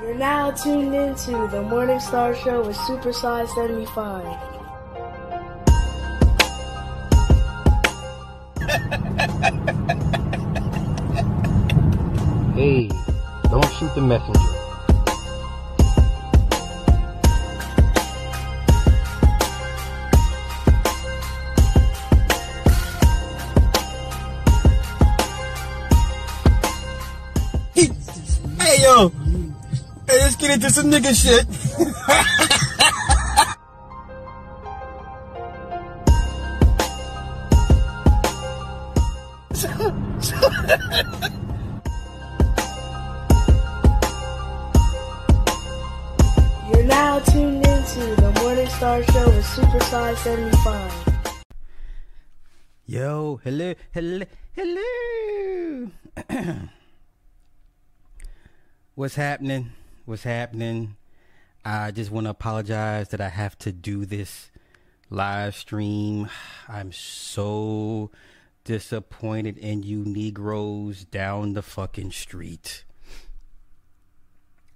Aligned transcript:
You're 0.00 0.14
now 0.14 0.52
tuned 0.52 0.94
into 0.94 1.32
the 1.48 1.60
Morning 1.60 1.98
Star 1.98 2.32
Show 2.32 2.64
with 2.64 2.76
Super 2.76 3.12
Size 3.12 3.52
75. 3.56 4.24
Hey, 12.54 12.88
don't 13.50 13.72
shoot 13.72 13.92
the 13.96 14.02
messenger. 14.02 14.57
Get 30.48 30.54
into 30.54 30.70
some 30.70 30.90
nigga 30.90 31.12
shit. 31.12 31.44
You're 46.70 46.84
now 46.84 47.18
tuned 47.18 47.66
into 47.66 48.16
the 48.16 48.40
Morning 48.40 48.68
Star 48.68 49.02
Show 49.02 49.26
with 49.26 49.46
Super 49.46 49.80
Size 49.80 50.18
75. 50.20 50.92
Yo, 52.86 53.40
hello, 53.44 53.74
hello, 53.92 54.24
hello. 54.54 55.90
What's 58.94 59.16
happening? 59.16 59.72
What's 60.08 60.22
happening? 60.22 60.96
I 61.66 61.90
just 61.90 62.10
want 62.10 62.24
to 62.24 62.30
apologize 62.30 63.10
that 63.10 63.20
I 63.20 63.28
have 63.28 63.58
to 63.58 63.70
do 63.70 64.06
this 64.06 64.50
live 65.10 65.54
stream. 65.54 66.30
I'm 66.66 66.92
so 66.92 68.10
disappointed 68.64 69.58
in 69.58 69.82
you 69.82 70.06
Negroes 70.06 71.04
down 71.04 71.52
the 71.52 71.60
fucking 71.60 72.12
street. 72.12 72.84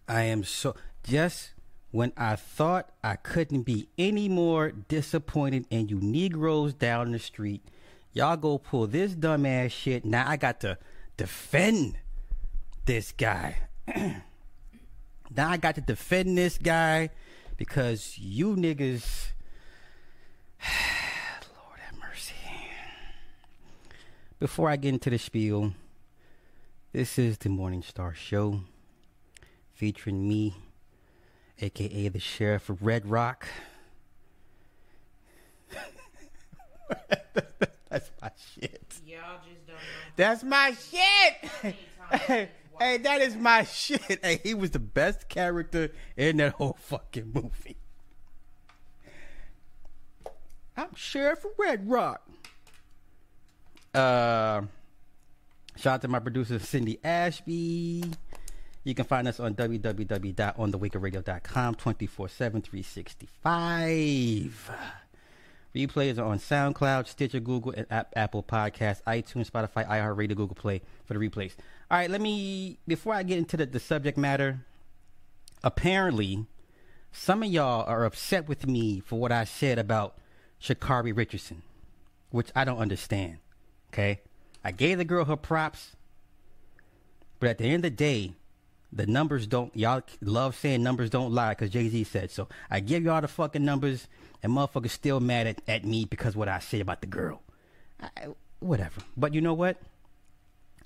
I 0.07 0.25
am 0.25 0.45
so 0.45 0.77
just 1.03 1.53
when 1.93 2.13
I 2.15 2.37
thought 2.37 2.93
I 3.03 3.17
couldn't 3.17 3.63
be 3.63 3.89
any 3.97 4.29
more 4.29 4.71
disappointed 4.71 5.65
in 5.71 5.89
you 5.89 5.99
Negroes 5.99 6.75
down 6.75 7.13
the 7.13 7.19
street, 7.19 7.63
y'all 8.13 8.37
go 8.37 8.59
pull 8.59 8.87
this 8.87 9.15
dumbass 9.15 9.71
shit. 9.71 10.05
Now 10.05 10.29
I 10.29 10.37
got 10.37 10.61
to 10.61 10.77
defend 11.17 11.97
this 12.85 13.13
guy. 13.13 13.57
now 15.37 15.51
I 15.51 15.57
got 15.57 15.75
to 15.77 15.81
defend 15.81 16.37
this 16.37 16.59
guy 16.59 17.11
because 17.57 18.19
you 18.19 18.57
niggas. 18.57 19.31
Lord 20.63 21.79
have 21.79 21.99
mercy. 21.99 22.35
Before 24.39 24.69
I 24.69 24.77
get 24.77 24.95
into 24.95 25.11
the 25.11 25.19
spiel, 25.19 25.73
this 26.93 27.19
is 27.19 27.39
the 27.39 27.49
Morning 27.49 27.83
Star 27.83 28.15
Show 28.15 28.61
featuring 29.73 30.29
me, 30.29 30.55
aka 31.61 32.09
the 32.09 32.19
Sheriff 32.19 32.69
of 32.69 32.83
Red 32.83 33.07
Rock. 33.09 33.47
That's 37.89 38.11
my 38.21 38.31
shit. 38.55 38.83
Y'all 39.07 39.41
just 39.47 39.67
don't 39.67 39.77
know. 39.77 39.81
That's 40.17 40.43
my 40.45 40.75
shit. 40.75 42.49
Hey, 42.79 42.99
that 42.99 43.21
is 43.21 43.35
my 43.37 43.65
shit. 43.73 44.25
Hey, 44.25 44.41
he 44.43 44.55
was 44.55 44.71
the 44.71 44.79
best 44.79 45.29
character 45.29 45.91
in 46.17 46.39
that 46.39 46.55
whole 46.55 46.79
fucking 46.81 47.31
movie. 47.33 47.77
I'm 50.77 50.95
Sheriff 50.95 51.45
Red 51.59 51.89
Rock. 51.89 52.23
Uh, 53.95 54.63
shout 55.77 55.95
out 55.95 56.03
to 56.03 56.09
my 56.09 56.19
producer 56.19 56.59
Cindy 56.59 56.99
Ashby. 57.05 58.05
You 58.85 58.95
can 58.95 59.05
find 59.05 59.29
us 59.29 59.39
on 59.39 59.55
www.onthewakeradio.com 59.55 61.75
24 61.75 62.29
7 62.29 62.63
365. 62.63 64.71
Replays 65.75 66.19
are 66.19 66.25
on 66.25 66.39
SoundCloud, 66.39 67.07
Stitcher, 67.07 67.41
Google, 67.41 67.73
and 67.75 67.87
Apple 68.15 68.43
Podcasts, 68.43 69.03
iTunes, 69.05 69.51
Spotify, 69.51 69.89
iHeartRadio, 69.89 70.37
Google 70.37 70.55
Play 70.55 70.83
for 71.05 71.15
the 71.15 71.21
replays. 71.21 71.53
All 71.93 71.99
right, 71.99 72.11
let 72.11 72.23
me, 72.23 72.79
before 72.89 73.13
I 73.13 73.23
get 73.23 73.37
into 73.37 73.59
the, 73.59 73.67
the 73.67 73.79
subject 73.79 74.17
matter, 74.17 74.65
apparently, 75.63 76.47
some 77.13 77.43
of 77.43 77.51
y'all 77.51 77.85
are 77.87 78.07
upset 78.07 78.49
with 78.49 78.67
me 78.67 79.01
for 79.01 79.19
what 79.19 79.31
I 79.31 79.45
said 79.45 79.79
about 79.79 80.17
Sha'Carri 80.59 81.15
Richardson, 81.15 81.61
which 82.31 82.49
I 82.57 82.65
don't 82.65 82.79
understand. 82.79 83.41
Okay? 83.93 84.23
I 84.65 84.71
gave 84.71 84.97
the 84.97 85.05
girl 85.05 85.27
her 85.27 85.37
props, 85.37 85.95
but 87.39 87.51
at 87.51 87.59
the 87.59 87.65
end 87.65 87.85
of 87.85 87.91
the 87.91 87.91
day, 87.91 88.33
the 88.91 89.07
numbers 89.07 89.47
don't, 89.47 89.77
y'all 89.77 90.01
love 90.23 90.57
saying 90.57 90.83
numbers 90.83 91.11
don't 91.11 91.31
lie 91.31 91.51
because 91.51 91.69
Jay 91.69 91.91
Z 91.91 92.05
said 92.05 92.31
so. 92.31 92.49
I 92.71 92.81
give 92.81 93.03
y'all 93.03 93.21
the 93.21 93.29
fucking 93.29 93.67
numbers, 93.67 94.09
and 94.43 94.51
motherfuckers 94.51 94.93
still 94.93 95.21
mad 95.21 95.47
at, 95.47 95.61
at 95.69 95.85
me 95.85 96.07
because 96.07 96.37
what 96.37 96.49
I 96.49 96.59
said 96.59 96.81
about 96.81 97.03
the 97.03 97.07
girl. 97.07 97.43
I, 98.01 98.29
whatever. 98.61 99.03
But 99.15 99.35
you 99.35 99.43
know 99.43 99.53
what? 99.53 99.77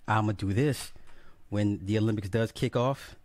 I'm 0.08 0.26
to 0.36 0.46
do 0.46 0.52
this 0.52 0.92
when 1.48 1.80
the 1.84 1.98
Olympics 1.98 2.28
does 2.28 2.52
kick 2.52 2.76
off. 2.76 3.16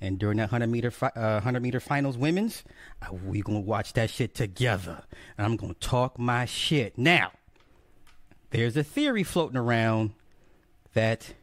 And 0.00 0.18
during 0.18 0.36
that 0.36 0.52
100 0.52 0.66
meter, 0.66 0.90
fi- 0.90 1.12
uh, 1.16 1.34
100 1.34 1.62
meter 1.62 1.80
finals 1.80 2.18
women's, 2.18 2.64
uh, 3.00 3.14
we 3.14 3.40
to 3.62 3.66
watch 3.66 3.94
that 3.94 4.10
shit 4.10 4.34
together. 4.34 5.04
And 5.38 5.46
I'm 5.46 5.56
to 5.72 5.80
talk 5.80 6.18
my 6.18 6.44
shit. 6.44 6.98
Now, 6.98 7.32
there's 8.50 8.76
a 8.76 8.84
theory 8.84 9.22
floating 9.22 9.56
around 9.56 10.12
that 10.92 11.34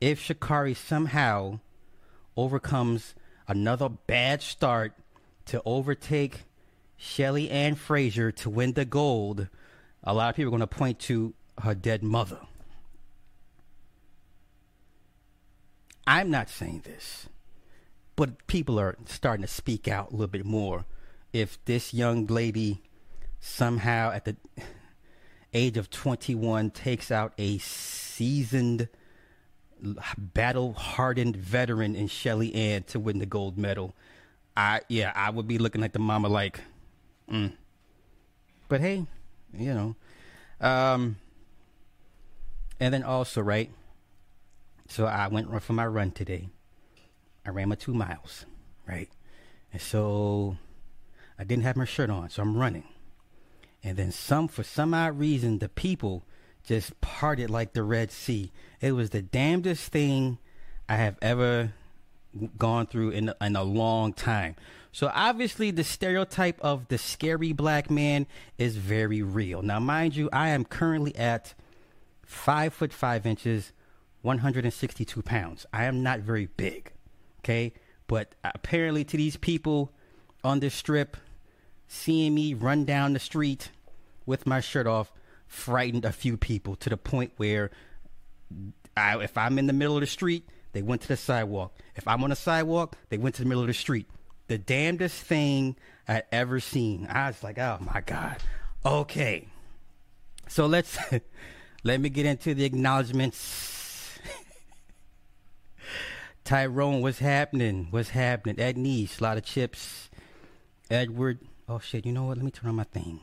if 0.00 0.26
Sha'Carri 0.26 0.74
somehow 0.74 1.60
overcomes 2.36 3.14
another 3.46 3.88
bad 3.88 4.40
start 4.40 4.94
to 5.46 5.62
overtake 5.64 6.44
Shelly 6.96 7.50
Ann 7.50 7.74
Fraser 7.74 8.32
to 8.32 8.50
win 8.50 8.72
the 8.72 8.84
gold, 8.84 9.48
a 10.02 10.14
lot 10.14 10.30
of 10.30 10.36
people 10.36 10.48
are 10.48 10.56
going 10.56 10.60
to 10.60 10.66
point 10.66 10.98
to 11.00 11.34
her 11.62 11.74
dead 11.74 12.02
mother. 12.02 12.40
I'm 16.10 16.28
not 16.28 16.50
saying 16.50 16.82
this, 16.84 17.28
but 18.16 18.48
people 18.48 18.80
are 18.80 18.96
starting 19.06 19.42
to 19.42 19.48
speak 19.48 19.86
out 19.86 20.08
a 20.08 20.10
little 20.10 20.26
bit 20.26 20.44
more. 20.44 20.84
If 21.32 21.64
this 21.66 21.94
young 21.94 22.26
lady 22.26 22.82
somehow 23.38 24.10
at 24.10 24.24
the 24.24 24.34
age 25.54 25.76
of 25.76 25.88
21 25.88 26.72
takes 26.72 27.12
out 27.12 27.32
a 27.38 27.58
seasoned 27.58 28.88
battle 30.18 30.72
hardened 30.72 31.36
veteran 31.36 31.94
in 31.94 32.08
Shelly 32.08 32.52
Ann 32.56 32.82
to 32.88 32.98
win 32.98 33.20
the 33.20 33.26
gold 33.26 33.56
medal. 33.56 33.94
I 34.56 34.80
yeah, 34.88 35.12
I 35.14 35.30
would 35.30 35.46
be 35.46 35.58
looking 35.58 35.84
at 35.84 35.92
the 35.92 36.00
mama 36.00 36.26
like, 36.26 36.60
mm. 37.30 37.52
but 38.68 38.80
hey, 38.80 39.06
you 39.56 39.72
know, 39.72 39.96
um, 40.60 41.18
and 42.80 42.92
then 42.92 43.04
also 43.04 43.40
right. 43.40 43.70
So 44.90 45.06
I 45.06 45.28
went 45.28 45.62
for 45.62 45.72
my 45.72 45.86
run 45.86 46.10
today. 46.10 46.48
I 47.46 47.50
ran 47.50 47.68
my 47.68 47.76
two 47.76 47.94
miles, 47.94 48.44
right, 48.88 49.08
and 49.72 49.80
so 49.80 50.56
I 51.38 51.44
didn't 51.44 51.62
have 51.62 51.76
my 51.76 51.84
shirt 51.84 52.10
on, 52.10 52.28
so 52.28 52.42
I'm 52.42 52.56
running, 52.56 52.88
and 53.84 53.96
then 53.96 54.10
some 54.10 54.48
for 54.48 54.64
some 54.64 54.92
odd 54.92 55.16
reason 55.16 55.58
the 55.58 55.68
people 55.68 56.24
just 56.64 57.00
parted 57.00 57.50
like 57.50 57.72
the 57.72 57.84
Red 57.84 58.10
Sea. 58.10 58.50
It 58.80 58.92
was 58.92 59.10
the 59.10 59.22
damnedest 59.22 59.92
thing 59.92 60.38
I 60.88 60.96
have 60.96 61.16
ever 61.22 61.72
gone 62.58 62.86
through 62.86 63.10
in 63.10 63.32
in 63.40 63.54
a 63.54 63.62
long 63.62 64.12
time. 64.12 64.56
So 64.90 65.10
obviously 65.14 65.70
the 65.70 65.84
stereotype 65.84 66.60
of 66.60 66.88
the 66.88 66.98
scary 66.98 67.52
black 67.52 67.90
man 67.92 68.26
is 68.58 68.76
very 68.76 69.22
real. 69.22 69.62
Now 69.62 69.78
mind 69.78 70.16
you, 70.16 70.28
I 70.32 70.48
am 70.48 70.64
currently 70.64 71.14
at 71.14 71.54
five 72.26 72.74
foot 72.74 72.92
five 72.92 73.24
inches, 73.24 73.72
162 74.22 75.22
pounds. 75.22 75.66
I 75.72 75.84
am 75.84 76.02
not 76.02 76.20
very 76.20 76.46
big. 76.46 76.92
Okay? 77.40 77.72
But 78.06 78.34
apparently 78.44 79.04
to 79.04 79.16
these 79.16 79.36
people 79.36 79.92
on 80.42 80.60
this 80.60 80.74
strip, 80.74 81.16
seeing 81.88 82.34
me 82.34 82.54
run 82.54 82.84
down 82.84 83.12
the 83.12 83.18
street 83.18 83.70
with 84.26 84.46
my 84.46 84.60
shirt 84.60 84.86
off 84.86 85.12
frightened 85.46 86.04
a 86.04 86.12
few 86.12 86.36
people 86.36 86.76
to 86.76 86.88
the 86.88 86.96
point 86.96 87.32
where 87.36 87.70
I, 88.96 89.18
if 89.18 89.36
I'm 89.36 89.58
in 89.58 89.66
the 89.66 89.72
middle 89.72 89.96
of 89.96 90.00
the 90.00 90.06
street, 90.06 90.48
they 90.72 90.82
went 90.82 91.02
to 91.02 91.08
the 91.08 91.16
sidewalk. 91.16 91.74
If 91.96 92.06
I'm 92.06 92.22
on 92.22 92.30
the 92.30 92.36
sidewalk, 92.36 92.96
they 93.08 93.18
went 93.18 93.34
to 93.36 93.42
the 93.42 93.48
middle 93.48 93.62
of 93.62 93.66
the 93.66 93.74
street. 93.74 94.08
The 94.46 94.58
damnedest 94.58 95.22
thing 95.22 95.76
I'd 96.06 96.24
ever 96.30 96.60
seen. 96.60 97.06
I 97.10 97.28
was 97.28 97.42
like, 97.42 97.58
oh 97.58 97.78
my 97.80 98.00
God. 98.00 98.36
Okay. 98.84 99.48
So 100.48 100.66
let's 100.66 100.98
let 101.84 102.00
me 102.00 102.08
get 102.08 102.26
into 102.26 102.54
the 102.54 102.64
acknowledgments. 102.64 103.79
Tyrone, 106.50 107.00
what's 107.00 107.20
happening? 107.20 107.86
What's 107.90 108.08
happening? 108.08 108.58
Ed 108.58 108.76
Nice, 108.76 109.20
a 109.20 109.22
lot 109.22 109.36
of 109.36 109.44
chips. 109.44 110.10
Edward, 110.90 111.38
oh 111.68 111.78
shit, 111.78 112.04
you 112.04 112.10
know 112.10 112.24
what? 112.24 112.38
Let 112.38 112.44
me 112.44 112.50
turn 112.50 112.68
on 112.68 112.74
my 112.74 112.82
thing. 112.82 113.20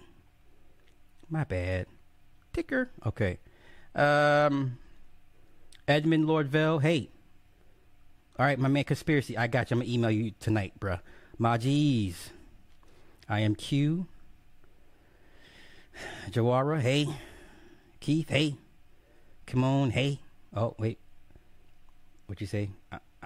My 1.29 1.44
bad. 1.44 1.88
Ticker. 2.53 2.89
Okay. 3.06 3.39
Um, 3.94 4.77
Edmund 5.89 6.24
Lordville, 6.24 6.81
hey. 6.81 7.09
All 8.39 8.45
right, 8.45 8.57
my 8.57 8.69
man 8.69 8.85
Conspiracy, 8.85 9.38
I 9.38 9.47
got 9.47 9.71
you. 9.71 9.75
I'm 9.75 9.83
to 9.83 9.91
email 9.91 10.09
you 10.09 10.31
tonight, 10.39 10.80
bruh. 10.80 11.01
Majiz, 11.38 12.30
I 13.27 13.41
am 13.41 13.56
Q. 13.56 14.07
Jawara, 16.30 16.80
hey. 16.80 17.09
Keith, 18.00 18.30
hey. 18.30 18.56
Come 19.45 19.65
on, 19.65 19.89
hey. 19.89 20.21
Oh, 20.56 20.75
wait. 20.80 21.00
What'd 22.27 22.39
you 22.39 22.47
say? 22.47 22.69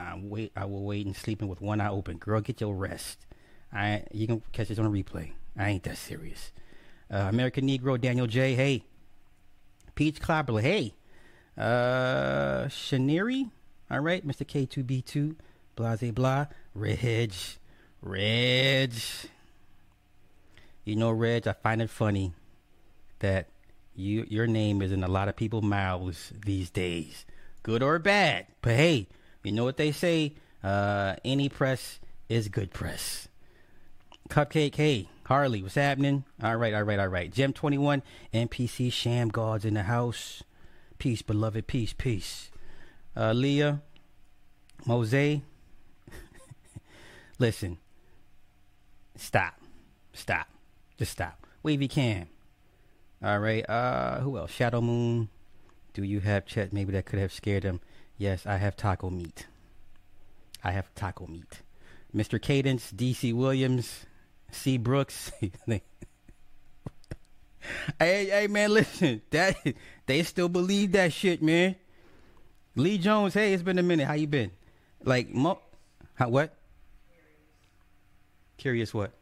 I, 0.01 0.19
wait. 0.21 0.51
I 0.55 0.65
will 0.65 0.83
wait 0.83 1.05
and 1.05 1.15
sleeping 1.15 1.47
with 1.47 1.61
one 1.61 1.81
eye 1.81 1.89
open. 1.89 2.17
Girl, 2.17 2.41
get 2.41 2.61
your 2.61 2.75
rest. 2.75 3.25
I 3.73 4.03
you 4.11 4.27
can 4.27 4.41
catch 4.51 4.67
this 4.67 4.79
on 4.79 4.91
replay. 4.91 5.31
I 5.57 5.69
ain't 5.69 5.83
that 5.83 5.97
serious. 5.97 6.51
Uh, 7.11 7.27
American 7.29 7.67
Negro 7.67 7.99
Daniel 7.99 8.27
J. 8.27 8.55
Hey. 8.55 8.83
Peach 9.95 10.21
Clobberly. 10.21 10.61
Hey. 10.61 10.93
Uh. 11.57 12.69
All 13.91 13.99
right, 13.99 14.25
Mr. 14.25 14.45
K2B2. 14.45 15.35
Blase 15.75 16.11
blah. 16.11 16.47
Reg. 16.73 17.33
Reg. 18.01 18.93
You 20.85 20.95
know, 20.95 21.11
Reg, 21.11 21.47
I 21.47 21.53
find 21.53 21.81
it 21.81 21.89
funny 21.89 22.33
that 23.19 23.47
you 23.95 24.25
your 24.29 24.47
name 24.47 24.81
is 24.81 24.91
in 24.91 25.03
a 25.03 25.07
lot 25.07 25.27
of 25.27 25.35
people's 25.35 25.63
mouths 25.63 26.31
these 26.45 26.69
days, 26.69 27.25
good 27.63 27.83
or 27.83 27.99
bad. 27.99 28.47
But 28.61 28.75
hey, 28.75 29.07
you 29.43 29.51
know 29.51 29.63
what 29.63 29.77
they 29.77 29.91
say? 29.91 30.33
Uh, 30.63 31.15
any 31.25 31.49
press 31.49 31.99
is 32.29 32.47
good 32.47 32.71
press. 32.71 33.27
Cupcake, 34.29 34.75
hey, 34.75 35.09
Harley, 35.25 35.61
what's 35.61 35.75
happening? 35.75 36.23
All 36.41 36.55
right, 36.55 36.73
all 36.73 36.83
right, 36.83 36.99
all 36.99 37.07
right. 37.07 37.31
Gem 37.31 37.53
21, 37.53 38.01
NPC 38.33 38.91
Sham 38.91 39.29
Gods 39.29 39.65
in 39.65 39.73
the 39.73 39.83
house. 39.83 40.43
Peace, 40.97 41.21
beloved, 41.21 41.67
peace, 41.67 41.93
peace. 41.93 42.51
Uh, 43.15 43.33
Leah, 43.33 43.81
Mose, 44.85 45.13
listen, 47.39 47.77
stop, 49.15 49.59
stop, 50.13 50.47
just 50.97 51.11
stop. 51.11 51.45
Wavy 51.63 51.87
Cam, 51.87 52.27
all 53.23 53.39
right. 53.39 53.67
Uh, 53.69 54.19
who 54.21 54.37
else? 54.37 54.51
Shadow 54.51 54.81
Moon. 54.81 55.29
Do 55.93 56.03
you 56.03 56.21
have 56.21 56.45
Chet? 56.45 56.73
Maybe 56.73 56.91
that 56.93 57.05
could 57.05 57.19
have 57.19 57.31
scared 57.31 57.63
him. 57.63 57.79
Yes, 58.21 58.45
I 58.45 58.57
have 58.57 58.77
taco 58.77 59.09
meat. 59.09 59.47
I 60.63 60.69
have 60.73 60.93
taco 60.93 61.25
meat. 61.25 61.63
Mr. 62.15 62.39
Cadence, 62.39 62.91
DC 62.91 63.33
Williams, 63.33 64.05
C. 64.51 64.77
Brooks. 64.77 65.31
hey, 65.41 65.81
hey, 67.97 68.45
man, 68.47 68.75
listen. 68.75 69.23
That 69.31 69.55
they 70.05 70.21
still 70.21 70.49
believe 70.49 70.91
that 70.91 71.13
shit, 71.13 71.41
man. 71.41 71.77
Lee 72.75 72.99
Jones, 72.99 73.33
hey, 73.33 73.55
it's 73.55 73.63
been 73.63 73.79
a 73.79 73.83
minute. 73.83 74.05
How 74.05 74.13
you 74.13 74.27
been? 74.27 74.51
Like, 75.03 75.33
mo- 75.33 75.57
how 76.13 76.29
what? 76.29 76.55
Curious 78.57 78.93
what? 78.93 79.13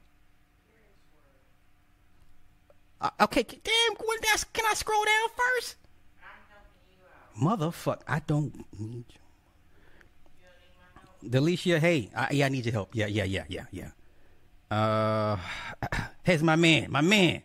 Uh, 2.99 3.11
okay, 3.21 3.43
damn. 3.43 3.97
That's, 4.23 4.43
can 4.43 4.65
I 4.69 4.73
scroll 4.73 5.05
down 5.05 5.29
first? 5.37 5.77
Motherfucker, 7.41 8.01
I 8.07 8.19
don't 8.19 8.65
need 8.77 9.05
you. 9.09 9.19
Delicia, 11.29 11.79
hey, 11.79 12.09
I, 12.15 12.29
yeah, 12.31 12.45
I 12.45 12.49
need 12.49 12.65
your 12.65 12.73
help. 12.73 12.95
Yeah, 12.95 13.07
yeah, 13.07 13.25
yeah, 13.25 13.43
yeah, 13.49 13.65
yeah. 13.71 13.89
Uh, 14.71 15.37
here's 16.23 16.43
my 16.43 16.55
man, 16.55 16.91
my 16.91 17.01
man. 17.01 17.43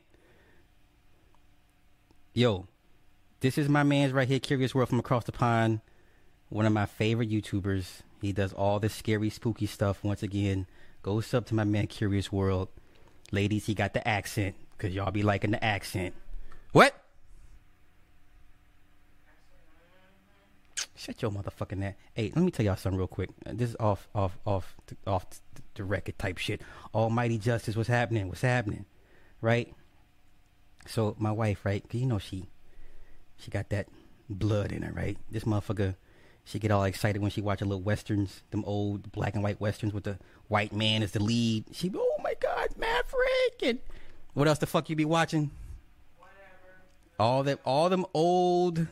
Yo, 2.32 2.66
this 3.40 3.58
is 3.58 3.68
my 3.68 3.82
man's 3.82 4.12
right 4.12 4.26
here, 4.26 4.38
Curious 4.40 4.74
World 4.74 4.88
from 4.88 4.98
across 4.98 5.24
the 5.24 5.32
pond. 5.32 5.80
One 6.48 6.66
of 6.66 6.72
my 6.72 6.86
favorite 6.86 7.30
YouTubers. 7.30 8.00
He 8.20 8.32
does 8.32 8.52
all 8.52 8.80
this 8.80 8.94
scary, 8.94 9.30
spooky 9.30 9.66
stuff. 9.66 10.02
Once 10.02 10.22
again, 10.22 10.66
goes 11.02 11.34
up 11.34 11.46
to 11.46 11.54
my 11.54 11.64
man, 11.64 11.86
Curious 11.86 12.32
World. 12.32 12.68
Ladies, 13.32 13.66
he 13.66 13.74
got 13.74 13.92
the 13.92 14.06
accent, 14.06 14.54
because 14.76 14.94
y'all 14.94 15.10
be 15.10 15.22
liking 15.22 15.50
the 15.50 15.64
accent. 15.64 16.14
What? 16.72 17.03
Shut 20.96 21.22
your 21.22 21.30
motherfucking 21.30 21.80
that. 21.80 21.96
Hey, 22.14 22.32
let 22.34 22.44
me 22.44 22.50
tell 22.50 22.64
y'all 22.64 22.76
something 22.76 22.98
real 22.98 23.08
quick. 23.08 23.30
This 23.44 23.70
is 23.70 23.76
off, 23.78 24.08
off, 24.14 24.38
off, 24.46 24.74
off 25.06 25.26
the 25.74 25.84
record 25.84 26.18
type 26.18 26.38
shit. 26.38 26.62
Almighty 26.94 27.38
Justice, 27.38 27.76
what's 27.76 27.88
happening? 27.88 28.28
What's 28.28 28.42
happening? 28.42 28.84
Right? 29.40 29.74
So 30.86 31.16
my 31.18 31.32
wife, 31.32 31.64
right? 31.64 31.82
Cause 31.88 32.00
you 32.00 32.06
know 32.06 32.18
she, 32.18 32.46
she 33.36 33.50
got 33.50 33.70
that 33.70 33.88
blood 34.28 34.72
in 34.72 34.82
her, 34.82 34.92
right? 34.92 35.18
This 35.30 35.44
motherfucker, 35.44 35.96
she 36.44 36.58
get 36.58 36.70
all 36.70 36.84
excited 36.84 37.20
when 37.20 37.30
she 37.30 37.40
watch 37.40 37.62
a 37.62 37.64
little 37.64 37.82
westerns, 37.82 38.42
them 38.50 38.64
old 38.66 39.12
black 39.12 39.34
and 39.34 39.42
white 39.42 39.60
westerns 39.60 39.92
with 39.92 40.04
the 40.04 40.18
white 40.48 40.72
man 40.72 41.02
as 41.02 41.12
the 41.12 41.22
lead. 41.22 41.64
She, 41.72 41.90
oh 41.94 42.16
my 42.22 42.34
god, 42.40 42.68
Maverick, 42.76 43.62
and 43.62 43.78
what 44.34 44.48
else 44.48 44.58
the 44.58 44.66
fuck 44.66 44.90
you 44.90 44.96
be 44.96 45.04
watching? 45.04 45.50
Whatever. 46.18 46.82
All 47.18 47.42
that, 47.44 47.60
all 47.64 47.88
them 47.88 48.04
old 48.12 48.86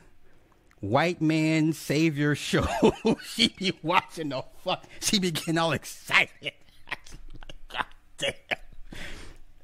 white 0.82 1.22
man 1.22 1.72
savior 1.72 2.34
show. 2.34 2.66
she 3.24 3.48
be 3.48 3.72
watching 3.82 4.28
the 4.30 4.44
fuck. 4.62 4.84
She 5.00 5.18
be 5.18 5.30
getting 5.30 5.56
all 5.56 5.72
excited. 5.72 6.52
God 7.72 7.86
damn. 8.18 8.34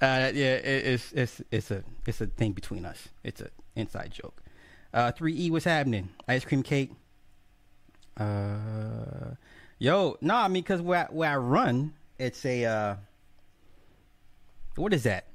Uh, 0.01 0.31
yeah, 0.33 0.55
it, 0.55 0.87
it's 0.87 1.13
it's 1.13 1.43
it's 1.51 1.71
a 1.71 1.83
it's 2.07 2.21
a 2.21 2.27
thing 2.27 2.53
between 2.53 2.87
us. 2.87 3.09
It's 3.25 3.41
a 3.41 3.51
inside 3.75 4.13
joke. 4.13 4.43
Uh, 4.95 5.13
three 5.13 5.35
E, 5.37 5.51
what's 5.51 5.65
happening? 5.65 6.09
Ice 6.29 6.45
cream 6.45 6.63
cake. 6.63 6.93
Uh, 8.17 9.35
yo, 9.79 10.17
no, 10.21 10.35
nah, 10.35 10.45
I 10.45 10.49
mean, 10.49 10.63
cause 10.63 10.81
where 10.81 11.09
I, 11.11 11.13
where 11.13 11.31
I 11.31 11.37
run, 11.37 11.95
it's 12.19 12.45
a 12.47 12.65
uh, 12.65 12.97
what 14.77 14.95
is 14.95 15.03
that? 15.03 15.27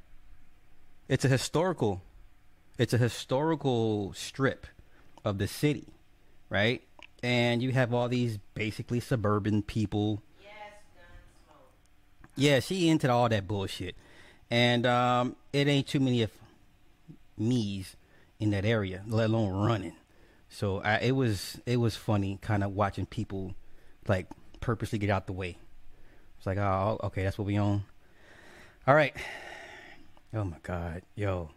It's 1.09 1.25
a 1.25 1.29
historical. 1.29 2.01
It's 2.77 2.93
a 2.93 2.97
historical 2.97 4.13
strip 4.13 4.65
of 5.23 5.37
the 5.37 5.47
city, 5.47 5.87
right? 6.49 6.81
And 7.21 7.61
you 7.61 7.71
have 7.71 7.93
all 7.93 8.09
these 8.09 8.37
basically 8.53 8.99
suburban 8.99 9.61
people. 9.61 10.21
Yes. 10.41 10.51
Yeah, 12.35 12.59
she 12.59 12.89
into 12.89 13.09
all 13.11 13.29
that 13.29 13.47
bullshit, 13.47 13.95
and 14.49 14.85
um, 14.85 15.35
it 15.53 15.67
ain't 15.67 15.87
too 15.87 15.99
many 15.99 16.23
of 16.23 16.31
me's 17.37 17.95
in 18.39 18.51
that 18.51 18.65
area, 18.65 19.03
let 19.07 19.29
alone 19.29 19.53
running. 19.53 19.95
So 20.49 20.81
I, 20.81 20.97
it 20.97 21.11
was 21.11 21.59
it 21.65 21.77
was 21.77 21.95
funny, 21.95 22.39
kind 22.41 22.63
of 22.63 22.73
watching 22.73 23.05
people 23.05 23.55
like 24.07 24.27
purposely 24.59 24.99
get 24.99 25.09
out 25.09 25.27
the 25.27 25.33
way. 25.33 25.57
It's 26.37 26.45
like, 26.45 26.57
oh, 26.57 26.99
okay, 27.03 27.23
that's 27.23 27.37
what 27.37 27.47
we 27.47 27.57
own. 27.57 27.83
All 28.85 28.95
right. 28.95 29.15
Oh 30.33 30.43
my 30.43 30.57
God, 30.63 31.03
yo. 31.15 31.51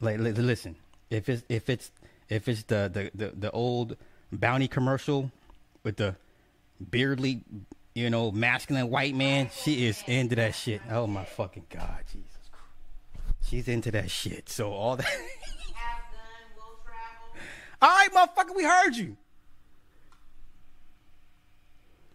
Like, 0.00 0.18
li- 0.18 0.32
listen, 0.32 0.76
if 1.14 1.28
it's 1.28 1.42
if 1.48 1.70
it's 1.70 1.90
if 2.28 2.48
it's 2.48 2.64
the 2.64 2.90
the 2.92 3.10
the, 3.14 3.32
the 3.36 3.50
old 3.52 3.96
bounty 4.32 4.68
commercial 4.68 5.30
with 5.82 5.96
the 5.96 6.16
beardly, 6.80 7.42
you 7.94 8.10
know, 8.10 8.32
masculine 8.32 8.90
white 8.90 9.14
man, 9.14 9.46
oh, 9.48 9.54
she 9.62 9.86
is 9.86 10.02
into 10.06 10.34
that 10.36 10.54
shit. 10.54 10.82
Oh 10.90 11.06
my 11.06 11.24
fucking 11.24 11.66
god, 11.70 12.04
Jesus 12.12 12.26
Christ. 12.50 13.48
She's 13.48 13.68
into 13.68 13.90
that 13.92 14.10
shit. 14.10 14.48
So 14.48 14.72
all 14.72 14.96
that. 14.96 15.06
Have 15.06 16.02
gun, 16.10 16.56
will 16.56 16.78
travel. 16.84 17.36
all 17.82 17.88
right, 17.88 18.12
motherfucker, 18.12 18.56
we 18.56 18.64
heard 18.64 18.96
you. 18.96 19.16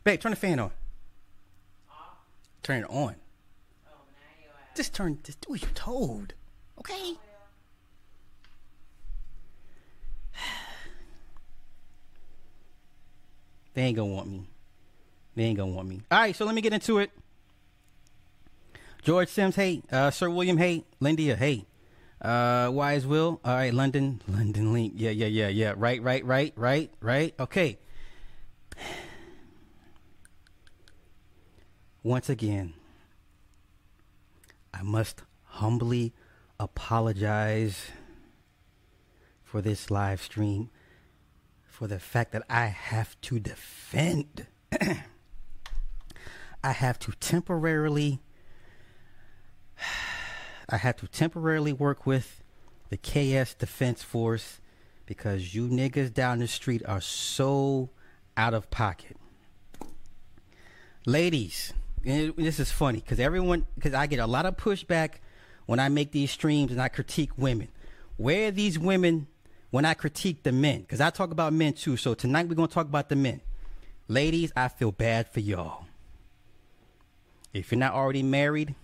Babe, 0.03 0.19
turn 0.19 0.31
the 0.31 0.35
fan 0.35 0.59
on. 0.59 0.71
Turn 2.63 2.83
it 2.83 2.89
on. 2.89 2.91
Oh, 2.91 3.05
now 3.05 3.13
you 4.41 4.49
ass. 4.49 4.75
Just 4.75 4.93
turn. 4.93 5.19
Just 5.23 5.41
do 5.41 5.51
what 5.51 5.61
you're 5.61 5.71
told. 5.71 6.33
Okay. 6.79 7.15
They 13.73 13.83
ain't 13.83 13.97
gonna 13.97 14.13
want 14.13 14.29
me. 14.29 14.47
They 15.35 15.43
ain't 15.43 15.57
gonna 15.57 15.71
want 15.71 15.88
me. 15.88 16.01
All 16.11 16.19
right, 16.19 16.35
so 16.35 16.45
let 16.45 16.55
me 16.55 16.61
get 16.61 16.73
into 16.73 16.99
it. 16.99 17.11
George 19.03 19.29
Sims, 19.29 19.55
hey. 19.55 19.81
Uh, 19.91 20.11
Sir 20.11 20.29
William, 20.29 20.57
hey. 20.57 20.83
Lindia, 21.01 21.38
hey. 21.38 21.65
Uh, 22.21 22.69
Wise 22.73 23.07
Will, 23.07 23.39
all 23.45 23.55
right. 23.55 23.73
London, 23.73 24.21
London 24.27 24.73
Link, 24.73 24.93
yeah, 24.95 25.11
yeah, 25.11 25.27
yeah, 25.27 25.47
yeah. 25.47 25.73
Right, 25.77 26.01
right, 26.01 26.25
right, 26.25 26.53
right, 26.55 26.91
right. 26.99 27.33
Okay. 27.39 27.79
Once 32.03 32.29
again, 32.29 32.73
I 34.73 34.81
must 34.81 35.23
humbly 35.43 36.13
apologize 36.59 37.91
for 39.43 39.61
this 39.61 39.89
live 39.89 40.21
stream 40.21 40.69
for 41.79 41.88
the 41.88 41.98
fact 41.98 42.33
that 42.33 42.43
I 42.50 42.65
have 42.65 43.15
to 43.21 43.39
defend. 43.39 44.48
I 46.62 46.71
have 46.74 47.00
to 47.00 47.13
temporarily 47.21 48.19
I 50.69 50.75
have 50.75 50.98
to 50.98 51.07
temporarily 51.07 51.71
work 51.71 52.05
with 52.05 52.43
the 52.89 52.98
KS 52.98 53.53
Defense 53.53 54.03
Force 54.03 54.59
because 55.05 55.55
you 55.55 55.69
niggas 55.69 56.13
down 56.13 56.39
the 56.39 56.50
street 56.50 56.83
are 56.86 57.00
so 57.00 57.91
out 58.36 58.53
of 58.53 58.69
pocket. 58.69 59.15
Ladies, 61.05 61.71
and 62.05 62.36
this 62.36 62.59
is 62.59 62.74
funny 62.74 63.00
because 63.00 63.21
everyone, 63.21 63.65
because 63.75 63.93
I 63.93 64.05
get 64.05 64.19
a 64.19 64.27
lot 64.27 64.45
of 64.45 64.57
pushback 64.57 65.19
when 65.65 65.79
I 65.79 65.88
make 65.88 66.12
these 66.12 66.31
streams 66.31 66.74
and 66.74 66.81
I 66.81 66.89
critique 66.89 67.31
women. 67.38 67.69
Where 68.17 68.50
are 68.50 68.51
these 68.51 68.77
women 68.77 69.27
when 69.71 69.85
I 69.85 69.93
critique 69.93 70.43
the 70.43 70.51
men? 70.51 70.81
Because 70.81 71.01
I 71.01 71.09
talk 71.09 71.31
about 71.31 71.53
men 71.53 71.73
too. 71.73 71.97
So 71.97 72.13
tonight 72.13 72.47
we're 72.47 72.55
going 72.55 72.67
to 72.67 72.73
talk 72.73 72.88
about 72.88 73.09
the 73.09 73.15
men. 73.15 73.41
Ladies, 74.07 74.51
I 74.55 74.67
feel 74.67 74.91
bad 74.91 75.27
for 75.27 75.39
y'all. 75.39 75.85
If 77.53 77.71
you're 77.71 77.79
not 77.79 77.93
already 77.93 78.23
married, 78.23 78.75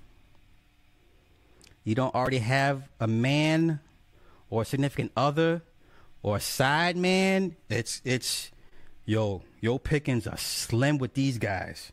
you 1.84 1.96
don't 1.96 2.14
already 2.16 2.40
have 2.40 2.90
a 3.00 3.08
man 3.08 3.80
or 4.50 4.64
a 4.64 4.66
significant 4.66 5.12
other 5.16 5.62
or 6.24 6.38
a 6.38 6.42
side 6.42 6.98
man, 6.98 7.56
it's 7.70 8.02
it's 8.04 8.52
yo, 9.06 9.44
your 9.62 9.80
pickings 9.80 10.26
are 10.26 10.38
slim 10.38 10.98
with 10.98 11.14
these 11.14 11.38
guys. 11.38 11.92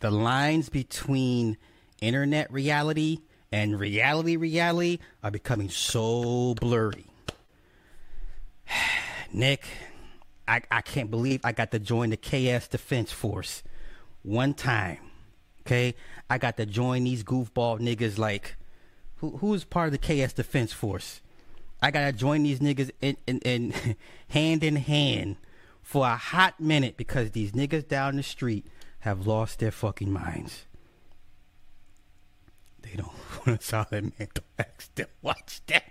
The 0.00 0.10
lines 0.10 0.68
between 0.68 1.56
internet 2.00 2.52
reality 2.52 3.18
and 3.52 3.78
reality 3.78 4.36
reality 4.36 4.98
are 5.22 5.30
becoming 5.30 5.68
so 5.68 6.54
blurry. 6.54 7.06
Nick, 9.32 9.64
I, 10.46 10.62
I 10.70 10.80
can't 10.80 11.10
believe 11.10 11.40
I 11.44 11.52
got 11.52 11.70
to 11.72 11.78
join 11.78 12.10
the 12.10 12.16
KS 12.16 12.68
Defense 12.68 13.12
Force 13.12 13.62
one 14.22 14.54
time. 14.54 14.98
Okay? 15.62 15.94
I 16.30 16.38
got 16.38 16.56
to 16.58 16.66
join 16.66 17.04
these 17.04 17.24
goofball 17.24 17.80
niggas 17.80 18.18
like 18.18 18.56
who 19.16 19.38
who's 19.38 19.64
part 19.64 19.92
of 19.92 20.00
the 20.00 20.26
KS 20.26 20.32
Defense 20.34 20.72
Force? 20.72 21.20
I 21.82 21.90
gotta 21.90 22.12
join 22.12 22.42
these 22.42 22.60
niggas 22.60 22.90
in, 23.00 23.16
in, 23.26 23.38
in 23.40 23.74
hand 24.28 24.64
in 24.64 24.76
hand 24.76 25.36
for 25.82 26.06
a 26.06 26.16
hot 26.16 26.60
minute 26.60 26.96
because 26.96 27.30
these 27.30 27.52
niggas 27.52 27.86
down 27.86 28.16
the 28.16 28.22
street 28.22 28.66
have 29.00 29.26
lost 29.26 29.58
their 29.58 29.70
fucking 29.70 30.12
minds. 30.12 30.66
They 32.82 32.94
don't 32.96 33.12
want 33.46 33.60
a 33.60 33.64
solid 33.64 34.12
man 34.18 34.28
to 34.34 34.42
ask 34.58 34.94
them 34.94 35.08
watch 35.22 35.60
that. 35.66 35.84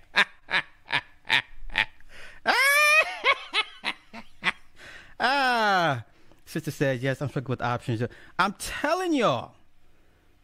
Ah, 5.19 6.03
sister 6.45 6.71
says 6.71 7.01
yes. 7.01 7.21
I'm 7.21 7.29
struggling 7.29 7.51
with 7.51 7.61
options. 7.61 8.03
I'm 8.37 8.53
telling 8.53 9.13
y'all. 9.13 9.53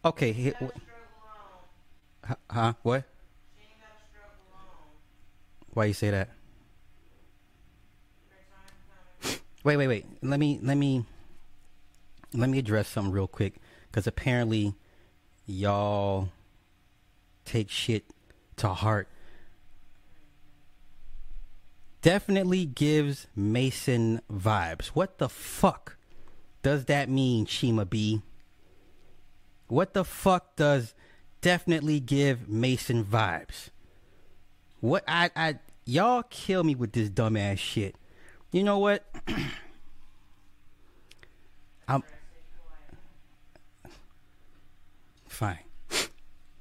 Okay, 0.04 0.32
here, 0.32 0.56
alone. 0.60 0.72
huh? 2.50 2.74
What? 2.82 3.04
She 3.56 3.64
ain't 3.64 3.80
gotta 3.80 3.94
struggle 4.10 4.36
alone. 4.52 4.90
Why 5.74 5.86
you 5.86 5.94
say 5.94 6.10
that? 6.10 6.30
Her 8.30 8.38
time 8.50 8.74
coming. 9.22 9.40
Wait, 9.64 9.78
wait, 9.78 9.88
wait. 9.88 10.06
Let 10.24 10.40
me 10.40 10.60
let 10.64 10.78
me 10.78 11.06
let 12.34 12.50
me 12.50 12.58
address 12.58 12.88
something 12.88 13.14
real 13.14 13.28
quick 13.28 13.56
because 13.90 14.08
apparently 14.08 14.74
y'all 15.46 16.30
take 17.46 17.70
shit 17.70 18.06
to 18.58 18.70
heart. 18.70 19.08
Definitely 22.02 22.66
gives 22.66 23.28
Mason 23.36 24.22
vibes. 24.32 24.88
What 24.88 25.20
the 25.20 25.30
fuck 25.30 25.98
does 26.64 26.86
that 26.86 27.10
mean, 27.10 27.46
Shima 27.46 27.86
B? 27.86 28.22
What 29.68 29.94
the 29.94 30.04
fuck 30.04 30.56
does 30.56 30.96
definitely 31.42 32.00
give 32.00 32.50
Mason 32.50 33.06
vibes? 33.06 33.70
What 34.80 35.04
I 35.08 35.30
I 35.36 35.60
y'all 35.86 36.24
kill 36.24 36.64
me 36.64 36.74
with 36.74 36.94
this 36.94 37.10
dumbass 37.10 37.60
shit. 37.60 37.96
You 38.52 38.64
know 38.64 38.80
what? 38.80 39.06
I'm 41.88 42.04
fine. 45.28 45.60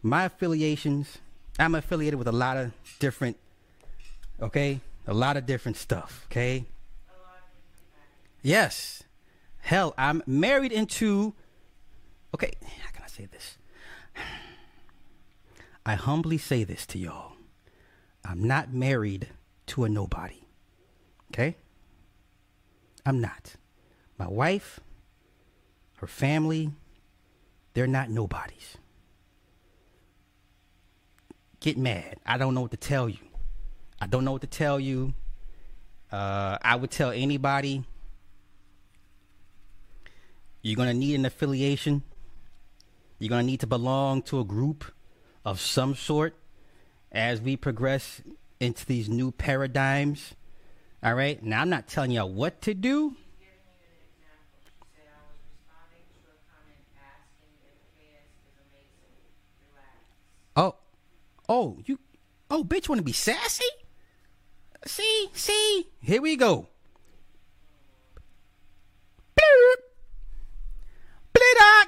My 0.03 0.25
affiliations, 0.25 1.19
I'm 1.59 1.75
affiliated 1.75 2.19
with 2.19 2.29
a 2.29 2.33
lot 2.33 2.57
of 2.57 2.73
different 2.99 3.37
okay? 4.41 4.81
A 5.07 5.15
lot 5.15 5.37
of 5.37 5.47
different 5.47 5.77
stuff, 5.77 6.27
okay? 6.31 6.67
Yes. 8.43 9.03
Hell, 9.59 9.95
I'm 9.99 10.23
married 10.27 10.73
into 10.73 11.35
Okay, 12.35 12.53
how 12.85 12.91
can 12.93 13.03
I 13.05 13.09
say 13.09 13.27
this? 13.27 13.59
I 15.85 15.95
humbly 15.95 16.39
say 16.39 16.65
this 16.65 16.87
to 16.87 16.99
y'all. 16.99 17.33
I'm 18.25 18.45
not 18.45 18.73
married 18.73 19.29
to 19.67 19.85
a 19.85 19.89
nobody. 19.89 20.43
Okay? 21.33 21.57
I'm 23.05 23.21
not. 23.21 23.57
My 24.19 24.29
wife, 24.29 24.81
her 25.97 26.07
family, 26.07 26.71
they're 27.75 27.87
not 27.87 28.11
nobodies. 28.11 28.77
Get 31.61 31.77
mad. 31.77 32.17
I 32.25 32.39
don't 32.39 32.55
know 32.55 32.63
what 32.63 32.71
to 32.71 32.77
tell 32.77 33.09
you. 33.09 33.19
I 34.01 34.07
don't 34.07 34.25
know 34.25 34.33
what 34.33 34.41
to 34.41 34.47
tell 34.47 34.81
you. 34.81 35.15
Uh, 36.11 36.59
I 36.63 36.77
would 36.77 36.91
tell 36.91 37.11
anybody 37.11 37.85
you're 40.63 40.77
going 40.77 40.89
to 40.89 40.95
need 40.95 41.15
an 41.15 41.25
affiliation. 41.25 42.03
You're 43.19 43.29
going 43.29 43.43
to 43.43 43.47
need 43.47 43.61
to 43.61 43.67
belong 43.67 44.23
to 44.23 44.41
a 44.41 44.45
group 44.45 44.85
of 45.45 45.61
some 45.61 45.95
sort 45.95 46.35
as 47.13 47.41
we 47.41 47.57
progress 47.57 48.23
into 48.59 48.85
these 48.87 49.09
new 49.09 49.31
paradigms. 49.33 50.35
All 51.03 51.15
right? 51.15 51.43
Now, 51.43 51.63
I'm 51.63 51.71
not 51.71 51.89
telling 51.89 52.11
y'all 52.11 52.31
what 52.31 52.61
to 52.63 52.75
do. 52.75 53.17
Oh, 60.57 60.75
oh, 61.49 61.79
you, 61.87 61.99
oh, 62.51 62.65
bitch, 62.65 62.89
want 62.89 62.99
to 62.99 63.05
be 63.05 63.13
sassy? 63.13 63.65
See, 64.87 65.29
see, 65.35 65.89
here 66.01 66.23
we 66.23 66.37
go. 66.37 66.69
Bloop. 69.37 69.77
Blidock. 71.35 71.87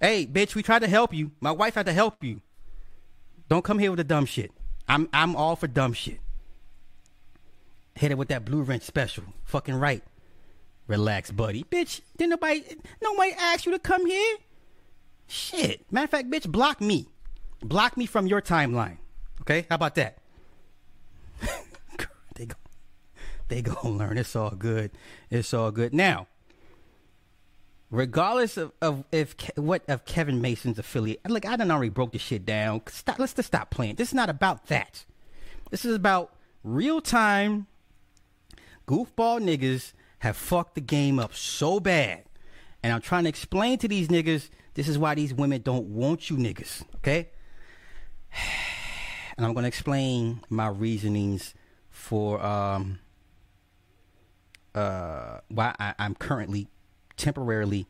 Hey, 0.00 0.26
bitch, 0.26 0.54
we 0.54 0.62
tried 0.62 0.80
to 0.80 0.88
help 0.88 1.12
you. 1.12 1.32
My 1.40 1.50
wife 1.50 1.74
had 1.74 1.86
to 1.86 1.92
help 1.92 2.22
you. 2.22 2.40
Don't 3.48 3.64
come 3.64 3.78
here 3.78 3.90
with 3.90 3.98
the 3.98 4.04
dumb 4.04 4.26
shit. 4.26 4.52
I'm 4.88 5.08
I'm 5.12 5.34
all 5.34 5.56
for 5.56 5.66
dumb 5.66 5.92
shit. 5.92 6.20
Hit 7.94 8.10
it 8.10 8.18
with 8.18 8.28
that 8.28 8.44
blue 8.44 8.62
wrench 8.62 8.82
special. 8.82 9.24
Fucking 9.44 9.74
right. 9.74 10.02
Relax, 10.86 11.30
buddy. 11.30 11.64
Bitch, 11.64 12.00
didn't 12.16 12.30
nobody 12.30 12.62
nobody 13.02 13.32
ask 13.32 13.66
you 13.66 13.72
to 13.72 13.78
come 13.78 14.06
here? 14.06 14.36
Shit. 15.26 15.90
Matter 15.90 16.04
of 16.04 16.10
fact, 16.10 16.30
bitch, 16.30 16.50
block 16.50 16.80
me. 16.80 17.08
Block 17.60 17.96
me 17.96 18.06
from 18.06 18.26
your 18.26 18.42
timeline. 18.42 18.98
Okay? 19.40 19.66
How 19.68 19.76
about 19.76 19.94
that? 19.94 20.18
They 22.34 22.46
go 22.46 22.56
they 23.48 23.62
gonna 23.62 23.88
learn. 23.96 24.18
It's 24.18 24.36
all 24.36 24.50
good. 24.50 24.90
It's 25.30 25.52
all 25.54 25.70
good. 25.70 25.94
Now, 25.94 26.26
regardless 27.90 28.56
of, 28.56 28.72
of 28.80 29.04
if 29.12 29.34
what 29.56 29.82
of 29.88 30.04
Kevin 30.04 30.40
Mason's 30.40 30.78
affiliate, 30.78 31.20
like 31.28 31.46
I 31.46 31.56
done 31.56 31.70
already 31.70 31.90
broke 31.90 32.12
the 32.12 32.18
shit 32.18 32.44
down. 32.44 32.82
Stop. 32.88 33.18
Let's 33.18 33.34
just 33.34 33.48
stop 33.48 33.70
playing. 33.70 33.96
This 33.96 34.08
is 34.08 34.14
not 34.14 34.30
about 34.30 34.66
that. 34.66 35.04
This 35.70 35.84
is 35.84 35.94
about 35.94 36.34
real 36.62 37.00
time. 37.00 37.66
Goofball 38.86 39.40
niggas 39.40 39.92
have 40.18 40.36
fucked 40.36 40.74
the 40.74 40.80
game 40.80 41.18
up 41.18 41.34
so 41.34 41.80
bad, 41.80 42.24
and 42.82 42.92
I'm 42.92 43.00
trying 43.00 43.24
to 43.24 43.28
explain 43.28 43.78
to 43.78 43.88
these 43.88 44.08
niggas 44.08 44.50
this 44.74 44.88
is 44.88 44.98
why 44.98 45.14
these 45.14 45.32
women 45.32 45.62
don't 45.62 45.86
want 45.86 46.28
you 46.28 46.36
niggas. 46.36 46.82
Okay, 46.96 47.30
and 49.36 49.46
I'm 49.46 49.54
gonna 49.54 49.68
explain 49.68 50.40
my 50.48 50.68
reasonings 50.68 51.54
for 51.90 52.44
um 52.44 52.98
uh 54.74 55.38
why 55.48 55.74
I, 55.78 55.94
I'm 55.98 56.14
currently 56.14 56.68
temporarily 57.16 57.86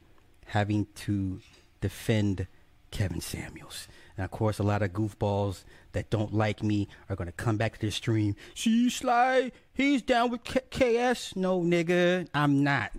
having 0.46 0.86
to 0.94 1.40
defend 1.80 2.46
Kevin 2.90 3.20
Samuels. 3.20 3.88
And 4.16 4.24
of 4.24 4.30
course, 4.30 4.58
a 4.60 4.62
lot 4.62 4.82
of 4.82 4.92
goofballs 4.92 5.64
that 5.92 6.10
don't 6.10 6.32
like 6.32 6.62
me 6.62 6.86
are 7.08 7.16
gonna 7.16 7.32
come 7.32 7.56
back 7.56 7.78
to 7.78 7.86
the 7.86 7.90
stream. 7.92 8.36
See, 8.54 8.88
Sly, 8.88 9.50
he's 9.72 10.02
down 10.02 10.30
with 10.30 10.44
K- 10.44 10.60
KS. 10.70 11.34
No, 11.34 11.60
nigga, 11.62 12.28
I'm 12.32 12.62
not. 12.62 12.92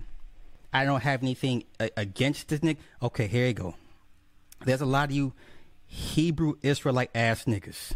I 0.73 0.83
don't 0.83 1.01
have 1.03 1.23
anything 1.23 1.63
a- 1.79 1.91
against 1.95 2.49
this 2.49 2.59
nigga. 2.59 2.77
Okay, 3.01 3.27
here 3.27 3.47
you 3.47 3.53
go. 3.53 3.75
There's 4.65 4.81
a 4.81 4.85
lot 4.85 5.09
of 5.09 5.15
you 5.15 5.31
Hebrew 5.87 6.55
Israelite 6.61 7.11
ass 7.15 7.45
niggas, 7.45 7.93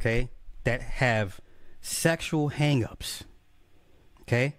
okay, 0.00 0.30
that 0.64 0.82
have 0.82 1.40
sexual 1.80 2.50
hangups. 2.50 3.22
Okay? 4.22 4.56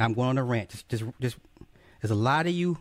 I'm 0.00 0.14
going 0.14 0.30
on 0.30 0.38
a 0.38 0.44
rant. 0.44 0.70
Just, 0.70 0.88
just, 0.88 1.04
just, 1.20 1.36
there's 2.00 2.10
a 2.10 2.14
lot 2.14 2.46
of 2.46 2.52
you 2.52 2.78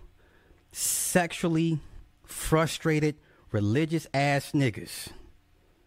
sexually 0.72 1.80
frustrated, 2.24 3.16
religious 3.52 4.08
ass 4.14 4.52
niggas. 4.52 5.10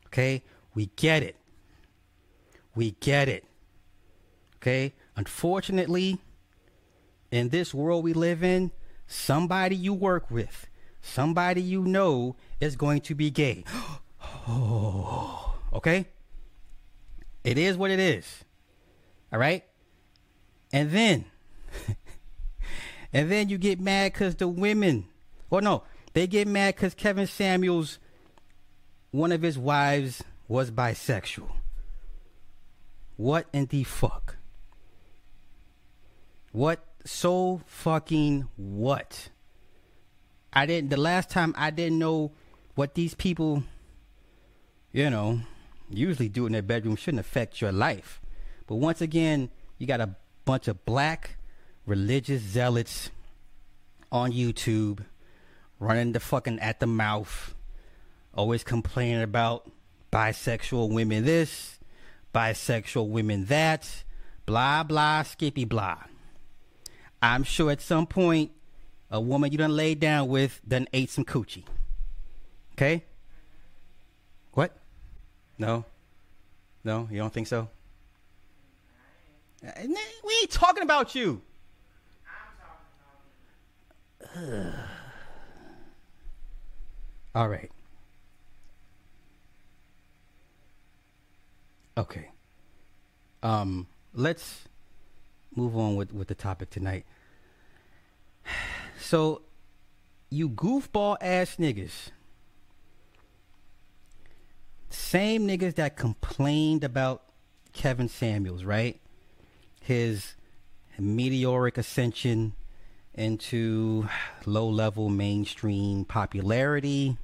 Okay? 0.06 0.42
We 0.74 0.86
get 0.96 1.22
it. 1.22 1.36
We 2.74 2.92
get 3.00 3.28
it. 3.28 3.44
Okay? 4.56 4.94
Unfortunately, 5.16 6.18
in 7.30 7.48
this 7.48 7.74
world 7.74 8.04
we 8.04 8.12
live 8.12 8.42
in, 8.42 8.70
somebody 9.06 9.76
you 9.76 9.92
work 9.94 10.30
with, 10.30 10.66
somebody 11.00 11.62
you 11.62 11.82
know 11.82 12.36
is 12.60 12.76
going 12.76 13.00
to 13.02 13.14
be 13.14 13.30
gay. 13.30 13.64
oh, 14.48 15.54
okay? 15.74 16.06
It 17.44 17.58
is 17.58 17.76
what 17.76 17.90
it 17.90 18.00
is. 18.00 18.44
All 19.32 19.38
right? 19.38 19.64
And 20.72 20.90
then, 20.90 21.24
and 23.12 23.30
then 23.30 23.48
you 23.48 23.58
get 23.58 23.80
mad 23.80 24.12
because 24.12 24.34
the 24.36 24.48
women, 24.48 25.06
well, 25.50 25.62
no, 25.62 25.82
they 26.12 26.26
get 26.26 26.48
mad 26.48 26.74
because 26.74 26.94
Kevin 26.94 27.26
Samuels, 27.26 27.98
one 29.10 29.32
of 29.32 29.42
his 29.42 29.58
wives, 29.58 30.22
was 30.46 30.70
bisexual. 30.70 31.50
What 33.16 33.46
in 33.52 33.66
the 33.66 33.84
fuck? 33.84 34.36
What 36.52 36.84
so 37.04 37.60
fucking 37.66 38.48
what? 38.56 39.28
I 40.52 40.66
didn't, 40.66 40.90
the 40.90 40.96
last 40.96 41.30
time 41.30 41.54
I 41.56 41.70
didn't 41.70 41.98
know 41.98 42.32
what 42.74 42.94
these 42.94 43.14
people, 43.14 43.64
you 44.98 45.10
know, 45.10 45.40
usually 45.88 46.28
do 46.28 46.44
in 46.46 46.52
their 46.52 46.60
bedroom 46.60 46.96
shouldn't 46.96 47.20
affect 47.20 47.60
your 47.60 47.70
life. 47.70 48.20
But 48.66 48.76
once 48.76 49.00
again, 49.00 49.48
you 49.78 49.86
got 49.86 50.00
a 50.00 50.16
bunch 50.44 50.66
of 50.66 50.84
black 50.84 51.36
religious 51.86 52.42
zealots 52.42 53.10
on 54.10 54.32
YouTube 54.32 55.04
running 55.78 56.10
the 56.10 56.18
fucking 56.18 56.58
at 56.58 56.80
the 56.80 56.88
mouth, 56.88 57.54
always 58.34 58.64
complaining 58.64 59.22
about 59.22 59.70
bisexual 60.10 60.92
women 60.92 61.24
this, 61.24 61.78
bisexual 62.34 63.08
women 63.08 63.44
that, 63.44 64.02
blah 64.46 64.82
blah 64.82 65.22
skippy 65.22 65.64
blah. 65.64 65.98
I'm 67.22 67.44
sure 67.44 67.70
at 67.70 67.80
some 67.80 68.08
point 68.08 68.50
a 69.12 69.20
woman 69.20 69.52
you 69.52 69.58
done 69.58 69.76
laid 69.76 70.00
down 70.00 70.26
with 70.26 70.60
done 70.66 70.88
ate 70.92 71.10
some 71.10 71.24
coochie. 71.24 71.62
Okay? 72.72 73.04
No? 75.58 75.84
No, 76.84 77.08
you 77.10 77.18
don't 77.18 77.32
think 77.32 77.46
so? 77.46 77.68
Uh, 79.66 79.70
We 80.24 80.38
ain't 80.40 80.50
talking 80.50 80.82
about 80.82 81.14
you. 81.14 81.42
I'm 82.26 82.54
talking 84.34 84.44
about 84.44 84.62
you. 84.64 84.72
All 87.34 87.48
right. 87.48 87.70
Okay. 91.96 92.30
Um, 93.42 93.88
let's 94.14 94.68
move 95.54 95.76
on 95.76 95.96
with, 95.96 96.12
with 96.12 96.28
the 96.28 96.34
topic 96.34 96.70
tonight. 96.70 97.04
So, 99.00 99.42
you 100.28 100.50
goofball 100.50 101.16
ass 101.20 101.56
niggas, 101.56 102.10
same 104.90 105.46
niggas 105.46 105.74
that 105.76 105.96
complained 105.96 106.84
about 106.84 107.22
Kevin 107.72 108.08
Samuels, 108.08 108.64
right? 108.64 109.00
His 109.80 110.34
meteoric 110.98 111.78
ascension 111.78 112.54
into 113.14 114.08
low 114.46 114.68
level 114.68 115.08
mainstream 115.08 116.04
popularity. 116.04 117.16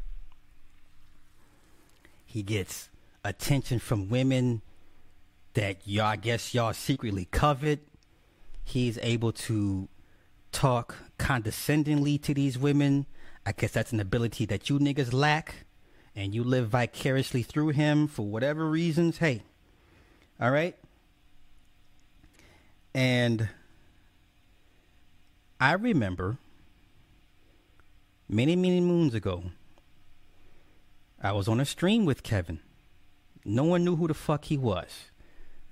He 2.27 2.43
gets 2.43 2.91
attention 3.25 3.79
from 3.79 4.09
women 4.09 4.63
that 5.55 5.87
y'all, 5.87 6.07
I 6.07 6.17
guess 6.17 6.53
y'all 6.53 6.73
secretly 6.73 7.27
covet. 7.31 7.87
He's 8.65 8.99
able 9.03 9.33
to 9.33 9.89
talk 10.51 10.97
condescendingly 11.19 12.19
to 12.19 12.35
these 12.35 12.59
women. 12.59 13.07
I 13.47 13.53
guess 13.53 13.73
that's 13.73 13.93
an 13.93 14.01
ability 14.01 14.47
that 14.47 14.69
you 14.69 14.79
niggas 14.79 15.13
lack. 15.13 15.65
And 16.17 16.35
you 16.35 16.45
live 16.45 16.69
vicariously 16.69 17.43
through 17.43 17.71
him 17.71 18.07
for 18.07 18.25
whatever 18.25 18.69
reasons. 18.69 19.19
Hey, 19.19 19.43
all 20.41 20.51
right? 20.51 20.77
And 22.95 23.49
I 25.61 25.73
remember 25.73 26.39
many, 28.29 28.55
many 28.55 28.81
moons 28.81 29.15
ago, 29.15 29.45
I 31.21 31.33
was 31.33 31.49
on 31.49 31.59
a 31.59 31.65
stream 31.65 32.05
with 32.05 32.23
Kevin. 32.23 32.61
No 33.45 33.65
one 33.65 33.85
knew 33.85 33.97
who 33.97 34.07
the 34.07 34.15
fuck 34.15 34.45
he 34.45 34.57
was. 34.57 35.11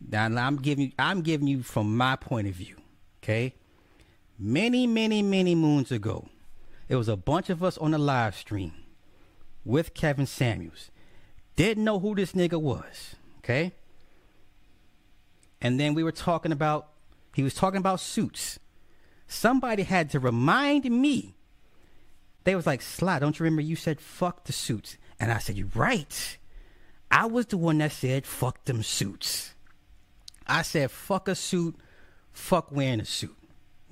Now 0.00 0.26
I'm 0.26 0.56
giving 0.56 0.86
you, 0.86 0.92
I'm 0.98 1.22
giving 1.22 1.46
you 1.46 1.62
from 1.62 1.96
my 1.96 2.16
point 2.16 2.48
of 2.48 2.54
view. 2.54 2.76
Okay, 3.22 3.54
many, 4.38 4.86
many, 4.86 5.22
many 5.22 5.54
moons 5.54 5.92
ago, 5.92 6.28
it 6.88 6.96
was 6.96 7.08
a 7.08 7.16
bunch 7.16 7.50
of 7.50 7.62
us 7.62 7.78
on 7.78 7.94
a 7.94 7.98
live 7.98 8.34
stream 8.34 8.72
with 9.64 9.94
Kevin 9.94 10.26
Samuels. 10.26 10.90
Didn't 11.56 11.84
know 11.84 11.98
who 11.98 12.14
this 12.14 12.32
nigga 12.32 12.60
was. 12.60 13.16
Okay, 13.38 13.72
and 15.62 15.78
then 15.78 15.94
we 15.94 16.02
were 16.02 16.12
talking 16.12 16.52
about, 16.52 16.88
he 17.34 17.44
was 17.44 17.54
talking 17.54 17.78
about 17.78 18.00
suits. 18.00 18.58
Somebody 19.28 19.84
had 19.84 20.10
to 20.10 20.18
remind 20.18 20.84
me. 20.84 21.36
They 22.44 22.56
was 22.56 22.66
like, 22.66 22.82
Sly, 22.82 23.20
don't 23.20 23.38
you 23.38 23.44
remember 23.44 23.62
you 23.62 23.76
said 23.76 24.00
fuck 24.00 24.44
the 24.44 24.52
suits? 24.52 24.98
And 25.20 25.30
I 25.30 25.38
said, 25.38 25.56
You're 25.56 25.68
right. 25.74 26.36
I 27.10 27.26
was 27.26 27.46
the 27.46 27.56
one 27.56 27.78
that 27.78 27.92
said 27.92 28.26
fuck 28.26 28.64
them 28.64 28.82
suits. 28.82 29.54
I 30.48 30.62
said 30.62 30.90
fuck 30.90 31.28
a 31.28 31.36
suit, 31.36 31.76
fuck 32.32 32.72
wearing 32.72 33.00
a 33.00 33.04
suit. 33.04 33.36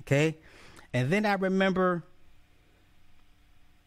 Okay? 0.01 0.39
And 0.93 1.09
then 1.09 1.25
I 1.25 1.33
remember 1.35 2.03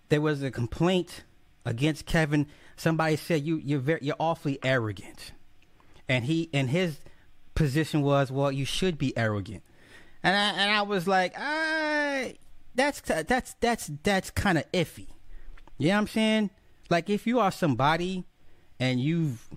there 0.09 0.23
was 0.23 0.43
a 0.43 0.51
complaint 0.51 1.25
against 1.65 2.07
Kevin. 2.07 2.47
Somebody 2.77 3.17
said 3.17 3.45
you 3.45 3.57
you're 3.57 3.81
very 3.81 4.01
you're 4.03 4.17
awfully 4.19 4.59
arrogant. 4.63 5.33
And 6.09 6.25
he 6.25 6.51
and 6.53 6.71
his 6.71 6.99
position 7.55 8.03
was, 8.03 8.31
well, 8.31 8.53
you 8.53 8.65
should 8.65 8.99
be 8.99 9.17
arrogant. 9.17 9.63
And 10.23 10.37
I 10.37 10.63
and 10.63 10.71
I 10.71 10.83
was 10.83 11.07
like, 11.07 11.35
I 11.37 12.37
that's 12.75 13.01
that's 13.01 13.55
that's 13.61 13.91
that's 14.03 14.31
kind 14.31 14.59
of 14.59 14.71
iffy. 14.73 15.09
You 15.79 15.89
know 15.89 15.95
what 15.95 16.01
I'm 16.01 16.07
saying? 16.09 16.51
Like 16.91 17.09
if 17.11 17.27
you 17.27 17.41
are 17.41 17.51
somebody 17.51 18.25
and 18.79 19.01
you've 19.01 19.49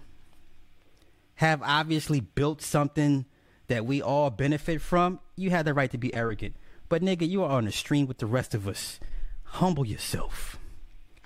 have 1.35 1.61
obviously 1.61 2.19
built 2.19 2.61
something 2.61 3.25
that 3.67 3.85
we 3.85 4.01
all 4.01 4.29
benefit 4.29 4.81
from, 4.81 5.19
you 5.35 5.51
have 5.51 5.65
the 5.65 5.73
right 5.73 5.91
to 5.91 5.97
be 5.97 6.13
arrogant. 6.15 6.55
But 6.89 7.01
nigga, 7.01 7.29
you 7.29 7.43
are 7.43 7.51
on 7.51 7.65
the 7.65 7.71
stream 7.71 8.07
with 8.07 8.17
the 8.17 8.25
rest 8.25 8.55
of 8.55 8.67
us. 8.67 8.99
Humble 9.43 9.85
yourself. 9.85 10.57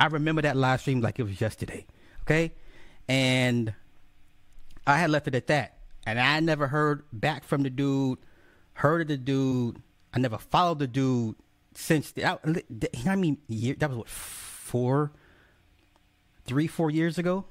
I 0.01 0.07
remember 0.07 0.41
that 0.41 0.57
live 0.57 0.81
stream 0.81 0.99
like 0.99 1.19
it 1.19 1.23
was 1.23 1.39
yesterday. 1.39 1.85
Okay? 2.23 2.53
And 3.07 3.71
I 4.87 4.97
had 4.97 5.11
left 5.11 5.27
it 5.27 5.35
at 5.35 5.45
that. 5.45 5.77
And 6.07 6.19
I 6.19 6.39
never 6.39 6.65
heard 6.65 7.03
back 7.13 7.43
from 7.43 7.61
the 7.61 7.69
dude, 7.69 8.17
heard 8.73 9.01
of 9.01 9.09
the 9.09 9.17
dude. 9.17 9.79
I 10.11 10.17
never 10.17 10.39
followed 10.39 10.79
the 10.79 10.87
dude 10.87 11.35
since. 11.75 12.09
The, 12.13 12.25
I, 12.25 12.39
I 13.07 13.15
mean? 13.15 13.37
Year, 13.47 13.75
that 13.77 13.91
was 13.91 13.99
what, 13.99 14.09
four, 14.09 15.11
three, 16.45 16.65
four 16.65 16.89
years 16.89 17.19
ago? 17.19 17.45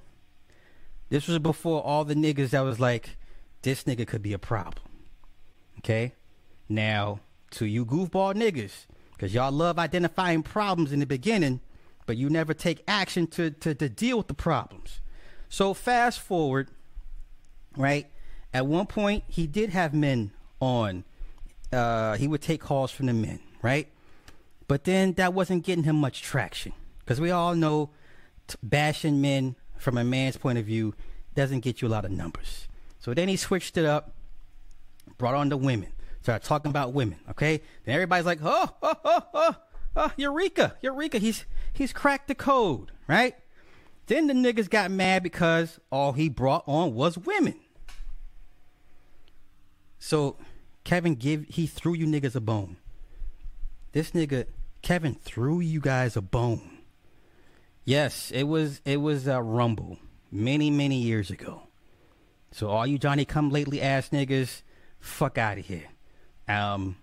This 1.08 1.28
was 1.28 1.38
before 1.38 1.80
all 1.80 2.04
the 2.04 2.16
niggas 2.16 2.50
that 2.50 2.62
was 2.62 2.80
like, 2.80 3.16
this 3.62 3.84
nigga 3.84 4.08
could 4.08 4.22
be 4.22 4.32
a 4.32 4.40
problem. 4.40 4.84
Okay? 5.78 6.14
Now, 6.68 7.20
to 7.52 7.64
you 7.64 7.86
goofball 7.86 8.34
niggas, 8.34 8.86
because 9.12 9.32
y'all 9.32 9.52
love 9.52 9.78
identifying 9.78 10.42
problems 10.42 10.90
in 10.90 10.98
the 10.98 11.06
beginning, 11.06 11.60
but 12.10 12.16
you 12.16 12.28
never 12.28 12.52
take 12.52 12.82
action 12.88 13.28
to, 13.28 13.52
to, 13.52 13.72
to 13.72 13.88
deal 13.88 14.16
with 14.16 14.26
the 14.26 14.34
problems. 14.34 15.00
So, 15.48 15.72
fast 15.72 16.18
forward, 16.18 16.68
right? 17.76 18.08
At 18.52 18.66
one 18.66 18.86
point, 18.86 19.22
he 19.28 19.46
did 19.46 19.70
have 19.70 19.94
men 19.94 20.32
on. 20.58 21.04
Uh, 21.72 22.16
he 22.16 22.26
would 22.26 22.42
take 22.42 22.60
calls 22.60 22.90
from 22.90 23.06
the 23.06 23.12
men, 23.12 23.38
right? 23.62 23.86
But 24.66 24.82
then 24.82 25.12
that 25.12 25.34
wasn't 25.34 25.64
getting 25.64 25.84
him 25.84 25.94
much 25.94 26.20
traction. 26.20 26.72
Because 26.98 27.20
we 27.20 27.30
all 27.30 27.54
know 27.54 27.90
t- 28.48 28.56
bashing 28.60 29.20
men 29.20 29.54
from 29.78 29.96
a 29.96 30.02
man's 30.02 30.36
point 30.36 30.58
of 30.58 30.64
view 30.64 30.96
doesn't 31.36 31.60
get 31.60 31.80
you 31.80 31.86
a 31.86 31.90
lot 31.90 32.04
of 32.04 32.10
numbers. 32.10 32.66
So 32.98 33.14
then 33.14 33.28
he 33.28 33.36
switched 33.36 33.76
it 33.76 33.84
up, 33.84 34.16
brought 35.16 35.36
on 35.36 35.48
the 35.48 35.56
women, 35.56 35.92
started 36.22 36.44
talking 36.44 36.70
about 36.70 36.92
women. 36.92 37.20
Okay, 37.30 37.62
then 37.84 37.94
everybody's 37.94 38.26
like, 38.26 38.40
oh, 38.42 38.68
oh, 38.82 38.94
oh, 39.04 39.22
oh, 39.32 39.56
oh, 39.96 40.12
Eureka, 40.16 40.76
Eureka, 40.81 41.18
he's 41.18 41.44
he's 41.72 41.92
cracked 41.92 42.29
the 42.29 42.35
code, 42.35 42.92
right? 43.07 43.35
Then 44.07 44.26
the 44.26 44.35
niggas 44.35 44.68
got 44.68 44.90
mad 44.90 45.22
because 45.22 45.79
all 45.90 46.12
he 46.12 46.29
brought 46.29 46.64
on 46.66 46.94
was 46.94 47.16
women. 47.16 47.55
So 49.98 50.37
Kevin 50.85 51.14
give 51.14 51.44
he 51.48 51.66
threw 51.66 51.94
you 51.94 52.07
niggas 52.07 52.35
a 52.35 52.40
bone. 52.40 52.76
This 53.92 54.12
nigga 54.12 54.46
Kevin 54.83 55.14
threw 55.14 55.61
you 55.61 55.81
guys 55.81 56.16
a 56.16 56.22
bone. 56.22 56.79
Yes, 57.85 58.31
it 58.31 58.44
was 58.44 58.81
it 58.85 58.98
was 58.98 59.26
a 59.26 59.42
rumble 59.42 59.98
many 60.31 60.70
many 60.70 60.96
years 60.96 61.31
ago. 61.31 61.62
So 62.53 62.68
all 62.68 62.87
you 62.87 62.98
Johnny 62.98 63.24
come 63.24 63.50
lately 63.50 63.81
ass 63.81 64.09
niggas, 64.09 64.62
fuck 64.98 65.38
out 65.38 65.59
of 65.59 65.66
here. 65.66 65.87
Um, 66.48 66.96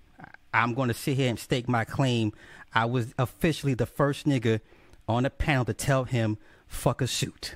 I'm 0.58 0.74
going 0.74 0.88
to 0.88 0.94
sit 0.94 1.18
here 1.18 1.30
and 1.30 1.38
stake 1.38 1.70
my 1.70 1.86
claim. 1.86 2.34
I 2.74 2.86
was 2.86 3.14
officially 3.20 3.76
the 3.76 3.86
first 3.86 4.26
nigga 4.26 4.60
on 5.08 5.24
the 5.24 5.30
panel 5.30 5.66
to 5.66 5.74
tell 5.74 6.06
him 6.06 6.40
fuck 6.68 7.00
a 7.00 7.08
suit 7.08 7.54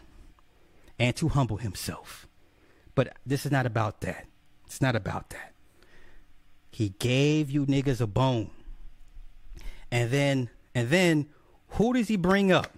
and 0.99 1.15
to 1.15 1.29
humble 1.29 1.57
himself. 1.57 2.27
But 2.93 3.17
this 3.25 3.43
is 3.43 3.51
not 3.51 3.65
about 3.65 4.01
that. 4.01 4.27
It's 4.67 4.81
not 4.81 4.95
about 4.95 5.31
that. 5.31 5.53
He 6.69 6.89
gave 6.99 7.49
you 7.49 7.65
niggas 7.65 8.01
a 8.01 8.07
bone. 8.07 8.51
And 9.89 10.11
then 10.11 10.49
and 10.75 10.89
then 10.89 11.27
who 11.69 11.93
does 11.93 12.07
he 12.07 12.17
bring 12.17 12.51
up? 12.51 12.77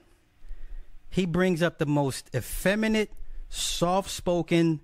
He 1.09 1.25
brings 1.25 1.61
up 1.61 1.79
the 1.79 1.85
most 1.85 2.29
effeminate, 2.33 3.11
soft-spoken, 3.49 4.79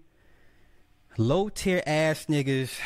low-tier 1.18 1.82
ass 1.88 2.26
niggas. 2.26 2.78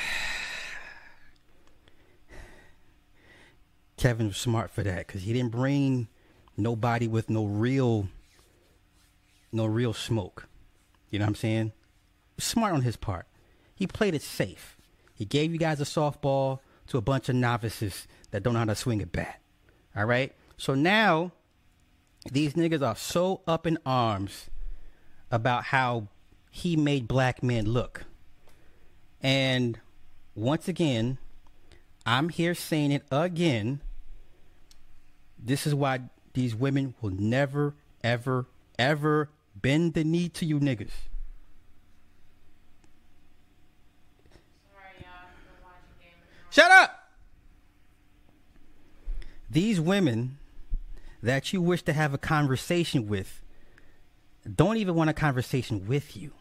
Kevin 3.97 4.27
was 4.27 4.38
smart 4.38 4.71
for 4.71 4.84
that 4.84 5.08
because 5.08 5.23
he 5.23 5.34
didn't 5.34 5.51
bring 5.51 6.08
nobody 6.58 7.08
with 7.08 7.29
no 7.29 7.45
real, 7.45 8.08
no 9.51 9.65
real 9.65 9.93
smoke. 9.93 10.47
You 11.10 11.19
know 11.19 11.25
what 11.25 11.29
I'm 11.29 11.36
saying? 11.36 11.71
Smart 12.38 12.73
on 12.73 12.82
his 12.82 12.97
part. 12.97 13.27
He 13.75 13.88
played 13.88 14.15
it 14.15 14.21
safe. 14.21 14.77
He 15.13 15.25
gave 15.25 15.51
you 15.51 15.58
guys 15.58 15.79
a 15.79 15.86
softball 15.86 16.60
to 16.88 16.97
a 16.97 17.01
bunch 17.01 17.29
of 17.29 17.36
novices 17.36 18.08
that 18.32 18.43
don't 18.43 18.53
know 18.53 18.60
how 18.60 18.65
to 18.65 18.75
swing 18.75 19.01
a 19.01 19.06
bat. 19.06 19.39
All 19.95 20.06
right? 20.06 20.34
So 20.58 20.73
now 20.73 21.32
these 22.32 22.53
niggas 22.53 22.86
are 22.86 22.95
so 22.95 23.41
up 23.47 23.67
in 23.67 23.77
arms 23.86 24.49
about 25.29 25.65
how 25.65 26.08
he 26.49 26.75
made 26.75 27.08
black 27.08 27.43
men 27.43 27.65
look. 27.65 28.06
And 29.21 29.79
once 30.36 30.67
again, 30.67 31.17
I'm 32.05 32.29
here 32.29 32.53
saying 32.53 32.91
it 32.91 33.03
again. 33.11 33.81
This 35.37 35.65
is 35.65 35.73
why 35.75 36.01
these 36.33 36.55
women 36.55 36.95
will 37.01 37.11
never, 37.11 37.75
ever, 38.03 38.47
ever 38.77 39.29
bend 39.55 39.93
the 39.93 40.03
knee 40.03 40.29
to 40.29 40.45
you 40.45 40.59
niggas. 40.59 40.89
Sorry, 44.71 45.05
Shut 46.49 46.71
up! 46.71 46.99
These 49.49 49.79
women 49.79 50.37
that 51.21 51.53
you 51.53 51.61
wish 51.61 51.83
to 51.83 51.93
have 51.93 52.13
a 52.13 52.17
conversation 52.17 53.07
with 53.07 53.41
don't 54.55 54.77
even 54.77 54.95
want 54.95 55.09
a 55.09 55.13
conversation 55.13 55.87
with 55.87 56.17
you. 56.17 56.31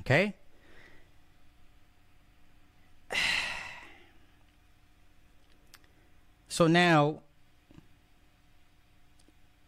Okay? 0.00 0.34
So 6.52 6.66
now, 6.66 7.22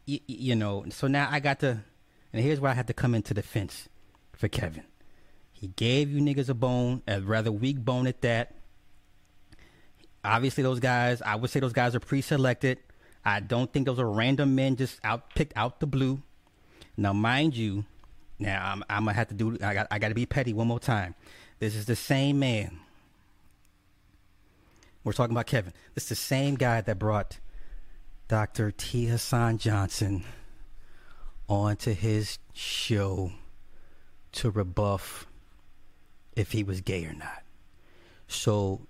y- 0.07 0.20
y- 0.29 0.37
you 0.38 0.55
know, 0.55 0.85
so 0.90 1.07
now 1.07 1.31
I 1.31 1.40
got 1.40 1.61
to, 1.61 1.83
and 2.31 2.42
here's 2.42 2.61
where 2.61 2.70
I 2.70 2.75
had 2.75 2.88
to 2.88 2.92
come 2.92 3.14
into 3.14 3.33
defense 3.33 3.88
for 4.35 4.49
Kevin. 4.49 4.83
He 5.51 5.68
gave 5.68 6.11
you 6.11 6.20
niggas 6.20 6.51
a 6.51 6.55
bone, 6.55 7.01
a 7.09 7.23
rather 7.23 7.51
weak 7.51 7.83
bone 7.83 8.07
at 8.07 8.20
that. 8.20 8.57
Obviously 10.23 10.62
those 10.62 10.79
guys 10.79 11.23
i 11.23 11.37
would 11.37 11.49
say 11.49 11.59
those 11.59 11.73
guys 11.73 11.94
are 11.94 12.01
pre-selected. 12.01 12.81
I 13.25 13.40
don't 13.40 13.73
think 13.73 13.87
those 13.87 13.99
are 13.99 14.11
random 14.11 14.55
men 14.55 14.77
just 14.77 15.01
out 15.03 15.35
picked 15.35 15.57
out 15.57 15.81
the 15.81 15.87
blue. 15.87 16.20
Now 16.99 17.14
mind 17.14 17.57
you 17.57 17.87
now 18.38 18.73
i'm, 18.73 18.85
I'm 18.90 19.07
gonna 19.07 19.14
have 19.14 19.29
to 19.29 19.35
do 19.35 19.57
i 19.62 19.73
got 19.73 19.87
i 19.90 19.99
gotta 19.99 20.14
be 20.14 20.27
petty 20.27 20.53
one 20.53 20.66
more 20.66 20.81
time. 20.81 21.14
This 21.61 21.75
is 21.75 21.87
the 21.87 21.97
same 21.97 22.40
man 22.40 22.79
we're 25.05 25.12
talking 25.12 25.35
about 25.35 25.47
kevin. 25.47 25.73
This 25.95 26.05
is 26.05 26.09
the 26.11 26.14
same 26.17 26.57
guy 26.57 26.81
that 26.81 26.99
brought 26.99 27.38
dr 28.29 28.73
t. 28.73 29.07
Hasan 29.07 29.59
johnson 29.59 30.25
onto 31.49 31.93
his 31.93 32.38
show 32.53 33.33
to 34.33 34.51
rebuff 34.51 35.27
if 36.37 36.53
he 36.53 36.62
was 36.64 36.81
gay 36.81 37.05
or 37.05 37.12
not. 37.12 37.43
So 38.27 38.87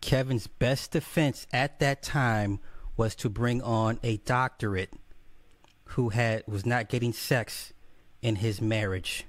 Kevin's 0.00 0.46
best 0.46 0.92
defense 0.92 1.46
at 1.52 1.78
that 1.80 2.02
time 2.02 2.60
was 2.96 3.14
to 3.16 3.28
bring 3.28 3.62
on 3.62 4.00
a 4.02 4.16
doctorate 4.18 4.92
who 5.84 6.10
had 6.10 6.44
was 6.46 6.66
not 6.66 6.88
getting 6.88 7.12
sex 7.12 7.72
in 8.20 8.36
his 8.36 8.60
marriage 8.60 9.24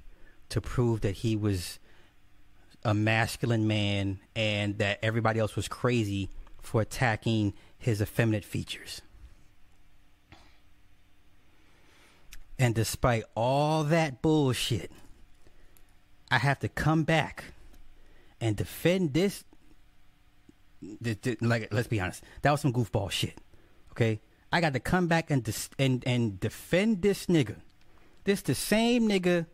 to 0.49 0.59
prove 0.59 1.01
that 1.01 1.17
he 1.17 1.35
was 1.35 1.79
a 2.89 2.93
masculine 2.95 3.67
man 3.67 4.19
and 4.35 4.79
that 4.79 4.97
everybody 5.03 5.39
else 5.39 5.55
was 5.55 5.67
crazy 5.67 6.31
for 6.59 6.81
attacking 6.81 7.53
his 7.77 8.01
effeminate 8.01 8.43
features. 8.43 9.03
And 12.57 12.73
despite 12.73 13.25
all 13.35 13.83
that 13.85 14.23
bullshit, 14.23 14.91
I 16.31 16.39
have 16.39 16.57
to 16.59 16.67
come 16.67 17.03
back 17.03 17.45
and 18.41 18.55
defend 18.55 19.13
this 19.13 19.43
th- 21.03 21.21
th- 21.21 21.41
like 21.41 21.71
let's 21.71 21.87
be 21.87 21.99
honest, 21.99 22.23
that 22.41 22.49
was 22.49 22.61
some 22.61 22.73
goofball 22.73 23.11
shit. 23.11 23.37
Okay, 23.91 24.19
I 24.51 24.61
got 24.61 24.73
to 24.73 24.79
come 24.79 25.07
back 25.07 25.29
and 25.29 25.43
dis- 25.43 25.69
and 25.77 26.03
and 26.07 26.39
defend 26.39 27.03
this 27.03 27.27
nigga. 27.27 27.57
This 28.23 28.41
the 28.41 28.55
same 28.55 29.07
nigga 29.07 29.45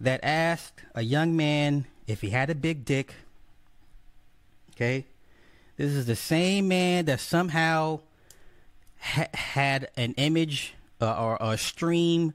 that 0.00 0.20
asked 0.22 0.82
a 0.94 1.02
young 1.02 1.34
man 1.34 1.86
if 2.08 2.22
he 2.22 2.30
had 2.30 2.50
a 2.50 2.54
big 2.56 2.84
dick. 2.84 3.14
Okay, 4.74 5.06
this 5.76 5.92
is 5.92 6.06
the 6.06 6.16
same 6.16 6.66
man 6.66 7.04
that 7.04 7.20
somehow 7.20 8.00
ha- 8.98 9.28
had 9.34 9.90
an 9.96 10.14
image 10.16 10.74
uh, 11.00 11.22
or 11.22 11.38
a 11.40 11.56
stream 11.56 12.34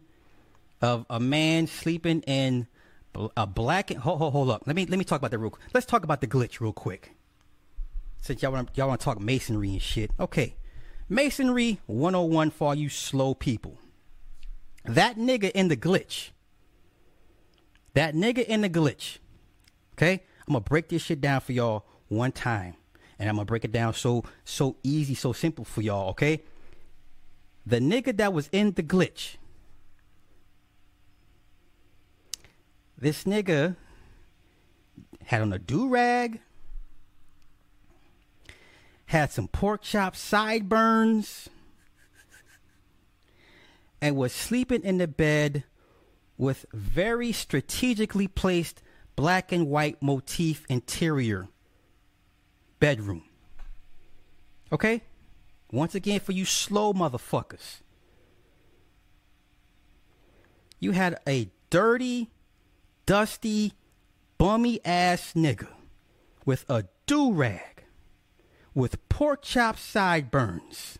of 0.81 1.05
a 1.09 1.19
man 1.19 1.67
sleeping 1.67 2.21
in 2.21 2.67
a 3.35 3.47
black. 3.47 3.91
Hold, 3.91 4.19
hold, 4.19 4.33
hold 4.33 4.49
up. 4.49 4.63
Let 4.65 4.75
me 4.75 4.85
let 4.85 4.97
me 4.97 5.03
talk 5.03 5.19
about 5.19 5.31
that 5.31 5.39
real. 5.39 5.57
Let's 5.73 5.85
talk 5.85 6.03
about 6.03 6.21
the 6.21 6.27
glitch 6.27 6.61
real 6.61 6.73
quick 6.73 7.15
since 8.21 8.41
y'all 8.41 8.53
want 8.53 8.69
y'all 8.75 8.87
want 8.87 9.01
to 9.01 9.03
talk 9.03 9.19
masonry 9.19 9.71
and 9.71 9.81
shit. 9.81 10.11
Okay, 10.19 10.55
masonry 11.09 11.79
101 11.87 12.51
for 12.51 12.69
all 12.69 12.75
you 12.75 12.89
slow 12.89 13.33
people. 13.33 13.77
That 14.85 15.17
nigga 15.17 15.51
in 15.51 15.67
the 15.67 15.77
glitch. 15.77 16.29
That 17.93 18.15
nigga 18.15 18.43
in 18.45 18.61
the 18.61 18.69
glitch. 18.69 19.19
Okay, 19.93 20.23
I'm 20.47 20.53
gonna 20.53 20.61
break 20.61 20.89
this 20.89 21.01
shit 21.01 21.21
down 21.21 21.41
for 21.41 21.51
y'all 21.51 21.85
one 22.07 22.31
time, 22.31 22.75
and 23.19 23.29
I'm 23.29 23.35
gonna 23.35 23.45
break 23.45 23.65
it 23.65 23.71
down 23.71 23.93
so 23.93 24.23
so 24.43 24.75
easy, 24.83 25.15
so 25.15 25.33
simple 25.33 25.65
for 25.65 25.81
y'all. 25.81 26.09
Okay, 26.09 26.41
the 27.65 27.79
nigga 27.79 28.15
that 28.17 28.33
was 28.33 28.49
in 28.51 28.71
the 28.71 28.83
glitch. 28.83 29.35
This 32.97 33.25
nigga 33.25 33.75
had 35.25 35.41
on 35.41 35.53
a 35.53 35.59
do 35.59 35.89
rag 35.89 36.39
had 39.07 39.31
some 39.31 39.47
pork 39.47 39.83
chop 39.83 40.15
sideburns, 40.15 41.49
and 44.01 44.15
was 44.15 44.33
sleeping 44.33 44.81
in 44.83 44.97
the 44.97 45.07
bed 45.07 45.63
with 46.35 46.65
very 46.73 47.31
strategically 47.31 48.27
placed 48.27 48.81
black 49.15 49.51
and 49.51 49.67
white 49.67 50.01
motif 50.01 50.65
interior 50.69 51.47
bedroom. 52.79 53.23
Okay? 54.71 55.01
Once 55.71 55.95
again, 55.95 56.19
for 56.19 56.31
you 56.31 56.45
slow 56.45 56.93
motherfuckers, 56.93 57.81
you 60.79 60.91
had 60.91 61.17
a 61.27 61.49
dirty, 61.69 62.29
dusty, 63.05 63.73
bummy 64.37 64.79
ass 64.85 65.33
nigga 65.33 65.69
with 66.45 66.65
a 66.69 66.85
do 67.05 67.31
rag 67.31 67.73
with 68.75 69.07
pork 69.09 69.41
chop 69.41 69.77
sideburns, 69.77 70.97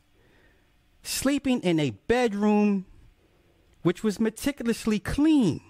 sleeping 1.01 1.59
in 1.61 1.79
a 1.79 1.91
bedroom 2.07 2.85
which 3.81 4.03
was 4.03 4.19
meticulously 4.19 4.99
clean 4.99 5.61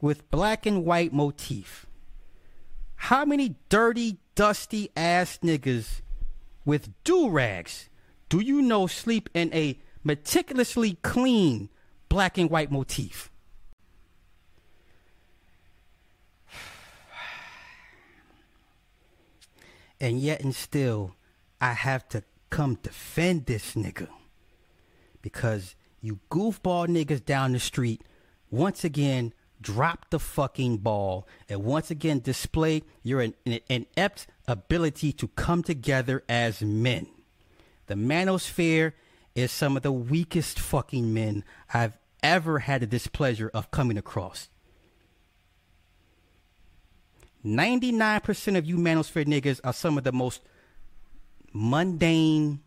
with 0.00 0.30
black 0.30 0.66
and 0.66 0.84
white 0.84 1.12
motif. 1.12 1.86
How 2.96 3.24
many 3.24 3.56
dirty, 3.68 4.18
dusty 4.34 4.90
ass 4.96 5.38
niggas 5.42 6.00
with 6.64 6.90
do 7.04 7.28
rags 7.28 7.88
do 8.28 8.40
you 8.40 8.60
know 8.60 8.86
sleep 8.86 9.30
in 9.32 9.52
a 9.54 9.78
meticulously 10.04 10.98
clean 11.02 11.70
black 12.08 12.36
and 12.38 12.50
white 12.50 12.70
motif? 12.70 13.30
And 20.00 20.20
yet 20.20 20.42
and 20.42 20.54
still, 20.54 21.16
I 21.60 21.72
have 21.72 22.08
to 22.10 22.22
come 22.50 22.78
defend 22.80 23.46
this 23.46 23.74
nigga. 23.74 24.06
Because 25.22 25.74
you 26.00 26.20
goofball 26.30 26.86
niggas 26.86 27.24
down 27.24 27.52
the 27.52 27.58
street 27.58 28.02
once 28.48 28.84
again 28.84 29.32
drop 29.60 30.10
the 30.10 30.18
fucking 30.18 30.78
ball 30.78 31.26
and 31.48 31.64
once 31.64 31.90
again 31.90 32.20
display 32.20 32.82
your 33.02 33.20
in- 33.20 33.34
in- 33.44 33.60
inept 33.68 34.26
ability 34.46 35.12
to 35.12 35.28
come 35.28 35.62
together 35.62 36.24
as 36.28 36.62
men. 36.62 37.06
The 37.86 37.94
manosphere 37.94 38.92
is 39.34 39.50
some 39.50 39.76
of 39.76 39.82
the 39.82 39.92
weakest 39.92 40.58
fucking 40.58 41.12
men 41.12 41.44
I've 41.72 41.96
ever 42.22 42.60
had 42.60 42.82
the 42.82 42.86
displeasure 42.86 43.50
of 43.54 43.70
coming 43.70 43.96
across. 43.96 44.48
99% 47.44 48.56
of 48.58 48.66
you 48.66 48.76
manosphere 48.76 49.24
niggas 49.24 49.60
are 49.64 49.72
some 49.72 49.96
of 49.96 50.04
the 50.04 50.12
most 50.12 50.42
mundane, 51.52 52.60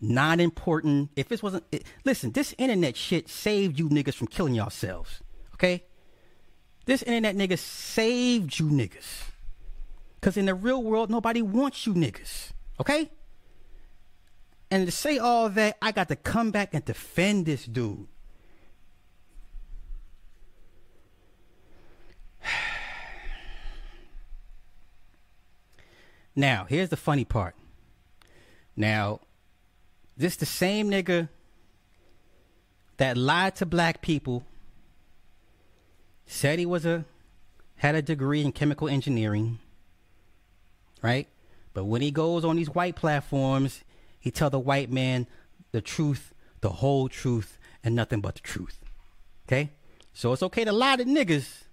non 0.00 0.40
important. 0.40 1.10
If 1.16 1.28
this 1.28 1.42
wasn't, 1.42 1.64
it, 1.72 1.84
listen, 2.04 2.32
this 2.32 2.54
internet 2.58 2.96
shit 2.96 3.28
saved 3.28 3.78
you 3.78 3.88
niggas 3.88 4.14
from 4.14 4.26
killing 4.26 4.54
yourselves. 4.54 5.22
Okay? 5.64 5.82
This 6.84 7.02
internet 7.02 7.36
nigga 7.36 7.58
saved 7.58 8.58
you 8.58 8.66
niggas. 8.66 9.30
Because 10.20 10.36
in 10.36 10.44
the 10.44 10.54
real 10.54 10.82
world, 10.82 11.08
nobody 11.08 11.40
wants 11.40 11.86
you 11.86 11.94
niggas. 11.94 12.52
Okay? 12.78 13.10
And 14.70 14.84
to 14.84 14.92
say 14.92 15.16
all 15.16 15.48
that, 15.48 15.78
I 15.80 15.90
got 15.92 16.08
to 16.08 16.16
come 16.16 16.50
back 16.50 16.74
and 16.74 16.84
defend 16.84 17.46
this 17.46 17.64
dude. 17.64 18.06
Now, 26.36 26.66
here's 26.68 26.88
the 26.88 26.96
funny 26.96 27.24
part. 27.24 27.54
Now, 28.76 29.20
this 30.16 30.34
the 30.34 30.46
same 30.46 30.90
nigga 30.90 31.28
that 32.96 33.16
lied 33.16 33.54
to 33.56 33.66
black 33.66 34.02
people, 34.02 34.44
said 36.26 36.58
he 36.58 36.66
was 36.66 36.86
a 36.86 37.04
had 37.76 37.94
a 37.94 38.02
degree 38.02 38.40
in 38.40 38.52
chemical 38.52 38.88
engineering, 38.88 39.58
right? 41.02 41.28
But 41.74 41.84
when 41.84 42.02
he 42.02 42.10
goes 42.10 42.44
on 42.44 42.56
these 42.56 42.70
white 42.70 42.96
platforms, 42.96 43.82
he 44.20 44.30
tell 44.30 44.48
the 44.48 44.60
white 44.60 44.90
man 44.90 45.26
the 45.72 45.80
truth, 45.80 46.32
the 46.60 46.70
whole 46.70 47.08
truth, 47.08 47.58
and 47.82 47.94
nothing 47.94 48.20
but 48.20 48.36
the 48.36 48.40
truth. 48.40 48.78
Okay? 49.46 49.70
So 50.12 50.32
it's 50.32 50.42
okay 50.44 50.64
to 50.64 50.72
lie 50.72 50.96
to 50.96 51.04
niggas, 51.04 51.64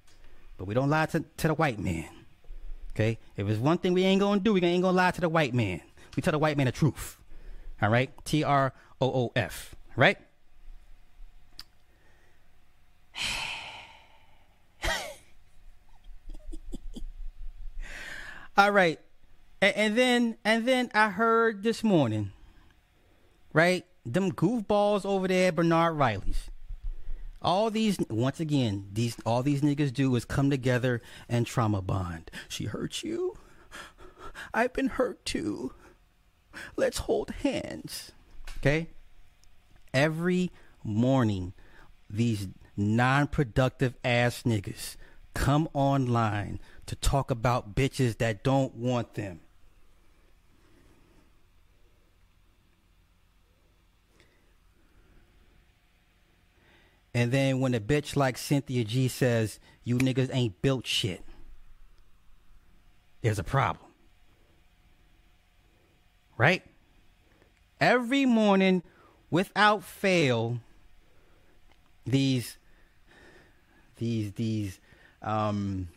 but 0.57 0.65
we 0.65 0.73
don't 0.73 0.89
lie 0.89 1.05
to, 1.07 1.23
to 1.37 1.47
the 1.47 1.53
white 1.53 1.79
man. 1.79 2.09
Okay? 2.93 3.19
If 3.37 3.47
it's 3.47 3.59
one 3.59 3.77
thing 3.77 3.93
we 3.93 4.03
ain't 4.03 4.19
gonna 4.19 4.41
do, 4.41 4.53
we 4.53 4.61
ain't 4.63 4.83
gonna 4.83 4.97
lie 4.97 5.11
to 5.11 5.21
the 5.21 5.29
white 5.29 5.53
man. 5.53 5.81
We 6.15 6.21
tell 6.21 6.31
the 6.31 6.39
white 6.39 6.57
man 6.57 6.65
the 6.65 6.71
truth. 6.71 7.17
All 7.81 7.89
right? 7.89 8.09
T 8.25 8.43
R 8.43 8.73
O 8.99 9.05
O 9.07 9.31
F. 9.35 9.75
Right? 9.95 10.17
All 18.57 18.71
right. 18.71 18.99
And, 19.61 19.75
and 19.75 19.97
then 19.97 20.37
and 20.43 20.67
then 20.67 20.91
I 20.93 21.09
heard 21.09 21.63
this 21.63 21.83
morning, 21.83 22.31
right? 23.53 23.85
Them 24.05 24.31
goofballs 24.31 25.05
over 25.05 25.27
there, 25.27 25.49
at 25.49 25.55
Bernard 25.55 25.97
Riley's. 25.97 26.49
All 27.41 27.71
these 27.71 27.97
once 28.09 28.39
again, 28.39 28.87
these 28.91 29.15
all 29.25 29.41
these 29.43 29.61
niggas 29.61 29.93
do 29.93 30.15
is 30.15 30.25
come 30.25 30.49
together 30.49 31.01
and 31.29 31.45
trauma 31.47 31.81
bond. 31.81 32.29
She 32.49 32.65
hurt 32.65 33.03
you. 33.03 33.37
I've 34.53 34.73
been 34.73 34.89
hurt 34.89 35.25
too. 35.25 35.73
Let's 36.75 36.99
hold 36.99 37.31
hands. 37.41 38.11
Okay? 38.57 38.89
Every 39.93 40.51
morning, 40.83 41.53
these 42.09 42.47
non 42.75 43.27
productive 43.27 43.95
ass 44.03 44.43
niggas 44.43 44.95
come 45.33 45.69
online 45.73 46.59
to 46.91 46.95
talk 46.97 47.31
about 47.31 47.73
bitches 47.73 48.17
that 48.17 48.43
don't 48.43 48.75
want 48.75 49.13
them. 49.13 49.39
And 57.13 57.31
then 57.31 57.61
when 57.61 57.73
a 57.73 57.79
bitch 57.79 58.17
like 58.17 58.37
Cynthia 58.37 58.83
G 58.83 59.07
says, 59.07 59.57
you 59.85 59.99
niggas 59.99 60.29
ain't 60.33 60.61
built 60.61 60.85
shit, 60.85 61.23
there's 63.21 63.39
a 63.39 63.43
problem. 63.43 63.89
Right? 66.37 66.61
Every 67.79 68.25
morning, 68.25 68.83
without 69.29 69.85
fail, 69.85 70.59
these, 72.05 72.57
these, 73.95 74.33
these, 74.33 74.81
um, 75.21 75.87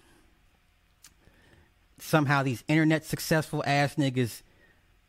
somehow 2.04 2.42
these 2.42 2.62
internet 2.68 3.04
successful 3.04 3.62
ass 3.66 3.94
niggas 3.94 4.42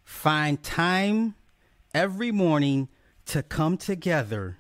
find 0.04 0.64
time 0.64 1.36
every 1.94 2.32
morning 2.32 2.88
to 3.26 3.44
come 3.44 3.78
together 3.78 4.58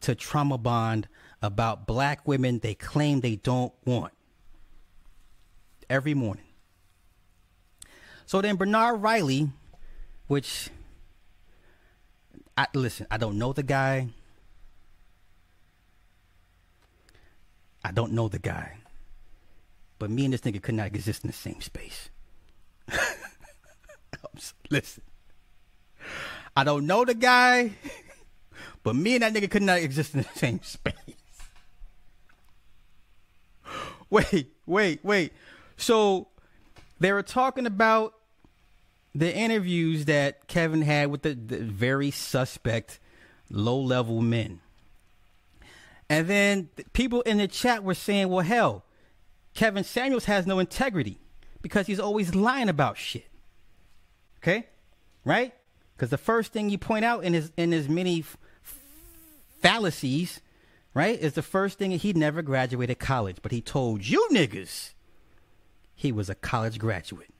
to 0.00 0.14
trauma 0.14 0.56
bond 0.56 1.08
about 1.42 1.86
black 1.86 2.26
women 2.26 2.58
they 2.60 2.74
claim 2.74 3.20
they 3.20 3.36
don't 3.36 3.72
want. 3.84 4.12
Every 5.90 6.14
morning. 6.14 6.46
So 8.24 8.40
then 8.40 8.56
Bernard 8.56 9.02
Riley, 9.02 9.50
which 10.26 10.70
I 12.56 12.66
listen, 12.72 13.06
I 13.10 13.18
don't 13.18 13.36
know 13.36 13.52
the 13.52 13.62
guy. 13.62 14.08
I 17.84 17.92
don't 17.92 18.12
know 18.12 18.28
the 18.28 18.38
guy. 18.38 18.78
But 19.98 20.10
me 20.10 20.24
and 20.24 20.34
this 20.34 20.40
nigga 20.42 20.62
could 20.62 20.74
not 20.74 20.86
exist 20.86 21.24
in 21.24 21.28
the 21.28 21.36
same 21.36 21.60
space. 21.60 22.10
listen. 24.70 25.02
I 26.56 26.64
don't 26.64 26.86
know 26.86 27.04
the 27.04 27.14
guy. 27.14 27.72
But 28.84 28.94
me 28.96 29.14
and 29.14 29.22
that 29.22 29.32
nigga 29.32 29.50
could 29.50 29.62
not 29.62 29.78
exist 29.78 30.14
in 30.14 30.20
the 30.20 30.38
same 30.38 30.60
space. 30.62 30.94
Wait, 34.10 34.52
wait, 34.66 35.02
wait. 35.02 35.32
So 35.76 36.28
they 37.00 37.12
were 37.12 37.22
talking 37.22 37.66
about 37.66 38.14
the 39.14 39.34
interviews 39.34 40.04
that 40.04 40.46
Kevin 40.46 40.82
had 40.82 41.10
with 41.10 41.22
the, 41.22 41.34
the 41.34 41.58
very 41.58 42.12
suspect 42.12 43.00
low 43.50 43.80
level 43.80 44.20
men. 44.20 44.60
And 46.08 46.28
then 46.28 46.68
people 46.92 47.22
in 47.22 47.38
the 47.38 47.48
chat 47.48 47.82
were 47.82 47.94
saying, 47.94 48.28
well, 48.28 48.44
hell, 48.44 48.84
Kevin 49.54 49.84
Samuels 49.84 50.24
has 50.24 50.46
no 50.46 50.58
integrity 50.58 51.18
because 51.62 51.86
he's 51.86 52.00
always 52.00 52.34
lying 52.34 52.68
about 52.68 52.98
shit. 52.98 53.26
Okay? 54.38 54.66
Right? 55.24 55.54
Because 55.96 56.10
the 56.10 56.18
first 56.18 56.52
thing 56.52 56.70
you 56.70 56.78
point 56.78 57.04
out 57.04 57.24
in 57.24 57.32
his 57.32 57.52
in 57.56 57.72
his 57.72 57.88
many 57.88 58.20
f- 58.20 58.36
fallacies, 59.62 60.40
right, 60.92 61.18
is 61.18 61.34
the 61.34 61.42
first 61.42 61.78
thing 61.78 61.92
he 61.92 62.12
never 62.12 62.42
graduated 62.42 62.98
college, 62.98 63.38
but 63.42 63.52
he 63.52 63.60
told 63.60 64.04
you 64.04 64.28
niggas 64.32 64.92
he 65.94 66.10
was 66.10 66.28
a 66.28 66.34
college 66.34 66.78
graduate. 66.78 67.30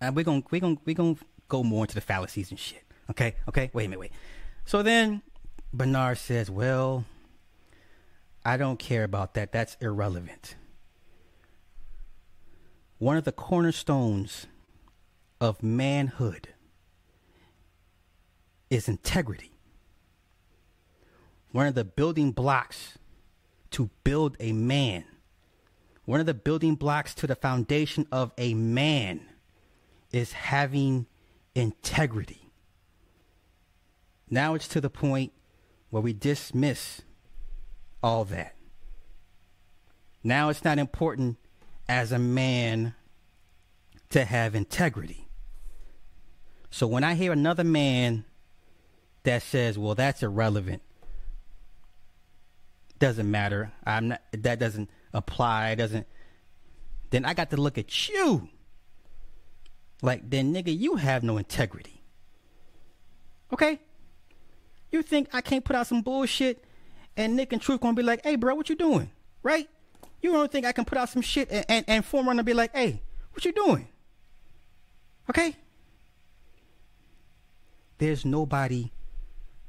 And 0.00 0.16
we're 0.16 0.24
gonna 0.24 0.42
we're 0.50 0.60
gonna 0.60 0.76
we're 0.84 0.94
gonna 0.94 1.16
go 1.48 1.62
more 1.62 1.84
into 1.84 1.94
the 1.94 2.00
fallacies 2.00 2.50
and 2.50 2.58
shit. 2.58 2.82
Okay, 3.10 3.36
okay, 3.48 3.70
wait 3.72 3.84
a 3.84 3.88
minute, 3.88 4.00
wait. 4.00 4.12
So 4.64 4.82
then 4.82 5.22
Bernard 5.72 6.18
says, 6.18 6.50
Well, 6.50 7.04
I 8.44 8.56
don't 8.56 8.78
care 8.78 9.04
about 9.04 9.34
that. 9.34 9.52
That's 9.52 9.76
irrelevant. 9.80 10.56
One 12.98 13.16
of 13.16 13.24
the 13.24 13.32
cornerstones 13.32 14.46
of 15.40 15.62
manhood 15.62 16.48
is 18.70 18.88
integrity. 18.88 19.52
One 21.50 21.66
of 21.66 21.74
the 21.74 21.84
building 21.84 22.32
blocks 22.32 22.98
to 23.72 23.90
build 24.04 24.36
a 24.40 24.52
man, 24.52 25.04
one 26.04 26.20
of 26.20 26.26
the 26.26 26.34
building 26.34 26.76
blocks 26.76 27.14
to 27.16 27.26
the 27.26 27.34
foundation 27.34 28.06
of 28.12 28.32
a 28.38 28.54
man 28.54 29.20
is 30.12 30.32
having 30.32 31.06
integrity. 31.54 32.50
Now 34.30 34.54
it's 34.54 34.68
to 34.68 34.80
the 34.80 34.90
point 34.90 35.32
where 35.90 36.02
we 36.02 36.12
dismiss 36.12 37.02
all 38.02 38.24
that. 38.26 38.54
Now 40.22 40.48
it's 40.48 40.64
not 40.64 40.78
important 40.78 41.36
as 41.88 42.12
a 42.12 42.18
man 42.18 42.94
to 44.10 44.24
have 44.24 44.54
integrity. 44.54 45.28
So 46.70 46.86
when 46.86 47.04
I 47.04 47.14
hear 47.14 47.32
another 47.32 47.64
man 47.64 48.24
that 49.24 49.42
says, 49.42 49.78
"Well, 49.78 49.94
that's 49.94 50.22
irrelevant," 50.22 50.82
doesn't 52.98 53.30
matter. 53.30 53.72
I'm 53.86 54.08
not. 54.08 54.22
That 54.32 54.58
doesn't 54.58 54.90
apply. 55.12 55.74
Doesn't. 55.76 56.06
Then 57.10 57.24
I 57.24 57.34
got 57.34 57.50
to 57.50 57.56
look 57.56 57.78
at 57.78 58.08
you. 58.08 58.48
like 60.02 60.28
then 60.28 60.52
nigga, 60.52 60.76
you 60.76 60.96
have 60.96 61.22
no 61.22 61.38
integrity. 61.38 62.02
Okay? 63.52 63.78
You 64.90 65.02
think 65.02 65.28
I 65.32 65.40
can't 65.40 65.64
put 65.64 65.76
out 65.76 65.86
some 65.86 66.02
bullshit 66.02 66.64
and 67.16 67.36
Nick 67.36 67.52
and 67.52 67.62
Truth 67.62 67.80
gonna 67.80 67.94
be 67.94 68.02
like, 68.02 68.22
hey 68.24 68.36
bro, 68.36 68.54
what 68.54 68.68
you 68.68 68.76
doing? 68.76 69.10
Right? 69.42 69.68
You 70.24 70.32
don't 70.32 70.50
think 70.50 70.64
I 70.64 70.72
can 70.72 70.86
put 70.86 70.96
out 70.96 71.10
some 71.10 71.20
shit 71.20 71.50
and, 71.50 71.66
and, 71.68 71.84
and 71.86 72.02
Form 72.02 72.26
Runner 72.26 72.42
be 72.42 72.54
like, 72.54 72.74
hey, 72.74 73.02
what 73.32 73.44
you 73.44 73.52
doing? 73.52 73.88
Okay? 75.28 75.54
There's 77.98 78.24
nobody 78.24 78.90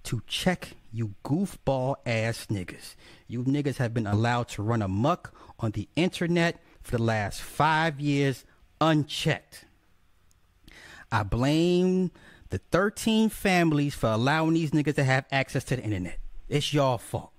to 0.04 0.22
check 0.28 0.70
you 0.94 1.14
goofball 1.26 1.96
ass 2.06 2.46
niggas. 2.50 2.96
You 3.28 3.44
niggas 3.44 3.76
have 3.80 3.94
been 3.94 4.08
allowed 4.08 4.48
to 4.50 4.64
run 4.64 4.82
amok 4.82 5.34
on 5.60 5.72
the 5.72 5.90
internet 5.98 6.64
for 6.82 6.96
the 6.96 7.04
last 7.04 7.42
five 7.42 8.00
years 8.00 8.46
unchecked. 8.80 9.66
I 11.12 11.24
blame 11.24 12.12
the 12.50 12.60
13 12.72 13.28
families 13.28 13.94
for 13.94 14.08
allowing 14.08 14.54
these 14.54 14.72
niggas 14.72 14.96
to 14.96 15.04
have 15.04 15.26
access 15.34 15.66
to 15.66 15.76
the 15.76 15.84
internet. 15.84 16.18
It's 16.48 16.74
y'all 16.74 16.98
fault. 16.98 17.32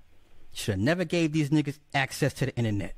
Should 0.52 0.72
have 0.72 0.80
never 0.80 1.06
gave 1.06 1.32
these 1.32 1.48
niggas 1.48 1.78
access 1.94 2.34
to 2.34 2.44
the 2.44 2.54
internet. 2.56 2.94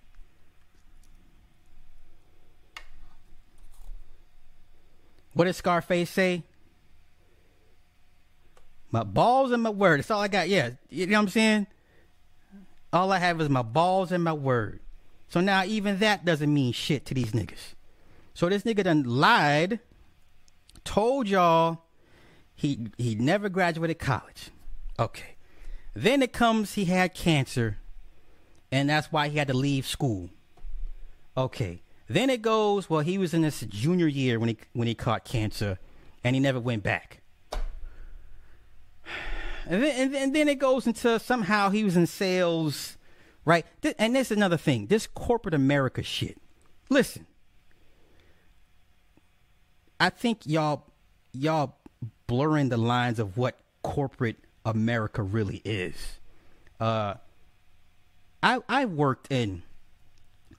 What 5.38 5.44
did 5.44 5.54
Scarface 5.54 6.10
say? 6.10 6.42
My 8.90 9.04
balls 9.04 9.52
and 9.52 9.62
my 9.62 9.70
word. 9.70 10.00
That's 10.00 10.10
all 10.10 10.20
I 10.20 10.26
got. 10.26 10.48
Yeah. 10.48 10.70
You 10.90 11.06
know 11.06 11.16
what 11.16 11.22
I'm 11.22 11.28
saying? 11.28 11.66
All 12.92 13.12
I 13.12 13.20
have 13.20 13.40
is 13.40 13.48
my 13.48 13.62
balls 13.62 14.10
and 14.10 14.24
my 14.24 14.32
word. 14.32 14.80
So 15.28 15.40
now 15.40 15.62
even 15.62 16.00
that 16.00 16.24
doesn't 16.24 16.52
mean 16.52 16.72
shit 16.72 17.06
to 17.06 17.14
these 17.14 17.30
niggas. 17.30 17.76
So 18.34 18.48
this 18.48 18.64
nigga 18.64 18.82
done 18.82 19.04
lied, 19.04 19.78
told 20.82 21.28
y'all 21.28 21.84
he 22.56 22.88
he 22.98 23.14
never 23.14 23.48
graduated 23.48 24.00
college. 24.00 24.50
Okay. 24.98 25.36
Then 25.94 26.20
it 26.20 26.32
comes 26.32 26.74
he 26.74 26.86
had 26.86 27.14
cancer, 27.14 27.78
and 28.72 28.90
that's 28.90 29.12
why 29.12 29.28
he 29.28 29.38
had 29.38 29.46
to 29.46 29.54
leave 29.54 29.86
school. 29.86 30.30
Okay. 31.36 31.82
Then 32.08 32.30
it 32.30 32.40
goes, 32.42 32.88
well, 32.88 33.00
he 33.00 33.18
was 33.18 33.34
in 33.34 33.42
his 33.42 33.60
junior 33.60 34.06
year 34.06 34.38
when 34.38 34.48
he 34.48 34.58
when 34.72 34.88
he 34.88 34.94
caught 34.94 35.24
cancer, 35.24 35.78
and 36.24 36.34
he 36.34 36.40
never 36.40 36.60
went 36.60 36.82
back. 36.82 37.20
And 39.70 39.82
then, 39.82 40.00
and, 40.00 40.14
then- 40.14 40.22
and 40.22 40.34
then 40.34 40.48
it 40.48 40.58
goes 40.58 40.86
into 40.86 41.18
somehow 41.20 41.68
he 41.68 41.84
was 41.84 41.94
in 41.94 42.06
sales, 42.06 42.96
right? 43.44 43.66
Th- 43.82 43.94
And 43.98 44.16
this 44.16 44.30
another 44.30 44.56
thing. 44.56 44.86
This 44.86 45.06
corporate 45.06 45.52
America 45.52 46.02
shit. 46.02 46.38
Listen, 46.88 47.26
I 50.00 50.08
think 50.10 50.40
y'all 50.46 50.84
y'all 51.32 51.76
blurring 52.26 52.70
the 52.70 52.78
lines 52.78 53.18
of 53.18 53.36
what 53.36 53.58
corporate 53.82 54.36
America 54.64 55.22
really 55.22 55.60
is. 55.66 56.18
Uh, 56.80 57.14
I 58.42 58.60
I 58.70 58.84
worked 58.86 59.30
in 59.30 59.64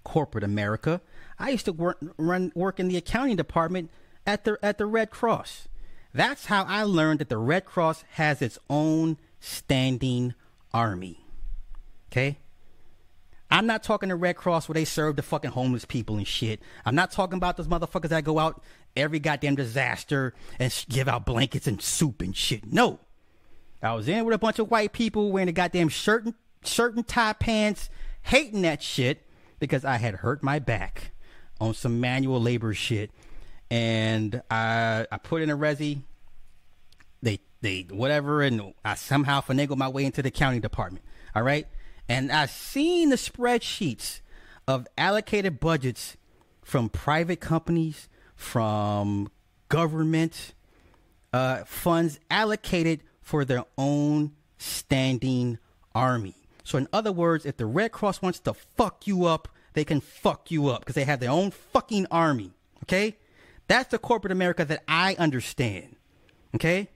corporate 0.04 0.44
America. 0.44 1.02
I 1.40 1.50
used 1.50 1.66
to 1.66 1.74
work 1.74 1.98
run 2.18 2.52
work 2.54 2.80
in 2.80 2.90
the 2.90 2.98
accounting 2.98 3.38
department 3.38 3.90
at 4.28 4.44
the 4.44 4.60
at 4.62 4.78
the 4.78 4.86
Red 4.86 5.10
Cross. 5.10 5.68
That's 6.14 6.48
how 6.48 6.64
I 6.64 6.84
learned 6.84 7.20
that 7.20 7.30
the 7.30 7.38
Red 7.38 7.66
Cross 7.66 8.04
has 8.14 8.42
its 8.42 8.60
own 8.70 9.18
standing 9.40 10.34
army. 10.74 11.24
Okay? 12.12 12.40
I'm 13.52 13.66
not 13.66 13.84
talking 13.84 14.10
the 14.10 14.16
Red 14.16 14.36
Cross 14.36 14.68
where 14.68 14.76
they 14.76 14.86
serve 14.86 15.16
the 15.16 15.22
fucking 15.24 15.52
homeless 15.52 15.86
people 15.86 16.18
and 16.18 16.28
shit. 16.28 16.62
I'm 16.86 16.96
not 16.96 17.12
talking 17.12 17.38
about 17.38 17.58
those 17.58 17.68
motherfuckers 17.68 18.10
that 18.10 18.24
go 18.24 18.38
out 18.38 18.62
every 18.96 19.20
goddamn 19.20 19.56
disaster 19.56 20.34
and 20.60 20.86
give 20.90 21.08
out 21.08 21.26
blankets 21.26 21.66
and 21.66 21.82
soup 21.82 22.22
and 22.22 22.36
shit. 22.36 22.72
No. 22.72 23.00
I 23.82 23.94
was 23.94 24.08
in 24.08 24.26
with 24.26 24.36
a 24.36 24.40
bunch 24.40 24.60
of 24.60 24.70
white 24.70 24.94
people 24.94 25.32
wearing 25.32 25.50
a 25.50 25.54
goddamn 25.54 25.90
shirt 25.90 26.26
and, 26.26 26.34
shirt 26.64 26.96
and 26.96 27.08
tie 27.08 27.34
pants, 27.34 27.90
hating 28.24 28.62
that 28.64 28.84
shit 28.84 29.26
because 29.58 29.86
I 29.86 29.98
had 29.98 30.16
hurt 30.16 30.44
my 30.44 30.60
back 30.60 31.12
on 31.60 31.74
some 31.74 32.00
manual 32.00 32.42
labor 32.42 32.74
shit. 32.74 33.12
And 33.72 34.42
I 34.50 35.06
I 35.12 35.18
put 35.18 35.42
in 35.42 35.50
a 35.50 35.58
resi. 35.58 36.02
They 37.22 37.40
they 37.62 37.88
whatever, 37.90 38.42
and 38.42 38.74
I 38.84 38.96
somehow 38.96 39.42
finagled 39.42 39.78
my 39.78 39.90
way 39.90 40.06
into 40.06 40.22
the 40.22 40.32
county 40.32 40.60
department. 40.60 41.06
All 41.36 41.44
right, 41.44 41.68
and 42.08 42.32
I 42.32 42.48
seen 42.48 43.10
the 43.10 43.16
spreadsheets 43.16 44.22
of 44.68 44.88
allocated 44.98 45.60
budgets 45.60 46.18
from 46.64 46.90
private 46.90 47.40
companies, 47.40 48.10
from 48.36 49.30
government, 49.68 50.54
uh, 51.34 51.64
funds 51.66 52.20
allocated 52.30 53.02
for 53.22 53.46
their 53.46 53.66
own 53.78 54.32
standing 54.58 55.58
army. 55.94 56.36
So, 56.64 56.78
in 56.78 56.88
other 56.94 57.12
words, 57.12 57.46
if 57.46 57.58
the 57.58 57.66
Red 57.66 57.92
Cross 57.92 58.22
wants 58.22 58.40
to 58.42 58.54
fuck 58.54 59.08
you 59.08 59.26
up, 59.26 59.48
they 59.80 59.86
can 59.86 60.02
fuck 60.02 60.52
you 60.52 60.68
up 60.68 60.82
because 60.82 60.96
they 60.96 61.06
have 61.06 61.22
their 61.22 61.32
own 61.32 61.52
fucking 61.52 62.06
army. 62.12 62.52
Okay? 62.84 63.16
That's 63.70 63.90
the 63.90 63.98
corporate 63.98 64.34
America 64.34 64.66
that 64.66 64.84
I 64.90 65.16
understand. 65.18 65.96
Okay? 66.54 66.90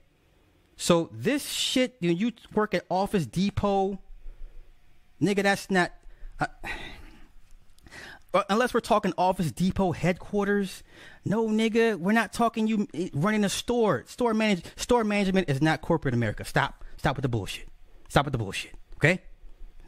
So, 0.76 1.08
this 1.10 1.48
shit, 1.48 1.96
you, 2.00 2.10
you 2.10 2.32
work 2.52 2.74
at 2.74 2.84
Office 2.90 3.24
Depot, 3.24 3.98
nigga, 5.18 5.42
that's 5.42 5.70
not. 5.70 5.92
Uh, 6.38 6.46
uh, 8.34 8.42
unless 8.50 8.74
we're 8.74 8.80
talking 8.80 9.14
Office 9.16 9.50
Depot 9.50 9.92
headquarters. 9.92 10.82
No, 11.24 11.48
nigga, 11.48 11.96
we're 11.96 12.12
not 12.12 12.34
talking 12.34 12.66
you 12.66 12.86
eh, 12.92 13.08
running 13.14 13.44
a 13.44 13.48
store. 13.48 14.04
Store 14.06 14.34
manage 14.34 14.62
store 14.76 15.04
management 15.04 15.48
is 15.48 15.62
not 15.62 15.80
corporate 15.80 16.12
America. 16.12 16.44
Stop. 16.44 16.84
Stop 16.98 17.16
with 17.16 17.22
the 17.22 17.30
bullshit. 17.30 17.66
Stop 18.10 18.26
with 18.26 18.32
the 18.32 18.38
bullshit. 18.38 18.74
Okay? 18.96 19.22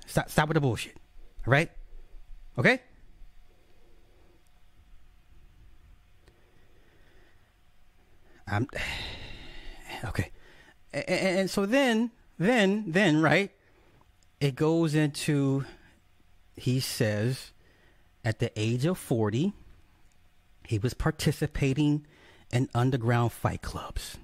Stop 0.07 0.31
stop 0.31 0.49
with 0.49 0.55
the 0.55 0.63
bullshit. 0.63 0.97
All 1.47 1.53
right? 1.53 1.71
Okay? 2.59 2.81
I'm 8.47 8.69
okay. 10.05 10.31
And, 10.92 11.38
and 11.38 11.51
so 11.51 11.66
then 11.66 12.11
then 12.38 12.85
then 12.87 13.21
right 13.23 13.51
it 14.40 14.55
goes 14.55 14.95
into 14.95 15.64
he 16.57 16.81
says 16.81 17.53
at 18.25 18.38
the 18.38 18.51
age 18.57 18.85
of 18.85 18.99
40 18.99 19.53
he 20.66 20.79
was 20.79 20.95
participating 20.95 22.07
in 22.53 22.69
underground 22.75 23.33
fight 23.33 23.62
clubs 23.62 24.19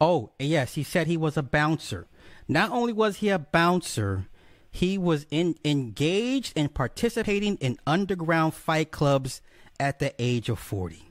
oh 0.00 0.30
yes 0.38 0.74
he 0.74 0.82
said 0.82 1.06
he 1.06 1.16
was 1.16 1.36
a 1.36 1.42
bouncer 1.42 2.06
not 2.48 2.70
only 2.70 2.92
was 2.92 3.18
he 3.18 3.28
a 3.28 3.38
bouncer 3.38 4.26
he 4.70 4.96
was 4.96 5.26
in, 5.30 5.56
engaged 5.64 6.52
in 6.56 6.68
participating 6.68 7.56
in 7.56 7.78
underground 7.86 8.54
fight 8.54 8.90
clubs 8.90 9.40
at 9.78 9.98
the 9.98 10.14
age 10.18 10.48
of 10.48 10.58
40 10.58 11.02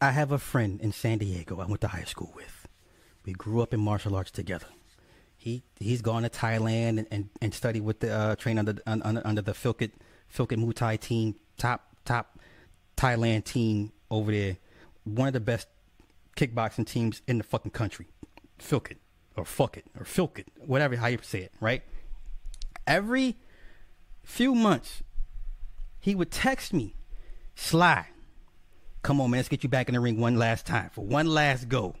i 0.00 0.10
have 0.10 0.32
a 0.32 0.38
friend 0.38 0.80
in 0.80 0.92
san 0.92 1.18
diego 1.18 1.60
i 1.60 1.66
went 1.66 1.80
to 1.80 1.88
high 1.88 2.04
school 2.04 2.32
with. 2.34 2.60
We 3.24 3.32
grew 3.32 3.60
up 3.60 3.74
in 3.74 3.80
martial 3.80 4.16
arts 4.16 4.30
together. 4.30 4.66
He 5.36 5.62
he's 5.78 6.02
gone 6.02 6.22
to 6.22 6.28
Thailand 6.28 6.98
and, 6.98 7.06
and, 7.10 7.28
and 7.40 7.54
studied 7.54 7.82
with 7.82 8.00
the 8.00 8.12
uh, 8.12 8.36
train 8.36 8.58
under 8.58 8.76
under, 8.86 9.22
under 9.24 9.42
the 9.42 9.52
Philkit 9.52 9.92
Philkit 10.34 10.58
Muay 10.58 10.74
Thai 10.74 10.96
team, 10.96 11.34
top 11.56 11.96
top 12.04 12.38
Thailand 12.96 13.44
team 13.44 13.92
over 14.10 14.32
there, 14.32 14.56
one 15.04 15.28
of 15.28 15.32
the 15.32 15.40
best 15.40 15.68
kickboxing 16.36 16.86
teams 16.86 17.22
in 17.26 17.38
the 17.38 17.44
fucking 17.44 17.70
country, 17.70 18.08
Philkit 18.58 18.96
or 19.36 19.44
fuck 19.44 19.76
it 19.76 19.84
or 19.98 20.04
filk 20.04 20.38
it, 20.38 20.48
whatever 20.58 20.96
how 20.96 21.06
you 21.06 21.18
say 21.22 21.40
it, 21.42 21.52
right? 21.60 21.82
Every 22.86 23.36
few 24.22 24.54
months, 24.54 25.02
he 25.98 26.14
would 26.14 26.30
text 26.30 26.72
me, 26.72 26.94
Sly, 27.54 28.06
come 29.02 29.20
on 29.20 29.30
man, 29.30 29.38
let's 29.38 29.48
get 29.48 29.62
you 29.62 29.68
back 29.68 29.88
in 29.88 29.94
the 29.94 30.00
ring 30.00 30.18
one 30.18 30.36
last 30.36 30.66
time 30.66 30.90
for 30.90 31.04
one 31.04 31.26
last 31.26 31.68
go. 31.68 31.94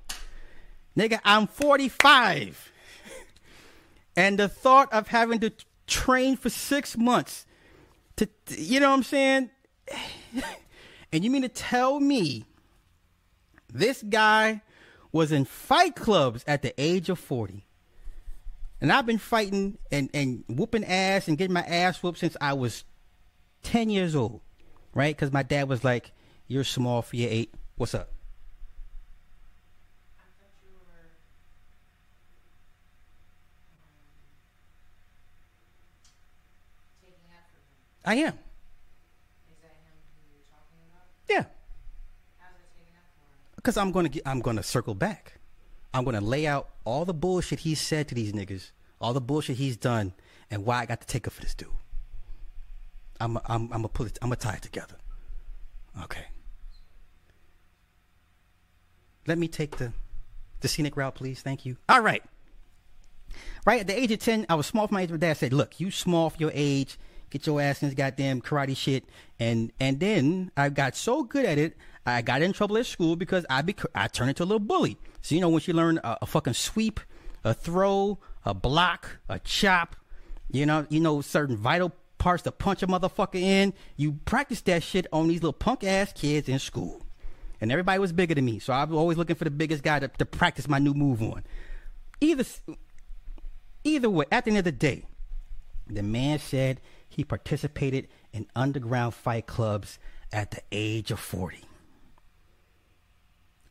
Nigga, 0.96 1.20
I'm 1.24 1.46
45. 1.46 2.72
And 4.16 4.38
the 4.38 4.48
thought 4.48 4.92
of 4.92 5.08
having 5.08 5.38
to 5.40 5.52
train 5.86 6.36
for 6.36 6.50
six 6.50 6.96
months 6.96 7.46
to, 8.16 8.28
you 8.48 8.80
know 8.80 8.90
what 8.90 8.96
I'm 8.96 9.02
saying? 9.02 9.50
and 11.12 11.24
you 11.24 11.30
mean 11.30 11.42
to 11.42 11.48
tell 11.48 12.00
me 12.00 12.44
this 13.72 14.02
guy 14.02 14.62
was 15.12 15.32
in 15.32 15.44
fight 15.44 15.96
clubs 15.96 16.44
at 16.46 16.62
the 16.62 16.74
age 16.80 17.08
of 17.08 17.18
40? 17.18 17.66
And 18.80 18.92
I've 18.92 19.06
been 19.06 19.18
fighting 19.18 19.76
and, 19.92 20.08
and 20.14 20.44
whooping 20.48 20.84
ass 20.84 21.28
and 21.28 21.36
getting 21.36 21.52
my 21.52 21.62
ass 21.62 22.02
whooped 22.02 22.18
since 22.18 22.36
I 22.40 22.54
was 22.54 22.84
10 23.62 23.90
years 23.90 24.14
old, 24.14 24.40
right? 24.94 25.14
Because 25.14 25.32
my 25.32 25.42
dad 25.42 25.68
was 25.68 25.84
like, 25.84 26.12
You're 26.46 26.64
small 26.64 27.02
for 27.02 27.16
your 27.16 27.28
eight. 27.30 27.52
What's 27.76 27.94
up? 27.94 28.08
I 30.18 30.22
thought 30.40 30.54
you 30.62 30.70
were 30.72 31.12
um, 33.68 33.92
taking 37.02 37.28
after 37.36 37.58
him. 37.58 37.76
I 38.06 38.14
am. 38.14 38.38
Is 39.44 39.60
that 39.60 39.76
him 39.84 39.92
who 40.16 40.32
you're 40.32 40.48
talking 40.48 40.80
Because 43.60 43.76
I'm 43.76 43.92
gonna 43.92 44.08
get, 44.08 44.22
I'm 44.24 44.40
gonna 44.40 44.62
circle 44.62 44.94
back. 44.94 45.34
I'm 45.92 46.04
gonna 46.04 46.22
lay 46.22 46.46
out 46.46 46.70
all 46.86 47.04
the 47.04 47.12
bullshit 47.12 47.60
he 47.60 47.74
said 47.74 48.08
to 48.08 48.14
these 48.14 48.32
niggas, 48.32 48.70
all 49.02 49.12
the 49.12 49.20
bullshit 49.20 49.56
he's 49.56 49.76
done, 49.76 50.14
and 50.50 50.64
why 50.64 50.80
I 50.80 50.86
got 50.86 51.02
to 51.02 51.06
take 51.06 51.26
up 51.26 51.34
for 51.34 51.42
this 51.42 51.54
dude. 51.54 51.68
I'm 53.20 53.36
I'm 53.36 53.64
I'm 53.64 53.68
gonna 53.68 53.88
put 53.88 54.06
it. 54.06 54.18
I'm 54.22 54.30
gonna 54.30 54.36
tie 54.36 54.54
it 54.54 54.62
together. 54.62 54.96
Okay. 56.04 56.24
Let 59.26 59.36
me 59.36 59.46
take 59.46 59.76
the 59.76 59.92
the 60.60 60.68
scenic 60.68 60.96
route, 60.96 61.14
please. 61.14 61.42
Thank 61.42 61.66
you. 61.66 61.76
All 61.86 62.00
right. 62.00 62.22
Right 63.66 63.80
at 63.80 63.86
the 63.86 63.98
age 63.98 64.10
of 64.10 64.20
ten, 64.20 64.46
I 64.48 64.54
was 64.54 64.66
small 64.66 64.86
for 64.86 64.94
my 64.94 65.02
age. 65.02 65.10
My 65.10 65.18
dad 65.18 65.36
said, 65.36 65.52
"Look, 65.52 65.78
you 65.78 65.90
small 65.90 66.30
for 66.30 66.38
your 66.38 66.52
age. 66.54 66.98
Get 67.28 67.46
your 67.46 67.60
ass 67.60 67.82
in 67.82 67.88
this 67.88 67.94
goddamn 67.94 68.40
karate 68.40 68.74
shit." 68.74 69.04
And 69.38 69.70
and 69.78 70.00
then 70.00 70.50
I 70.56 70.70
got 70.70 70.96
so 70.96 71.24
good 71.24 71.44
at 71.44 71.58
it, 71.58 71.76
I 72.06 72.22
got 72.22 72.42
in 72.42 72.52
trouble 72.52 72.78
at 72.78 72.86
school 72.86 73.16
because 73.16 73.44
I 73.50 73.62
bec- 73.62 73.84
I 73.94 74.08
turned 74.08 74.30
into 74.30 74.42
a 74.42 74.46
little 74.46 74.58
bully. 74.58 74.96
So 75.22 75.34
you 75.34 75.40
know 75.40 75.48
when 75.48 75.62
you 75.64 75.74
learn 75.74 75.98
a, 76.02 76.18
a 76.22 76.26
fucking 76.26 76.54
sweep, 76.54 77.00
a 77.44 77.54
throw, 77.54 78.18
a 78.44 78.54
block, 78.54 79.18
a 79.28 79.38
chop, 79.38 79.96
you 80.50 80.66
know 80.66 80.86
you 80.88 81.00
know 81.00 81.20
certain 81.20 81.56
vital 81.56 81.92
parts 82.18 82.42
to 82.44 82.52
punch 82.52 82.82
a 82.82 82.86
motherfucker 82.86 83.40
in. 83.40 83.74
You 83.96 84.12
practice 84.24 84.60
that 84.62 84.82
shit 84.82 85.06
on 85.12 85.28
these 85.28 85.42
little 85.42 85.52
punk 85.52 85.84
ass 85.84 86.12
kids 86.12 86.48
in 86.48 86.58
school. 86.58 87.02
And 87.60 87.70
everybody 87.70 87.98
was 87.98 88.12
bigger 88.12 88.34
than 88.34 88.46
me, 88.46 88.58
so 88.58 88.72
I 88.72 88.84
was 88.84 88.96
always 88.96 89.18
looking 89.18 89.36
for 89.36 89.44
the 89.44 89.50
biggest 89.50 89.82
guy 89.82 89.98
to, 89.98 90.08
to 90.08 90.24
practice 90.24 90.66
my 90.66 90.78
new 90.78 90.94
move 90.94 91.20
on. 91.22 91.44
Either 92.20 92.44
either 93.84 94.08
way, 94.08 94.24
at 94.32 94.44
the 94.44 94.50
end 94.50 94.58
of 94.58 94.64
the 94.64 94.72
day, 94.72 95.04
the 95.86 96.02
man 96.02 96.38
said 96.38 96.80
he 97.08 97.24
participated 97.24 98.08
in 98.32 98.46
underground 98.56 99.12
fight 99.14 99.46
clubs 99.46 99.98
at 100.32 100.52
the 100.52 100.62
age 100.72 101.10
of 101.10 101.20
40. 101.20 101.58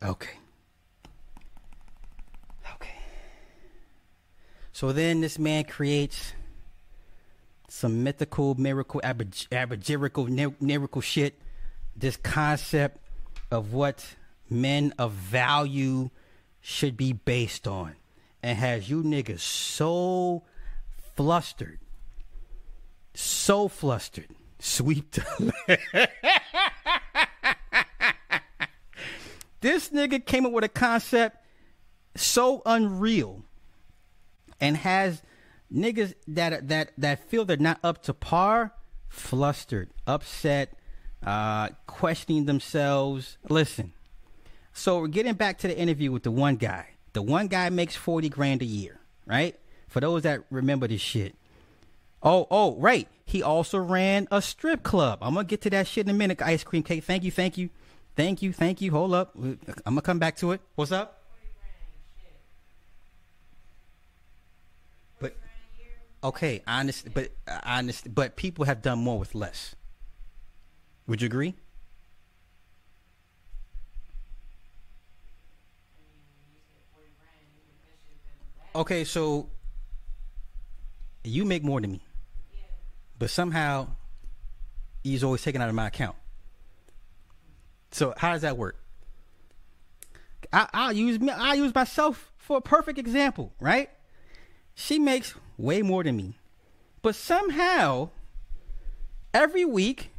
Okay. 0.04 0.38
Okay. 2.76 2.90
So 4.72 4.94
then 4.94 5.22
this 5.22 5.38
man 5.38 5.66
creates 5.66 6.34
some 7.68 8.04
mythical, 8.04 8.56
miracle, 8.56 9.02
aberg- 9.04 10.62
miracle 10.62 11.02
shit. 11.02 11.42
This 11.96 12.16
concept 12.16 12.98
of 13.52 13.74
what 13.74 14.06
men 14.50 14.94
of 14.98 15.12
value 15.12 16.10
should 16.62 16.96
be 16.96 17.14
based 17.14 17.68
on. 17.68 17.96
And 18.42 18.58
has 18.58 18.90
you 18.90 19.04
niggas 19.04 19.42
so 19.42 20.44
flustered. 21.16 21.80
So 23.14 23.68
flustered. 23.68 24.30
Sweep 24.60 25.16
This 29.62 29.90
nigga 29.90 30.26
came 30.26 30.46
up 30.46 30.52
with 30.52 30.64
a 30.64 30.70
concept 30.70 31.38
so 32.16 32.62
unreal 32.66 33.44
and 34.60 34.78
has 34.78 35.22
niggas 35.74 36.14
that 36.28 36.68
that 36.70 36.92
that 36.98 37.30
feel 37.30 37.46
they're 37.46 37.58
not 37.58 37.80
up 37.84 38.04
to 38.04 38.14
par 38.14 38.74
flustered, 39.10 39.90
upset, 40.08 40.74
uh, 41.26 41.70
questioning 41.88 42.46
themselves. 42.46 43.38
Listen, 43.50 43.94
so 44.72 45.00
we're 45.00 45.08
getting 45.08 45.34
back 45.34 45.58
to 45.60 45.68
the 45.68 45.78
interview 45.78 46.12
with 46.12 46.24
the 46.24 46.32
one 46.32 46.56
guy. 46.56 46.90
The 47.14 47.22
one 47.22 47.48
guy 47.48 47.70
makes 47.70 47.96
forty 47.96 48.30
grand 48.30 48.62
a 48.62 48.66
year, 48.66 49.00
right? 49.26 49.60
For 49.88 50.00
those 50.00 50.24
that 50.24 50.44
remember 50.50 50.88
this 50.88 51.02
shit. 51.02 51.36
Oh, 52.22 52.48
oh, 52.52 52.76
right. 52.76 53.08
He 53.26 53.42
also 53.42 53.78
ran 53.78 54.28
a 54.30 54.42
strip 54.42 54.84
club. 54.84 55.20
I'm 55.22 55.34
gonna 55.34 55.46
get 55.46 55.62
to 55.62 55.70
that 55.72 55.88
shit 55.88 56.06
in 56.06 56.14
a 56.14 56.18
minute. 56.18 56.42
Ice 56.42 56.64
cream 56.64 56.84
cake. 56.84 57.04
Thank 57.04 57.24
you, 57.24 57.32
thank 57.32 57.58
you, 57.58 57.70
thank 58.20 58.42
you, 58.42 58.52
thank 58.52 58.82
you. 58.82 58.92
Hold 58.92 59.14
up. 59.14 59.34
I'm 59.36 59.58
gonna 59.86 60.02
come 60.02 60.20
back 60.20 60.36
to 60.38 60.52
it. 60.52 60.60
What's 60.76 60.92
up? 60.92 61.24
But 65.20 65.38
okay, 66.22 66.62
honest, 66.68 67.14
but 67.14 67.32
honest, 67.64 68.14
but 68.14 68.36
people 68.36 68.66
have 68.66 68.82
done 68.82 69.00
more 69.00 69.18
with 69.18 69.36
less. 69.36 69.74
Would 71.08 71.22
you 71.22 71.28
agree? 71.28 71.56
Okay, 78.76 79.06
so 79.06 79.50
you 81.24 81.46
make 81.46 81.64
more 81.64 81.80
than 81.80 81.94
me, 81.94 82.02
but 83.18 83.30
somehow 83.30 83.88
he's 85.04 85.24
always 85.24 85.42
taken 85.42 85.62
out 85.62 85.70
of 85.70 85.76
my 85.76 85.88
account. 85.88 86.18
So 87.92 88.14
how 88.18 88.34
does 88.34 88.42
that 88.44 88.58
work? 88.58 88.78
I, 90.54 90.68
I'll 90.74 90.94
use 90.94 91.20
me. 91.20 91.30
I 91.32 91.54
use 91.56 91.74
myself 91.74 92.32
for 92.38 92.58
a 92.58 92.62
perfect 92.62 92.98
example, 92.98 93.54
right? 93.60 93.90
She 94.74 94.98
makes 95.00 95.36
way 95.58 95.82
more 95.82 96.04
than 96.04 96.16
me, 96.18 96.40
but 97.02 97.16
somehow 97.16 98.10
every 99.34 99.66
week 99.66 100.12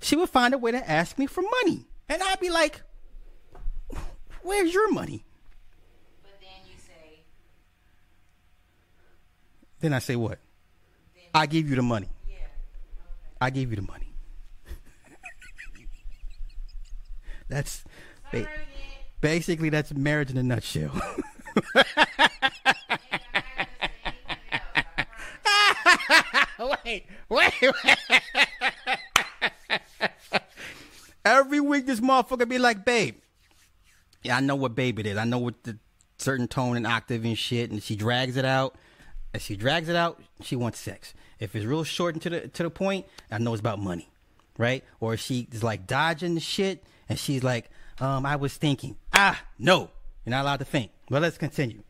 she 0.00 0.16
would 0.16 0.28
find 0.28 0.52
a 0.54 0.58
way 0.58 0.72
to 0.72 0.90
ask 0.90 1.18
me 1.18 1.26
for 1.26 1.42
money, 1.62 1.86
and 2.08 2.22
I'd 2.22 2.40
be 2.40 2.50
like, 2.50 2.82
"Where's 4.42 4.74
your 4.74 4.90
money?" 4.92 5.24
But 6.22 6.40
then 6.40 6.66
you 6.70 6.76
say, 6.78 7.20
Then 9.80 9.92
I 9.94 10.00
say, 10.00 10.16
"What? 10.16 10.38
I 11.34 11.46
give 11.46 11.68
you 11.68 11.76
the 11.76 11.82
money. 11.82 12.08
yeah, 12.28 12.36
okay. 12.36 12.46
I 13.40 13.50
give 13.50 13.70
you 13.70 13.76
the 13.76 13.82
money." 13.82 14.05
That's 17.48 17.84
ba- 18.32 18.48
basically 19.20 19.68
that's 19.70 19.92
marriage 19.94 20.30
in 20.30 20.36
a 20.36 20.42
nutshell. 20.42 20.92
wait, 26.84 27.06
wait, 27.28 27.52
wait. 27.62 27.96
Every 31.24 31.60
week, 31.60 31.86
this 31.86 32.00
motherfucker 32.00 32.48
be 32.48 32.58
like, 32.58 32.84
babe. 32.84 33.16
Yeah, 34.22 34.36
I 34.36 34.40
know 34.40 34.54
what 34.54 34.74
babe 34.74 34.98
it 34.98 35.06
is. 35.06 35.16
I 35.16 35.24
know 35.24 35.38
what 35.38 35.62
the 35.64 35.78
certain 36.18 36.48
tone 36.48 36.76
and 36.76 36.86
octave 36.86 37.24
and 37.24 37.36
shit, 37.36 37.70
and 37.70 37.82
she 37.82 37.96
drags 37.96 38.36
it 38.36 38.44
out. 38.44 38.76
If 39.34 39.42
she 39.42 39.56
drags 39.56 39.88
it 39.88 39.96
out, 39.96 40.22
she 40.42 40.56
wants 40.56 40.78
sex. 40.78 41.14
If 41.38 41.54
it's 41.54 41.66
real 41.66 41.84
short 41.84 42.14
and 42.14 42.22
to 42.22 42.30
the 42.30 42.48
to 42.48 42.62
the 42.62 42.70
point, 42.70 43.06
I 43.30 43.38
know 43.38 43.52
it's 43.52 43.60
about 43.60 43.78
money, 43.78 44.08
right? 44.56 44.84
Or 45.00 45.14
if 45.14 45.20
she 45.20 45.48
is 45.52 45.62
like 45.62 45.86
dodging 45.86 46.34
the 46.34 46.40
shit, 46.40 46.84
and 47.08 47.18
she's 47.18 47.42
like, 47.42 47.70
um, 48.00 48.26
I 48.26 48.36
was 48.36 48.56
thinking, 48.56 48.96
ah, 49.12 49.42
no, 49.58 49.90
you're 50.24 50.30
not 50.30 50.42
allowed 50.42 50.58
to 50.58 50.64
think. 50.64 50.90
But 51.08 51.22
let's 51.22 51.38
continue. 51.38 51.82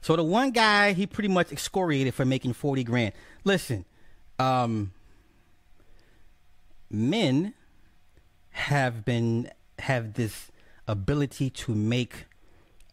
So 0.00 0.14
the 0.14 0.22
one 0.22 0.50
guy, 0.50 0.92
he 0.92 1.06
pretty 1.06 1.28
much 1.28 1.50
excoriated 1.50 2.14
for 2.14 2.24
making 2.24 2.52
40 2.52 2.84
grand. 2.84 3.12
Listen, 3.44 3.84
um, 4.38 4.92
men 6.90 7.54
have 8.50 9.04
been 9.04 9.50
have 9.78 10.14
this 10.14 10.50
ability 10.88 11.50
to 11.50 11.74
make 11.74 12.24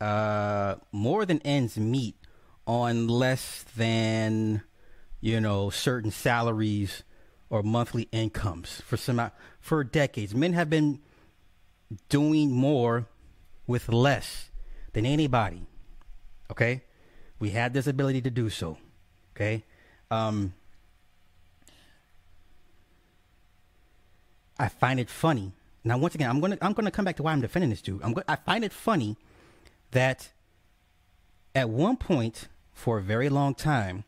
uh 0.02 0.76
more 0.92 1.26
than 1.26 1.40
ends 1.46 1.78
meet 1.78 2.16
on 2.68 3.08
less 3.08 3.64
than 3.78 4.62
you 5.22 5.40
know 5.40 5.70
certain 5.70 6.12
salaries 6.12 7.04
or 7.54 7.62
monthly 7.62 8.10
incomes 8.12 8.82
for 8.82 8.98
some 8.98 9.30
for 9.60 9.84
decades 9.84 10.34
men 10.34 10.54
have 10.54 10.72
been 10.72 11.00
doing 12.10 12.52
more 12.52 13.06
with 13.68 13.88
less 13.90 14.50
than 14.94 15.06
anybody 15.06 15.62
okay 16.50 16.82
we 17.38 17.52
had 17.52 17.72
this 17.72 17.86
ability 17.86 18.22
to 18.22 18.32
do 18.32 18.50
so 18.50 18.80
okay 19.36 19.64
um 20.10 20.52
I 24.60 24.68
find 24.70 25.00
it 25.00 25.10
funny. 25.10 25.52
Now, 25.84 25.98
once 25.98 26.16
again, 26.16 26.30
I'm 26.30 26.40
gonna 26.40 26.58
I'm 26.62 26.74
gonna 26.74 26.92
come 26.92 27.06
back 27.06 27.18
to 27.18 27.24
why 27.24 27.32
I'm 27.32 27.42
defending 27.42 27.70
this 27.70 27.82
dude. 27.82 28.02
I'm 28.04 28.14
go- 28.14 28.24
I 28.28 28.36
find 28.36 28.64
it 28.64 28.72
funny 28.72 29.18
that 29.92 30.30
at 31.56 31.70
one 31.70 31.98
point 31.98 32.48
for 32.72 33.00
a 33.00 33.02
very 33.02 33.30
long 33.30 33.56
time, 33.56 34.04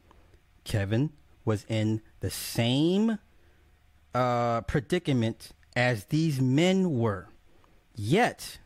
Kevin 0.64 1.12
was 1.44 1.66
in 1.68 2.02
the 2.20 2.30
same 2.30 3.18
uh, 4.16 4.62
predicament 4.62 5.52
as 5.76 6.06
these 6.06 6.40
men 6.40 6.98
were. 6.98 7.28
Yet, 7.96 8.60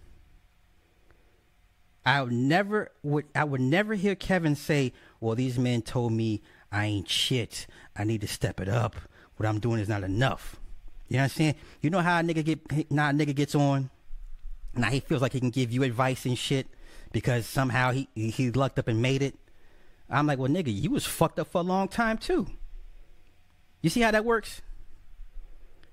I 2.05 2.21
would 2.21 2.31
never 2.31 2.91
would 3.03 3.25
I 3.35 3.43
would 3.43 3.61
never 3.61 3.95
hear 3.95 4.15
Kevin 4.15 4.55
say, 4.55 4.93
"Well, 5.19 5.35
these 5.35 5.57
men 5.57 5.81
told 5.81 6.13
me 6.13 6.41
I 6.71 6.85
ain't 6.85 7.09
shit. 7.09 7.65
I 7.95 8.03
need 8.03 8.21
to 8.21 8.27
step 8.27 8.61
it 8.61 8.69
up. 8.69 8.95
What 9.37 9.49
I'm 9.49 9.59
doing 9.59 9.79
is 9.79 9.89
not 9.89 10.03
enough." 10.03 10.55
You 11.07 11.17
know 11.17 11.23
what 11.23 11.31
I'm 11.31 11.37
saying? 11.37 11.55
You 11.81 11.89
know 11.89 12.01
how 12.01 12.19
a 12.19 12.23
nigga 12.23 12.45
get 12.45 12.91
now 12.91 13.09
a 13.09 13.13
nigga 13.13 13.35
gets 13.35 13.55
on. 13.55 13.89
Now 14.75 14.89
he 14.89 14.99
feels 14.99 15.21
like 15.21 15.33
he 15.33 15.39
can 15.39 15.49
give 15.49 15.71
you 15.71 15.81
advice 15.81 16.25
and 16.25 16.37
shit 16.37 16.67
because 17.11 17.47
somehow 17.47 17.91
he 17.91 18.07
he, 18.13 18.51
lucked 18.51 18.77
up 18.77 18.87
and 18.87 19.01
made 19.01 19.23
it. 19.23 19.35
I'm 20.11 20.27
like, 20.27 20.37
well, 20.37 20.49
nigga, 20.49 20.73
you 20.73 20.91
was 20.91 21.05
fucked 21.05 21.39
up 21.39 21.47
for 21.47 21.61
a 21.61 21.63
long 21.63 21.87
time 21.87 22.19
too. 22.19 22.47
You 23.81 23.89
see 23.89 24.01
how 24.01 24.11
that 24.11 24.25
works? 24.25 24.61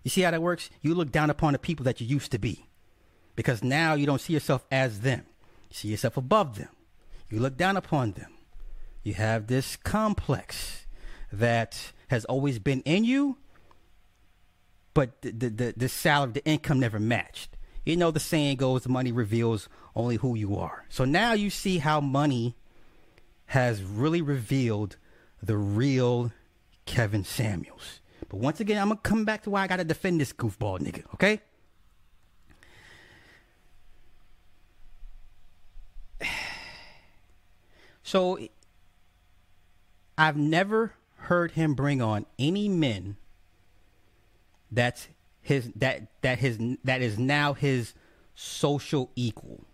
You 0.07 0.11
see 0.11 0.21
how 0.23 0.31
that 0.31 0.41
works? 0.41 0.71
You 0.83 0.95
look 0.95 1.11
down 1.11 1.31
upon 1.31 1.53
the 1.53 1.59
people 1.59 1.83
that 1.83 2.01
you 2.01 2.07
used 2.07 2.31
to 2.31 2.39
be. 2.39 2.69
because 3.37 3.63
now 3.63 3.95
you 3.95 4.07
don't 4.07 4.21
see 4.21 4.33
yourself 4.33 4.67
as 4.73 5.01
them. 5.01 5.27
You 5.71 5.75
see 5.77 5.89
yourself 5.89 6.17
above 6.17 6.57
them. 6.57 6.71
You 7.31 7.39
look 7.39 7.57
down 7.57 7.77
upon 7.77 8.13
them. 8.13 8.33
You 9.03 9.15
have 9.15 9.47
this 9.47 9.77
complex 9.77 10.87
that 11.31 11.93
has 12.09 12.25
always 12.25 12.59
been 12.59 12.81
in 12.83 13.05
you, 13.05 13.37
but 14.95 15.21
the, 15.23 15.31
the, 15.31 15.51
the, 15.51 15.75
the 15.77 15.89
salary, 15.89 16.33
the 16.33 16.45
income 16.45 16.81
never 16.81 16.99
matched. 16.99 17.57
You 17.85 17.97
know, 17.97 18.11
the 18.11 18.19
saying 18.21 18.57
goes, 18.57 18.89
money 18.89 19.13
reveals 19.13 19.69
only 19.95 20.17
who 20.17 20.35
you 20.35 20.57
are. 20.57 20.87
So 20.89 21.05
now 21.05 21.35
you 21.35 21.51
see 21.51 21.79
how 21.79 22.01
money 22.01 22.57
has 23.47 23.83
really 23.83 24.23
revealed 24.23 24.97
the 25.43 25.57
real 25.57 26.33
Kevin 26.85 27.23
Samuels. 27.23 28.01
But 28.29 28.39
once 28.39 28.61
again, 28.61 28.81
I'm 28.81 28.89
to 28.89 28.97
come 28.97 29.25
back 29.25 29.43
to 29.45 29.51
why 29.51 29.63
I 29.63 29.67
got 29.67 29.77
to 29.77 29.85
defend 29.85 30.21
this 30.21 30.33
goofball 30.33 30.81
nigga, 30.81 31.03
okay? 31.15 31.41
So 38.03 38.39
I've 40.17 40.37
never 40.37 40.93
heard 41.17 41.51
him 41.51 41.75
bring 41.75 42.01
on 42.01 42.25
any 42.39 42.69
men 42.69 43.17
that's 44.71 45.09
his 45.43 45.71
that 45.77 46.09
that 46.23 46.39
his 46.39 46.59
that 46.85 47.03
is 47.03 47.19
now 47.19 47.53
his 47.53 47.95
social 48.35 49.11
equal. 49.17 49.65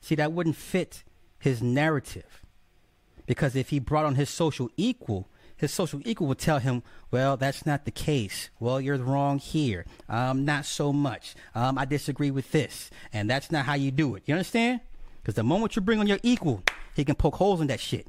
See, 0.00 0.14
that 0.14 0.32
wouldn't 0.32 0.56
fit 0.56 1.04
his 1.38 1.62
narrative. 1.62 2.44
Because 3.26 3.54
if 3.54 3.68
he 3.68 3.78
brought 3.78 4.06
on 4.06 4.14
his 4.14 4.30
social 4.30 4.70
equal, 4.76 5.28
his 5.58 5.72
social 5.72 6.00
equal 6.04 6.28
would 6.28 6.38
tell 6.38 6.60
him, 6.60 6.82
well, 7.10 7.36
that's 7.36 7.66
not 7.66 7.84
the 7.84 7.90
case. 7.90 8.48
Well, 8.60 8.80
you're 8.80 8.96
wrong 8.96 9.38
here. 9.38 9.84
Um, 10.08 10.44
not 10.44 10.64
so 10.64 10.92
much. 10.92 11.34
Um, 11.54 11.76
I 11.76 11.84
disagree 11.84 12.30
with 12.30 12.52
this. 12.52 12.90
And 13.12 13.28
that's 13.28 13.50
not 13.50 13.66
how 13.66 13.74
you 13.74 13.90
do 13.90 14.14
it. 14.14 14.22
You 14.26 14.34
understand? 14.34 14.80
Because 15.20 15.34
the 15.34 15.42
moment 15.42 15.74
you 15.74 15.82
bring 15.82 15.98
on 15.98 16.06
your 16.06 16.20
equal, 16.22 16.62
he 16.94 17.04
can 17.04 17.16
poke 17.16 17.34
holes 17.34 17.60
in 17.60 17.66
that 17.66 17.80
shit. 17.80 18.06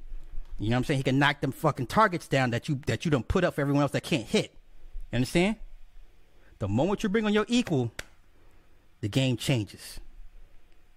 You 0.59 0.69
know 0.69 0.75
what 0.75 0.77
I'm 0.77 0.83
saying? 0.85 0.97
He 0.99 1.03
can 1.03 1.19
knock 1.19 1.41
them 1.41 1.51
fucking 1.51 1.87
targets 1.87 2.27
down 2.27 2.51
that 2.51 2.69
you 2.69 2.79
that 2.85 3.03
you 3.03 3.11
don't 3.11 3.27
put 3.27 3.43
up 3.43 3.55
for 3.55 3.61
everyone 3.61 3.81
else 3.81 3.91
that 3.93 4.03
can't 4.03 4.27
hit. 4.27 4.53
You 5.11 5.17
understand? 5.17 5.55
The 6.59 6.67
moment 6.67 7.01
you 7.01 7.09
bring 7.09 7.25
on 7.25 7.33
your 7.33 7.45
equal, 7.47 7.91
the 9.01 9.07
game 9.07 9.37
changes. 9.37 9.99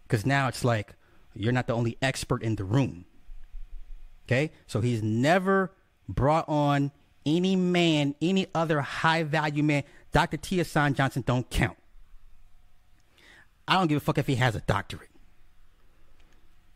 Because 0.02 0.26
now 0.26 0.48
it's 0.48 0.64
like 0.64 0.94
you're 1.34 1.52
not 1.52 1.66
the 1.66 1.74
only 1.74 1.96
expert 2.02 2.42
in 2.42 2.56
the 2.56 2.64
room. 2.64 3.06
Okay? 4.26 4.50
So 4.66 4.80
he's 4.80 5.02
never 5.02 5.72
brought 6.08 6.48
on 6.48 6.90
any 7.24 7.56
man, 7.56 8.14
any 8.20 8.46
other 8.54 8.80
high 8.80 9.22
value 9.22 9.62
man. 9.62 9.84
Dr. 10.12 10.36
T. 10.36 10.58
Hasan 10.58 10.94
Johnson 10.94 11.22
don't 11.26 11.48
count. 11.48 11.78
I 13.66 13.74
don't 13.74 13.86
give 13.86 13.96
a 13.96 14.00
fuck 14.00 14.18
if 14.18 14.26
he 14.26 14.34
has 14.36 14.56
a 14.56 14.60
doctorate. 14.60 15.08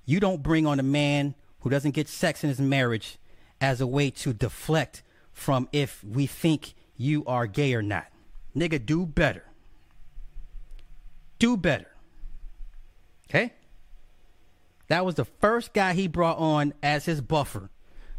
You 0.04 0.20
don't 0.20 0.42
bring 0.42 0.66
on 0.66 0.78
a 0.78 0.84
man 0.84 1.34
who 1.60 1.70
doesn't 1.70 1.90
get 1.92 2.08
sex 2.08 2.44
in 2.44 2.48
his 2.48 2.60
marriage 2.60 3.18
as 3.60 3.80
a 3.80 3.86
way 3.86 4.10
to 4.10 4.32
deflect 4.32 5.02
from 5.32 5.68
if 5.72 6.02
we 6.04 6.26
think 6.26 6.74
you 6.96 7.24
are 7.26 7.46
gay 7.46 7.74
or 7.74 7.82
not. 7.82 8.06
Nigga, 8.56 8.84
do 8.84 9.04
better. 9.04 9.44
Do 11.38 11.56
better. 11.56 11.88
Okay? 13.28 13.52
That 14.88 15.04
was 15.04 15.16
the 15.16 15.24
first 15.24 15.74
guy 15.74 15.92
he 15.92 16.06
brought 16.06 16.38
on 16.38 16.72
as 16.82 17.04
his 17.04 17.20
buffer. 17.20 17.68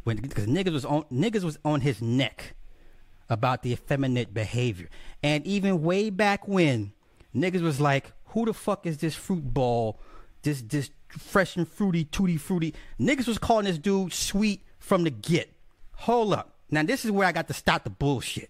When 0.07 0.15
because 0.15 0.47
niggas 0.47 0.71
was 0.71 0.85
on 0.85 1.03
niggas 1.11 1.43
was 1.43 1.59
on 1.65 1.81
his 1.81 2.01
neck 2.01 2.55
about 3.27 3.61
the 3.61 3.73
effeminate 3.73 4.33
behavior. 4.33 4.87
And 5.21 5.45
even 5.45 5.81
way 5.81 6.09
back 6.09 6.47
when, 6.47 6.93
niggas 7.35 7.59
was 7.59 7.81
like, 7.81 8.13
who 8.27 8.45
the 8.45 8.53
fuck 8.53 8.85
is 8.85 8.99
this 8.99 9.15
fruit 9.15 9.53
ball? 9.53 9.99
This 10.43 10.61
this 10.61 10.91
fresh 11.09 11.57
and 11.57 11.67
fruity, 11.67 12.05
tutti 12.05 12.37
fruity. 12.37 12.73
Niggas 12.97 13.27
was 13.27 13.37
calling 13.37 13.65
this 13.65 13.77
dude 13.77 14.13
sweet 14.13 14.63
from 14.79 15.03
the 15.03 15.09
get. 15.09 15.51
Hold 15.95 16.35
up. 16.35 16.55
Now 16.71 16.83
this 16.83 17.03
is 17.03 17.11
where 17.11 17.27
I 17.27 17.33
got 17.33 17.49
to 17.49 17.53
stop 17.53 17.83
the 17.83 17.89
bullshit. 17.89 18.49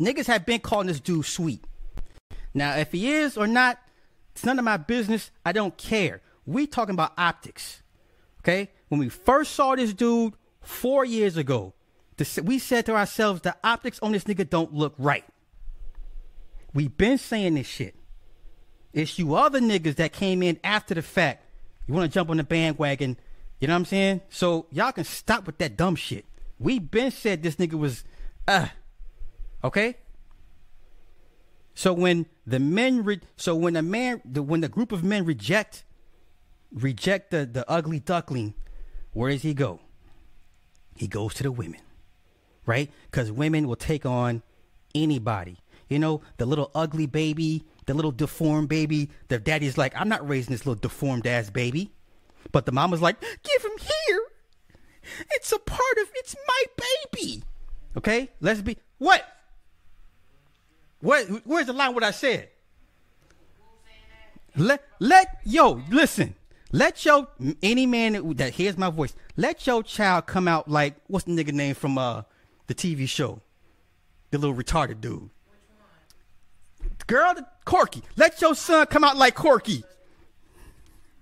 Niggas 0.00 0.26
have 0.26 0.44
been 0.44 0.58
calling 0.58 0.88
this 0.88 0.98
dude 0.98 1.24
sweet. 1.24 1.62
Now 2.52 2.74
if 2.74 2.90
he 2.90 3.12
is 3.12 3.36
or 3.36 3.46
not, 3.46 3.78
it's 4.32 4.44
none 4.44 4.58
of 4.58 4.64
my 4.64 4.76
business. 4.76 5.30
I 5.46 5.52
don't 5.52 5.78
care. 5.78 6.20
We 6.46 6.66
talking 6.66 6.96
about 6.96 7.12
optics. 7.16 7.80
Okay? 8.40 8.72
When 8.88 8.98
we 8.98 9.08
first 9.08 9.52
saw 9.52 9.76
this 9.76 9.92
dude 9.92 10.34
four 10.68 11.04
years 11.04 11.36
ago, 11.36 11.72
we 12.42 12.58
said 12.58 12.84
to 12.86 12.94
ourselves, 12.94 13.40
the 13.40 13.56
optics 13.64 13.98
on 14.00 14.12
this 14.12 14.24
nigga 14.24 14.48
don't 14.48 14.72
look 14.74 14.94
right. 14.98 15.24
We've 16.74 16.94
been 16.94 17.16
saying 17.16 17.54
this 17.54 17.66
shit. 17.66 17.94
It's 18.92 19.18
you 19.18 19.34
other 19.34 19.60
niggas 19.60 19.96
that 19.96 20.12
came 20.12 20.42
in 20.42 20.60
after 20.62 20.94
the 20.94 21.02
fact. 21.02 21.44
You 21.86 21.94
want 21.94 22.10
to 22.10 22.14
jump 22.14 22.28
on 22.30 22.36
the 22.36 22.44
bandwagon. 22.44 23.16
You 23.60 23.68
know 23.68 23.74
what 23.74 23.78
I'm 23.78 23.84
saying? 23.86 24.20
So 24.28 24.66
y'all 24.70 24.92
can 24.92 25.04
stop 25.04 25.46
with 25.46 25.58
that 25.58 25.76
dumb 25.76 25.96
shit. 25.96 26.26
We 26.58 26.78
been 26.78 27.10
said 27.10 27.42
this 27.42 27.56
nigga 27.56 27.78
was, 27.78 28.04
uh, 28.46 28.68
okay? 29.64 29.96
So 31.74 31.92
when 31.92 32.26
the 32.46 32.58
men, 32.58 33.04
re- 33.04 33.20
so 33.36 33.54
when 33.54 33.74
the 33.74 33.82
man, 33.82 34.20
the, 34.24 34.42
when 34.42 34.60
the 34.60 34.68
group 34.68 34.92
of 34.92 35.02
men 35.02 35.24
reject, 35.24 35.84
reject 36.72 37.30
the, 37.30 37.46
the 37.46 37.68
ugly 37.70 38.00
duckling, 38.00 38.54
where 39.12 39.30
does 39.30 39.42
he 39.42 39.54
go? 39.54 39.80
He 40.98 41.06
goes 41.06 41.34
to 41.34 41.44
the 41.44 41.52
women, 41.52 41.80
right? 42.66 42.90
Because 43.10 43.30
women 43.30 43.68
will 43.68 43.76
take 43.76 44.04
on 44.04 44.42
anybody. 44.94 45.58
You 45.88 45.98
know, 45.98 46.22
the 46.36 46.44
little 46.44 46.70
ugly 46.74 47.06
baby, 47.06 47.64
the 47.86 47.94
little 47.94 48.10
deformed 48.10 48.68
baby. 48.68 49.10
The 49.28 49.38
daddy's 49.38 49.78
like, 49.78 49.94
I'm 49.96 50.08
not 50.08 50.28
raising 50.28 50.52
this 50.52 50.66
little 50.66 50.80
deformed 50.80 51.26
ass 51.26 51.50
baby. 51.50 51.92
But 52.50 52.66
the 52.66 52.72
mama's 52.72 53.00
like, 53.00 53.20
give 53.20 53.64
him 53.64 53.78
here. 53.78 54.20
It's 55.30 55.52
a 55.52 55.58
part 55.58 55.98
of, 56.02 56.08
it's 56.16 56.34
my 56.46 56.62
baby. 57.12 57.42
Okay? 57.96 58.28
Let's 58.40 58.60
be, 58.60 58.76
what? 58.98 59.24
What? 61.00 61.26
Where's 61.44 61.66
the 61.66 61.72
line 61.72 61.94
what 61.94 62.02
I 62.02 62.10
said? 62.10 62.48
Let, 64.56 64.82
let, 64.98 65.38
yo, 65.44 65.82
listen. 65.90 66.34
Let 66.70 67.04
your, 67.04 67.28
any 67.62 67.86
man 67.86 68.12
that, 68.12 68.36
that 68.36 68.52
hears 68.54 68.76
my 68.76 68.90
voice, 68.90 69.14
let 69.36 69.66
your 69.66 69.82
child 69.82 70.26
come 70.26 70.46
out 70.46 70.68
like, 70.68 70.96
what's 71.06 71.24
the 71.24 71.32
nigga 71.32 71.52
name 71.52 71.74
from 71.74 71.96
uh 71.98 72.22
the 72.66 72.74
TV 72.74 73.08
show? 73.08 73.40
The 74.30 74.38
little 74.38 74.54
retarded 74.54 75.00
dude. 75.00 75.30
Girl, 77.08 77.32
the 77.34 77.46
Corky. 77.64 78.02
Let 78.16 78.40
your 78.42 78.54
son 78.54 78.86
come 78.86 79.02
out 79.02 79.16
like 79.16 79.34
Corky. 79.34 79.82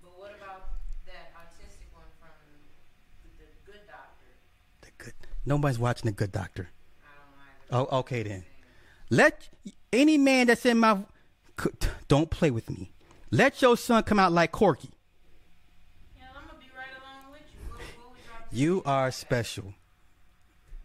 But 0.02 0.18
what 0.18 0.32
about 0.36 0.68
that 1.06 1.32
autistic 1.32 1.94
one 1.94 2.04
from 2.18 2.30
the, 3.38 3.44
good 3.70 3.86
doctor? 3.86 4.26
The 4.80 4.88
good. 4.98 5.12
Nobody's 5.46 5.78
watching 5.78 6.06
the 6.06 6.12
good 6.12 6.32
doctor. 6.32 6.70
I 7.70 7.76
don't. 7.76 7.88
Oh, 7.92 7.98
okay 7.98 8.24
then. 8.24 8.44
Let 9.10 9.48
any 9.92 10.18
man 10.18 10.48
that's 10.48 10.66
in 10.66 10.78
my 10.78 10.98
don't 12.08 12.30
play 12.30 12.50
with 12.50 12.68
me. 12.68 12.90
Let 13.30 13.62
your 13.62 13.76
son 13.76 14.02
come 14.02 14.18
out 14.18 14.32
like 14.32 14.50
Corky. 14.50 14.90
Yeah, 16.16 16.24
I'm 16.36 16.48
gonna 16.48 16.58
be 16.58 16.66
right 16.76 16.86
along 17.00 17.32
with 17.32 17.42
you. 17.52 17.60
What, 17.70 17.80
what 17.96 18.10
would 18.10 18.18
y'all 18.26 18.40
think? 18.40 18.45
You 18.56 18.82
are 18.86 19.10
special, 19.10 19.74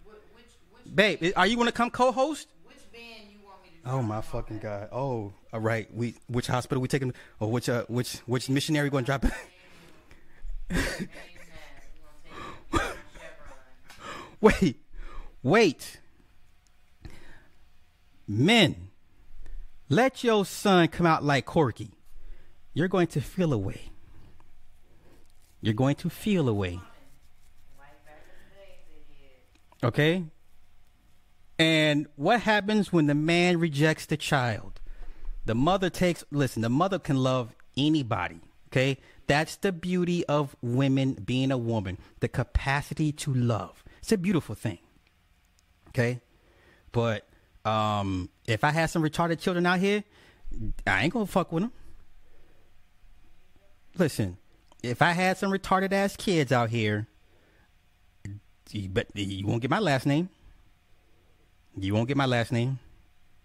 Wh- 0.03 0.09
which 0.35 0.45
which 0.73 0.93
babe. 0.95 1.31
Are 1.37 1.47
you 1.47 1.55
gonna 1.55 1.71
come 1.71 1.89
co-host? 1.89 2.49
which 2.65 2.75
band 2.91 3.29
you 3.31 3.37
want 3.45 3.63
me 3.63 3.69
to? 3.85 3.89
Oh 3.91 4.01
my 4.03 4.19
fucking 4.19 4.59
god. 4.59 4.89
Oh, 4.91 5.31
all 5.53 5.59
right. 5.61 5.87
We 5.95 6.15
which 6.27 6.47
hospital 6.47 6.81
we 6.81 6.89
taking? 6.89 7.13
Or 7.39 7.49
which 7.49 7.69
uh 7.69 7.85
which 7.87 8.17
which 8.25 8.49
missionary 8.49 8.89
going 8.89 9.05
to 9.05 9.11
drop? 9.11 9.23
Amen. 9.23 9.33
We're 10.69 10.77
gonna 10.77 10.97
take 10.97 11.33
you 12.73 12.79
to 12.79 12.79
Chevron. 12.81 12.97
wait, 14.41 14.77
wait. 15.41 15.99
Men, 18.27 18.89
let 19.87 20.25
your 20.25 20.43
son 20.45 20.89
come 20.89 21.05
out 21.05 21.23
like 21.23 21.45
Corky. 21.45 21.91
You're 22.73 22.87
going 22.89 23.07
to 23.07 23.21
feel 23.21 23.53
away. 23.53 23.81
You're 25.61 25.73
going 25.73 25.95
to 25.95 26.09
feel 26.09 26.47
away. 26.49 26.79
Like 27.77 28.05
back 28.05 28.23
in 28.23 28.31
the 28.39 28.55
days 28.55 28.79
they 28.87 29.03
did. 29.13 29.70
Okay? 29.83 30.25
And 31.57 32.07
what 32.15 32.41
happens 32.41 32.91
when 32.91 33.07
the 33.07 33.15
man 33.15 33.59
rejects 33.59 34.05
the 34.05 34.17
child? 34.17 34.79
The 35.45 35.55
mother 35.55 35.89
takes, 35.89 36.23
listen, 36.31 36.61
the 36.61 36.69
mother 36.69 36.99
can 36.99 37.17
love 37.17 37.55
anybody. 37.77 38.41
Okay? 38.69 38.97
That's 39.27 39.55
the 39.57 39.71
beauty 39.71 40.25
of 40.25 40.55
women 40.61 41.13
being 41.13 41.51
a 41.51 41.57
woman, 41.57 41.97
the 42.19 42.27
capacity 42.27 43.11
to 43.13 43.33
love. 43.33 43.83
It's 43.99 44.11
a 44.11 44.17
beautiful 44.17 44.55
thing. 44.55 44.79
Okay? 45.89 46.21
But 46.91 47.27
um, 47.65 48.29
if 48.47 48.63
I 48.63 48.71
had 48.71 48.87
some 48.87 49.03
retarded 49.03 49.39
children 49.39 49.65
out 49.65 49.79
here, 49.79 50.03
I 50.85 51.03
ain't 51.03 51.13
gonna 51.13 51.25
fuck 51.25 51.51
with 51.51 51.63
them. 51.63 51.71
Listen, 53.97 54.37
if 54.83 55.01
I 55.01 55.11
had 55.11 55.37
some 55.37 55.51
retarded 55.51 55.91
ass 55.93 56.15
kids 56.15 56.51
out 56.51 56.69
here, 56.69 57.07
you 58.73 58.89
bet 58.89 59.07
you 59.13 59.45
won't 59.45 59.61
get 59.61 59.71
my 59.71 59.79
last 59.79 60.05
name. 60.05 60.29
You 61.77 61.93
won't 61.93 62.07
get 62.07 62.17
my 62.17 62.25
last 62.25 62.51
name. 62.51 62.79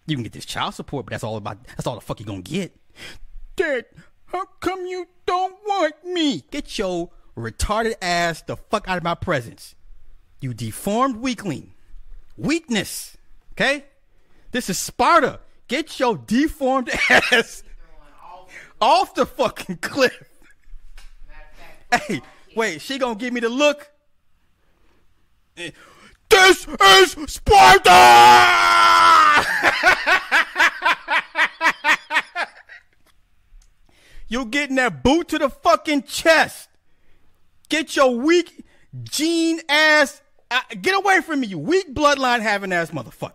You 0.05 0.15
can 0.15 0.23
get 0.23 0.33
this 0.33 0.45
child 0.45 0.73
support, 0.73 1.05
but 1.05 1.11
that's 1.11 1.23
all 1.23 1.37
about 1.37 1.63
that's 1.67 1.87
all 1.87 1.95
the 1.95 2.01
fuck 2.01 2.19
you 2.19 2.25
gonna 2.25 2.41
get. 2.41 2.75
Dad, 3.55 3.85
how 4.27 4.45
come 4.59 4.85
you 4.85 5.07
don't 5.25 5.55
want 5.65 5.95
me? 6.05 6.43
Get 6.51 6.77
your 6.77 7.09
retarded 7.35 7.95
ass 8.01 8.41
the 8.41 8.57
fuck 8.57 8.87
out 8.87 8.97
of 8.97 9.03
my 9.03 9.15
presence. 9.15 9.75
You 10.39 10.53
deformed 10.53 11.17
weakling. 11.17 11.73
Weakness. 12.37 13.17
Okay? 13.53 13.85
This 14.51 14.69
is 14.69 14.77
Sparta. 14.77 15.39
Get 15.67 15.99
your 15.99 16.17
deformed 16.17 16.89
ass 17.09 17.63
off 18.79 19.15
the 19.15 19.25
fucking 19.25 19.77
cliff. 19.77 20.23
Hey, 21.91 22.21
wait, 22.55 22.81
she 22.81 22.97
gonna 22.97 23.15
give 23.15 23.33
me 23.33 23.39
the 23.39 23.49
look? 23.49 23.89
This 25.57 26.67
is 26.67 27.15
Sparta! 27.33 27.89
You're 34.27 34.45
getting 34.45 34.75
that 34.75 35.01
boot 35.03 35.29
to 35.29 35.39
the 35.39 35.49
fucking 35.49 36.03
chest. 36.03 36.69
Get 37.69 37.95
your 37.95 38.15
weak 38.15 38.65
gene 39.03 39.61
ass. 39.67 40.21
Uh, 40.51 40.61
get 40.79 40.95
away 40.95 41.21
from 41.21 41.39
me, 41.39 41.47
you 41.47 41.57
weak 41.57 41.91
bloodline 41.93 42.41
having 42.41 42.71
ass 42.71 42.91
motherfucker. 42.91 43.31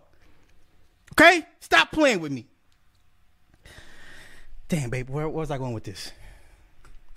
Okay? 1.11 1.45
Stop 1.59 1.91
playing 1.91 2.21
with 2.21 2.31
me. 2.31 2.47
Damn, 4.69 4.89
babe, 4.89 5.09
where, 5.09 5.27
where 5.27 5.41
was 5.41 5.51
I 5.51 5.57
going 5.57 5.73
with 5.73 5.83
this? 5.83 6.13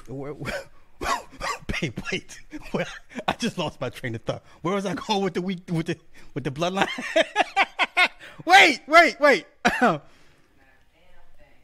Where, 0.09 0.35
where, 0.35 0.53
babe, 1.81 1.99
wait. 2.13 2.41
Where, 2.73 2.87
I 3.27 3.33
just 3.33 3.59
lost 3.59 3.81
my 3.81 3.91
train 3.91 4.15
of 4.15 4.23
thought. 4.23 4.45
Where 4.63 4.75
was 4.75 4.87
I 4.87 4.95
going 4.95 5.23
with 5.23 5.35
the 5.35 5.43
weak 5.43 5.61
with 5.71 5.87
the 5.87 5.99
with 6.35 6.45
the 6.45 6.51
bloodline? 6.51 6.89
wait, 8.45 8.81
wait, 8.87 9.21
wait. 9.21 9.47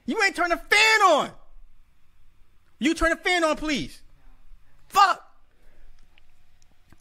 you 0.06 0.22
ain't 0.22 0.36
turn 0.36 0.50
the 0.50 0.56
fan 0.56 1.00
on. 1.02 1.30
You 2.78 2.94
turn 2.94 3.10
the 3.10 3.16
fan 3.16 3.44
on, 3.44 3.56
please. 3.56 4.02
Fuck. 4.88 5.22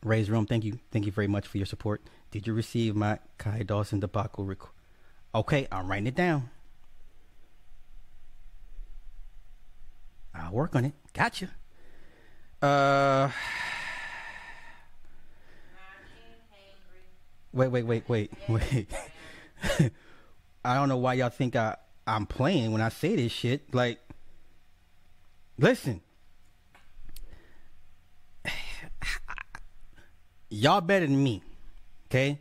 Ray's 0.03 0.30
room. 0.30 0.45
Thank 0.45 0.64
you. 0.64 0.80
Thank 0.91 1.05
you 1.05 1.12
very 1.12 1.28
much 1.28 1.47
for 1.47 1.57
your 1.57 1.66
support. 1.66 2.01
Did 2.32 2.47
you 2.47 2.53
receive 2.53 2.95
my 2.95 3.20
Kai 3.38 3.64
Dawson 3.64 3.99
debacle 3.99 4.45
request? 4.45 4.74
Okay, 5.34 5.68
I'm 5.72 5.89
writing 5.89 6.07
it 6.07 6.16
down. 6.16 6.49
I'll 10.34 10.51
work 10.51 10.76
on 10.76 10.86
it. 10.86 10.93
Gotcha. 11.14 11.49
Uh, 12.62 13.30
wait, 17.53 17.70
wait, 17.70 17.84
wait, 17.84 18.03
wait, 18.07 18.32
wait. 18.47 18.88
I 20.64 20.76
don't 20.76 20.89
know 20.89 20.97
why 20.97 21.16
y'all 21.16 21.30
think 21.30 21.55
I 21.55 21.78
I'm 22.05 22.26
playing 22.26 22.72
when 22.72 22.82
I 22.82 22.89
say 22.89 23.16
this 23.16 23.32
shit. 23.32 23.74
Like, 23.74 23.99
listen, 25.57 26.01
y'all 30.49 30.82
better 30.82 31.07
than 31.07 31.24
me. 31.24 31.41
Okay, 32.09 32.39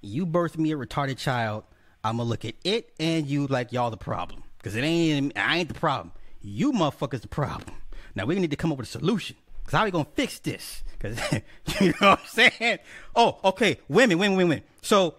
you 0.00 0.26
birthed 0.26 0.58
me 0.58 0.72
a 0.72 0.76
retarded 0.76 1.18
child. 1.18 1.64
I'm 2.02 2.16
gonna 2.16 2.28
look 2.28 2.44
at 2.44 2.54
it 2.64 2.92
and 2.98 3.26
you 3.26 3.46
like 3.46 3.72
y'all 3.72 3.90
the 3.90 3.96
problem 3.96 4.42
because 4.58 4.74
it 4.74 4.82
ain't 4.82 5.38
I 5.38 5.58
ain't 5.58 5.68
the 5.68 5.74
problem. 5.74 6.12
You 6.42 6.72
motherfuckers 6.72 7.20
the 7.20 7.28
problem. 7.28 7.76
Now 8.14 8.26
we 8.26 8.38
need 8.38 8.50
to 8.50 8.56
come 8.56 8.72
up 8.72 8.78
with 8.78 8.88
a 8.88 8.90
solution. 8.90 9.36
Cause 9.64 9.72
how 9.72 9.80
are 9.80 9.84
we 9.84 9.90
gonna 9.90 10.06
fix 10.14 10.38
this? 10.38 10.82
Cause 10.98 11.18
you 11.80 11.88
know 12.00 12.10
what 12.10 12.20
I'm 12.20 12.26
saying? 12.26 12.78
Oh, 13.14 13.38
okay. 13.44 13.78
Women, 13.88 14.18
women, 14.18 14.36
women, 14.36 14.48
women. 14.48 14.64
So 14.82 15.14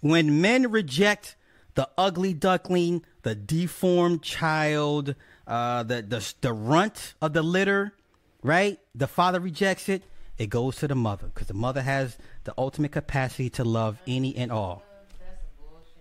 when 0.00 0.40
men 0.40 0.70
reject 0.70 1.36
the 1.74 1.88
ugly 1.98 2.34
duckling, 2.34 3.04
the 3.22 3.34
deformed 3.34 4.22
child, 4.22 5.14
uh, 5.46 5.82
the 5.82 6.02
the 6.02 6.34
the 6.40 6.52
runt 6.52 7.14
of 7.20 7.32
the 7.32 7.42
litter, 7.42 7.94
right? 8.42 8.78
The 8.94 9.06
father 9.06 9.40
rejects 9.40 9.88
it. 9.88 10.02
It 10.38 10.50
goes 10.50 10.76
to 10.76 10.88
the 10.88 10.94
mother 10.94 11.26
because 11.26 11.48
the 11.48 11.54
mother 11.54 11.82
has 11.82 12.16
the 12.44 12.54
ultimate 12.56 12.92
capacity 12.92 13.50
to 13.50 13.64
love 13.64 13.98
any 14.06 14.36
and 14.36 14.52
all. 14.52 14.82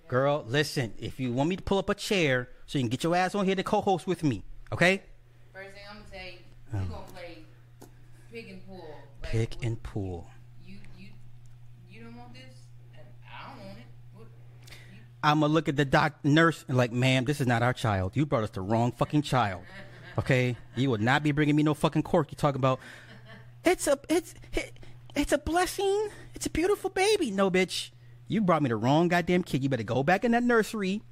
Girl, 0.08 0.46
listen. 0.48 0.94
If 0.98 1.20
you 1.20 1.34
want 1.34 1.50
me 1.50 1.56
to 1.56 1.64
pull 1.64 1.80
up 1.80 1.90
a 1.90 1.96
chair 1.96 2.50
so 2.66 2.78
you 2.78 2.84
can 2.84 2.90
get 2.90 3.04
your 3.04 3.16
ass 3.16 3.36
on 3.36 3.46
here 3.46 3.56
to 3.56 3.64
co-host 3.64 4.08
with 4.08 4.24
me, 4.24 4.44
okay? 4.72 5.02
First 5.58 5.72
thing 5.72 5.84
I'm 5.90 5.98
gonna 5.98 6.10
tell 6.12 6.22
you, 6.22 6.38
um, 6.72 6.82
you 6.84 6.90
gonna 6.90 7.12
play 7.12 7.38
pick 8.32 8.50
and 8.52 8.68
pull. 8.68 8.96
Like, 9.24 9.32
Pick 9.32 9.56
what- 9.56 9.66
and 9.66 9.82
pull. 9.82 10.28
You 10.64 10.76
you 11.00 11.08
you 11.90 12.04
don't 12.04 12.16
want 12.16 12.34
this? 12.36 12.44
And 12.94 13.08
I 13.26 13.50
don't 13.50 13.66
want 13.66 13.80
it. 13.80 13.86
What, 14.14 14.28
you, 14.70 15.00
I'm 15.24 15.40
gonna 15.40 15.52
look 15.52 15.68
at 15.68 15.76
the 15.76 15.86
doc 15.86 16.14
nurse 16.24 16.64
and 16.68 16.78
like, 16.78 16.92
ma'am, 16.92 17.26
this 17.26 17.42
is 17.42 17.48
not 17.48 17.64
our 17.64 17.74
child. 17.74 18.16
You 18.16 18.28
brought 18.28 18.44
us 18.44 18.52
the 18.52 18.62
wrong 18.62 18.92
fucking 18.92 19.24
child. 19.24 19.64
Okay, 20.20 20.58
you 20.76 20.90
would 20.90 21.02
not 21.02 21.22
be 21.22 21.32
bringing 21.32 21.56
me 21.56 21.62
no 21.62 21.76
fucking 21.76 22.02
cork. 22.02 22.32
You 22.32 22.38
talking 22.38 22.60
about? 22.60 22.80
It's 23.64 23.86
a 23.86 24.00
it's 24.10 24.34
it, 24.52 24.80
it's 25.16 25.32
a 25.32 25.38
blessing. 25.38 26.10
It's 26.34 26.48
a 26.48 26.50
beautiful 26.50 26.90
baby. 26.90 27.30
No, 27.30 27.52
bitch, 27.52 27.92
you 28.28 28.42
brought 28.42 28.64
me 28.64 28.70
the 28.70 28.78
wrong 28.78 29.10
goddamn 29.10 29.44
kid. 29.44 29.62
You 29.62 29.70
better 29.70 29.84
go 29.84 30.02
back 30.02 30.26
in 30.26 30.32
that 30.32 30.42
nursery 30.42 31.04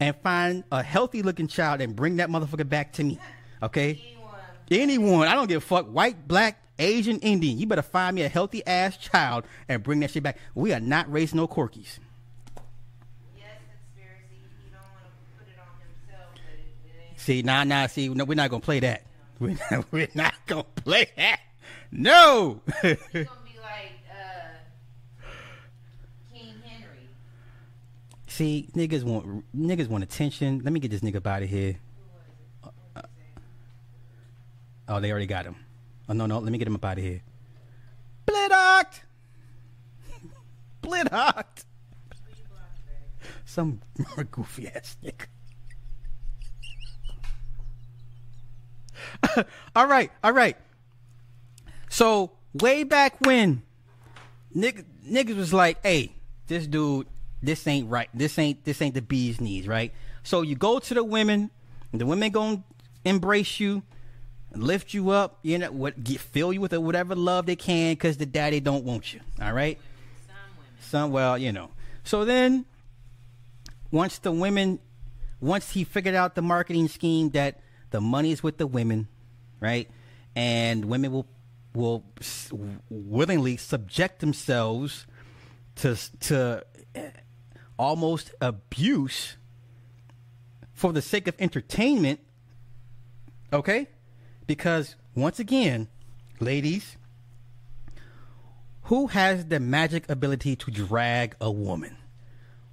and 0.00 0.16
find 0.24 0.64
a 0.72 0.82
healthy 0.82 1.22
looking 1.22 1.46
child 1.46 1.80
and 1.80 1.94
bring 1.94 2.16
that 2.16 2.30
motherfucker 2.30 2.68
back 2.68 2.92
to 2.94 3.04
me. 3.04 3.20
Okay. 3.62 4.00
anyone. 4.12 4.34
Anyone, 4.70 5.28
I 5.28 5.34
don't 5.34 5.48
give 5.48 5.62
a 5.62 5.66
fuck. 5.66 5.86
White, 5.86 6.28
black, 6.28 6.62
Asian, 6.78 7.18
Indian. 7.20 7.58
You 7.58 7.66
better 7.66 7.82
find 7.82 8.14
me 8.14 8.22
a 8.22 8.28
healthy 8.28 8.66
ass 8.66 8.96
child 8.96 9.44
and 9.68 9.82
bring 9.82 10.00
that 10.00 10.10
shit 10.10 10.22
back. 10.22 10.38
We 10.54 10.72
are 10.72 10.80
not 10.80 11.10
raising 11.10 11.38
no 11.38 11.48
corkies. 11.48 11.98
See, 17.16 17.42
nah, 17.42 17.64
nah. 17.64 17.88
See, 17.88 18.08
no, 18.08 18.24
we're 18.24 18.34
not 18.34 18.48
gonna 18.48 18.60
play 18.60 18.80
that. 18.80 19.02
We're 19.40 19.56
not, 19.70 19.92
we're 19.92 20.08
not 20.14 20.34
gonna 20.46 20.64
play 20.64 21.10
that. 21.16 21.40
No. 21.92 22.60
See, 28.38 28.68
niggas 28.72 29.02
want 29.02 29.44
niggas 29.52 29.88
want 29.88 30.04
attention. 30.04 30.60
Let 30.62 30.72
me 30.72 30.78
get 30.78 30.92
this 30.92 31.00
nigga 31.00 31.26
out 31.26 31.42
of 31.42 31.48
here. 31.48 31.76
Uh, 32.94 33.02
Oh, 34.88 35.00
they 35.00 35.10
already 35.10 35.26
got 35.26 35.44
him. 35.44 35.56
Oh 36.08 36.14
no, 36.14 36.26
no. 36.26 36.38
Let 36.38 36.50
me 36.50 36.58
get 36.58 36.66
him 36.66 36.74
up 36.74 36.84
out 36.84 36.98
of 36.98 37.04
here. 37.04 37.20
Blitoct. 38.26 39.00
Blitoct. 40.82 41.64
Some 43.44 43.80
goofy 44.30 44.68
ass 44.68 44.96
nigga. 45.04 45.26
all 49.76 49.86
right, 49.86 50.10
all 50.22 50.32
right. 50.32 50.56
So 51.88 52.32
way 52.54 52.84
back 52.84 53.20
when, 53.20 53.62
nigg- 54.54 54.84
niggas 55.06 55.36
was 55.36 55.52
like, 55.52 55.78
"Hey, 55.82 56.12
this 56.46 56.66
dude, 56.66 57.06
this 57.42 57.66
ain't 57.66 57.90
right. 57.90 58.08
This 58.14 58.38
ain't 58.38 58.64
this 58.64 58.80
ain't 58.82 58.94
the 58.94 59.02
bee's 59.02 59.40
knees, 59.40 59.66
right?" 59.66 59.92
So 60.22 60.42
you 60.42 60.56
go 60.56 60.78
to 60.78 60.94
the 60.94 61.04
women, 61.04 61.50
and 61.92 62.00
the 62.00 62.06
women 62.06 62.30
gonna 62.30 62.62
embrace 63.04 63.60
you, 63.60 63.82
lift 64.54 64.94
you 64.94 65.10
up, 65.10 65.38
you 65.42 65.58
know, 65.58 65.70
what 65.70 66.02
get 66.02 66.20
fill 66.20 66.52
you 66.52 66.60
with 66.60 66.72
whatever 66.72 67.14
love 67.14 67.46
they 67.46 67.56
can, 67.56 67.96
cause 67.96 68.16
the 68.16 68.26
daddy 68.26 68.60
don't 68.60 68.84
want 68.84 69.12
you. 69.12 69.20
All 69.40 69.52
right. 69.52 69.78
Some 70.26 70.36
women. 70.56 70.72
Some 70.80 71.10
well, 71.12 71.38
you 71.38 71.52
know. 71.52 71.70
So 72.04 72.24
then 72.24 72.64
once 73.90 74.18
the 74.18 74.32
women 74.32 74.78
once 75.40 75.70
he 75.70 75.84
figured 75.84 76.14
out 76.14 76.34
the 76.34 76.42
marketing 76.42 76.88
scheme 76.88 77.30
that 77.30 77.60
the 77.90 78.00
money 78.00 78.32
is 78.32 78.42
with 78.42 78.58
the 78.58 78.66
women, 78.66 79.08
right? 79.60 79.88
And 80.34 80.86
women 80.86 81.12
will 81.12 81.26
will 81.74 82.04
willingly 82.90 83.56
subject 83.56 84.20
themselves 84.20 85.06
to 85.76 85.96
to 86.20 86.64
eh, 86.94 87.10
almost 87.78 88.34
abuse 88.40 89.36
for 90.72 90.92
the 90.92 91.02
sake 91.02 91.28
of 91.28 91.34
entertainment. 91.38 92.20
Okay? 93.52 93.88
Because 94.48 94.96
once 95.14 95.38
again, 95.38 95.86
ladies, 96.40 96.96
who 98.84 99.08
has 99.08 99.44
the 99.46 99.60
magic 99.60 100.08
ability 100.08 100.56
to 100.56 100.70
drag 100.70 101.36
a 101.40 101.50
woman 101.50 101.98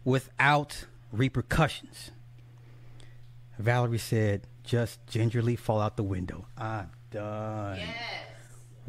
without 0.05 0.85
repercussions? 1.11 2.11
Valerie 3.59 3.97
said, 3.97 4.47
just 4.63 5.05
gingerly 5.05 5.57
fall 5.57 5.81
out 5.81 5.97
the 5.97 6.03
window. 6.03 6.45
I'm 6.57 6.89
done. 7.11 7.77
Yes. 7.77 7.97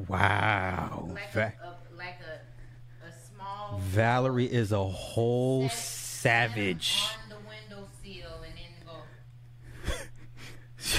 Wow. 0.09 1.09
Like 1.13 1.33
Va- 1.33 1.53
a, 1.61 1.67
a 1.67 1.77
like 1.97 2.19
a 2.21 3.05
a 3.07 3.11
small 3.35 3.79
Valerie 3.81 4.47
is 4.47 4.71
a 4.71 4.85
whole 4.85 5.69
savage. 5.71 7.03
on 7.25 7.29
the 7.31 7.37
windowsill 7.49 8.43
and 8.45 8.55
then 8.57 8.73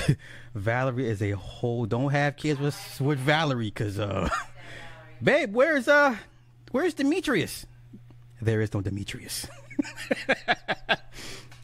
go. 0.08 0.16
Valerie 0.58 1.08
is 1.08 1.22
a 1.22 1.32
whole. 1.32 1.86
Don't 1.86 2.12
have 2.12 2.36
kids 2.38 2.60
with 2.60 3.02
with 3.02 3.20
Valerie, 3.20 3.72
cause 3.72 4.00
uh, 4.00 4.30
babe, 5.24 5.54
where's 5.54 5.88
uh, 5.88 6.16
where's 6.72 6.94
Demetrius? 6.94 7.66
There 8.42 8.62
is 8.62 8.74
no 8.74 8.82
Demetrius. 8.82 9.48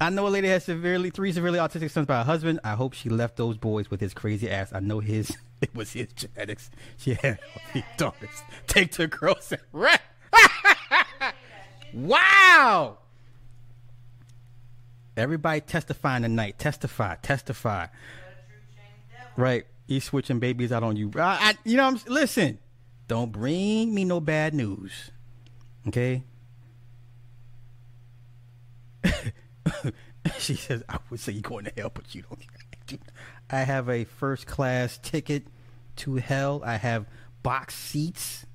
I 0.01 0.09
know 0.09 0.27
a 0.27 0.29
lady 0.29 0.49
has 0.49 0.65
severely 0.65 1.11
three 1.11 1.31
severely 1.31 1.59
autistic 1.59 1.89
sons 1.91 2.07
by 2.07 2.21
a 2.21 2.23
husband. 2.23 2.59
I 2.63 2.73
hope 2.73 2.93
she 2.93 3.09
left 3.09 3.37
those 3.37 3.57
boys 3.57 3.89
with 3.89 4.01
his 4.01 4.13
crazy 4.13 4.49
ass. 4.49 4.73
I 4.73 4.79
know 4.79 4.99
his 4.99 5.37
it 5.61 5.73
was 5.73 5.93
his 5.93 6.07
genetics. 6.13 6.69
She 6.97 7.13
had 7.13 7.39
healthy 7.53 7.85
daughters. 7.97 8.43
Take 8.67 8.91
to 8.93 9.07
girls 9.07 9.51
and 9.51 9.61
rap. 9.71 10.01
wow. 11.93 12.97
Everybody 15.15 15.61
testifying 15.61 16.23
tonight. 16.23 16.57
Testify. 16.57 17.15
Testify. 17.21 17.87
Right. 19.35 19.65
He's 19.87 20.03
switching 20.03 20.39
babies 20.39 20.71
out 20.71 20.83
on 20.83 20.95
you. 20.95 21.11
I, 21.15 21.19
I, 21.21 21.53
you 21.63 21.77
know, 21.77 21.85
I'm, 21.85 21.99
listen. 22.07 22.59
Don't 23.07 23.31
bring 23.31 23.93
me 23.93 24.05
no 24.05 24.19
bad 24.19 24.53
news. 24.53 25.11
Okay. 25.87 26.23
she 30.39 30.55
says, 30.55 30.83
I 30.87 30.99
would 31.09 31.19
say 31.19 31.33
you're 31.33 31.41
going 31.41 31.65
to 31.65 31.73
hell, 31.75 31.91
but 31.93 32.15
you 32.15 32.23
don't. 32.23 32.39
I 33.49 33.59
have 33.59 33.89
a 33.89 34.05
first 34.05 34.47
class 34.47 34.97
ticket 34.97 35.43
to 35.97 36.15
hell. 36.15 36.61
I 36.65 36.77
have 36.77 37.05
box 37.43 37.75
seats 37.75 38.45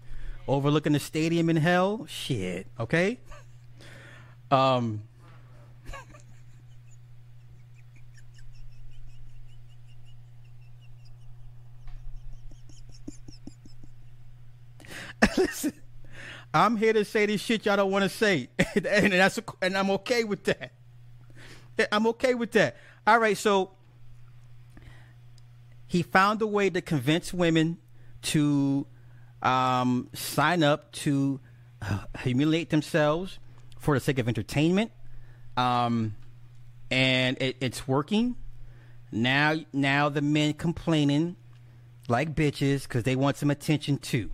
overlooking 0.47 0.95
the 0.95 1.01
stadium 1.01 1.51
in 1.51 1.57
hell. 1.57 2.07
Shit. 2.09 2.67
Okay. 2.81 3.19
Um. 4.51 5.03
Listen, 15.37 15.73
I'm 16.53 16.77
here 16.77 16.93
to 16.93 17.05
say 17.05 17.27
this 17.27 17.41
shit 17.41 17.67
y'all 17.67 17.77
don't 17.77 17.91
want 17.91 18.05
to 18.05 18.09
say, 18.09 18.49
and 18.75 19.13
that's 19.13 19.39
and 19.61 19.77
I'm 19.77 19.91
okay 19.91 20.25
with 20.25 20.45
that. 20.45 20.73
I'm 21.93 22.07
okay 22.09 22.35
with 22.35 22.53
that. 22.53 22.77
All 23.07 23.19
right, 23.19 23.37
so 23.37 23.73
he 25.87 26.03
found 26.03 26.43
a 26.43 26.47
way 26.47 26.71
to 26.71 26.81
convince 26.81 27.33
women 27.33 27.79
to 28.23 28.87
um, 29.43 30.09
sign 30.13 30.63
up 30.63 30.93
to 30.93 31.41
uh, 31.83 32.01
humiliate 32.21 32.71
themselves 32.71 33.39
for 33.79 33.95
the 33.95 34.01
sake 34.01 34.19
of 34.19 34.29
entertainment, 34.29 34.91
um, 35.57 36.15
and 36.91 37.41
it, 37.41 37.57
it's 37.61 37.87
working. 37.87 38.37
Now, 39.11 39.55
now 39.73 40.09
the 40.11 40.21
men 40.21 40.53
complaining 40.53 41.37
like 42.09 42.35
bitches 42.35 42.83
because 42.83 43.05
they 43.05 43.17
want 43.17 43.37
some 43.37 43.51
attention 43.51 43.99
too. 43.99 44.31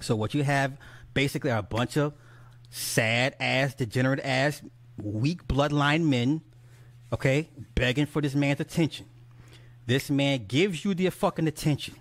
So 0.00 0.16
what 0.16 0.34
you 0.34 0.42
have 0.42 0.76
basically 1.14 1.50
are 1.50 1.58
a 1.58 1.62
bunch 1.62 1.96
of 1.96 2.14
sad 2.70 3.36
ass, 3.40 3.74
degenerate 3.74 4.20
ass, 4.24 4.62
weak 4.96 5.46
bloodline 5.46 6.04
men, 6.04 6.42
okay, 7.12 7.48
begging 7.74 8.06
for 8.06 8.22
this 8.22 8.34
man's 8.34 8.60
attention. 8.60 9.06
This 9.86 10.10
man 10.10 10.46
gives 10.46 10.84
you 10.84 10.94
the 10.94 11.10
fucking 11.10 11.48
attention. 11.48 11.94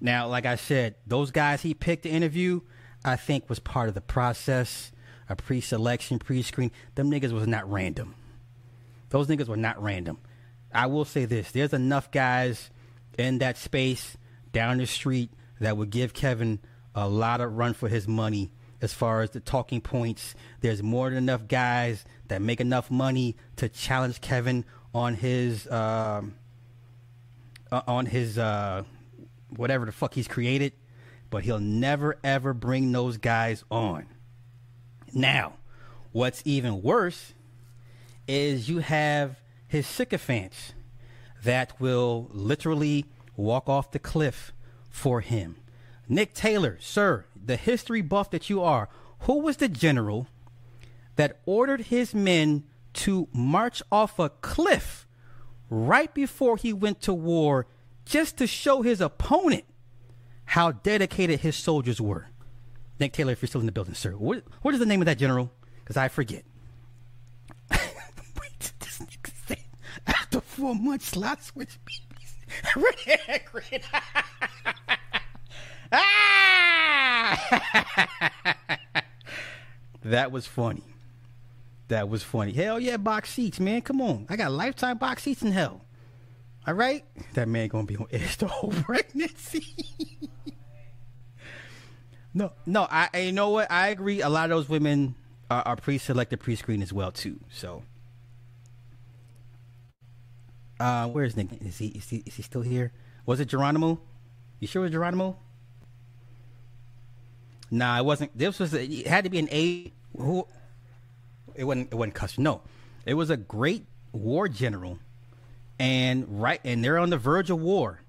Now, 0.00 0.28
like 0.28 0.46
I 0.46 0.56
said, 0.56 0.94
those 1.06 1.30
guys 1.30 1.62
he 1.62 1.74
picked 1.74 2.04
to 2.04 2.08
interview, 2.08 2.60
I 3.04 3.16
think 3.16 3.48
was 3.48 3.58
part 3.58 3.88
of 3.88 3.94
the 3.94 4.00
process, 4.00 4.92
a 5.28 5.36
pre-selection, 5.36 6.18
pre-screen. 6.18 6.70
Them 6.94 7.10
niggas 7.10 7.32
was 7.32 7.46
not 7.46 7.70
random. 7.70 8.14
Those 9.10 9.26
niggas 9.26 9.48
were 9.48 9.56
not 9.56 9.82
random. 9.82 10.18
I 10.72 10.86
will 10.86 11.04
say 11.04 11.24
this: 11.24 11.50
there's 11.50 11.72
enough 11.72 12.10
guys 12.10 12.70
in 13.18 13.38
that 13.38 13.56
space 13.56 14.16
down 14.52 14.78
the 14.78 14.86
street 14.86 15.30
that 15.60 15.76
would 15.76 15.90
give 15.90 16.14
Kevin 16.14 16.60
a 16.98 17.08
lot 17.08 17.40
of 17.40 17.56
run 17.56 17.74
for 17.74 17.88
his 17.88 18.08
money 18.08 18.50
as 18.80 18.92
far 18.92 19.22
as 19.22 19.30
the 19.30 19.40
talking 19.40 19.80
points. 19.80 20.34
There's 20.60 20.82
more 20.82 21.08
than 21.08 21.18
enough 21.18 21.46
guys 21.46 22.04
that 22.28 22.42
make 22.42 22.60
enough 22.60 22.90
money 22.90 23.36
to 23.56 23.68
challenge 23.68 24.20
Kevin 24.20 24.64
on 24.94 25.14
his 25.14 25.70
um, 25.70 26.34
uh, 27.70 27.82
on 27.86 28.06
his 28.06 28.38
uh, 28.38 28.82
whatever 29.50 29.86
the 29.86 29.92
fuck 29.92 30.14
he's 30.14 30.28
created, 30.28 30.72
but 31.30 31.44
he'll 31.44 31.60
never 31.60 32.18
ever 32.24 32.52
bring 32.52 32.90
those 32.90 33.16
guys 33.16 33.64
on. 33.70 34.06
Now, 35.12 35.54
what's 36.12 36.42
even 36.44 36.82
worse 36.82 37.32
is 38.26 38.68
you 38.68 38.78
have 38.78 39.40
his 39.66 39.86
sycophants 39.86 40.72
that 41.44 41.80
will 41.80 42.28
literally 42.32 43.06
walk 43.36 43.68
off 43.68 43.92
the 43.92 43.98
cliff 43.98 44.52
for 44.90 45.20
him. 45.20 45.56
Nick 46.08 46.34
Taylor, 46.34 46.78
sir, 46.80 47.26
the 47.36 47.56
history 47.56 48.00
buff 48.00 48.30
that 48.30 48.48
you 48.48 48.62
are, 48.62 48.88
who 49.20 49.40
was 49.40 49.58
the 49.58 49.68
general 49.68 50.26
that 51.16 51.40
ordered 51.44 51.82
his 51.82 52.14
men 52.14 52.64
to 52.94 53.28
march 53.32 53.82
off 53.92 54.18
a 54.18 54.30
cliff 54.30 55.06
right 55.68 56.12
before 56.14 56.56
he 56.56 56.72
went 56.72 57.02
to 57.02 57.12
war 57.12 57.66
just 58.04 58.38
to 58.38 58.46
show 58.46 58.82
his 58.82 59.00
opponent 59.00 59.64
how 60.46 60.72
dedicated 60.72 61.40
his 61.40 61.56
soldiers 61.56 62.00
were? 62.00 62.28
Nick 62.98 63.12
Taylor, 63.12 63.32
if 63.32 63.42
you're 63.42 63.48
still 63.48 63.60
in 63.60 63.66
the 63.66 63.72
building, 63.72 63.94
sir, 63.94 64.12
what, 64.12 64.42
what 64.62 64.74
is 64.74 64.80
the 64.80 64.86
name 64.86 65.02
of 65.02 65.06
that 65.06 65.18
general? 65.18 65.52
Because 65.80 65.96
I 65.96 66.08
forget. 66.08 66.44
Wait, 67.70 67.80
this 68.58 68.98
nigga 68.98 69.30
said, 69.46 69.58
after 70.06 70.40
four 70.40 70.74
months, 70.74 71.08
slot 71.08 71.42
switch 71.42 71.78
babies. 71.84 72.04
Ah! 75.92 77.78
that 80.02 80.30
was 80.32 80.46
funny. 80.46 80.84
That 81.88 82.08
was 82.08 82.22
funny. 82.22 82.52
Hell 82.52 82.78
yeah, 82.78 82.98
box 82.98 83.30
seats, 83.32 83.58
man. 83.58 83.80
Come 83.80 84.00
on. 84.00 84.26
I 84.28 84.36
got 84.36 84.52
lifetime 84.52 84.98
box 84.98 85.22
seats 85.22 85.42
in 85.42 85.52
hell. 85.52 85.80
All 86.66 86.74
right? 86.74 87.04
That 87.32 87.48
man 87.48 87.68
gonna 87.68 87.86
be 87.86 87.96
on 87.96 88.06
edge 88.10 88.36
the 88.36 88.46
whole 88.46 88.72
pregnancy. 88.82 89.64
no, 92.34 92.52
no, 92.66 92.86
I 92.90 93.08
you 93.18 93.32
know 93.32 93.48
what? 93.50 93.70
I 93.70 93.88
agree. 93.88 94.20
A 94.20 94.28
lot 94.28 94.50
of 94.50 94.50
those 94.50 94.68
women 94.68 95.14
are, 95.50 95.62
are 95.62 95.76
pre-selected, 95.76 96.40
pre-screened 96.40 96.82
as 96.82 96.92
well 96.92 97.10
too. 97.10 97.40
So, 97.50 97.84
uh, 100.78 101.08
where's 101.08 101.36
Nick? 101.38 101.48
Is 101.62 101.78
he 101.78 101.86
is 101.88 102.08
he 102.10 102.22
is 102.26 102.34
he 102.34 102.42
still 102.42 102.60
here? 102.60 102.92
Was 103.24 103.40
it 103.40 103.46
Geronimo? 103.48 104.00
You 104.60 104.66
sure 104.68 104.82
it 104.82 104.86
was 104.86 104.92
Geronimo? 104.92 105.38
Nah, 107.70 107.98
it 107.98 108.04
wasn't. 108.04 108.36
This 108.36 108.58
was 108.58 108.74
a, 108.74 108.84
it 108.84 109.06
had 109.06 109.24
to 109.24 109.30
be 109.30 109.38
an 109.38 109.48
A. 109.50 109.92
Who? 110.16 110.46
It 111.54 111.64
wasn't. 111.64 111.92
It 111.92 111.96
wasn't 111.96 112.14
Custer. 112.14 112.40
No, 112.40 112.62
it 113.04 113.14
was 113.14 113.30
a 113.30 113.36
great 113.36 113.86
war 114.12 114.48
general, 114.48 114.98
and 115.78 116.26
right, 116.28 116.60
and 116.64 116.82
they're 116.82 116.98
on 116.98 117.10
the 117.10 117.18
verge 117.18 117.50
of 117.50 117.60
war, 117.60 118.00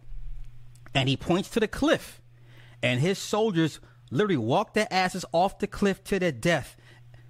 and 0.93 1.09
he 1.09 1.17
points 1.17 1.49
to 1.49 1.59
the 1.59 1.67
cliff, 1.67 2.21
and 2.81 2.99
his 2.99 3.17
soldiers 3.17 3.79
literally 4.11 4.37
walk 4.37 4.73
their 4.73 4.87
asses 4.89 5.25
off 5.31 5.59
the 5.59 5.67
cliff 5.67 6.03
to 6.05 6.19
their 6.19 6.31
death. 6.31 6.75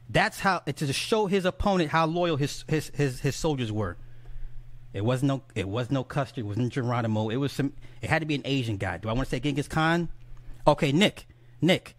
That's 0.10 0.40
how 0.40 0.60
to 0.60 0.94
show 0.94 1.28
his 1.28 1.46
opponent 1.46 1.92
how 1.92 2.06
loyal 2.06 2.38
his 2.38 2.64
his 2.68 2.92
his, 2.96 3.22
his 3.22 3.36
soldiers 3.36 3.72
were. 3.72 3.98
It 4.94 5.06
was 5.06 5.22
no. 5.22 5.44
It 5.56 5.68
was 5.68 5.92
no 5.92 6.04
Custer. 6.04 6.42
It 6.42 6.46
wasn't 6.46 6.74
Geronimo. 6.74 7.30
It 7.30 7.38
was 7.38 7.52
some. 7.52 7.74
It 8.02 8.10
had 8.10 8.20
to 8.22 8.26
be 8.26 8.36
an 8.36 8.42
Asian 8.46 8.78
guy. 8.78 8.98
Do 8.98 9.10
I 9.10 9.14
want 9.14 9.28
to 9.28 9.30
say 9.30 9.40
Genghis 9.40 9.68
Khan? 9.68 10.10
Okay, 10.66 10.92
Nick. 10.92 11.28
Nick. 11.62 11.96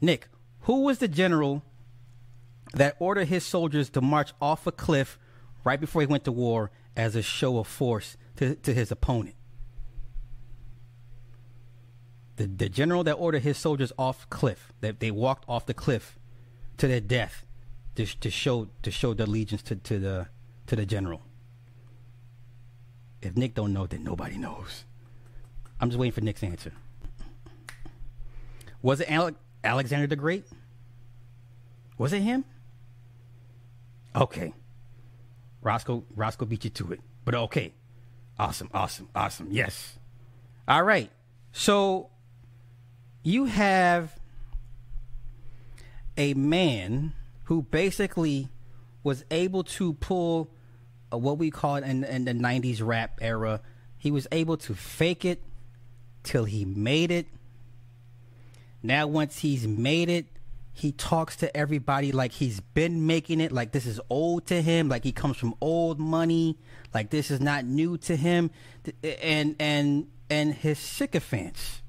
Nick, 0.00 0.28
who 0.62 0.82
was 0.82 0.98
the 0.98 1.08
general 1.08 1.62
that 2.74 2.96
ordered 2.98 3.28
his 3.28 3.44
soldiers 3.44 3.90
to 3.90 4.00
march 4.00 4.32
off 4.40 4.66
a 4.66 4.72
cliff 4.72 5.18
right 5.64 5.80
before 5.80 6.02
he 6.02 6.06
went 6.06 6.24
to 6.24 6.32
war 6.32 6.70
as 6.96 7.16
a 7.16 7.22
show 7.22 7.58
of 7.58 7.66
force 7.66 8.16
to, 8.36 8.54
to 8.56 8.74
his 8.74 8.90
opponent? 8.90 9.34
The, 12.36 12.46
the 12.46 12.68
general 12.68 13.02
that 13.04 13.14
ordered 13.14 13.42
his 13.42 13.58
soldiers 13.58 13.92
off 13.98 14.28
cliff, 14.30 14.72
that 14.80 15.00
they 15.00 15.10
walked 15.10 15.44
off 15.48 15.66
the 15.66 15.74
cliff 15.74 16.18
to 16.76 16.86
their 16.86 17.00
death 17.00 17.44
to, 17.96 18.06
to 18.06 18.30
show 18.30 18.68
to 18.82 18.90
show 18.92 19.12
the 19.12 19.24
allegiance 19.24 19.62
to, 19.62 19.74
to 19.74 19.98
the 19.98 20.28
to 20.68 20.76
the 20.76 20.86
general. 20.86 21.22
If 23.20 23.36
Nick 23.36 23.54
don't 23.54 23.72
know, 23.72 23.86
then 23.86 24.04
nobody 24.04 24.38
knows. 24.38 24.84
I'm 25.80 25.90
just 25.90 25.98
waiting 25.98 26.12
for 26.12 26.20
Nick's 26.20 26.44
answer. 26.44 26.72
Was 28.80 29.00
it 29.00 29.10
Alec, 29.10 29.34
Alexander 29.64 30.06
the 30.06 30.16
Great? 30.16 30.44
Was 31.96 32.12
it 32.12 32.20
him? 32.20 32.44
Okay. 34.14 34.54
Roscoe 35.60 36.04
Roscoe 36.14 36.46
beat 36.46 36.64
you 36.64 36.70
to 36.70 36.92
it. 36.92 37.00
But 37.24 37.34
okay. 37.34 37.74
Awesome, 38.38 38.70
awesome, 38.72 39.08
awesome. 39.14 39.48
Yes. 39.50 39.98
All 40.66 40.82
right. 40.82 41.10
So 41.52 42.10
you 43.22 43.46
have 43.46 44.18
a 46.16 46.34
man 46.34 47.14
who 47.44 47.62
basically 47.62 48.48
was 49.02 49.24
able 49.30 49.64
to 49.64 49.94
pull 49.94 50.50
what 51.10 51.38
we 51.38 51.50
call 51.50 51.76
in, 51.76 52.04
in 52.04 52.24
the 52.26 52.32
90s 52.32 52.84
rap 52.84 53.18
era. 53.20 53.60
He 53.96 54.10
was 54.10 54.26
able 54.30 54.56
to 54.58 54.74
fake 54.74 55.24
it 55.24 55.42
till 56.22 56.44
he 56.44 56.64
made 56.64 57.10
it 57.10 57.26
now, 58.82 59.06
once 59.06 59.38
he's 59.38 59.66
made 59.66 60.08
it, 60.08 60.26
He 60.78 60.92
talks 60.92 61.34
to 61.38 61.56
everybody 61.56 62.12
like 62.12 62.30
he's 62.30 62.60
been 62.60 63.04
making 63.04 63.40
it, 63.40 63.50
like 63.50 63.72
this 63.72 63.84
is 63.84 64.00
old 64.08 64.46
to 64.46 64.62
him, 64.62 64.88
like 64.88 65.02
he 65.02 65.10
comes 65.10 65.36
from 65.36 65.56
old 65.60 65.98
money, 65.98 66.56
like 66.94 67.10
this 67.10 67.32
is 67.32 67.40
not 67.40 67.64
new 67.64 67.98
to 67.98 68.14
him. 68.14 68.52
And 69.02 69.56
and 69.58 70.06
and 70.30 70.54
his 70.54 70.78
sycophants 70.78 71.82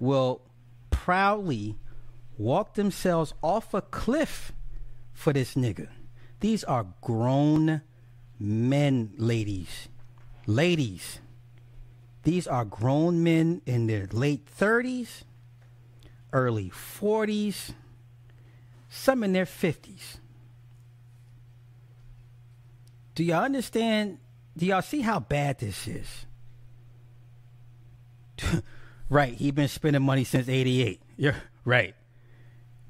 will 0.00 0.42
proudly 0.90 1.78
walk 2.36 2.74
themselves 2.74 3.34
off 3.40 3.72
a 3.72 3.82
cliff 3.82 4.50
for 5.12 5.32
this 5.32 5.54
nigga. 5.54 5.90
These 6.40 6.64
are 6.64 6.86
grown 7.00 7.82
men, 8.36 9.12
ladies. 9.16 9.86
Ladies. 10.44 11.20
These 12.24 12.48
are 12.48 12.64
grown 12.64 13.22
men 13.22 13.62
in 13.64 13.86
their 13.86 14.08
late 14.10 14.48
30s, 14.58 15.22
early 16.32 16.70
40s, 16.70 17.72
some 18.88 19.22
in 19.22 19.32
their 19.32 19.46
50s. 19.46 20.18
Do 23.14 23.24
y'all 23.24 23.44
understand? 23.44 24.18
Do 24.56 24.66
y'all 24.66 24.82
see 24.82 25.00
how 25.00 25.20
bad 25.20 25.58
this 25.58 25.86
is? 25.86 26.26
right, 29.08 29.34
he 29.34 29.50
been 29.50 29.68
spending 29.68 30.02
money 30.02 30.24
since 30.24 30.48
88. 30.48 31.00
You're 31.16 31.36
right. 31.64 31.94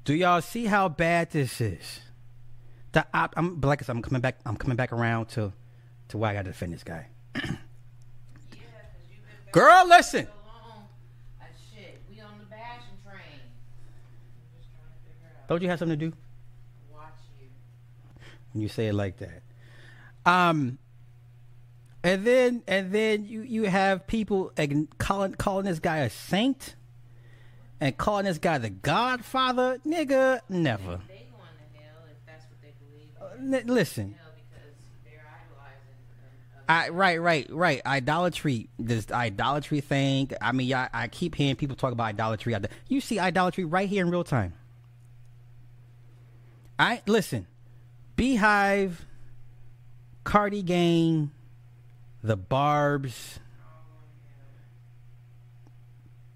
Do 0.03 0.13
y'all 0.13 0.41
see 0.41 0.65
how 0.65 0.89
bad 0.89 1.31
this 1.31 1.61
is? 1.61 1.99
The 2.93 3.05
op, 3.13 3.33
I'm 3.37 3.61
like 3.61 3.81
I 3.81 3.85
said, 3.85 3.95
I'm 3.95 4.01
coming 4.01 4.21
back. 4.21 4.39
I'm 4.45 4.57
coming 4.57 4.75
back 4.75 4.91
around 4.91 5.27
to 5.29 5.53
to 6.09 6.17
why 6.17 6.31
I 6.31 6.33
got 6.33 6.43
to 6.45 6.51
defend 6.51 6.73
this 6.73 6.83
guy. 6.83 7.07
Yeah, 7.35 7.51
Girl, 9.51 9.85
listen. 9.87 10.25
so 10.25 10.31
long. 10.45 10.87
Uh, 11.39 11.45
shit, 11.73 12.01
we 12.09 12.19
on 12.21 12.37
the 12.39 12.45
bashing 12.45 12.97
train. 13.05 13.39
I'm 13.39 14.57
just 14.57 14.69
trying 14.71 14.91
to 14.91 14.99
figure 15.07 15.29
out. 15.39 15.40
Don't 15.51 15.61
you 15.61 15.67
have 15.67 15.79
something 15.79 15.99
to 15.99 16.05
do 16.11 16.15
Watch 16.93 17.09
you. 17.41 17.47
when 18.53 18.61
you 18.61 18.69
say 18.69 18.87
it 18.87 18.93
like 18.93 19.17
that? 19.17 19.41
Um, 20.25 20.77
and 22.05 22.25
then 22.25 22.63
and 22.69 22.93
then 22.93 23.25
you 23.25 23.41
you 23.41 23.63
have 23.65 24.07
people 24.07 24.53
calling 24.97 25.33
calling 25.33 25.65
this 25.65 25.79
guy 25.79 25.97
a 25.97 26.09
saint 26.09 26.75
and 27.81 27.97
calling 27.97 28.23
this 28.23 28.37
guy 28.37 28.59
the 28.59 28.69
Godfather, 28.69 29.77
nigga. 29.85 30.39
Never. 30.47 31.01
They 31.09 31.27
going 31.33 31.49
to 31.57 31.81
hell 31.81 32.05
if 32.09 32.25
that's 32.25 32.45
what 32.45 32.61
they 32.61 32.71
believe. 32.79 33.53
N- 33.53 33.67
listen, 33.67 34.15
hell 34.17 34.31
because 34.33 34.71
they're 35.03 35.19
idolizing. 35.49 36.59
um, 36.59 36.63
I 36.69 36.89
right, 36.91 37.21
right, 37.21 37.47
right. 37.51 37.81
Idolatry, 37.85 38.69
this 38.79 39.11
idolatry 39.11 39.81
thing. 39.81 40.31
I 40.41 40.53
mean, 40.53 40.73
I, 40.73 40.87
I 40.93 41.07
keep 41.09 41.35
hearing 41.35 41.57
people 41.57 41.75
talk 41.75 41.91
about 41.91 42.05
idolatry. 42.05 42.55
You 42.87 43.01
see 43.01 43.19
idolatry 43.19 43.65
right 43.65 43.89
here 43.89 44.05
in 44.05 44.11
real 44.11 44.23
time. 44.23 44.53
I 46.81 47.03
listen, 47.05 47.45
Beyhive, 48.17 48.93
Cardi 50.23 50.63
Gang, 50.63 51.29
the 52.23 52.35
Barb's, 52.35 53.39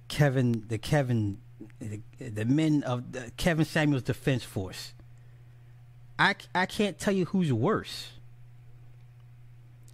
Kevin, 0.08 0.64
the 0.68 0.78
Kevin, 0.78 1.40
the, 1.80 2.00
the 2.20 2.46
men 2.46 2.84
of 2.84 3.12
the 3.12 3.32
Kevin 3.38 3.66
Samuels 3.66 4.04
Defense 4.04 4.44
Force. 4.44 4.94
I, 6.20 6.36
I 6.54 6.68
can't 6.68 7.00
tell 7.00 7.16
you 7.16 7.26
who's 7.26 7.52
worse. 7.52 8.12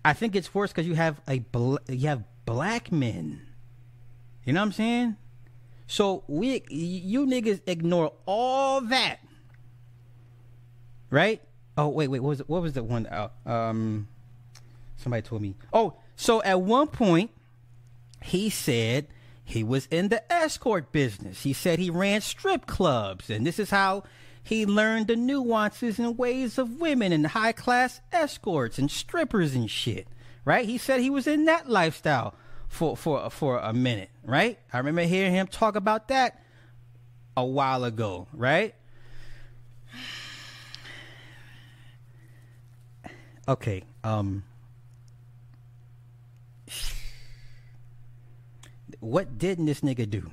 I 0.04 0.12
think 0.12 0.36
it's 0.36 0.54
worse 0.54 0.72
because 0.72 0.86
you 0.86 0.96
have 0.96 1.22
a 1.30 1.40
bl- 1.40 1.78
you 1.88 2.10
have 2.10 2.26
black 2.46 2.92
men. 2.92 3.42
You 4.44 4.52
know 4.52 4.60
what 4.60 4.66
I'm 4.66 4.72
saying? 4.74 5.16
So 5.88 6.26
we 6.28 6.64
you 6.70 7.26
niggas 7.26 7.62
ignore 7.68 8.12
all 8.26 8.82
that, 8.82 9.20
right? 11.12 11.42
Oh 11.78 11.90
wait 11.90 12.08
wait 12.08 12.22
what 12.22 12.30
was 12.30 12.40
what 12.48 12.62
was 12.64 12.74
the 12.74 12.84
one? 12.84 13.06
Uh, 13.06 13.30
um, 13.46 14.08
somebody 14.98 15.22
told 15.22 15.44
me. 15.44 15.56
Oh, 15.72 15.94
so 16.16 16.42
at 16.42 16.62
one 16.62 16.88
point 16.88 17.30
he 18.24 18.50
said 18.50 19.08
he 19.44 19.64
was 19.64 19.88
in 19.88 20.10
the 20.10 20.32
escort 20.32 20.92
business. 20.92 21.44
He 21.44 21.54
said 21.54 21.78
he 21.78 21.90
ran 21.90 22.22
strip 22.22 22.66
clubs, 22.66 23.30
and 23.30 23.46
this 23.46 23.60
is 23.60 23.70
how 23.70 24.04
he 24.44 24.66
learned 24.66 25.08
the 25.08 25.16
nuances 25.16 26.00
and 26.00 26.18
ways 26.18 26.58
of 26.58 26.80
women 26.80 27.12
and 27.12 27.28
high 27.28 27.52
class 27.52 28.02
escorts 28.12 28.80
and 28.80 28.90
strippers 28.90 29.54
and 29.54 29.70
shit. 29.70 30.08
Right? 30.44 30.66
He 30.66 30.80
said 30.80 31.02
he 31.02 31.12
was 31.12 31.28
in 31.28 31.46
that 31.46 31.70
lifestyle 31.70 32.34
for 32.68 32.98
for 32.98 33.30
for 33.30 33.60
a 33.60 33.74
minute. 33.74 34.10
Right? 34.24 34.58
I 34.74 34.78
remember 34.78 35.04
hearing 35.04 35.34
him 35.34 35.48
talk 35.48 35.76
about 35.76 36.08
that 36.08 36.42
a 37.38 37.46
while 37.46 37.84
ago. 37.84 38.28
Right? 38.34 38.74
Okay. 43.52 43.84
Um. 44.06 44.44
what 49.02 49.38
didn't 49.38 49.66
this 49.66 49.82
nigga 49.82 50.10
do? 50.10 50.32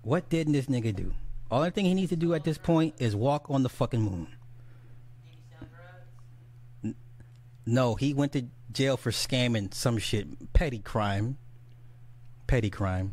What 0.00 0.30
didn't 0.30 0.54
this 0.54 0.66
nigga 0.66 0.96
do? 0.96 1.12
Only 1.50 1.70
thing 1.70 1.84
he 1.84 1.92
needs 1.92 2.08
to 2.08 2.16
do 2.16 2.32
at 2.32 2.44
this 2.44 2.56
point 2.56 2.94
is 2.98 3.14
walk 3.14 3.50
on 3.50 3.62
the 3.62 3.68
fucking 3.68 4.00
moon. 4.00 4.28
No, 7.66 7.94
he 7.94 8.14
went 8.14 8.32
to 8.32 8.46
jail 8.72 8.96
for 8.96 9.10
scamming 9.10 9.74
some 9.74 9.98
shit, 9.98 10.54
petty 10.54 10.78
crime, 10.78 11.36
petty 12.46 12.70
crime. 12.70 13.12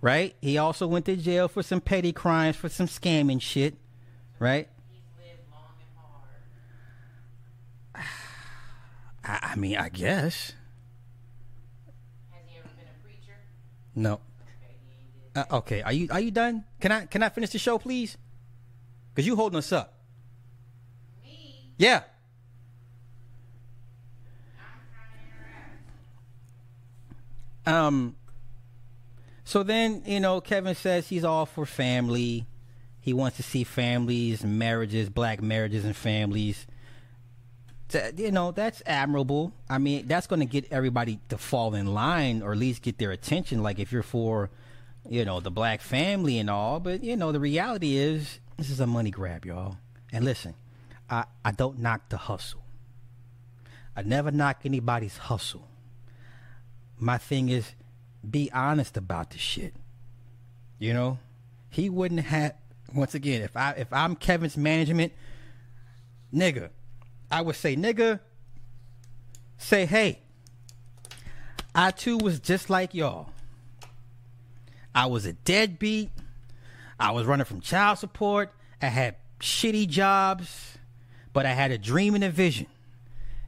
Right? 0.00 0.36
He 0.40 0.56
also 0.56 0.86
went 0.86 1.06
to 1.06 1.16
jail 1.16 1.48
for 1.48 1.64
some 1.64 1.80
petty 1.80 2.12
crimes 2.12 2.54
for 2.54 2.68
some 2.68 2.86
scamming 2.86 3.42
shit. 3.42 3.74
Right? 4.42 4.68
He's 4.90 5.02
lived 5.24 5.38
long 5.52 5.70
and 5.78 5.94
hard. 7.94 8.06
I, 9.24 9.52
I 9.52 9.54
mean, 9.56 9.76
I 9.76 9.88
guess. 9.88 10.54
Has 12.32 12.42
he 12.48 12.58
ever 12.58 12.66
been 12.76 12.86
a 12.86 13.04
preacher? 13.04 13.38
No. 13.94 14.14
Okay, 14.14 14.74
he 14.84 14.90
ain't 14.98 15.32
did. 15.32 15.40
Uh, 15.52 15.58
okay, 15.58 15.82
are 15.82 15.92
you 15.92 16.08
are 16.10 16.18
you 16.18 16.32
done? 16.32 16.64
Can 16.80 16.90
I 16.90 17.06
can 17.06 17.22
I 17.22 17.28
finish 17.28 17.50
the 17.50 17.60
show, 17.60 17.78
please? 17.78 18.18
Cause 19.14 19.24
you 19.24 19.36
holding 19.36 19.58
us 19.58 19.70
up. 19.70 19.94
Me, 21.22 21.70
Yeah. 21.78 22.02
I'm 24.58 24.80
trying 24.92 25.12
to 25.12 25.18
interact. 27.68 27.86
Um. 27.86 28.16
So 29.44 29.62
then 29.62 30.02
you 30.04 30.18
know 30.18 30.40
Kevin 30.40 30.74
says 30.74 31.06
he's 31.10 31.22
all 31.22 31.46
for 31.46 31.64
family. 31.64 32.48
He 33.02 33.12
wants 33.12 33.36
to 33.36 33.42
see 33.42 33.64
families, 33.64 34.44
marriages, 34.44 35.10
black 35.10 35.42
marriages, 35.42 35.84
and 35.84 35.94
families. 35.94 36.66
That- 37.88 38.18
You 38.18 38.30
know 38.30 38.52
that's 38.52 38.82
admirable. 38.86 39.52
I 39.68 39.76
mean 39.78 40.06
that's 40.06 40.26
going 40.26 40.40
to 40.40 40.46
get 40.46 40.70
everybody 40.72 41.18
to 41.28 41.36
fall 41.36 41.74
in 41.74 41.92
line, 41.92 42.40
or 42.42 42.52
at 42.52 42.58
least 42.58 42.80
get 42.80 42.96
their 42.98 43.10
attention. 43.10 43.62
Like 43.62 43.78
if 43.78 43.92
you're 43.92 44.02
for, 44.02 44.50
you 45.08 45.24
know, 45.24 45.40
the 45.40 45.50
black 45.50 45.80
family 45.82 46.38
and 46.38 46.48
all. 46.48 46.80
But 46.80 47.02
you 47.04 47.16
know 47.16 47.32
the 47.32 47.40
reality 47.40 47.96
is 47.96 48.38
this 48.56 48.70
is 48.70 48.80
a 48.80 48.86
money 48.86 49.10
grab, 49.10 49.44
y'all. 49.44 49.76
And 50.12 50.24
listen, 50.24 50.54
I 51.10 51.24
I 51.44 51.50
don't 51.50 51.80
knock 51.80 52.08
the 52.08 52.16
hustle. 52.16 52.62
I 53.96 54.02
never 54.02 54.30
knock 54.30 54.60
anybody's 54.64 55.16
hustle. 55.18 55.66
My 56.98 57.18
thing 57.18 57.48
is 57.48 57.72
be 58.28 58.48
honest 58.52 58.96
about 58.96 59.30
the 59.30 59.38
shit. 59.38 59.74
You 60.78 60.94
know, 60.94 61.18
he 61.68 61.90
wouldn't 61.90 62.20
have. 62.22 62.54
Once 62.94 63.14
again, 63.14 63.42
if 63.42 63.56
I 63.56 63.72
if 63.72 63.92
I'm 63.92 64.16
Kevin's 64.16 64.56
management, 64.56 65.12
nigga, 66.32 66.70
I 67.30 67.42
would 67.42 67.56
say, 67.56 67.76
nigga, 67.76 68.20
say, 69.58 69.86
hey, 69.86 70.20
I 71.74 71.90
too 71.90 72.18
was 72.18 72.40
just 72.40 72.68
like 72.70 72.94
y'all. 72.94 73.30
I 74.94 75.06
was 75.06 75.24
a 75.24 75.32
deadbeat. 75.32 76.10
I 77.00 77.12
was 77.12 77.26
running 77.26 77.46
from 77.46 77.60
child 77.60 77.98
support. 77.98 78.52
I 78.80 78.86
had 78.86 79.16
shitty 79.40 79.88
jobs, 79.88 80.76
but 81.32 81.46
I 81.46 81.52
had 81.52 81.70
a 81.70 81.78
dream 81.78 82.14
and 82.14 82.22
a 82.22 82.30
vision 82.30 82.66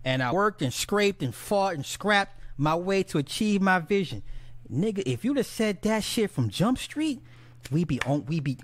and 0.04 0.22
I 0.22 0.32
worked 0.32 0.62
and 0.62 0.72
scraped 0.72 1.22
and 1.22 1.34
fought 1.34 1.74
and 1.74 1.84
scrapped 1.84 2.38
my 2.56 2.74
way 2.74 3.02
to 3.04 3.18
achieve 3.18 3.62
my 3.62 3.78
vision. 3.78 4.22
Nigga, 4.70 5.02
if 5.06 5.24
you'd 5.24 5.36
have 5.38 5.46
said 5.46 5.82
that 5.82 6.04
shit 6.04 6.30
from 6.30 6.50
Jump 6.50 6.78
Street, 6.78 7.22
we 7.70 7.84
be 7.84 8.00
on 8.02 8.26
we 8.26 8.40
be 8.40 8.58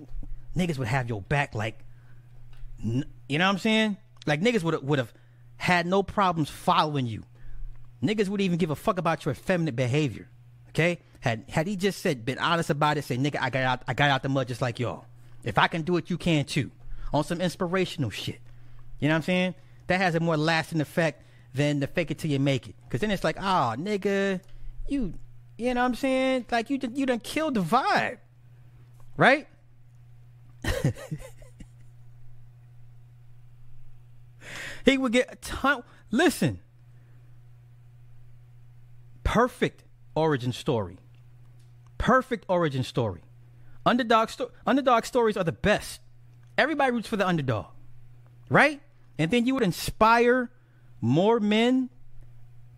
niggas 0.56 0.78
would 0.78 0.88
have 0.88 1.08
your 1.08 1.22
back 1.22 1.54
like 1.54 1.84
you 2.82 3.04
know 3.38 3.46
what 3.46 3.52
I'm 3.52 3.58
saying? 3.58 3.96
Like 4.26 4.40
niggas 4.40 4.62
would 4.62 4.82
would 4.82 4.98
have 4.98 5.12
had 5.56 5.86
no 5.86 6.02
problems 6.02 6.48
following 6.48 7.06
you. 7.06 7.22
Niggas 8.02 8.28
would 8.28 8.40
even 8.40 8.58
give 8.58 8.70
a 8.70 8.76
fuck 8.76 8.98
about 8.98 9.24
your 9.24 9.32
effeminate 9.32 9.76
behavior. 9.76 10.28
Okay? 10.70 11.00
Had 11.20 11.44
had 11.48 11.66
he 11.66 11.76
just 11.76 12.00
said 12.00 12.24
been 12.24 12.38
honest 12.38 12.70
about 12.70 12.96
it, 12.96 13.04
say 13.04 13.16
nigga, 13.18 13.36
I 13.40 13.50
got 13.50 13.62
out 13.62 13.82
I 13.86 13.94
got 13.94 14.10
out 14.10 14.22
the 14.22 14.28
mud 14.28 14.48
just 14.48 14.62
like 14.62 14.80
y'all. 14.80 15.04
If 15.44 15.58
I 15.58 15.68
can 15.68 15.82
do 15.82 15.96
it, 15.96 16.10
you 16.10 16.16
can 16.16 16.44
too. 16.44 16.70
On 17.12 17.24
some 17.24 17.40
inspirational 17.40 18.10
shit. 18.10 18.40
You 18.98 19.08
know 19.08 19.14
what 19.14 19.16
I'm 19.16 19.22
saying? 19.22 19.54
That 19.88 20.00
has 20.00 20.14
a 20.14 20.20
more 20.20 20.36
lasting 20.36 20.80
effect 20.80 21.24
than 21.52 21.80
the 21.80 21.86
fake 21.86 22.10
it 22.10 22.18
till 22.18 22.30
you 22.30 22.38
make 22.38 22.68
it. 22.68 22.74
Cause 22.88 23.00
then 23.00 23.10
it's 23.10 23.24
like, 23.24 23.36
oh 23.38 23.74
nigga, 23.76 24.40
you 24.88 25.14
You 25.58 25.74
know 25.74 25.82
what 25.82 25.88
I'm 25.88 25.94
saying? 25.94 26.46
Like 26.50 26.70
you 26.70 26.78
you 26.94 27.04
done 27.04 27.20
killed 27.20 27.54
the 27.54 27.62
vibe. 27.62 28.18
Right? 29.16 29.46
he 34.84 34.98
would 34.98 35.12
get 35.12 35.32
a 35.32 35.36
ton 35.36 35.82
listen. 36.10 36.60
Perfect 39.24 39.84
origin 40.14 40.52
story. 40.52 40.98
Perfect 41.98 42.44
origin 42.48 42.82
story. 42.82 43.22
Underdog 43.86 44.28
sto- 44.28 44.50
underdog 44.66 45.04
stories 45.04 45.36
are 45.36 45.44
the 45.44 45.52
best. 45.52 46.00
Everybody 46.58 46.92
roots 46.92 47.08
for 47.08 47.16
the 47.16 47.26
underdog. 47.26 47.66
Right? 48.48 48.80
And 49.18 49.30
then 49.30 49.46
you 49.46 49.54
would 49.54 49.62
inspire 49.62 50.50
more 51.00 51.40
men 51.40 51.90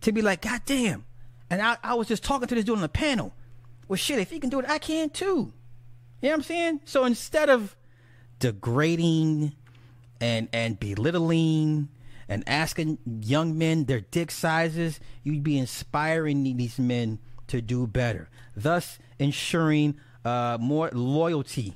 to 0.01 0.11
be 0.11 0.21
like, 0.21 0.41
God 0.41 0.61
damn. 0.65 1.05
And 1.49 1.61
I, 1.61 1.77
I 1.83 1.93
was 1.95 2.07
just 2.07 2.23
talking 2.23 2.47
to 2.47 2.55
this 2.55 2.63
dude 2.63 2.75
on 2.75 2.81
the 2.81 2.89
panel. 2.89 3.33
Well, 3.87 3.97
shit, 3.97 4.19
if 4.19 4.29
he 4.29 4.39
can 4.39 4.49
do 4.49 4.59
it, 4.59 4.65
I 4.67 4.77
can 4.77 5.09
too. 5.09 5.53
You 6.23 6.29
know 6.29 6.35
what 6.35 6.37
I'm 6.37 6.43
saying? 6.43 6.79
So 6.85 7.03
instead 7.03 7.49
of 7.49 7.75
degrading 8.39 9.51
and 10.21 10.47
and 10.53 10.79
belittling 10.79 11.89
and 12.29 12.47
asking 12.47 12.99
young 13.05 13.57
men 13.57 13.83
their 13.83 13.99
dick 13.99 14.31
sizes, 14.31 15.01
you'd 15.23 15.43
be 15.43 15.57
inspiring 15.57 16.43
these 16.55 16.79
men 16.79 17.19
to 17.47 17.61
do 17.61 17.85
better, 17.87 18.29
thus 18.55 18.99
ensuring 19.19 19.99
uh, 20.23 20.57
more 20.61 20.89
loyalty, 20.93 21.73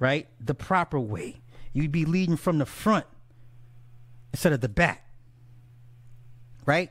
right? 0.00 0.26
The 0.40 0.54
proper 0.54 0.98
way. 0.98 1.36
You'd 1.72 1.92
be 1.92 2.04
leading 2.04 2.36
from 2.36 2.58
the 2.58 2.66
front 2.66 3.06
instead 4.32 4.52
of 4.52 4.62
the 4.62 4.68
back, 4.68 5.08
right? 6.64 6.90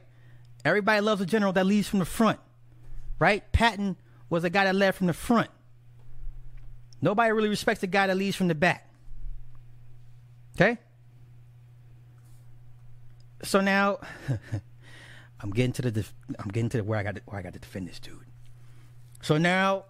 Everybody 0.64 1.02
loves 1.02 1.20
a 1.20 1.26
general 1.26 1.52
that 1.52 1.66
leads 1.66 1.90
from 1.90 2.00
the 2.00 2.06
front, 2.06 2.40
right? 3.20 3.52
Patton 3.52 3.98
was 4.30 4.46
a 4.46 4.50
guy 4.50 4.64
that 4.64 4.76
led 4.76 4.96
from 4.96 5.08
the 5.08 5.14
front. 5.14 5.50
Nobody 7.02 7.32
really 7.32 7.50
respects 7.50 7.82
the 7.82 7.88
guy 7.88 8.08
that 8.08 8.18
leads 8.18 8.36
from 8.36 8.48
the 8.48 8.56
back. 8.56 8.90
Okay? 10.56 10.78
So 13.44 13.62
now 13.62 14.00
I'm 15.40 15.52
getting 15.52 15.74
to 15.74 15.82
the 15.84 15.92
def- 15.92 16.14
I'm 16.40 16.50
getting 16.50 16.70
to 16.70 16.78
the 16.78 16.84
where 16.84 16.98
I 16.98 17.04
got 17.04 17.16
to, 17.16 17.22
where 17.26 17.40
I 17.40 17.44
got 17.44 17.54
to 17.54 17.60
defend 17.60 17.88
this 17.88 18.00
dude. 18.00 18.26
So 19.22 19.38
now 19.38 19.86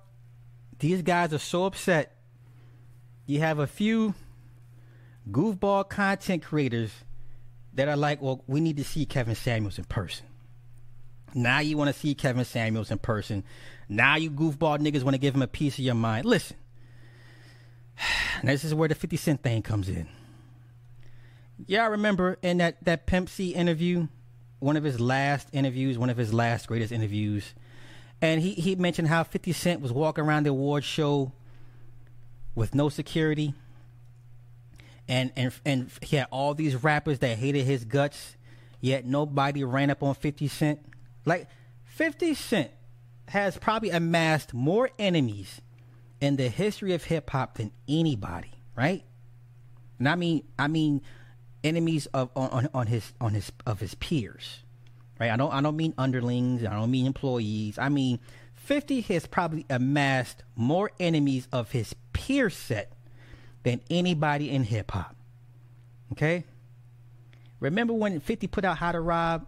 these 0.80 1.02
guys 1.02 1.34
are 1.34 1.40
so 1.40 1.66
upset. 1.66 2.16
You 3.26 3.40
have 3.40 3.60
a 3.60 3.68
few 3.68 4.14
goofball 5.32 5.90
content 5.90 6.44
creators 6.44 6.92
that 7.74 7.88
are 7.88 7.98
like, 7.98 8.22
"Well, 8.22 8.44
we 8.48 8.60
need 8.60 8.78
to 8.78 8.84
see 8.84 9.06
Kevin 9.06 9.36
Samuels 9.36 9.78
in 9.78 9.86
person." 9.86 10.26
Now 11.34 11.60
you 11.60 11.78
want 11.78 11.94
to 11.94 12.00
see 12.00 12.16
Kevin 12.16 12.46
Samuels 12.46 12.92
in 12.92 12.98
person. 12.98 13.44
Now 13.90 14.16
you 14.16 14.32
goofball 14.32 14.80
niggas 14.80 15.04
want 15.04 15.16
to 15.16 15.20
give 15.20 15.36
him 15.36 15.42
a 15.42 15.48
piece 15.48 15.74
of 15.74 15.84
your 15.84 15.96
mind. 15.96 16.26
Listen, 16.26 16.58
this 18.44 18.64
is 18.64 18.74
where 18.74 18.90
the 18.90 18.96
50 18.96 19.18
Cent 19.18 19.44
thing 19.44 19.62
comes 19.62 19.90
in. 19.90 20.08
Yeah, 21.68 21.84
I 21.84 21.88
remember 21.88 22.38
in 22.42 22.58
that, 22.58 22.84
that 22.84 23.06
Pimp 23.06 23.30
C 23.30 23.54
interview, 23.54 24.08
one 24.60 24.76
of 24.76 24.84
his 24.84 25.00
last 25.00 25.48
interviews, 25.54 25.98
one 25.98 26.10
of 26.10 26.18
his 26.18 26.34
last 26.34 26.68
greatest 26.68 26.92
interviews, 26.92 27.54
and 28.22 28.42
he, 28.42 28.54
he 28.54 28.76
mentioned 28.76 29.08
how 29.08 29.24
50 29.24 29.52
Cent 29.54 29.82
was 29.82 29.92
walking 29.92 30.24
around 30.24 30.44
the 30.44 30.50
award 30.50 30.84
show 30.84 31.32
with 32.56 32.74
no 32.74 32.90
security. 32.90 33.54
And, 35.08 35.32
and 35.36 35.54
and 35.66 35.92
he 36.02 36.16
had 36.16 36.28
all 36.32 36.56
these 36.56 36.76
rappers 36.84 37.20
that 37.20 37.38
hated 37.38 37.66
his 37.66 37.86
guts, 37.86 38.36
yet 38.82 39.06
nobody 39.06 39.64
ran 39.64 39.92
up 39.92 40.02
on 40.02 40.16
50 40.16 40.48
Cent. 40.48 40.80
Like 41.26 41.48
50 41.84 42.34
Cent 42.34 42.72
has 43.28 43.58
probably 43.58 43.92
amassed 43.92 44.54
more 44.54 44.90
enemies 44.98 45.62
in 46.26 46.38
the 46.38 46.50
history 46.50 46.94
of 46.94 47.04
hip 47.04 47.30
hop 47.30 47.58
than 47.58 47.72
anybody, 47.88 48.52
right? 48.76 49.04
And 50.00 50.10
I 50.10 50.16
mean, 50.16 50.44
I 50.58 50.68
mean, 50.68 51.02
enemies 51.64 52.08
of 52.08 52.32
on, 52.36 52.68
on, 52.74 52.88
his 52.88 53.14
on 53.22 53.36
his 53.36 53.52
of 53.66 53.80
his 53.80 53.94
peers, 53.96 54.64
right? 55.20 55.30
I 55.30 55.38
don't 55.38 55.54
I 55.54 55.62
don't 55.62 55.78
mean 55.78 55.94
underlings. 55.98 56.66
I 56.66 56.74
don't 56.74 56.90
mean 56.90 57.06
employees. 57.06 57.78
I 57.78 57.90
mean, 57.90 58.20
Fifty 58.56 59.02
has 59.02 59.28
probably 59.28 59.68
amassed 59.70 60.44
more 60.56 60.90
enemies 61.00 61.48
of 61.52 61.72
his 61.72 61.94
peer 62.12 62.50
set 62.50 62.92
than 63.62 63.82
anybody 63.92 64.50
in 64.50 64.64
hip 64.64 64.92
hop. 64.92 65.16
Okay. 66.12 66.44
Remember 67.60 67.94
when 67.94 68.20
Fifty 68.20 68.48
put 68.48 68.66
out 68.66 68.80
How 68.80 68.92
to 68.92 69.00
Rob? 69.00 69.46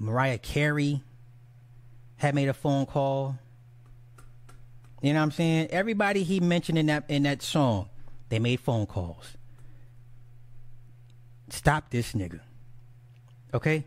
Mariah 0.00 0.38
Carey 0.38 1.02
had 2.16 2.34
made 2.34 2.48
a 2.48 2.54
phone 2.54 2.84
call. 2.84 3.38
You 5.00 5.12
know 5.12 5.20
what 5.20 5.24
I'm 5.24 5.30
saying? 5.30 5.68
Everybody 5.70 6.24
he 6.24 6.40
mentioned 6.40 6.78
in 6.78 6.86
that 6.86 7.04
in 7.08 7.22
that 7.24 7.42
song, 7.42 7.88
they 8.28 8.38
made 8.38 8.60
phone 8.60 8.86
calls. 8.86 9.36
Stop 11.50 11.90
this 11.90 12.12
nigga. 12.12 12.40
Okay? 13.54 13.84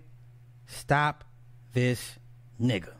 Stop 0.67 1.23
this 1.73 2.17
nigga. 2.59 2.93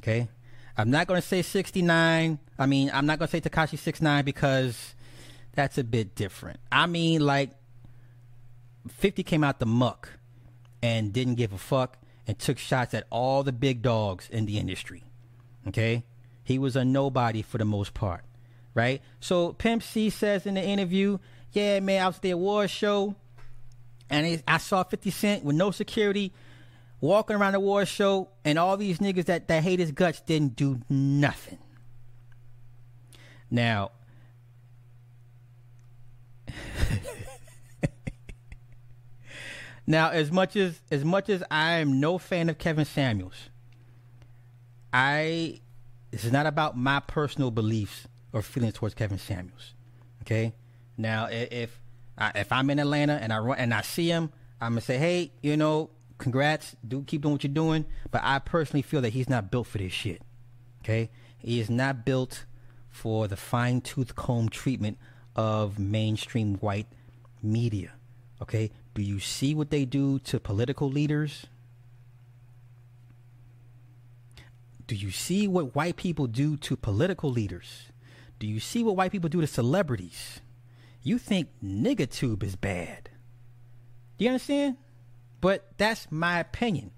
Okay? 0.00 0.28
I'm 0.76 0.90
not 0.90 1.06
gonna 1.06 1.22
say 1.22 1.42
69. 1.42 2.38
I 2.58 2.66
mean, 2.66 2.90
I'm 2.92 3.06
not 3.06 3.18
gonna 3.18 3.28
say 3.28 3.40
Tekashi 3.40 3.78
69 3.78 4.24
because 4.24 4.94
that's 5.54 5.76
a 5.76 5.84
bit 5.84 6.14
different. 6.14 6.58
I 6.72 6.86
mean, 6.86 7.20
like 7.20 7.50
50 8.88 9.22
came 9.24 9.44
out 9.44 9.58
the 9.58 9.66
muck 9.66 10.08
and 10.82 11.12
didn't 11.12 11.34
give 11.34 11.52
a 11.52 11.58
fuck 11.58 11.98
and 12.26 12.38
took 12.38 12.58
shots 12.58 12.94
at 12.94 13.06
all 13.10 13.42
the 13.42 13.52
big 13.52 13.82
dogs 13.82 14.28
in 14.30 14.46
the 14.46 14.58
industry. 14.58 15.04
Okay? 15.66 16.04
He 16.48 16.58
was 16.58 16.74
a 16.76 16.84
nobody 16.84 17.42
for 17.42 17.58
the 17.58 17.66
most 17.66 17.92
part, 17.92 18.24
right? 18.72 19.02
So 19.20 19.52
Pimp 19.52 19.82
C 19.82 20.08
says 20.08 20.46
in 20.46 20.54
the 20.54 20.64
interview, 20.64 21.18
"Yeah, 21.52 21.78
man, 21.80 22.02
I 22.02 22.06
was 22.06 22.16
at 22.16 22.22
the 22.22 22.30
award 22.30 22.70
show, 22.70 23.16
and 24.08 24.26
it, 24.26 24.44
I 24.48 24.56
saw 24.56 24.82
50 24.82 25.10
Cent 25.10 25.44
with 25.44 25.56
no 25.56 25.70
security 25.72 26.32
walking 27.02 27.36
around 27.36 27.52
the 27.52 27.58
award 27.58 27.86
show, 27.86 28.30
and 28.46 28.58
all 28.58 28.78
these 28.78 28.98
niggas 28.98 29.26
that 29.26 29.46
that 29.48 29.62
hate 29.62 29.78
his 29.78 29.92
guts 29.92 30.22
didn't 30.22 30.56
do 30.56 30.80
nothing." 30.88 31.58
Now, 33.50 33.90
now 39.86 40.08
as 40.08 40.32
much 40.32 40.56
as 40.56 40.80
as 40.90 41.04
much 41.04 41.28
as 41.28 41.42
I 41.50 41.72
am 41.72 42.00
no 42.00 42.16
fan 42.16 42.48
of 42.48 42.56
Kevin 42.56 42.86
Samuels, 42.86 43.50
I 44.94 45.60
this 46.10 46.24
is 46.24 46.32
not 46.32 46.46
about 46.46 46.76
my 46.76 47.00
personal 47.00 47.50
beliefs 47.50 48.08
or 48.32 48.42
feelings 48.42 48.74
towards 48.74 48.94
Kevin 48.94 49.18
Samuels. 49.18 49.74
Okay. 50.22 50.54
Now, 50.96 51.28
if 51.30 51.80
I, 52.16 52.32
if 52.34 52.52
I'm 52.52 52.70
in 52.70 52.78
Atlanta 52.78 53.14
and 53.14 53.32
I 53.32 53.38
run 53.38 53.58
and 53.58 53.72
I 53.72 53.82
see 53.82 54.08
him, 54.08 54.30
I'm 54.60 54.72
gonna 54.72 54.80
say, 54.80 54.98
hey, 54.98 55.32
you 55.42 55.56
know, 55.56 55.90
congrats, 56.18 56.76
do 56.86 57.02
keep 57.02 57.22
doing 57.22 57.32
what 57.32 57.44
you're 57.44 57.52
doing. 57.52 57.84
But 58.10 58.22
I 58.24 58.38
personally 58.40 58.82
feel 58.82 59.00
that 59.02 59.10
he's 59.10 59.28
not 59.28 59.50
built 59.50 59.68
for 59.68 59.78
this 59.78 59.92
shit. 59.92 60.22
Okay, 60.82 61.10
he 61.38 61.60
is 61.60 61.70
not 61.70 62.04
built 62.04 62.44
for 62.88 63.28
the 63.28 63.36
fine 63.36 63.80
tooth 63.80 64.14
comb 64.16 64.48
treatment 64.48 64.98
of 65.36 65.78
mainstream 65.78 66.54
white 66.56 66.88
media. 67.42 67.92
Okay, 68.42 68.70
do 68.94 69.02
you 69.02 69.20
see 69.20 69.54
what 69.54 69.70
they 69.70 69.84
do 69.84 70.18
to 70.20 70.40
political 70.40 70.90
leaders? 70.90 71.46
Do 74.88 74.96
you 74.96 75.10
see 75.10 75.46
what 75.46 75.76
white 75.76 75.96
people 75.96 76.26
do 76.26 76.56
to 76.56 76.74
political 76.74 77.30
leaders? 77.30 77.92
Do 78.38 78.46
you 78.46 78.58
see 78.58 78.82
what 78.82 78.96
white 78.96 79.12
people 79.12 79.28
do 79.28 79.42
to 79.42 79.46
celebrities? 79.46 80.40
You 81.02 81.18
think 81.18 81.48
niggatube 81.62 82.42
is 82.42 82.56
bad. 82.56 83.10
Do 84.16 84.24
you 84.24 84.30
understand? 84.30 84.78
But 85.42 85.68
that's 85.76 86.10
my 86.10 86.40
opinion. 86.40 86.92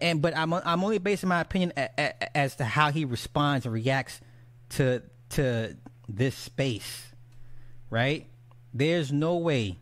And 0.00 0.22
but 0.22 0.34
I'm 0.36 0.54
I'm 0.54 0.82
only 0.82 0.98
basing 0.98 1.28
my 1.28 1.40
opinion 1.40 1.74
a, 1.76 1.88
a, 1.98 2.36
as 2.36 2.56
to 2.56 2.64
how 2.64 2.90
he 2.90 3.04
responds 3.04 3.66
and 3.66 3.74
reacts 3.74 4.20
to 4.70 5.02
to 5.30 5.76
this 6.08 6.34
space. 6.34 7.12
Right? 7.90 8.26
There's 8.72 9.12
no 9.12 9.36
way 9.36 9.78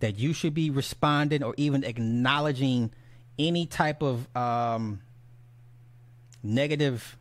that 0.00 0.18
you 0.18 0.32
should 0.32 0.54
be 0.54 0.70
responding 0.70 1.44
or 1.44 1.54
even 1.56 1.84
acknowledging 1.84 2.92
any 3.38 3.66
type 3.66 4.02
of 4.02 4.26
um 4.36 5.00
negative 6.42 7.16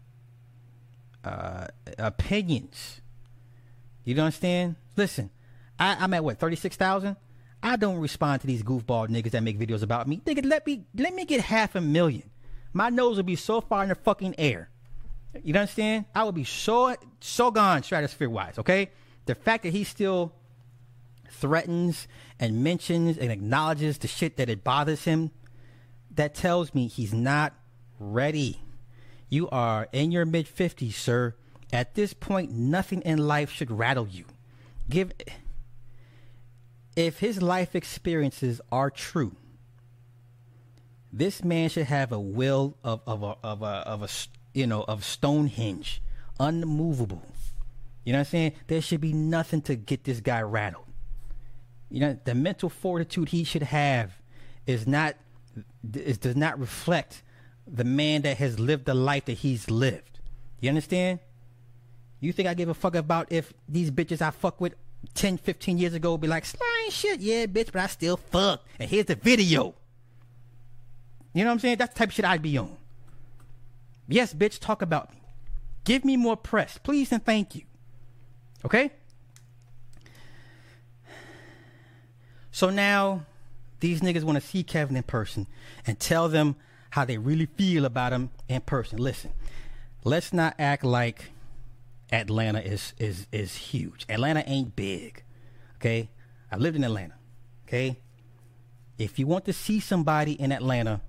uh, 1.23 1.67
opinions. 1.97 3.01
You 4.03 4.15
don't 4.15 4.25
understand? 4.25 4.75
Listen, 4.95 5.29
I, 5.77 5.97
I'm 5.99 6.13
at 6.13 6.23
what 6.23 6.39
thirty 6.39 6.55
six 6.55 6.75
thousand. 6.75 7.17
I 7.61 7.75
don't 7.75 7.97
respond 7.97 8.41
to 8.41 8.47
these 8.47 8.63
goofball 8.63 9.09
niggas 9.09 9.31
that 9.31 9.43
make 9.43 9.59
videos 9.59 9.83
about 9.83 10.07
me. 10.07 10.21
Nigga, 10.25 10.45
let 10.45 10.65
me 10.65 10.85
let 10.95 11.13
me 11.13 11.25
get 11.25 11.41
half 11.41 11.75
a 11.75 11.81
million. 11.81 12.29
My 12.71 12.89
nose 12.89 13.17
will 13.17 13.23
be 13.23 13.35
so 13.35 13.61
far 13.61 13.83
in 13.83 13.89
the 13.89 13.95
fucking 13.95 14.35
air. 14.37 14.69
You 15.43 15.53
understand? 15.53 16.05
I 16.15 16.23
will 16.23 16.31
be 16.31 16.43
so 16.43 16.95
so 17.19 17.51
gone 17.51 17.83
stratosphere 17.83 18.29
wise. 18.29 18.57
Okay, 18.57 18.89
the 19.25 19.35
fact 19.35 19.63
that 19.63 19.73
he 19.73 19.83
still 19.83 20.33
threatens 21.31 22.07
and 22.39 22.63
mentions 22.63 23.17
and 23.17 23.31
acknowledges 23.31 23.97
the 23.97 24.07
shit 24.07 24.37
that 24.37 24.49
it 24.49 24.63
bothers 24.63 25.03
him, 25.03 25.31
that 26.15 26.33
tells 26.33 26.73
me 26.73 26.87
he's 26.87 27.13
not 27.13 27.53
ready. 27.99 28.59
You 29.29 29.49
are 29.49 29.87
in 29.91 30.11
your 30.11 30.25
mid 30.25 30.47
50s, 30.47 30.93
sir. 30.93 31.35
At 31.71 31.93
this 31.93 32.13
point, 32.13 32.51
nothing 32.51 33.01
in 33.03 33.19
life 33.19 33.51
should 33.51 33.71
rattle 33.71 34.07
you. 34.07 34.25
Give 34.89 35.11
if 36.95 37.19
his 37.19 37.41
life 37.41 37.75
experiences 37.75 38.59
are 38.71 38.89
true, 38.89 39.35
this 41.13 41.43
man 41.43 41.69
should 41.69 41.85
have 41.85 42.11
a 42.11 42.19
will 42.19 42.75
of 42.83 43.01
of 43.05 43.23
a 43.23 43.35
of 43.43 43.61
a 43.61 43.65
of 43.65 44.03
a 44.03 44.09
you 44.53 44.65
know 44.65 44.83
of 44.83 45.05
Stonehenge, 45.05 46.01
unmovable. 46.39 47.21
You 48.03 48.13
know 48.13 48.19
what 48.19 48.27
I'm 48.27 48.31
saying? 48.31 48.53
There 48.67 48.81
should 48.81 49.01
be 49.01 49.13
nothing 49.13 49.61
to 49.63 49.75
get 49.75 50.03
this 50.03 50.19
guy 50.19 50.41
rattled. 50.41 50.85
You 51.91 51.99
know, 51.99 52.19
the 52.23 52.33
mental 52.35 52.69
fortitude 52.69 53.29
he 53.29 53.43
should 53.43 53.63
have 53.63 54.13
is 54.65 54.87
not 54.87 55.15
is 55.93 56.17
does 56.17 56.35
not 56.35 56.59
reflect 56.59 57.21
the 57.71 57.83
man 57.83 58.23
that 58.23 58.37
has 58.37 58.59
lived 58.59 58.85
the 58.85 58.93
life 58.93 59.25
that 59.25 59.39
he's 59.39 59.69
lived. 59.69 60.19
You 60.59 60.69
understand? 60.69 61.19
You 62.19 62.33
think 62.33 62.47
I 62.47 62.53
give 62.53 62.69
a 62.69 62.73
fuck 62.73 62.95
about 62.95 63.31
if 63.31 63.53
these 63.67 63.91
bitches 63.91 64.21
I 64.21 64.31
fuck 64.31 64.59
with 64.59 64.73
10, 65.13 65.37
15 65.37 65.77
years 65.77 65.93
ago 65.93 66.17
be 66.17 66.27
like, 66.27 66.45
slime 66.45 66.89
shit, 66.89 67.21
yeah, 67.21 67.45
bitch, 67.45 67.71
but 67.71 67.81
I 67.81 67.87
still 67.87 68.17
fuck. 68.17 68.63
And 68.79 68.89
here's 68.89 69.05
the 69.05 69.15
video. 69.15 69.75
You 71.33 71.43
know 71.43 71.49
what 71.49 71.53
I'm 71.53 71.59
saying? 71.59 71.77
That's 71.77 71.93
the 71.93 71.99
type 71.99 72.09
of 72.09 72.15
shit 72.15 72.25
I'd 72.25 72.41
be 72.41 72.57
on. 72.57 72.75
Yes, 74.07 74.33
bitch, 74.33 74.59
talk 74.59 74.81
about 74.81 75.11
me. 75.11 75.21
Give 75.83 76.03
me 76.03 76.17
more 76.17 76.35
press, 76.35 76.77
please 76.77 77.11
and 77.11 77.23
thank 77.23 77.55
you. 77.55 77.61
Okay? 78.65 78.91
So 82.51 82.69
now 82.69 83.25
these 83.79 84.01
niggas 84.01 84.23
want 84.23 84.41
to 84.41 84.45
see 84.45 84.63
Kevin 84.63 84.97
in 84.97 85.03
person 85.03 85.47
and 85.87 85.99
tell 85.99 86.27
them 86.27 86.55
how 86.91 87.05
they 87.05 87.17
really 87.17 87.45
feel 87.45 87.85
about 87.85 88.13
him 88.13 88.31
in 88.47 88.61
person. 88.61 88.99
Listen, 88.99 89.31
let's 90.03 90.33
not 90.33 90.55
act 90.57 90.83
like 90.83 91.31
Atlanta 92.11 92.59
is 92.59 92.93
is 92.97 93.27
is 93.31 93.55
huge. 93.55 94.05
Atlanta 94.09 94.43
ain't 94.47 94.75
big. 94.75 95.23
Okay? 95.75 96.09
I 96.51 96.57
lived 96.57 96.75
in 96.75 96.83
Atlanta. 96.83 97.13
Okay? 97.67 97.99
If 98.97 99.19
you 99.19 99.27
want 99.27 99.45
to 99.45 99.53
see 99.53 99.79
somebody 99.79 100.33
in 100.33 100.51
Atlanta, 100.51 101.01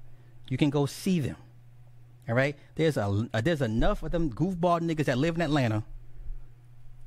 you 0.48 0.56
can 0.56 0.70
go 0.70 0.86
see 0.86 1.20
them. 1.20 1.36
All 2.28 2.34
right? 2.34 2.56
There's 2.74 2.96
a 2.96 3.28
uh, 3.32 3.40
there's 3.40 3.62
enough 3.62 4.02
of 4.02 4.12
them 4.12 4.32
goofball 4.32 4.80
niggas 4.80 5.06
that 5.06 5.18
live 5.18 5.34
in 5.34 5.42
Atlanta. 5.42 5.82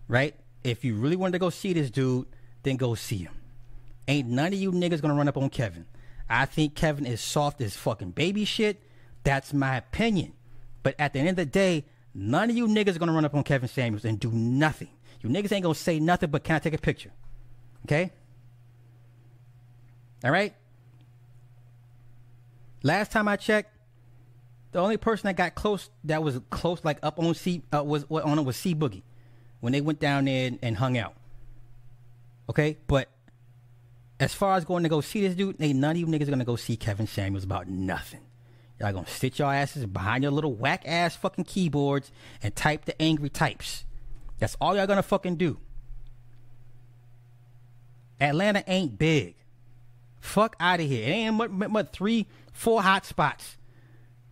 Right? 0.08 0.36
If 0.64 0.84
you 0.84 0.96
really 0.96 1.16
wanted 1.16 1.34
to 1.34 1.40
go 1.40 1.50
see 1.50 1.74
this 1.74 1.92
dude, 1.92 2.26
then 2.64 2.78
go 2.78 2.96
see 2.96 3.18
him. 3.18 3.34
Ain't 4.08 4.28
none 4.28 4.48
of 4.48 4.56
you 4.56 4.72
niggas 4.72 5.02
gonna 5.02 5.14
run 5.14 5.28
up 5.28 5.38
on 5.38 5.50
Kevin. 5.50 5.86
I 6.34 6.46
think 6.46 6.74
Kevin 6.74 7.06
is 7.06 7.22
soft 7.22 7.62
as 7.62 7.76
fucking 7.76 8.12
baby 8.12 8.44
shit. 8.44 8.82
That's 9.24 9.54
my 9.54 9.78
opinion. 9.78 10.34
But 10.82 10.96
at 10.98 11.14
the 11.14 11.20
end 11.20 11.30
of 11.30 11.36
the 11.36 11.46
day, 11.46 11.86
none 12.16 12.50
of 12.50 12.58
you 12.58 12.68
niggas 12.68 12.96
are 12.96 13.00
gonna 13.00 13.14
run 13.14 13.24
up 13.24 13.36
on 13.36 13.44
Kevin 13.44 13.70
Samuels 13.70 14.04
and 14.04 14.20
do 14.20 14.32
nothing. 14.32 14.90
You 15.22 15.30
niggas 15.30 15.52
ain't 15.52 15.62
gonna 15.62 15.76
say 15.76 16.00
nothing 16.00 16.32
but 16.32 16.44
can 16.44 16.56
I 16.56 16.60
take 16.60 16.74
a 16.74 16.80
picture? 16.80 17.12
Okay? 17.86 18.12
All 20.24 20.32
right? 20.32 20.56
Last 22.82 23.12
time 23.12 23.28
I 23.28 23.36
checked, 23.36 23.78
the 24.72 24.80
only 24.80 24.98
person 24.98 25.28
that 25.28 25.36
got 25.36 25.54
close, 25.54 25.92
that 26.04 26.24
was 26.24 26.42
close, 26.50 26.84
like 26.84 26.98
up 27.04 27.20
on 27.20 27.36
C, 27.36 27.62
uh, 27.72 27.84
was 27.84 28.06
on 28.10 28.40
it 28.40 28.44
was 28.44 28.58
C 28.58 28.74
Boogie, 28.74 29.04
when 29.60 29.72
they 29.72 29.82
went 29.82 30.00
down 30.00 30.26
there 30.26 30.48
and, 30.48 30.58
and 30.64 30.78
hung 30.78 30.98
out. 30.98 31.14
Okay, 32.50 32.80
but 32.88 33.08
as 34.24 34.34
far 34.34 34.56
as 34.56 34.66
going 34.66 34.84
to 34.84 34.90
go 34.90 35.02
see 35.02 35.22
this 35.22 35.36
dude, 35.36 35.56
ain't 35.60 35.80
none 35.80 35.92
of 35.92 35.98
you 35.98 36.06
niggas 36.06 36.30
gonna 36.30 36.46
go 36.46 36.56
see 36.56 36.76
Kevin 36.76 37.08
Samuels 37.08 37.44
about 37.44 37.68
nothing. 37.68 38.22
Y'all 38.80 38.94
gonna 38.94 39.08
sit 39.08 39.40
your 39.40 39.54
asses 39.54 39.86
behind 39.86 40.24
your 40.24 40.32
little 40.32 40.54
whack 40.54 40.84
ass 40.86 41.16
fucking 41.16 41.46
keyboards 41.46 42.12
and 42.42 42.56
type 42.56 42.86
the 42.86 43.02
angry 43.02 43.30
types. 43.30 43.86
That's 44.40 44.56
all 44.60 44.76
y'all 44.76 44.88
gonna 44.88 45.04
fucking 45.04 45.36
do. 45.36 45.58
Atlanta 48.20 48.64
ain't 48.68 48.98
big. 48.98 49.36
Fuck 50.20 50.56
out 50.60 50.80
of 50.80 50.88
here. 50.88 51.04
It 51.04 51.12
ain't 51.12 51.38
but, 51.38 51.74
but, 51.74 51.92
three, 51.92 52.28
four 52.54 52.82
hot 52.82 53.06
spots 53.06 53.58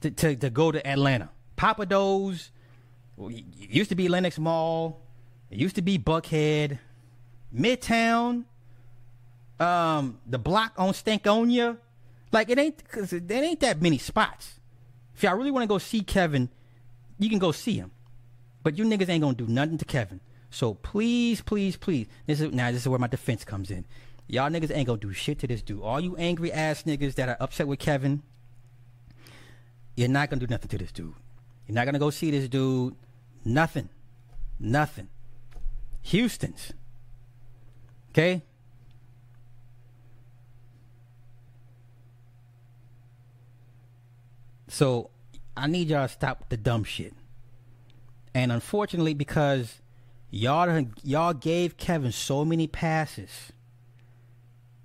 to, 0.01 0.09
to, 0.11 0.35
to 0.37 0.49
go 0.49 0.71
to 0.71 0.85
Atlanta. 0.87 1.29
Pappadeaux, 1.57 2.49
well, 3.17 3.29
it 3.29 3.43
used 3.57 3.89
to 3.89 3.95
be 3.95 4.07
Lenox 4.07 4.39
Mall. 4.39 5.01
It 5.49 5.59
used 5.59 5.75
to 5.75 5.81
be 5.81 5.99
Buckhead, 5.99 6.79
Midtown, 7.53 8.45
um, 9.61 10.19
the 10.25 10.39
block 10.39 10.73
on 10.77 10.93
Stankonia. 10.93 11.77
Like 12.31 12.49
it 12.49 12.57
ain't 12.57 12.89
cause 12.89 13.11
there 13.11 13.43
ain't 13.43 13.59
that 13.59 13.81
many 13.81 13.97
spots. 13.97 14.59
If 15.15 15.23
y'all 15.23 15.35
really 15.35 15.51
want 15.51 15.63
to 15.63 15.67
go 15.67 15.77
see 15.77 16.01
Kevin, 16.01 16.49
you 17.19 17.29
can 17.29 17.39
go 17.39 17.51
see 17.51 17.75
him. 17.75 17.91
But 18.63 18.77
you 18.77 18.85
niggas 18.85 19.09
ain't 19.09 19.21
gonna 19.21 19.35
do 19.35 19.47
nothing 19.47 19.77
to 19.77 19.85
Kevin. 19.85 20.19
So 20.49 20.73
please, 20.75 21.41
please, 21.41 21.77
please. 21.77 22.07
This 22.25 22.41
is 22.41 22.51
now 22.51 22.71
this 22.71 22.81
is 22.81 22.87
where 22.87 22.99
my 22.99 23.07
defense 23.07 23.43
comes 23.43 23.69
in. 23.69 23.85
Y'all 24.27 24.49
niggas 24.49 24.75
ain't 24.75 24.87
gonna 24.87 24.99
do 24.99 25.13
shit 25.13 25.39
to 25.39 25.47
this 25.47 25.61
dude. 25.61 25.81
All 25.81 25.99
you 25.99 26.15
angry 26.15 26.51
ass 26.51 26.83
niggas 26.83 27.15
that 27.15 27.29
are 27.29 27.37
upset 27.39 27.67
with 27.67 27.79
Kevin, 27.79 28.23
you're 29.95 30.07
not 30.07 30.29
gonna 30.29 30.39
do 30.39 30.47
nothing 30.47 30.69
to 30.69 30.77
this 30.77 30.91
dude. 30.91 31.13
You're 31.67 31.75
not 31.75 31.85
gonna 31.85 31.99
go 31.99 32.09
see 32.09 32.31
this 32.31 32.47
dude. 32.47 32.95
Nothing. 33.43 33.89
Nothing. 34.59 35.09
Houston's. 36.03 36.71
Okay? 38.11 38.43
So 44.71 45.09
I 45.57 45.67
need 45.67 45.89
y'all 45.89 46.07
to 46.07 46.13
stop 46.13 46.47
the 46.47 46.55
dumb 46.55 46.85
shit. 46.85 47.13
And 48.33 48.53
unfortunately, 48.53 49.13
because 49.13 49.81
y'all 50.29 50.85
y'all 51.03 51.33
gave 51.33 51.75
Kevin 51.75 52.13
so 52.13 52.45
many 52.45 52.67
passes, 52.67 53.51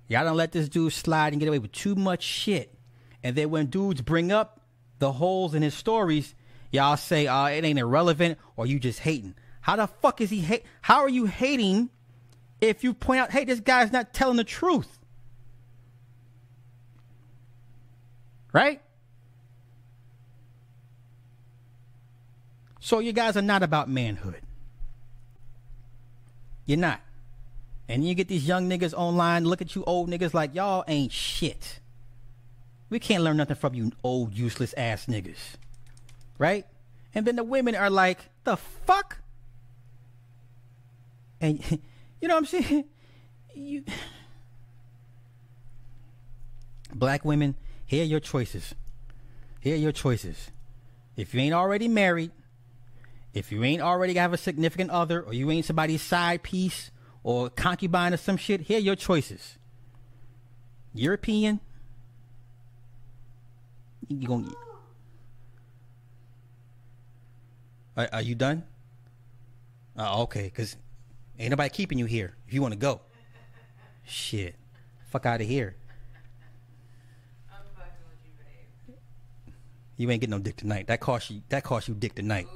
y'all 0.09 0.25
don't 0.25 0.35
let 0.35 0.51
this 0.51 0.67
dude 0.67 0.91
slide 0.91 1.31
and 1.31 1.39
get 1.39 1.47
away 1.47 1.59
with 1.59 1.71
too 1.71 1.95
much 1.95 2.21
shit. 2.21 2.77
And 3.23 3.37
then 3.37 3.49
when 3.49 3.67
dudes 3.67 4.01
bring 4.01 4.29
up 4.29 4.59
the 4.99 5.13
holes 5.13 5.55
in 5.55 5.61
his 5.61 5.73
stories, 5.73 6.35
y'all 6.69 6.97
say, 6.97 7.25
"Uh, 7.25 7.47
it 7.47 7.63
ain't 7.63 7.79
irrelevant," 7.79 8.37
or 8.57 8.65
you 8.65 8.81
just 8.81 8.99
hating. 8.99 9.35
How 9.61 9.77
the 9.77 9.87
fuck 9.87 10.19
is 10.19 10.29
he 10.29 10.41
hate? 10.41 10.65
How 10.81 10.99
are 10.99 11.09
you 11.09 11.27
hating 11.27 11.91
if 12.59 12.83
you 12.83 12.93
point 12.93 13.21
out, 13.21 13.31
"Hey, 13.31 13.45
this 13.45 13.61
guy's 13.61 13.93
not 13.93 14.13
telling 14.13 14.35
the 14.35 14.43
truth"? 14.43 14.99
Right? 18.51 18.81
So 22.87 22.99
you 22.99 23.11
guys 23.11 23.35
are 23.35 23.41
not 23.41 23.63
about 23.63 23.89
manhood. 23.89 24.39
You're 26.65 26.77
not. 26.77 27.01
And 27.89 28.07
you 28.07 28.15
get 28.15 28.29
these 28.29 28.47
young 28.47 28.69
niggas 28.69 28.93
online, 28.93 29.43
look 29.43 29.61
at 29.61 29.75
you 29.75 29.83
old 29.83 30.09
niggas 30.09 30.33
like 30.33 30.55
y'all 30.55 30.85
ain't 30.87 31.11
shit. 31.11 31.81
We 32.89 32.99
can't 32.99 33.23
learn 33.23 33.35
nothing 33.35 33.57
from 33.57 33.73
you 33.73 33.91
old 34.05 34.33
useless 34.33 34.73
ass 34.77 35.07
niggas. 35.07 35.57
Right? 36.37 36.65
And 37.13 37.27
then 37.27 37.35
the 37.35 37.43
women 37.43 37.75
are 37.75 37.89
like, 37.89 38.29
the 38.45 38.55
fuck? 38.55 39.17
And 41.41 41.59
you 42.21 42.29
know 42.29 42.35
what 42.35 42.39
I'm 42.39 42.45
saying? 42.45 42.85
You 43.53 43.83
Black 46.95 47.25
women, 47.25 47.55
here 47.85 48.03
are 48.03 48.07
your 48.07 48.21
choices. 48.21 48.73
Here 49.59 49.75
are 49.75 49.77
your 49.77 49.91
choices. 49.91 50.51
If 51.17 51.33
you 51.33 51.41
ain't 51.41 51.53
already 51.53 51.89
married, 51.89 52.31
if 53.37 53.51
you 53.51 53.63
ain't 53.63 53.81
already 53.81 54.15
have 54.15 54.33
a 54.33 54.37
significant 54.37 54.89
other, 54.89 55.21
or 55.21 55.33
you 55.33 55.49
ain't 55.51 55.65
somebody's 55.65 56.01
side 56.01 56.41
piece 56.41 56.89
or 57.23 57.49
concubine 57.49 58.13
or 58.13 58.17
some 58.17 58.35
shit, 58.35 58.61
here 58.61 58.77
are 58.77 58.81
your 58.81 58.95
choices. 58.95 59.57
European, 60.93 61.59
you 64.07 64.27
gonna. 64.27 64.51
Are, 67.95 68.09
are 68.11 68.21
you 68.21 68.33
done? 68.33 68.63
Oh, 69.95 70.23
okay, 70.23 70.49
cause 70.49 70.75
ain't 71.37 71.51
nobody 71.51 71.69
keeping 71.69 71.99
you 71.99 72.05
here. 72.05 72.35
If 72.47 72.53
you 72.53 72.61
want 72.61 72.73
to 72.73 72.79
go, 72.79 73.01
shit, 74.03 74.55
fuck 75.09 75.25
out 75.27 75.41
of 75.41 75.47
here. 75.47 75.75
I'm 77.51 77.57
fucking 77.75 77.91
with 78.09 78.17
you. 78.87 78.93
You 79.97 80.09
ain't 80.09 80.21
getting 80.21 80.31
no 80.31 80.39
dick 80.39 80.55
tonight. 80.55 80.87
That 80.87 80.99
cost 80.99 81.29
you. 81.29 81.41
That 81.49 81.63
cost 81.63 81.87
you 81.87 81.93
dick 81.93 82.15
tonight. 82.15 82.47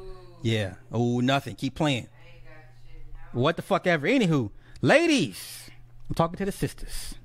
Yeah. 0.42 0.76
Oh, 0.92 1.20
nothing. 1.20 1.56
Keep 1.56 1.76
playing. 1.76 2.08
I 2.08 2.36
ain't 2.36 2.44
got 2.44 2.52
shit 2.92 3.04
now. 3.14 3.40
What 3.40 3.56
the 3.56 3.62
fuck 3.62 3.86
ever. 3.88 4.08
Anywho, 4.08 4.50
ladies, 4.82 5.70
I'm 6.10 6.16
talking 6.16 6.38
to 6.38 6.46
the 6.46 6.52
sisters. 6.52 7.16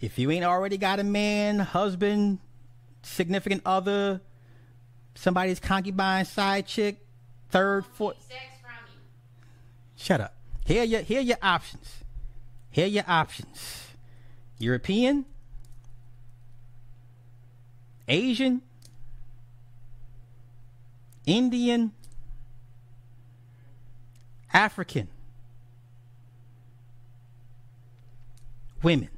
If 0.00 0.18
you 0.18 0.30
ain't 0.30 0.44
already 0.44 0.76
got 0.76 1.00
a 1.00 1.04
man, 1.04 1.58
husband, 1.58 2.38
significant 3.02 3.62
other, 3.64 4.20
somebody's 5.14 5.58
concubine, 5.58 6.24
side 6.26 6.66
chick, 6.66 6.98
third, 7.50 7.86
fourth, 7.86 8.16
Sex 8.28 8.40
from 8.60 8.72
you. 8.92 9.00
shut 9.96 10.20
up. 10.20 10.34
Here 10.66 10.82
are 10.82 10.84
your 10.84 11.00
here 11.00 11.20
your 11.20 11.38
options. 11.42 12.04
Here 12.70 12.84
are 12.84 12.88
your 12.88 13.04
options. 13.08 13.86
European, 14.58 15.24
Asian, 18.08 18.62
Indian, 21.26 21.92
African, 24.52 25.08
women. 28.82 29.08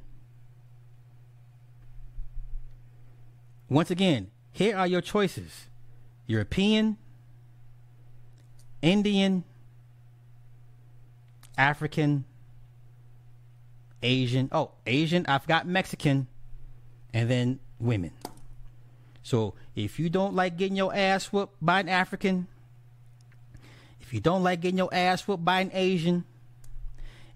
Once 3.69 3.91
again, 3.91 4.31
here 4.51 4.75
are 4.75 4.87
your 4.87 5.01
choices 5.01 5.67
European, 6.25 6.97
Indian, 8.81 9.43
African, 11.57 12.25
Asian. 14.01 14.49
Oh, 14.51 14.71
Asian, 14.87 15.25
I've 15.27 15.45
got 15.45 15.67
Mexican, 15.67 16.27
and 17.13 17.29
then 17.29 17.59
women. 17.79 18.11
So 19.29 19.53
if 19.75 19.99
you 19.99 20.09
don't 20.09 20.33
like 20.33 20.57
getting 20.57 20.75
your 20.75 20.91
ass 20.91 21.27
whooped 21.27 21.53
by 21.61 21.81
an 21.81 21.87
African, 21.87 22.47
if 24.01 24.11
you 24.11 24.19
don't 24.19 24.41
like 24.41 24.59
getting 24.59 24.79
your 24.79 24.91
ass 24.91 25.27
whooped 25.27 25.45
by 25.45 25.61
an 25.61 25.69
Asian, 25.71 26.23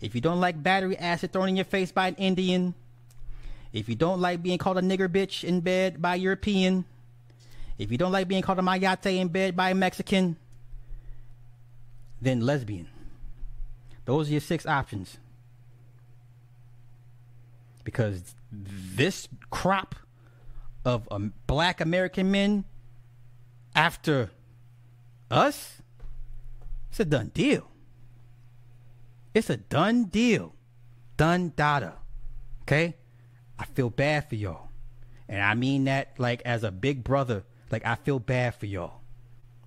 if 0.02 0.15
you 0.15 0.20
don't 0.20 0.40
like 0.40 0.64
battery 0.64 0.98
acid 0.98 1.32
thrown 1.32 1.49
in 1.49 1.56
your 1.56 1.65
face 1.65 1.91
by 1.91 2.07
an 2.07 2.15
Indian, 2.15 2.74
if 3.74 3.88
you 3.88 3.94
don't 3.94 4.20
like 4.20 4.41
being 4.41 4.57
called 4.57 4.80
a 4.80 4.82
nigger 4.82 5.07
bitch 5.07 5.44
in 5.44 5.61
bed 5.61 6.02
by 6.02 6.15
a 6.15 6.18
European, 6.18 6.86
if 7.78 7.91
you 7.91 7.99
don't 7.99 8.11
like 8.11 8.28
being 8.28 8.41
called 8.41 8.57
a 8.57 8.64
mayate 8.64 9.15
in 9.15 9.28
bed 9.28 9.56
by 9.56 9.70
a 9.70 9.76
Mexican, 9.76 10.36
then 12.20 12.41
lesbian. 12.41 12.88
Those 14.06 14.30
are 14.30 14.32
your 14.32 14.41
six 14.41 14.65
options. 14.65 15.20
Because 17.84 18.34
this 18.52 19.28
crop 19.52 19.94
of 20.86 21.08
um, 21.12 21.34
black 21.48 21.82
American 21.82 22.32
men 22.32 22.66
after 23.76 24.32
us, 25.32 25.82
it's 26.90 27.00
a 27.00 27.06
done 27.06 27.32
deal. 27.34 27.70
It's 29.34 29.50
a 29.50 29.58
done 29.58 30.06
deal. 30.06 30.54
Done 31.18 31.54
data. 31.56 31.94
Okay? 32.62 32.96
I 33.58 33.66
feel 33.66 33.90
bad 33.90 34.30
for 34.30 34.36
y'all. 34.36 34.70
And 35.28 35.42
I 35.42 35.56
mean 35.56 35.86
that 35.86 36.20
like 36.20 36.42
as 36.46 36.64
a 36.64 36.72
big 36.72 37.04
brother. 37.04 37.44
Like 37.72 37.86
I 37.86 37.96
feel 37.96 38.20
bad 38.20 38.56
for 38.56 38.66
y'all. 38.66 39.02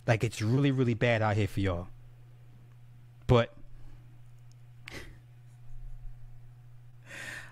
Like 0.06 0.22
it's 0.22 0.40
really, 0.40 0.70
really 0.70 0.94
bad 0.94 1.22
out 1.22 1.36
here 1.36 1.48
for 1.48 1.60
y'all. 1.60 1.88
But 3.26 3.52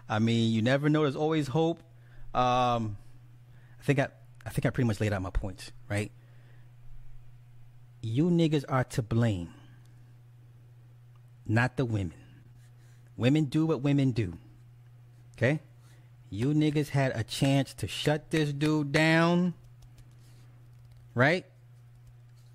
I 0.08 0.20
mean, 0.20 0.52
you 0.52 0.62
never 0.62 0.88
know. 0.88 1.02
There's 1.02 1.16
always 1.16 1.48
hope. 1.48 1.82
Um, 2.32 2.96
I 3.84 3.86
think 3.86 3.98
I, 3.98 4.08
I 4.46 4.48
think 4.48 4.64
I 4.64 4.70
pretty 4.70 4.88
much 4.88 4.98
laid 4.98 5.12
out 5.12 5.20
my 5.20 5.28
points, 5.28 5.70
right? 5.90 6.10
You 8.00 8.30
niggas 8.30 8.64
are 8.66 8.84
to 8.84 9.02
blame, 9.02 9.52
not 11.46 11.76
the 11.76 11.84
women. 11.84 12.14
Women 13.18 13.44
do 13.44 13.66
what 13.66 13.82
women 13.82 14.12
do. 14.12 14.38
Okay? 15.36 15.60
You 16.30 16.54
niggas 16.54 16.88
had 16.88 17.12
a 17.14 17.22
chance 17.22 17.74
to 17.74 17.86
shut 17.86 18.30
this 18.30 18.54
dude 18.54 18.90
down, 18.90 19.52
right? 21.14 21.44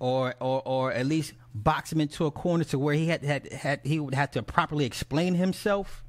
Or 0.00 0.34
or 0.40 0.62
or 0.64 0.92
at 0.92 1.06
least 1.06 1.34
box 1.54 1.92
him 1.92 2.00
into 2.00 2.26
a 2.26 2.32
corner 2.32 2.64
to 2.64 2.78
where 2.78 2.94
he 2.94 3.06
had 3.06 3.22
had, 3.22 3.52
had 3.52 3.80
he 3.84 4.00
would 4.00 4.14
have 4.14 4.32
to 4.32 4.42
properly 4.42 4.84
explain 4.84 5.36
himself, 5.36 6.02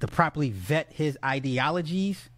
to 0.00 0.06
properly 0.06 0.50
vet 0.50 0.92
his 0.92 1.16
ideologies. 1.24 2.28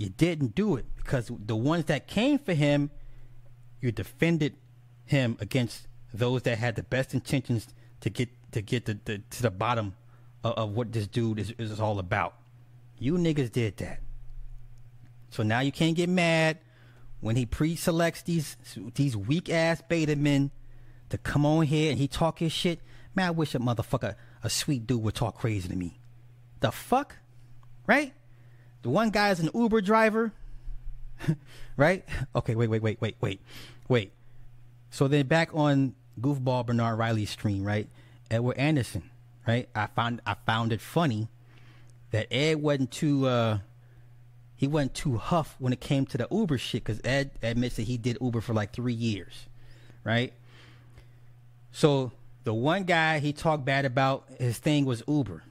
You 0.00 0.08
didn't 0.08 0.54
do 0.54 0.76
it 0.76 0.86
because 0.96 1.30
the 1.44 1.54
ones 1.54 1.84
that 1.84 2.06
came 2.06 2.38
for 2.38 2.54
him, 2.54 2.90
you 3.82 3.92
defended 3.92 4.56
him 5.04 5.36
against 5.40 5.88
those 6.14 6.40
that 6.44 6.56
had 6.56 6.76
the 6.76 6.82
best 6.82 7.12
intentions 7.12 7.68
to 8.00 8.08
get 8.08 8.30
to 8.52 8.62
get 8.62 8.86
the, 8.86 8.98
the 9.04 9.18
to 9.18 9.42
the 9.42 9.50
bottom 9.50 9.94
of, 10.42 10.54
of 10.54 10.70
what 10.70 10.90
this 10.92 11.06
dude 11.06 11.38
is, 11.38 11.52
is 11.58 11.78
all 11.78 11.98
about. 11.98 12.34
You 12.98 13.18
niggas 13.18 13.52
did 13.52 13.76
that. 13.76 14.00
So 15.28 15.42
now 15.42 15.60
you 15.60 15.70
can't 15.70 15.94
get 15.94 16.08
mad 16.08 16.56
when 17.20 17.36
he 17.36 17.44
pre-selects 17.44 18.22
these 18.22 18.56
these 18.94 19.14
weak 19.14 19.50
ass 19.50 19.82
beta 19.86 20.16
men 20.16 20.50
to 21.10 21.18
come 21.18 21.44
on 21.44 21.66
here 21.66 21.90
and 21.90 21.98
he 21.98 22.08
talk 22.08 22.38
his 22.38 22.52
shit. 22.52 22.80
Man, 23.14 23.26
I 23.26 23.30
wish 23.32 23.54
a 23.54 23.58
motherfucker, 23.58 24.14
a 24.42 24.48
sweet 24.48 24.86
dude, 24.86 25.02
would 25.02 25.14
talk 25.14 25.36
crazy 25.36 25.68
to 25.68 25.76
me. 25.76 26.00
The 26.60 26.72
fuck, 26.72 27.16
right? 27.86 28.14
The 28.82 28.90
one 28.90 29.10
guy 29.10 29.30
is 29.30 29.40
an 29.40 29.50
Uber 29.54 29.80
driver, 29.80 30.32
right? 31.76 32.04
Okay, 32.34 32.54
wait, 32.54 32.68
wait, 32.68 32.82
wait, 32.82 33.00
wait, 33.00 33.16
wait, 33.20 33.40
wait. 33.88 34.12
So 34.90 35.06
then 35.08 35.26
back 35.26 35.50
on 35.54 35.94
goofball 36.20 36.66
Bernard 36.66 36.98
Riley's 36.98 37.30
stream, 37.30 37.64
right? 37.64 37.88
Edward 38.30 38.56
Anderson, 38.56 39.10
right? 39.46 39.68
I 39.74 39.86
found 39.86 40.20
I 40.26 40.34
found 40.46 40.72
it 40.72 40.80
funny 40.80 41.28
that 42.10 42.32
Ed 42.32 42.62
wasn't 42.62 42.90
too 42.90 43.26
uh 43.26 43.58
he 44.56 44.66
wasn't 44.66 44.94
too 44.94 45.16
huff 45.16 45.56
when 45.58 45.72
it 45.72 45.80
came 45.80 46.04
to 46.06 46.18
the 46.18 46.28
Uber 46.30 46.58
shit 46.58 46.84
because 46.84 47.00
Ed 47.02 47.30
admits 47.42 47.76
that 47.76 47.84
he 47.84 47.96
did 47.96 48.18
Uber 48.20 48.40
for 48.42 48.52
like 48.52 48.74
three 48.74 48.92
years, 48.92 49.46
right? 50.04 50.34
So 51.72 52.12
the 52.44 52.52
one 52.52 52.84
guy 52.84 53.20
he 53.20 53.32
talked 53.32 53.64
bad 53.64 53.84
about 53.84 54.26
his 54.38 54.58
thing 54.58 54.84
was 54.84 55.02
Uber. 55.08 55.42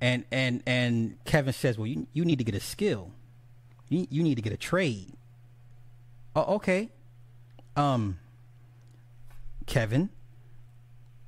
And 0.00 0.24
and 0.30 0.62
and 0.66 1.18
Kevin 1.24 1.52
says, 1.52 1.76
well, 1.76 1.86
you 1.86 2.06
you 2.12 2.24
need 2.24 2.38
to 2.38 2.44
get 2.44 2.54
a 2.54 2.60
skill, 2.60 3.10
you 3.88 4.06
you 4.10 4.22
need 4.22 4.36
to 4.36 4.42
get 4.42 4.52
a 4.52 4.56
trade. 4.56 5.12
Oh, 6.36 6.56
okay. 6.56 6.90
Um, 7.76 8.18
Kevin, 9.66 10.10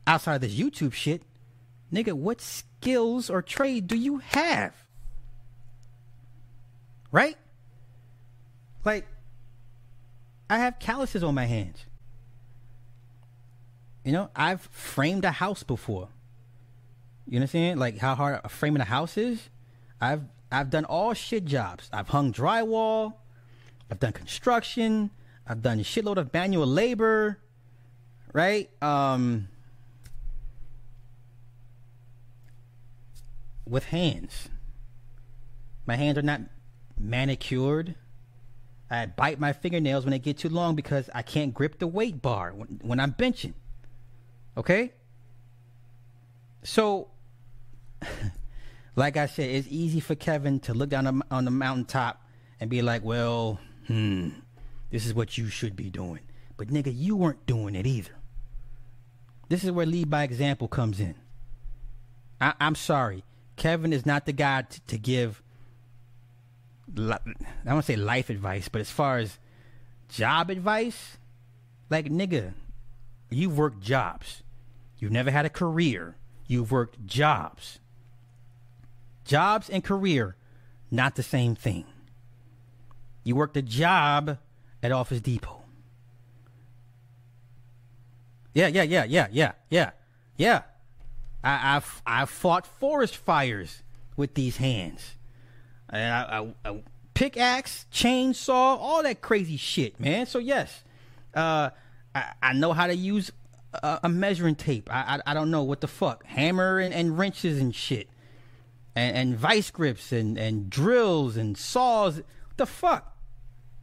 outside 0.07 0.37
of 0.37 0.41
this 0.41 0.55
YouTube 0.55 0.93
shit, 0.93 1.23
nigga, 1.93 2.13
what 2.13 2.41
skills 2.41 3.29
or 3.29 3.43
trade 3.43 3.87
do 3.87 3.97
you 3.97 4.19
have? 4.19 4.75
Right? 7.13 7.37
Like, 8.85 9.07
I 10.49 10.59
have 10.59 10.79
calluses 10.79 11.23
on 11.23 11.35
my 11.35 11.47
hands. 11.47 11.85
You 14.05 14.13
know, 14.13 14.31
I've 14.35 14.63
framed 14.73 15.25
a 15.25 15.33
house 15.33 15.63
before. 15.63 16.09
You 17.31 17.39
know 17.39 17.45
what 17.45 17.51
I'm 17.51 17.53
saying? 17.53 17.77
Like 17.79 17.99
how 17.99 18.17
hard 18.17 18.41
framing 18.51 18.83
a 18.83 18.85
house 18.85 19.17
is. 19.17 19.51
I've 20.01 20.25
I've 20.51 20.69
done 20.69 20.85
all 20.85 21.15
shit 21.15 21.45
jobs. 21.45 21.89
I've 21.93 22.09
hung 22.09 22.33
drywall. 22.33 23.15
I've 23.89 24.01
done 24.01 24.13
construction. 24.13 25.11
I've 25.47 25.63
done 25.63 25.79
a 25.79 25.85
shitload 25.85 26.17
of 26.17 26.35
manual 26.35 26.67
labor. 26.67 27.39
Right? 28.33 28.69
Um 28.83 29.49
with 33.65 33.85
hands. 33.85 34.49
My 35.87 35.95
hands 35.95 36.19
are 36.19 36.23
not 36.23 36.41
manicured. 36.99 37.95
I 38.91 39.07
bite 39.07 39.39
my 39.39 39.53
fingernails 39.53 40.05
when 40.05 40.11
they 40.11 40.19
get 40.19 40.39
too 40.39 40.49
long 40.49 40.75
because 40.75 41.09
I 41.15 41.23
can't 41.23 41.55
grip 41.55 41.79
the 41.79 41.87
weight 41.87 42.21
bar 42.21 42.53
when, 42.53 42.81
when 42.83 42.99
I'm 42.99 43.13
benching. 43.13 43.55
Okay? 44.57 44.95
So, 46.65 47.09
like 48.97 49.17
I 49.17 49.27
said, 49.27 49.51
it's 49.51 49.69
easy 49.71 50.01
for 50.01 50.15
Kevin 50.15 50.61
to 50.61 50.75
look 50.75 50.91
down 50.91 51.23
on- 51.31 51.45
the 51.45 51.51
mountaintop 51.51 52.25
and 52.59 52.69
be 52.71 52.83
like, 52.83 53.03
well, 53.05 53.59
hmm, 53.87 54.31
this 54.91 55.07
is 55.07 55.15
what 55.15 55.39
you 55.39 55.49
should 55.49 55.77
be 55.77 55.91
doing. 55.91 56.21
But 56.57 56.69
nigga, 56.69 56.93
you 56.95 57.17
weren't 57.17 57.47
doing 57.47 57.75
it 57.75 57.87
either. 57.87 58.13
This 59.49 59.65
is 59.65 59.71
where 59.71 59.87
lead 59.87 60.11
by 60.11 60.23
example 60.25 60.69
comes 60.69 61.01
in. 61.01 61.15
I- 62.41 62.55
I'm 62.61 62.75
sorry. 62.75 63.25
Kevin 63.57 63.93
is 63.93 64.07
not 64.07 64.27
the 64.27 64.33
guy 64.33 64.63
t- 64.63 64.81
to 64.87 64.99
give, 64.99 65.43
li- 66.95 67.17
I 67.67 67.71
don't 67.71 67.85
say 67.85 67.97
life 67.97 68.31
advice, 68.31 68.69
but 68.69 68.81
as 68.81 68.91
far 68.91 69.19
as 69.19 69.39
job 70.09 70.51
advice, 70.51 71.19
like, 71.91 72.07
nigga, 72.07 72.55
you've 73.31 73.57
worked 73.59 73.81
jobs. 73.81 74.43
You've 74.99 75.13
never 75.13 75.31
had 75.31 75.47
a 75.47 75.51
career. 75.51 76.17
You've 76.47 76.71
worked 76.73 77.07
jobs. 77.07 77.79
Jobs 79.31 79.71
and 79.71 79.85
career, 79.85 80.35
not 80.91 81.15
the 81.15 81.23
same 81.23 81.55
thing. 81.55 81.85
You 83.23 83.37
worked 83.37 83.57
a 83.57 83.63
job 83.63 84.39
at 84.83 84.91
Office 84.91 85.21
Depot. 85.21 85.63
Yeah, 88.55 88.67
yeah, 88.67 88.83
yeah, 88.83 89.05
yeah, 89.05 89.29
yeah, 89.31 89.53
yeah, 89.69 89.91
yeah. 90.37 90.63
I, 91.45 91.77
I've 91.77 92.03
I've 92.05 92.29
fought 92.29 92.67
forest 92.67 93.17
fires 93.17 93.85
with 94.17 94.35
these 94.35 94.57
hands. 94.57 95.13
I, 95.89 96.01
I, 96.01 96.55
I, 96.65 96.83
pickaxe, 97.15 97.87
chainsaw, 97.93 98.79
all 98.81 99.05
that 99.05 99.21
crazy 99.21 99.57
shit, 99.57 100.01
man. 100.01 100.27
So 100.27 100.41
yes, 100.41 100.83
uh, 101.37 101.71
I, 102.17 102.33
I 102.43 102.53
know 102.55 102.73
how 102.73 102.89
to 102.89 102.97
use 102.97 103.31
a, 103.75 104.01
a 104.03 104.09
measuring 104.09 104.57
tape. 104.57 104.91
I, 104.93 105.21
I 105.25 105.31
I 105.31 105.35
don't 105.35 105.53
know 105.53 105.63
what 105.63 105.83
the 105.83 105.89
fuck 105.89 106.25
hammer 106.27 106.81
and, 106.81 106.93
and 106.93 107.17
wrenches 107.17 107.61
and 107.61 107.73
shit, 107.73 108.09
and, 108.95 109.17
and 109.17 109.39
vice 109.39 109.71
grips 109.71 110.13
and 110.13 110.39
and 110.39 110.71
drills 110.71 111.37
and 111.37 111.57
saws. 111.57 112.17
What 112.17 112.57
the 112.57 112.67
fuck? 112.67 113.11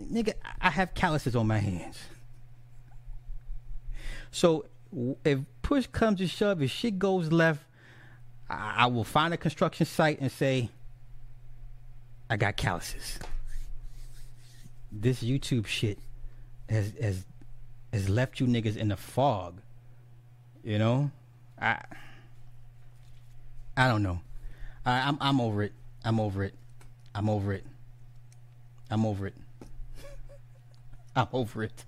nigga, 0.01 0.33
I 0.61 0.69
have 0.69 0.93
calluses 0.93 1.35
on 1.35 1.47
my 1.47 1.57
hands. 1.57 1.99
So 4.31 4.65
if 5.23 5.39
push 5.61 5.87
comes 5.87 6.19
to 6.19 6.27
shove, 6.27 6.61
if 6.61 6.71
shit 6.71 6.99
goes 6.99 7.31
left, 7.31 7.61
I, 8.49 8.75
I 8.77 8.85
will 8.87 9.03
find 9.03 9.33
a 9.33 9.37
construction 9.37 9.85
site 9.85 10.19
and 10.19 10.31
say, 10.31 10.69
I 12.29 12.37
got 12.37 12.57
calluses. 12.57 13.19
This 14.91 15.23
YouTube 15.23 15.67
shit 15.67 15.99
has 16.69 16.93
has 17.01 17.25
has 17.93 18.09
left 18.09 18.39
you 18.39 18.47
niggas 18.47 18.77
in 18.77 18.89
the 18.89 18.97
fog. 18.97 19.61
You 20.63 20.77
know, 20.77 21.11
I 21.61 21.81
I 23.75 23.87
don't 23.87 24.03
know. 24.03 24.21
I, 24.87 25.01
I'm 25.01 25.17
I'm 25.19 25.41
over 25.41 25.63
it. 25.63 25.73
I'm 26.05 26.19
over 26.19 26.43
it. 26.45 26.53
I'm 27.13 27.29
over 27.29 27.51
it. 27.53 27.65
I'm 28.89 29.05
over 29.05 29.27
it. 29.27 29.35
I'm 31.15 31.27
over 31.33 31.63
it. 31.63 31.85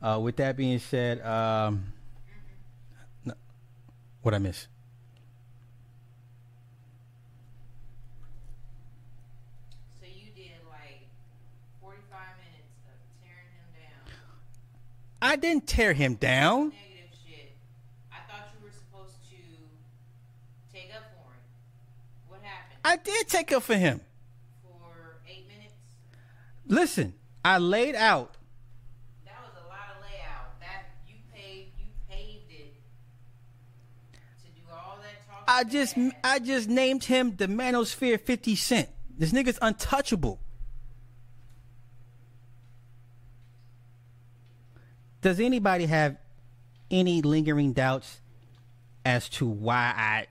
Uh, 0.00 0.20
with 0.22 0.36
that 0.36 0.56
being 0.56 0.78
said, 0.78 1.20
um, 1.22 1.86
no, 3.24 3.32
what 4.22 4.34
I 4.34 4.38
miss? 4.38 4.68
So 9.98 10.06
you 10.06 10.30
did 10.36 10.52
like 10.70 11.08
45 11.80 11.96
minutes 12.36 12.76
of 12.86 13.00
tearing 13.24 13.50
him 13.56 13.66
down. 13.80 14.14
I 15.22 15.36
didn't 15.36 15.66
tear 15.66 15.92
him 15.94 16.14
down. 16.14 16.68
Negative 16.68 17.10
shit. 17.26 17.52
I 18.12 18.30
thought 18.30 18.48
you 18.52 18.64
were 18.64 18.70
supposed 18.70 19.16
to 19.30 19.36
take 20.70 20.90
up 20.94 21.04
for 21.16 21.32
him. 21.32 21.40
What 22.28 22.42
happened? 22.42 22.72
I 22.84 22.96
did 22.96 23.28
take 23.28 23.50
up 23.52 23.62
for 23.62 23.74
him. 23.74 24.00
For 24.62 25.16
eight 25.26 25.48
minutes? 25.48 25.74
Listen, 26.66 27.14
I 27.42 27.58
laid 27.58 27.94
out. 27.94 28.36
That 29.24 29.36
was 29.42 29.54
a 29.64 29.66
lot 29.68 29.96
of 29.96 30.02
layout. 30.02 30.60
That 30.60 30.92
you 31.08 31.14
paved, 31.32 31.70
you 31.78 31.86
paved 32.10 32.50
it 32.50 32.74
to 34.42 34.48
do 34.48 34.62
all 34.70 34.98
that 35.02 35.26
talking. 35.26 35.44
I 35.48 35.64
just 35.64 35.96
back. 35.96 36.20
I 36.22 36.38
just 36.38 36.68
named 36.68 37.04
him 37.04 37.36
the 37.36 37.46
Manosphere 37.46 38.20
50 38.20 38.54
Cent. 38.54 38.88
This 39.16 39.32
nigga's 39.32 39.58
untouchable. 39.62 40.40
Does 45.22 45.40
anybody 45.40 45.86
have 45.86 46.18
any 46.90 47.22
lingering 47.22 47.72
doubts 47.72 48.20
as 49.06 49.28
to 49.30 49.46
why 49.46 49.94
I 49.96 50.26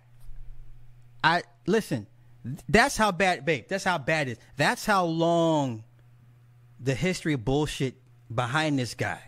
I 1.23 1.43
listen, 1.65 2.05
that's 2.67 2.97
how 2.97 3.11
bad 3.11 3.45
babe, 3.45 3.65
that's 3.67 3.83
how 3.83 3.97
bad 3.97 4.27
it 4.27 4.31
is. 4.33 4.37
That's 4.57 4.85
how 4.85 5.05
long 5.05 5.83
the 6.79 6.93
history 6.95 7.33
of 7.33 7.45
bullshit 7.45 7.95
behind 8.33 8.77
this 8.77 8.93
guy. 8.95 9.21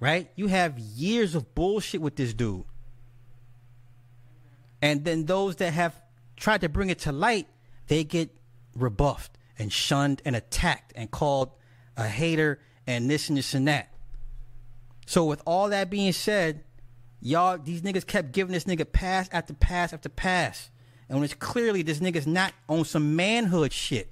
Right? 0.00 0.30
You 0.34 0.48
have 0.48 0.78
years 0.78 1.34
of 1.34 1.54
bullshit 1.54 2.00
with 2.00 2.16
this 2.16 2.34
dude. 2.34 2.64
And 4.80 5.04
then 5.04 5.26
those 5.26 5.56
that 5.56 5.72
have 5.72 5.94
tried 6.36 6.62
to 6.62 6.68
bring 6.68 6.90
it 6.90 7.00
to 7.00 7.12
light, 7.12 7.46
they 7.86 8.02
get 8.02 8.30
rebuffed 8.74 9.38
and 9.58 9.72
shunned 9.72 10.22
and 10.24 10.34
attacked 10.34 10.92
and 10.96 11.10
called 11.10 11.50
a 11.96 12.08
hater 12.08 12.60
and 12.86 13.08
this 13.08 13.28
and 13.28 13.38
this 13.38 13.54
and 13.54 13.68
that. 13.68 13.92
So 15.06 15.24
with 15.24 15.42
all 15.46 15.68
that 15.68 15.90
being 15.90 16.12
said, 16.12 16.64
y'all 17.20 17.58
these 17.58 17.82
niggas 17.82 18.06
kept 18.06 18.32
giving 18.32 18.52
this 18.52 18.64
nigga 18.64 18.90
pass 18.90 19.28
after 19.30 19.54
pass 19.54 19.92
after 19.92 20.08
pass. 20.08 20.70
And 21.12 21.20
when 21.20 21.26
it's 21.26 21.34
clearly 21.34 21.82
this 21.82 21.98
nigga's 21.98 22.26
not 22.26 22.54
on 22.70 22.86
some 22.86 23.16
manhood 23.16 23.70
shit. 23.70 24.10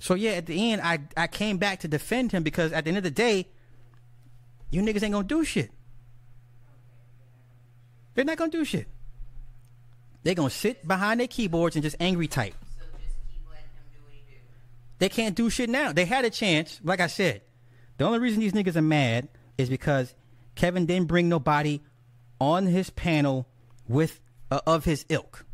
So 0.00 0.12
yeah, 0.12 0.32
at 0.32 0.44
the 0.44 0.70
end 0.70 0.82
I 0.82 0.98
I 1.16 1.26
came 1.28 1.56
back 1.56 1.80
to 1.80 1.88
defend 1.88 2.30
him 2.30 2.42
because 2.42 2.72
at 2.72 2.84
the 2.84 2.88
end 2.88 2.98
of 2.98 3.04
the 3.04 3.10
day, 3.10 3.48
you 4.70 4.82
niggas 4.82 5.02
ain't 5.02 5.14
gonna 5.14 5.26
do 5.26 5.44
shit. 5.44 5.70
They're 8.12 8.26
not 8.26 8.36
gonna 8.36 8.50
do 8.50 8.66
shit. 8.66 8.86
They're 10.24 10.34
gonna 10.34 10.50
sit 10.50 10.86
behind 10.86 11.20
their 11.20 11.26
keyboards 11.26 11.74
and 11.74 11.82
just 11.82 11.96
angry 11.98 12.28
type. 12.28 12.54
So 12.78 12.84
just 13.02 13.16
keep 13.30 13.48
letting 13.48 13.64
him 13.64 13.84
do 13.94 14.04
what 14.04 14.12
he 14.12 14.20
do. 14.30 14.36
They 14.98 15.08
can't 15.08 15.34
do 15.34 15.48
shit 15.48 15.70
now. 15.70 15.92
They 15.92 16.04
had 16.04 16.26
a 16.26 16.30
chance. 16.30 16.82
Like 16.84 17.00
I 17.00 17.06
said, 17.06 17.40
the 17.96 18.04
only 18.04 18.18
reason 18.18 18.40
these 18.40 18.52
niggas 18.52 18.76
are 18.76 18.82
mad 18.82 19.28
is 19.56 19.70
because 19.70 20.14
Kevin 20.54 20.84
didn't 20.84 21.08
bring 21.08 21.30
nobody 21.30 21.80
on 22.38 22.66
his 22.66 22.90
panel 22.90 23.46
with 23.88 24.20
uh, 24.50 24.60
of 24.66 24.84
his 24.84 25.04
ilk. 25.08 25.44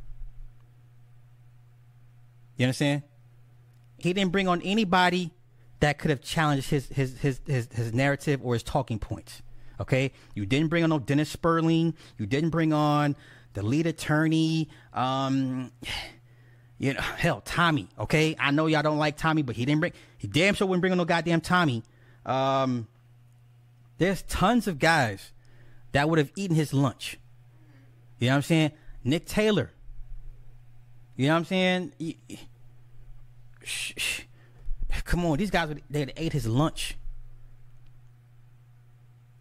You 2.57 2.67
understand? 2.67 3.03
He 3.99 4.13
didn't 4.13 4.33
bring 4.33 4.49
on 4.49 4.61
anybody 4.63 5.33
that 5.81 5.99
could 5.99 6.11
have 6.11 6.21
challenged 6.21 6.71
his 6.71 6.89
his 6.89 7.19
his 7.19 7.41
his, 7.47 7.69
his 7.73 7.93
narrative 7.93 8.41
or 8.43 8.55
his 8.55 8.63
talking 8.63 8.99
points. 8.99 9.43
Okay, 9.81 10.13
you 10.35 10.47
didn't 10.47 10.69
bring 10.69 10.85
on 10.85 10.91
no 10.91 10.99
Dennis 10.99 11.29
Sperling. 11.31 11.95
You 12.19 12.27
didn't 12.27 12.51
bring 12.51 12.73
on 12.73 13.17
the 13.55 13.63
lead 13.63 13.87
attorney. 13.87 14.69
Um, 14.93 15.73
you 16.79 16.95
know, 16.95 17.01
hell, 17.01 17.43
Tommy. 17.45 17.89
Okay, 17.99 18.37
I 18.39 18.51
know 18.51 18.67
y'all 18.67 18.83
don't 18.83 18.99
like 18.99 19.17
Tommy, 19.17 19.43
but 19.43 19.57
he 19.57 19.65
didn't 19.65 19.81
bring. 19.81 19.93
He 20.19 20.29
damn 20.29 20.55
sure 20.55 20.67
wouldn't 20.67 20.83
bring 20.83 20.93
on 20.93 20.99
no 20.99 21.05
goddamn 21.05 21.41
Tommy. 21.41 21.83
Um, 22.27 22.87
there's 23.99 24.23
tons 24.23 24.67
of 24.67 24.79
guys 24.79 25.33
that 25.93 26.09
would 26.09 26.19
have 26.19 26.33
eaten 26.37 26.57
his 26.57 26.73
lunch. 26.73 27.19
You 28.23 28.29
know 28.29 28.35
what 28.35 28.37
I'm 28.37 28.43
saying? 28.43 28.71
Nick 29.03 29.27
Taylor. 29.27 29.73
You 31.17 31.27
know 31.27 31.33
what 31.35 31.39
I'm 31.39 31.45
saying? 31.45 31.93
Y- 31.99 32.15
y- 32.31 32.39
Shh, 33.65 33.93
shh. 33.97 34.21
Come 35.05 35.25
on, 35.27 35.39
these 35.39 35.51
guys 35.51 35.67
would 35.67 35.83
they 35.91 36.01
would 36.01 36.13
ate 36.17 36.33
his 36.33 36.47
lunch. 36.47 36.97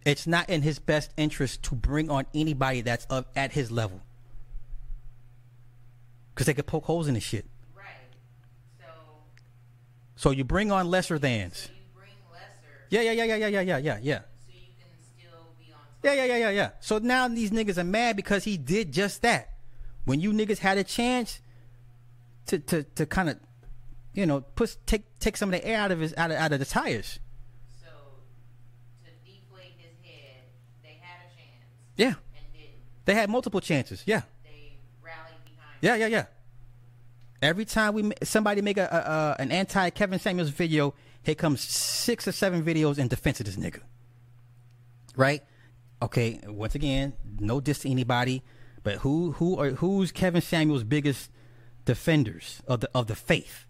It's 0.03 0.25
not 0.25 0.49
in 0.49 0.63
his 0.63 0.79
best 0.79 1.11
interest 1.15 1.61
to 1.63 1.75
bring 1.75 2.09
on 2.09 2.25
anybody 2.33 2.81
that's 2.81 3.05
of 3.05 3.25
at 3.35 3.51
his 3.51 3.69
level. 3.69 4.01
Cause 6.33 6.47
they 6.47 6.55
could 6.55 6.65
poke 6.65 6.85
holes 6.85 7.07
in 7.07 7.13
his 7.13 7.23
shit. 7.23 7.45
Right. 7.75 7.85
So 8.79 8.85
So 10.15 10.31
you 10.31 10.43
bring 10.43 10.71
on 10.71 10.89
lesser 10.89 11.19
thans. 11.19 11.55
so 11.65 11.69
lesser 12.31 12.47
Yeah, 12.89 13.01
yeah, 13.01 13.11
yeah, 13.11 13.25
yeah, 13.25 13.35
yeah, 13.35 13.47
yeah, 13.47 13.61
yeah, 13.61 13.77
yeah, 13.77 13.99
yeah. 14.01 14.19
so 14.19 14.23
you 14.55 14.59
can 14.79 14.89
still 15.03 15.45
be 15.59 15.71
on 15.71 15.77
top. 15.81 15.90
Yeah, 16.03 16.13
yeah, 16.13 16.25
yeah, 16.25 16.37
yeah, 16.37 16.49
yeah. 16.49 16.69
So 16.79 16.97
now 16.97 17.27
these 17.27 17.51
niggas 17.51 17.77
are 17.77 17.83
mad 17.83 18.15
because 18.15 18.43
he 18.43 18.57
did 18.57 18.91
just 18.91 19.21
that. 19.21 19.49
When 20.05 20.19
you 20.19 20.31
niggas 20.33 20.57
had 20.57 20.77
a 20.77 20.83
chance 20.83 21.41
to 22.47 22.57
to 22.59 22.83
to 22.83 23.05
kind 23.05 23.29
of, 23.29 23.37
you 24.13 24.25
know, 24.25 24.41
push 24.41 24.75
take 24.85 25.03
take 25.19 25.37
some 25.37 25.53
of 25.53 25.59
the 25.59 25.65
air 25.67 25.77
out 25.79 25.91
of 25.91 25.99
his 25.99 26.13
out 26.17 26.31
of 26.31 26.37
out 26.37 26.51
of 26.53 26.59
the 26.59 26.65
tires. 26.65 27.19
So 27.79 27.87
to 29.05 29.11
deflate 29.23 29.73
his 29.77 29.93
head, 30.03 30.41
they 30.81 30.97
had 31.01 31.21
a 31.21 31.35
chance 31.35 31.65
Yeah, 31.97 32.07
and 32.07 32.45
didn't. 32.53 32.71
they 33.05 33.13
had 33.13 33.29
multiple 33.29 33.61
chances. 33.61 34.01
Yeah, 34.07 34.23
They 34.43 34.73
rallied 35.03 35.43
behind 35.45 35.77
yeah, 35.81 35.95
yeah, 35.95 36.07
yeah. 36.07 36.25
Every 37.43 37.65
time 37.65 37.93
we 37.93 38.11
somebody 38.23 38.61
make 38.63 38.77
a, 38.77 38.85
a, 38.91 39.39
a 39.39 39.41
an 39.41 39.51
anti 39.51 39.91
Kevin 39.91 40.17
Samuels 40.17 40.49
video, 40.49 40.95
here 41.21 41.35
comes 41.35 41.61
six 41.61 42.27
or 42.27 42.31
seven 42.31 42.63
videos 42.63 42.97
in 42.97 43.07
defense 43.07 43.39
of 43.39 43.45
this 43.45 43.55
nigga. 43.55 43.81
Right? 45.15 45.43
Okay. 46.01 46.39
Once 46.47 46.75
again, 46.75 47.13
no 47.39 47.59
diss 47.61 47.79
to 47.79 47.89
anybody, 47.89 48.43
but 48.83 48.95
who 48.99 49.33
who 49.33 49.59
are 49.59 49.71
who's 49.71 50.11
Kevin 50.11 50.41
Samuels' 50.41 50.83
biggest 50.83 51.29
defenders 51.85 52.61
of 52.67 52.81
the 52.81 52.89
of 52.93 53.07
the 53.07 53.15
faith? 53.15 53.65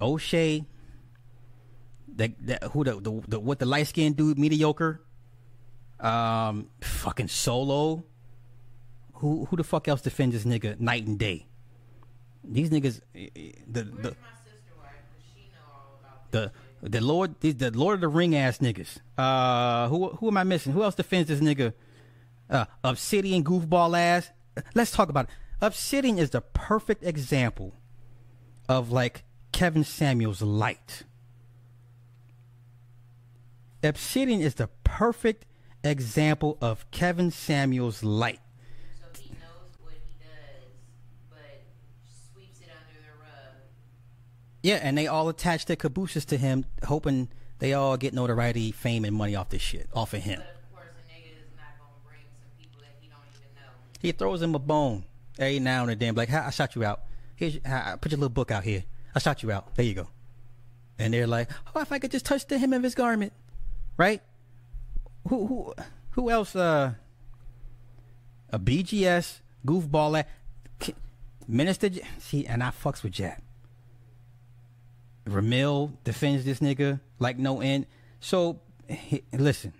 O'Shea. 0.00 0.64
That, 2.16 2.32
that 2.46 2.64
who 2.64 2.84
the, 2.84 3.00
the, 3.00 3.22
the 3.28 3.40
what 3.40 3.60
the 3.60 3.66
light 3.66 3.86
skinned 3.86 4.16
dude 4.16 4.38
mediocre. 4.38 5.00
Um, 6.00 6.68
fucking 6.80 7.28
solo. 7.28 8.04
Who 9.14 9.44
who 9.44 9.56
the 9.56 9.64
fuck 9.64 9.86
else 9.86 10.00
defends 10.00 10.34
this 10.34 10.44
nigga 10.44 10.80
night 10.80 11.06
and 11.06 11.18
day? 11.18 11.46
These 12.42 12.70
niggas, 12.70 13.00
eh, 13.14 13.28
eh, 13.36 13.52
the 13.66 13.84
the 13.84 13.92
my 13.92 14.32
sister 14.42 14.74
wife? 14.78 14.96
Does 15.14 15.24
she 15.34 15.50
know 15.52 15.60
all 15.72 16.00
about 16.00 16.32
this 16.32 16.50
the? 16.50 16.69
The 16.82 17.00
Lord 17.00 17.40
the 17.40 17.70
Lord 17.70 17.94
of 17.94 18.00
the 18.00 18.08
Ring 18.08 18.34
ass 18.36 18.58
niggas. 18.58 18.98
Uh, 19.16 19.88
who 19.88 20.08
who 20.10 20.28
am 20.28 20.36
I 20.36 20.44
missing? 20.44 20.72
Who 20.72 20.82
else 20.82 20.94
defends 20.94 21.28
this 21.28 21.40
nigga? 21.40 21.72
Uh, 22.48 22.64
Obsidian 22.82 23.44
goofball 23.44 23.96
ass. 23.98 24.30
Let's 24.74 24.90
talk 24.90 25.08
about 25.08 25.26
it. 25.26 25.30
Obsidian 25.60 26.18
is 26.18 26.30
the 26.30 26.40
perfect 26.40 27.04
example 27.04 27.74
of 28.68 28.90
like 28.90 29.24
Kevin 29.52 29.84
Samuels 29.84 30.42
light. 30.42 31.04
Obsidian 33.82 34.40
is 34.40 34.54
the 34.54 34.68
perfect 34.84 35.46
example 35.82 36.58
of 36.60 36.90
Kevin 36.90 37.30
Samuels 37.30 38.02
light. 38.02 38.40
So 38.98 39.06
he 39.20 39.30
knows 39.30 39.72
what 39.80 39.94
he 40.06 40.14
does, 40.18 40.70
but 41.30 41.64
sweeps 42.32 42.60
it 42.60 42.68
under 42.68 43.00
the 43.00 43.14
rug. 43.18 43.56
Yeah, 44.62 44.78
and 44.82 44.96
they 44.96 45.06
all 45.06 45.28
attach 45.28 45.66
their 45.66 45.76
cabooses 45.76 46.24
to 46.26 46.36
him, 46.36 46.66
hoping 46.84 47.28
they 47.58 47.72
all 47.72 47.96
get 47.96 48.12
notoriety, 48.12 48.72
fame, 48.72 49.04
and 49.04 49.14
money 49.16 49.34
off 49.34 49.48
this 49.48 49.62
shit, 49.62 49.88
off 49.94 50.12
of 50.12 50.22
him. 50.22 50.40
But 50.40 50.48
of 50.48 50.72
course, 50.72 50.86
a 50.98 51.12
nigga 51.12 51.32
is 51.32 51.50
not 51.56 51.78
gonna 51.78 51.92
bring 52.06 52.20
some 52.40 52.50
people 52.58 52.80
that 52.80 52.96
he 53.00 53.08
don't 53.08 53.20
even 53.30 53.54
know. 53.54 53.70
He 54.00 54.12
throws 54.12 54.42
him 54.42 54.54
a 54.54 54.58
bone 54.58 55.04
every 55.38 55.60
now 55.60 55.86
and 55.86 55.98
then, 55.98 56.14
like, 56.14 56.28
"Ha, 56.28 56.44
I 56.46 56.50
shot 56.50 56.74
you 56.74 56.84
out. 56.84 57.02
Here's, 57.36 57.58
I 57.64 57.96
put 58.00 58.12
your 58.12 58.18
little 58.18 58.28
book 58.28 58.50
out 58.50 58.64
here. 58.64 58.84
I 59.14 59.18
shot 59.18 59.42
you 59.42 59.50
out. 59.50 59.74
There 59.74 59.84
you 59.84 59.94
go. 59.94 60.08
And 60.98 61.14
they're 61.14 61.26
like, 61.26 61.48
oh, 61.74 61.80
if 61.80 61.90
I 61.90 61.98
could 61.98 62.10
just 62.10 62.26
touch 62.26 62.46
the 62.46 62.58
hem 62.58 62.74
of 62.74 62.82
his 62.82 62.94
garment, 62.94 63.32
right? 63.96 64.20
Who 65.28 65.46
who 65.46 65.74
who 66.10 66.30
else? 66.30 66.54
Uh, 66.54 66.92
a 68.52 68.58
BGS 68.58 69.40
goofball 69.66 70.18
at 70.18 70.28
Minister. 71.48 71.90
See, 72.18 72.46
and 72.46 72.62
I 72.62 72.70
fucks 72.70 73.02
with 73.02 73.12
Jab. 73.12 73.38
Ramil 75.30 75.92
defends 76.04 76.44
this 76.44 76.60
nigga 76.60 77.00
like 77.18 77.38
no 77.38 77.60
end. 77.60 77.86
So 78.20 78.60
he- 78.88 79.22
listen, 79.32 79.72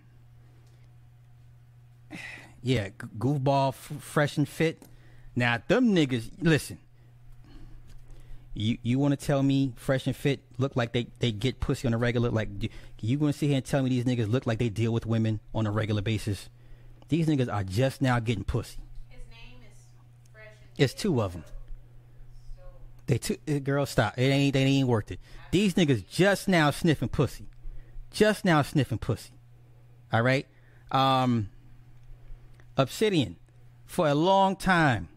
yeah, 2.63 2.89
goofball, 3.19 3.69
f- 3.71 3.93
fresh 4.01 4.37
and 4.37 4.49
fit. 4.49 4.83
Now 5.35 5.63
them 5.69 5.95
niggas, 5.95 6.31
listen. 6.41 6.79
You 8.53 8.79
you 8.83 8.99
want 8.99 9.19
to 9.19 9.27
tell 9.27 9.43
me 9.43 9.73
fresh 9.77 10.07
and 10.07 10.17
fit 10.17 10.41
look 10.59 10.75
like 10.75 10.93
they, 10.93 11.07
they 11.21 11.31
get 11.33 11.61
pussy 11.61 11.87
on 11.87 11.95
a 11.95 11.99
regular? 11.99 12.31
Like 12.31 12.49
you- 12.61 13.19
to 13.19 13.33
sit 13.33 13.47
here 13.47 13.57
and 13.57 13.65
tell 13.65 13.83
me 13.83 13.89
these 13.91 14.05
niggas 14.05 14.31
look 14.31 14.47
like 14.47 14.59
they 14.59 14.69
deal 14.69 14.93
with 14.93 15.07
women 15.07 15.41
on 15.55 15.67
a 15.67 15.71
regular 15.71 16.03
basis? 16.03 16.49
These 17.09 17.27
niggas 17.29 17.53
are 17.53 17.65
just 17.65 18.03
now 18.03 18.19
getting 18.19 18.45
pussy. 18.45 18.79
His 19.09 19.21
name 19.31 19.61
is 19.73 19.81
Fresh 20.33 20.47
and 20.77 20.85
It's 20.85 20.95
two 20.95 21.23
of 21.23 21.33
them. 21.33 21.45
They 23.11 23.19
took 23.19 23.41
eh, 23.49 23.59
girl 23.59 23.87
stop. 23.87 24.17
It 24.17 24.23
ain't 24.23 24.53
they 24.53 24.63
ain't 24.63 24.87
worth 24.87 25.11
it. 25.11 25.19
These 25.51 25.75
niggas 25.75 26.09
just 26.09 26.47
now 26.47 26.71
sniffing 26.71 27.09
pussy. 27.09 27.49
Just 28.13 28.45
now 28.45 28.63
sniffing 28.63 28.99
pussy. 28.99 29.33
All 30.13 30.23
right? 30.23 30.47
Um 30.93 31.49
Obsidian 32.77 33.35
for 33.85 34.07
a 34.07 34.15
long 34.15 34.55
time 34.55 35.09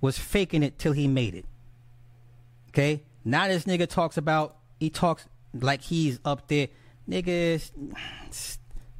was 0.00 0.18
faking 0.18 0.62
it 0.62 0.78
till 0.78 0.92
he 0.92 1.08
made 1.08 1.34
it. 1.34 1.46
Okay? 2.68 3.02
Now 3.24 3.48
this 3.48 3.64
nigga 3.64 3.88
talks 3.88 4.16
about 4.16 4.58
he 4.78 4.88
talks 4.88 5.26
like 5.52 5.82
he's 5.82 6.20
up 6.24 6.46
there. 6.46 6.68
Niggas 7.08 7.72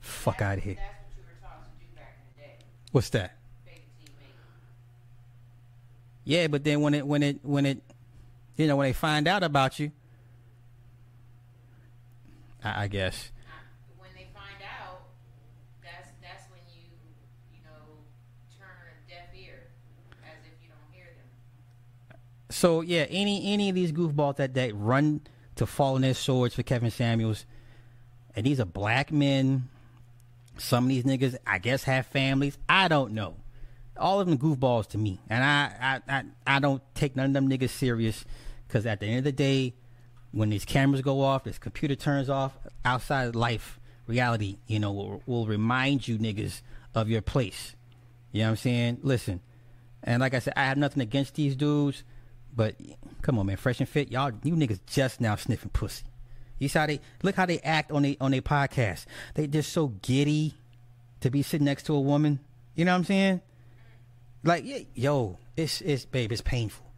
fuck 0.00 0.42
out 0.42 0.58
of 0.58 0.64
here. 0.64 0.74
that's 0.74 1.04
what 1.04 1.16
you 1.16 1.22
were 1.22 1.48
taught 1.48 1.64
to 1.64 1.70
do 1.78 1.94
back 1.94 2.18
in 2.18 2.42
the 2.42 2.42
day. 2.42 2.64
What's 2.90 3.10
that? 3.10 3.36
Fake 3.64 3.74
it 3.76 4.04
till 4.04 4.12
you 4.12 4.18
make 4.18 4.30
it. 4.30 4.34
Yeah, 6.24 6.48
but 6.48 6.64
then 6.64 6.80
when 6.80 6.94
it 6.94 7.06
when 7.06 7.22
it 7.22 7.38
when 7.44 7.66
it 7.66 7.80
you 8.60 8.66
know 8.66 8.76
when 8.76 8.88
they 8.88 8.92
find 8.92 9.26
out 9.26 9.42
about 9.42 9.78
you, 9.78 9.90
I, 12.62 12.84
I 12.84 12.88
guess. 12.88 13.32
When 13.98 14.10
they 14.14 14.28
find 14.34 14.62
out, 14.78 15.02
that's 15.82 16.08
that's 16.22 16.44
when 16.50 16.60
you 16.74 16.82
you 17.52 17.60
know 17.64 18.04
turn 18.58 18.68
a 18.68 19.10
deaf 19.10 19.28
ear, 19.34 19.68
as 20.22 20.44
if 20.44 20.52
you 20.62 20.68
don't 20.68 20.94
hear 20.94 21.06
them. 21.06 22.18
So 22.50 22.82
yeah, 22.82 23.06
any 23.08 23.52
any 23.52 23.68
of 23.68 23.74
these 23.74 23.92
goofballs 23.92 24.36
that 24.36 24.54
that 24.54 24.74
run 24.74 25.22
to 25.56 25.66
fall 25.66 25.94
on 25.94 26.02
their 26.02 26.14
swords 26.14 26.54
for 26.54 26.62
Kevin 26.62 26.90
Samuels, 26.90 27.46
and 28.36 28.44
these 28.46 28.60
are 28.60 28.66
black 28.66 29.10
men. 29.10 29.68
Some 30.58 30.84
of 30.84 30.88
these 30.90 31.04
niggas, 31.04 31.36
I 31.46 31.58
guess, 31.58 31.84
have 31.84 32.06
families. 32.06 32.58
I 32.68 32.88
don't 32.88 33.12
know. 33.12 33.36
All 33.96 34.20
of 34.20 34.26
them 34.26 34.36
goofballs 34.36 34.86
to 34.88 34.98
me, 34.98 35.18
and 35.30 35.42
I 35.42 36.00
I 36.08 36.14
I, 36.18 36.24
I 36.46 36.58
don't 36.60 36.82
take 36.94 37.16
none 37.16 37.26
of 37.26 37.32
them 37.32 37.48
niggas 37.48 37.70
serious, 37.70 38.24
because 38.70 38.86
at 38.86 39.00
the 39.00 39.06
end 39.06 39.18
of 39.18 39.24
the 39.24 39.32
day, 39.32 39.74
when 40.30 40.50
these 40.50 40.64
cameras 40.64 41.02
go 41.02 41.22
off, 41.22 41.42
this 41.42 41.58
computer 41.58 41.96
turns 41.96 42.30
off, 42.30 42.56
outside 42.84 43.34
life 43.34 43.80
reality, 44.06 44.58
you 44.68 44.78
know, 44.78 44.92
will, 44.92 45.22
will 45.26 45.46
remind 45.46 46.06
you 46.06 46.18
niggas 46.18 46.62
of 46.94 47.08
your 47.08 47.20
place. 47.20 47.74
You 48.30 48.40
know 48.40 48.46
what 48.46 48.50
I'm 48.50 48.56
saying? 48.56 48.98
Listen, 49.02 49.40
and 50.04 50.20
like 50.20 50.34
I 50.34 50.38
said, 50.38 50.52
I 50.56 50.66
have 50.66 50.78
nothing 50.78 51.02
against 51.02 51.34
these 51.34 51.56
dudes, 51.56 52.04
but 52.54 52.76
come 53.22 53.40
on, 53.40 53.46
man, 53.46 53.56
fresh 53.56 53.80
and 53.80 53.88
fit, 53.88 54.12
y'all, 54.12 54.30
you 54.44 54.54
niggas 54.54 54.78
just 54.86 55.20
now 55.20 55.34
sniffing 55.34 55.70
pussy. 55.70 56.04
You 56.60 56.68
see 56.68 56.78
how 56.78 56.86
they 56.86 57.00
look 57.24 57.34
how 57.34 57.46
they 57.46 57.58
act 57.60 57.90
on 57.90 58.02
they 58.02 58.18
on 58.20 58.30
their 58.30 58.42
podcast. 58.42 59.06
They 59.34 59.46
just 59.46 59.72
so 59.72 59.88
giddy 60.02 60.54
to 61.22 61.30
be 61.30 61.42
sitting 61.42 61.64
next 61.64 61.84
to 61.84 61.94
a 61.94 62.00
woman. 62.00 62.38
You 62.76 62.84
know 62.84 62.92
what 62.92 62.98
I'm 62.98 63.04
saying? 63.04 63.40
Like, 64.44 64.64
yo, 64.94 65.38
it's 65.56 65.80
it's 65.80 66.04
babe, 66.04 66.30
it's 66.30 66.42
painful. 66.42 66.89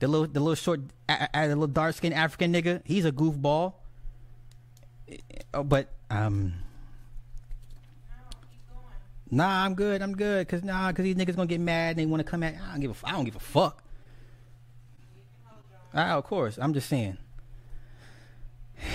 The 0.00 0.06
little 0.08 0.26
the 0.26 0.40
little 0.40 0.54
short, 0.54 0.80
a, 1.08 1.28
a, 1.34 1.48
the 1.48 1.56
little 1.56 1.66
dark 1.66 1.94
skinned 1.94 2.14
African 2.14 2.52
nigga, 2.52 2.82
he's 2.84 3.04
a 3.04 3.12
goofball. 3.12 3.74
Oh, 5.54 5.64
but 5.64 5.88
um, 6.10 6.54
nah, 9.30 9.64
I'm 9.64 9.74
good, 9.74 10.02
I'm 10.02 10.14
good, 10.14 10.46
cause 10.48 10.62
nah, 10.62 10.92
cause 10.92 11.02
these 11.02 11.16
niggas 11.16 11.34
gonna 11.36 11.46
get 11.46 11.60
mad 11.60 11.90
and 11.90 11.98
they 11.98 12.06
want 12.06 12.20
to 12.20 12.24
come 12.30 12.42
at. 12.42 12.54
I 12.54 12.72
don't 12.72 12.80
give 12.80 13.02
a, 13.02 13.08
I 13.08 13.12
don't 13.12 13.24
give 13.24 13.36
a 13.36 13.40
fuck. 13.40 13.82
Ah, 15.94 16.16
of 16.16 16.24
course, 16.24 16.58
I'm 16.60 16.74
just 16.74 16.88
saying. 16.88 17.16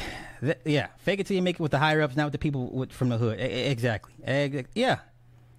Th- 0.42 0.58
yeah, 0.66 0.88
fake 1.00 1.20
it 1.20 1.28
till 1.28 1.36
you 1.36 1.42
make 1.42 1.56
it 1.56 1.60
with 1.62 1.72
the 1.72 1.80
higher 1.80 2.02
ups, 2.02 2.16
not 2.16 2.26
with 2.26 2.34
the 2.34 2.38
people 2.38 2.70
with, 2.70 2.92
from 2.92 3.10
the 3.10 3.18
hood. 3.18 3.40
E- 3.40 3.44
exactly. 3.44 4.14
Ex- 4.24 4.70
yeah, 4.76 5.00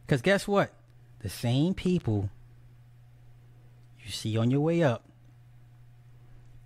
because 0.06 0.22
guess 0.22 0.46
what? 0.46 0.72
The 1.20 1.28
same 1.30 1.74
people 1.74 2.30
you 4.04 4.10
see 4.10 4.36
on 4.36 4.50
your 4.50 4.60
way 4.60 4.82
up, 4.82 5.04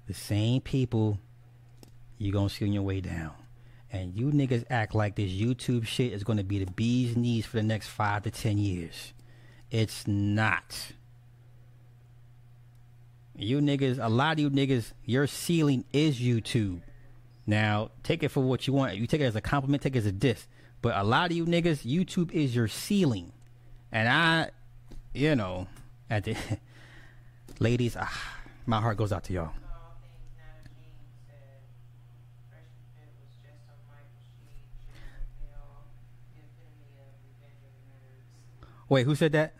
the 0.08 0.14
same 0.14 0.60
people 0.60 1.20
you're 2.18 2.32
gonna 2.32 2.48
see 2.48 2.64
on 2.64 2.72
your 2.72 2.82
way 2.82 3.00
down. 3.00 3.30
And 3.92 4.14
you 4.14 4.32
niggas 4.32 4.64
act 4.68 4.94
like 4.94 5.14
this 5.14 5.30
YouTube 5.30 5.86
shit 5.86 6.12
is 6.12 6.24
gonna 6.24 6.42
be 6.42 6.64
the 6.64 6.70
bee's 6.72 7.16
knees 7.16 7.46
for 7.46 7.58
the 7.58 7.62
next 7.62 7.86
five 7.86 8.24
to 8.24 8.30
ten 8.30 8.58
years. 8.58 9.12
It's 9.70 10.06
not. 10.06 10.92
You 13.36 13.60
niggas, 13.60 14.04
a 14.04 14.08
lot 14.08 14.32
of 14.32 14.38
you 14.40 14.50
niggas, 14.50 14.92
your 15.04 15.28
ceiling 15.28 15.84
is 15.92 16.18
YouTube. 16.18 16.80
Now, 17.46 17.90
take 18.02 18.24
it 18.24 18.30
for 18.30 18.40
what 18.40 18.66
you 18.66 18.72
want. 18.72 18.96
You 18.96 19.06
take 19.06 19.20
it 19.20 19.24
as 19.24 19.36
a 19.36 19.40
compliment, 19.40 19.82
take 19.82 19.94
it 19.94 20.00
as 20.00 20.06
a 20.06 20.12
diss. 20.12 20.48
But 20.82 20.96
a 20.96 21.04
lot 21.04 21.30
of 21.30 21.36
you 21.36 21.46
niggas, 21.46 21.86
YouTube 21.86 22.32
is 22.32 22.54
your 22.54 22.66
ceiling. 22.66 23.32
And 23.92 24.08
I, 24.08 24.50
you 25.14 25.36
know, 25.36 25.68
at 26.10 26.24
the 26.24 26.36
ladies, 27.58 27.96
ah, 27.98 28.38
my 28.66 28.80
heart 28.80 28.96
goes 28.98 29.12
out 29.12 29.24
to 29.24 29.32
y'all. 29.32 29.46
All 29.46 29.96
things 30.02 30.28
Nana 30.36 30.68
King 30.76 30.92
said. 31.24 31.64
Fresh 32.50 32.68
and 32.74 32.84
Fit 32.92 33.10
was 33.16 33.32
just 33.40 33.64
on 33.70 33.80
Michael 33.88 34.20
Sheet, 34.36 34.68
Sharon 34.92 35.24
Hill, 35.40 35.88
the 36.34 36.42
epitome 36.44 37.00
of 37.00 37.16
Revenge 37.24 37.64
of 37.64 37.72
the 37.72 37.84
Nerds. 37.88 38.28
Wait, 38.88 39.04
who 39.04 39.14
said 39.14 39.32
that? 39.32 39.54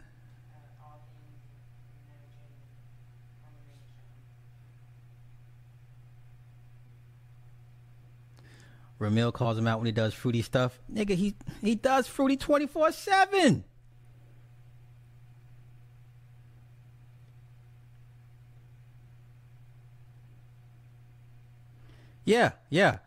Ramil 8.99 9.33
calls 9.33 9.57
him 9.57 9.67
out 9.69 9.79
when 9.79 9.87
he 9.87 9.93
does 9.93 10.13
fruity 10.13 10.43
stuff. 10.43 10.81
Nigga, 10.93 11.11
he 11.11 11.37
he 11.61 11.77
does 11.77 12.09
fruity 12.09 12.37
24 12.37 12.91
7. 12.91 13.65
Yeah, 22.25 22.53
yeah. 22.69 22.99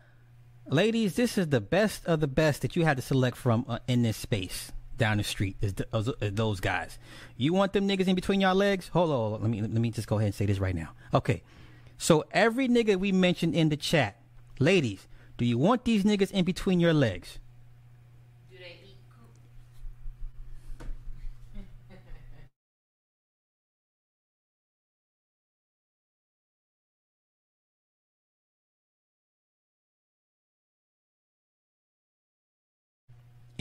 Ladies, 0.66 1.14
this 1.14 1.36
is 1.36 1.48
the 1.48 1.60
best 1.60 2.06
of 2.06 2.20
the 2.20 2.26
best 2.26 2.62
that 2.62 2.74
you 2.74 2.84
had 2.84 2.96
to 2.96 3.02
select 3.02 3.36
from 3.36 3.66
uh, 3.68 3.78
in 3.86 4.02
this 4.02 4.16
space 4.16 4.72
down 5.02 5.16
the 5.16 5.24
street 5.24 5.56
is, 5.60 5.74
those 6.20 6.60
guys. 6.60 6.96
You 7.36 7.52
want 7.52 7.72
them 7.72 7.88
niggas 7.88 8.06
in 8.06 8.14
between 8.14 8.40
your 8.40 8.54
legs? 8.54 8.86
Hold 8.92 9.10
on, 9.10 9.16
hold 9.16 9.34
on. 9.34 9.40
Let 9.42 9.50
me 9.50 9.60
let 9.60 9.70
me 9.72 9.90
just 9.90 10.06
go 10.06 10.18
ahead 10.18 10.26
and 10.26 10.34
say 10.34 10.46
this 10.46 10.60
right 10.60 10.76
now. 10.76 10.90
Okay. 11.12 11.42
So 11.98 12.24
every 12.30 12.68
nigga 12.68 12.96
we 12.96 13.10
mentioned 13.10 13.56
in 13.56 13.68
the 13.68 13.76
chat, 13.76 14.20
ladies, 14.60 15.08
do 15.38 15.44
you 15.44 15.58
want 15.58 15.84
these 15.84 16.04
niggas 16.04 16.30
in 16.30 16.44
between 16.44 16.78
your 16.78 16.94
legs? 16.94 17.40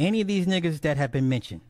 Any 0.02 0.20
of 0.20 0.26
these 0.26 0.48
niggas 0.48 0.82
that 0.82 0.98
have 0.98 1.12
been 1.12 1.30
mentioned, 1.30 1.62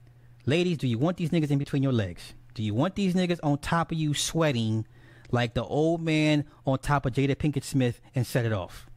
ladies, 0.45 0.77
do 0.77 0.87
you 0.87 0.97
want 0.97 1.17
these 1.17 1.31
niggas 1.31 1.51
in 1.51 1.57
between 1.57 1.83
your 1.83 1.91
legs? 1.91 2.33
Do 2.53 2.63
you 2.63 2.73
want 2.73 2.95
these 2.95 3.13
niggas 3.13 3.41
on 3.43 3.57
top 3.57 3.91
of 3.91 3.97
you 3.97 4.13
sweating 4.13 4.87
like 5.31 5.53
the 5.53 5.65
old 5.65 6.01
man 6.01 6.45
on 6.65 6.79
top 6.79 7.05
of 7.05 7.11
Jada 7.11 7.35
Pinkett 7.35 7.65
Smith 7.65 7.99
and 8.15 8.25
set 8.25 8.45
it 8.45 8.53
off? 8.53 8.87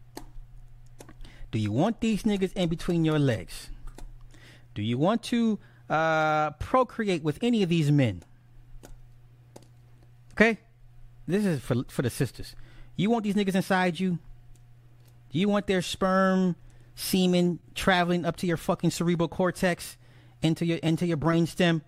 Do 1.50 1.58
you 1.58 1.72
want 1.72 2.00
these 2.00 2.22
niggas 2.22 2.52
in 2.52 2.68
between 2.68 3.04
your 3.04 3.18
legs? 3.18 3.70
Do 4.72 4.82
you 4.82 4.98
want 4.98 5.24
to 5.24 5.58
uh, 5.90 6.52
procreate 6.52 7.24
with 7.24 7.40
any 7.42 7.64
of 7.64 7.68
these 7.68 7.90
men? 7.90 8.22
Okay, 10.34 10.58
this 11.26 11.44
is 11.44 11.60
for 11.60 11.82
for 11.88 12.02
the 12.02 12.10
sisters. 12.10 12.54
You 12.94 13.10
want 13.10 13.24
these 13.24 13.34
niggas 13.34 13.56
inside 13.56 13.98
you? 13.98 14.20
Do 15.32 15.40
you 15.40 15.48
want 15.48 15.66
their 15.66 15.82
sperm, 15.82 16.54
semen 16.94 17.58
traveling 17.74 18.24
up 18.24 18.36
to 18.38 18.46
your 18.46 18.56
fucking 18.56 18.90
cerebral 18.90 19.28
cortex, 19.28 19.96
into 20.42 20.64
your 20.64 20.78
into 20.78 21.06
your 21.06 21.16
brainstem. 21.16 21.82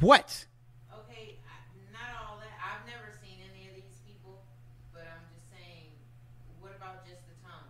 What? 0.00 0.46
Okay, 0.92 1.38
not 1.92 2.28
all 2.28 2.38
that. 2.38 2.48
I've 2.62 2.86
never 2.86 3.10
seen 3.22 3.38
any 3.52 3.68
of 3.68 3.74
these 3.74 4.00
people, 4.06 4.42
but 4.92 5.02
I'm 5.02 5.24
just 5.34 5.50
saying, 5.50 5.90
what 6.60 6.72
about 6.76 7.04
just 7.04 7.26
the 7.26 7.34
tongue? 7.42 7.68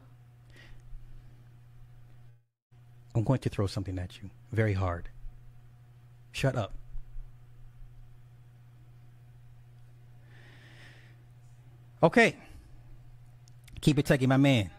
I'm 3.14 3.24
going 3.24 3.40
to 3.40 3.48
throw 3.48 3.66
something 3.66 3.98
at 3.98 4.22
you 4.22 4.30
very 4.52 4.74
hard. 4.74 5.08
Shut 6.32 6.54
up. 6.54 6.74
Okay. 12.02 12.36
Keep 13.80 13.98
it 13.98 14.06
techie, 14.06 14.26
my 14.26 14.36
man. 14.36 14.70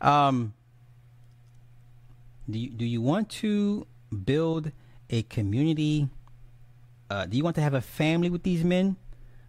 Um, 0.00 0.54
do 2.48 2.58
you, 2.58 2.70
do 2.70 2.84
you 2.84 3.00
want 3.00 3.28
to 3.30 3.86
build 4.24 4.72
a 5.10 5.22
community? 5.22 6.08
Uh, 7.10 7.26
do 7.26 7.36
you 7.36 7.44
want 7.44 7.56
to 7.56 7.62
have 7.62 7.74
a 7.74 7.80
family 7.80 8.30
with 8.30 8.42
these 8.42 8.64
men? 8.64 8.96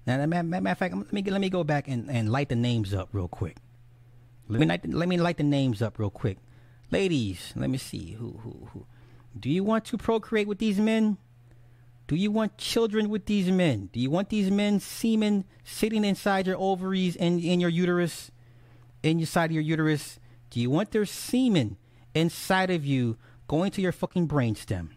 Now, 0.05 0.25
matter, 0.25 0.69
of 0.69 0.77
fact, 0.77 0.95
let 0.95 1.11
me 1.11 1.21
let 1.23 1.41
me 1.41 1.49
go 1.49 1.65
back 1.65 1.89
and, 1.89 2.09
and 2.09 2.31
light 2.31 2.47
the 2.47 2.55
names 2.55 2.93
up 2.93 3.09
real 3.11 3.27
quick. 3.27 3.57
Let 4.47 4.61
me 4.61 4.65
light 4.65 4.87
let 4.87 5.09
me 5.09 5.17
light 5.17 5.37
the 5.37 5.43
names 5.43 5.81
up 5.81 5.99
real 5.99 6.09
quick, 6.09 6.37
ladies. 6.91 7.51
Let 7.57 7.69
me 7.69 7.77
see 7.77 8.13
who 8.13 8.39
who 8.41 8.69
who. 8.71 8.85
Do 9.37 9.49
you 9.49 9.65
want 9.65 9.83
to 9.85 9.97
procreate 9.97 10.47
with 10.47 10.59
these 10.59 10.79
men? 10.79 11.17
Do 12.07 12.15
you 12.15 12.31
want 12.31 12.57
children 12.57 13.09
with 13.09 13.25
these 13.25 13.51
men? 13.51 13.89
Do 13.91 13.99
you 13.99 14.09
want 14.09 14.29
these 14.29 14.49
men 14.49 14.79
semen 14.79 15.43
sitting 15.65 16.05
inside 16.05 16.47
your 16.47 16.57
ovaries 16.57 17.17
and 17.17 17.43
in 17.43 17.59
your 17.59 17.69
uterus, 17.69 18.31
in 19.03 19.19
your 19.19 19.27
side 19.27 19.49
of 19.49 19.51
your 19.51 19.61
uterus? 19.61 20.19
Do 20.49 20.59
you 20.59 20.69
want 20.69 20.91
their 20.91 21.05
semen 21.05 21.77
inside 22.13 22.69
of 22.69 22.85
you 22.85 23.17
going 23.47 23.71
to 23.71 23.81
your 23.81 23.91
fucking 23.91 24.27
brainstem? 24.27 24.89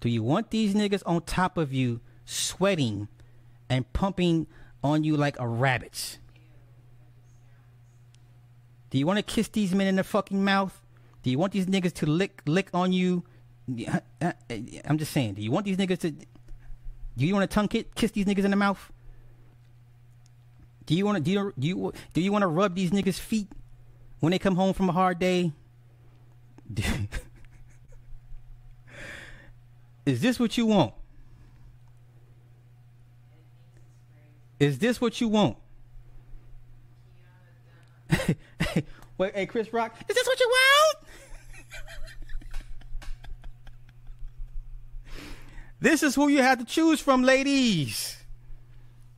Do 0.00 0.08
you 0.08 0.22
want 0.22 0.50
these 0.50 0.74
niggas 0.74 1.02
on 1.06 1.22
top 1.22 1.56
of 1.56 1.72
you 1.72 2.00
sweating 2.24 3.08
and 3.68 3.90
pumping 3.92 4.48
on 4.82 5.04
you 5.04 5.16
like 5.16 5.38
a 5.38 5.46
rabbit? 5.46 6.18
Do 8.90 8.98
you 8.98 9.06
want 9.06 9.18
to 9.18 9.22
kiss 9.22 9.48
these 9.48 9.74
men 9.74 9.86
in 9.86 9.96
the 9.96 10.04
fucking 10.04 10.44
mouth? 10.44 10.82
Do 11.22 11.30
you 11.30 11.38
want 11.38 11.52
these 11.52 11.66
niggas 11.66 11.94
to 11.94 12.06
lick 12.06 12.42
lick 12.46 12.68
on 12.74 12.92
you? 12.92 13.22
I'm 14.20 14.98
just 14.98 15.12
saying. 15.12 15.34
Do 15.34 15.42
you 15.42 15.52
want 15.52 15.66
these 15.66 15.76
niggas 15.76 16.00
to? 16.00 16.10
Do 16.10 17.26
you 17.26 17.34
want 17.34 17.48
to 17.48 17.54
tongue 17.54 17.68
kiss 17.68 18.10
these 18.10 18.26
niggas 18.26 18.44
in 18.44 18.50
the 18.50 18.56
mouth? 18.56 18.90
Do 20.86 20.94
you 20.94 21.04
want 21.04 21.18
to 21.18 21.22
do 21.22 21.30
you 21.30 21.52
do 21.58 21.68
you 21.68 21.92
do 22.12 22.20
you 22.20 22.32
want 22.32 22.42
to 22.42 22.48
rub 22.48 22.74
these 22.74 22.90
niggas' 22.90 23.18
feet 23.18 23.48
when 24.20 24.30
they 24.32 24.38
come 24.38 24.56
home 24.56 24.74
from 24.74 24.88
a 24.88 24.92
hard 24.92 25.18
day? 25.18 25.52
Is 30.04 30.20
this 30.20 30.40
what 30.40 30.58
you 30.58 30.66
want? 30.66 30.94
Is 34.58 34.78
this 34.78 35.00
what 35.00 35.20
you 35.20 35.28
want? 35.28 35.56
Wait, 39.18 39.34
hey 39.34 39.46
Chris 39.46 39.72
Rock, 39.72 39.94
is 40.08 40.14
this 40.14 40.26
what 40.26 40.38
you 40.40 40.48
want? 40.48 40.98
this 45.80 46.02
is 46.02 46.14
who 46.14 46.28
you 46.28 46.42
have 46.42 46.58
to 46.58 46.64
choose 46.64 47.00
from, 47.00 47.22
ladies. 47.22 48.21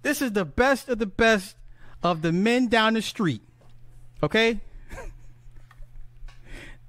This 0.05 0.21
is 0.21 0.33
the 0.33 0.45
best 0.45 0.91
of 0.91 0.99
the 0.99 1.07
best 1.07 1.57
of 2.03 2.21
the 2.21 2.31
men 2.31 2.69
down 2.69 2.93
the 2.93 3.01
street. 3.01 3.41
Okay? 4.23 4.61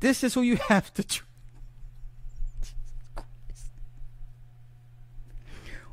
this 0.02 0.22
is 0.22 0.34
who 0.34 0.42
you 0.42 0.58
have 0.68 0.94
to 0.96 1.04
choose. 1.04 1.24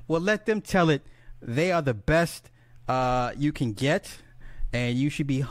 Well, 0.09 0.21
let 0.21 0.47
them 0.47 0.61
tell 0.61 0.91
it. 0.91 1.03
They 1.41 1.71
are 1.71 1.81
the 1.81 1.95
best 1.95 2.51
uh, 2.89 3.31
you 3.39 3.53
can 3.53 3.73
get, 3.73 4.19
and 4.73 4.99
you 4.99 5.09
should 5.09 5.29
be 5.29 5.45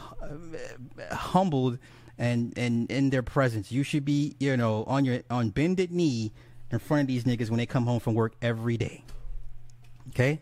humbled 1.10 1.80
and 2.18 2.54
and 2.58 2.92
in 2.92 3.12
their 3.12 3.24
presence. 3.24 3.72
You 3.72 3.84
should 3.84 4.04
be, 4.04 4.36
you 4.42 4.58
know, 4.58 4.84
on 4.88 5.06
your 5.06 5.22
on 5.30 5.52
bended 5.52 5.90
knee 5.90 6.34
in 6.70 6.80
front 6.80 7.04
of 7.04 7.08
these 7.08 7.24
niggas 7.24 7.50
when 7.50 7.60
they 7.60 7.66
come 7.66 7.86
home 7.86 8.02
from 8.02 8.14
work 8.14 8.34
every 8.42 8.76
day. 8.76 9.06
Okay, 10.10 10.42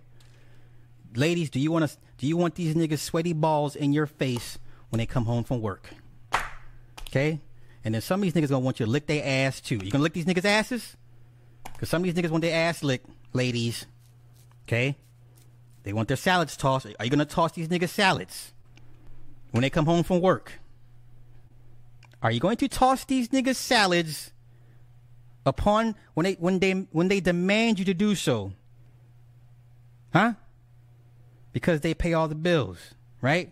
ladies, 1.16 1.50
do 1.50 1.60
you 1.60 1.72
want 1.72 1.90
to? 1.90 1.98
Do 2.18 2.28
you 2.28 2.38
want 2.38 2.56
these 2.56 2.76
niggas 2.76 3.00
sweaty 3.00 3.34
balls 3.34 3.76
in 3.76 3.94
your 3.94 4.06
face 4.06 4.60
when 4.90 4.98
they 4.98 5.06
come 5.06 5.26
home 5.26 5.44
from 5.44 5.62
work? 5.62 5.90
Okay, 7.08 7.40
and 7.84 7.94
then 7.94 8.02
some 8.02 8.20
of 8.20 8.24
these 8.24 8.34
niggas 8.34 8.50
gonna 8.50 8.60
want 8.60 8.80
you 8.80 8.86
to 8.86 8.92
lick 8.92 9.08
their 9.08 9.24
ass 9.26 9.62
too. 9.62 9.80
You 9.84 9.92
gonna 9.92 10.04
lick 10.04 10.14
these 10.14 10.26
niggas' 10.26 10.46
asses? 10.46 10.96
Cause 11.78 11.90
some 11.90 12.04
of 12.04 12.14
these 12.14 12.14
niggas 12.14 12.30
want 12.30 12.42
their 12.42 12.56
ass 12.68 12.84
licked, 12.84 13.10
ladies. 13.34 13.86
Okay? 14.68 14.98
They 15.84 15.94
want 15.94 16.08
their 16.10 16.18
salads 16.18 16.58
tossed. 16.58 16.88
Are 17.00 17.06
you 17.06 17.12
gonna 17.12 17.26
toss 17.26 17.54
these 17.54 17.70
niggas 17.70 17.90
salads 17.90 18.54
when 19.52 19.62
they 19.62 19.70
come 19.70 19.86
home 19.86 20.04
from 20.04 20.22
work? 20.22 20.60
Are 22.22 22.32
you 22.32 22.40
going 22.40 22.58
to 22.58 22.68
toss 22.68 23.06
these 23.06 23.30
niggas 23.30 23.56
salads 23.56 24.34
upon 25.46 25.96
when 26.14 26.26
they 26.26 26.34
when 26.34 26.60
they 26.60 26.72
when 26.92 27.08
they 27.08 27.22
demand 27.22 27.80
you 27.80 27.86
to 27.86 27.94
do 27.94 28.14
so? 28.14 28.52
Huh? 30.12 30.34
Because 31.60 31.82
they 31.82 31.94
pay 31.94 32.14
all 32.14 32.30
the 32.30 32.36
bills, 32.36 32.94
right? 33.22 33.52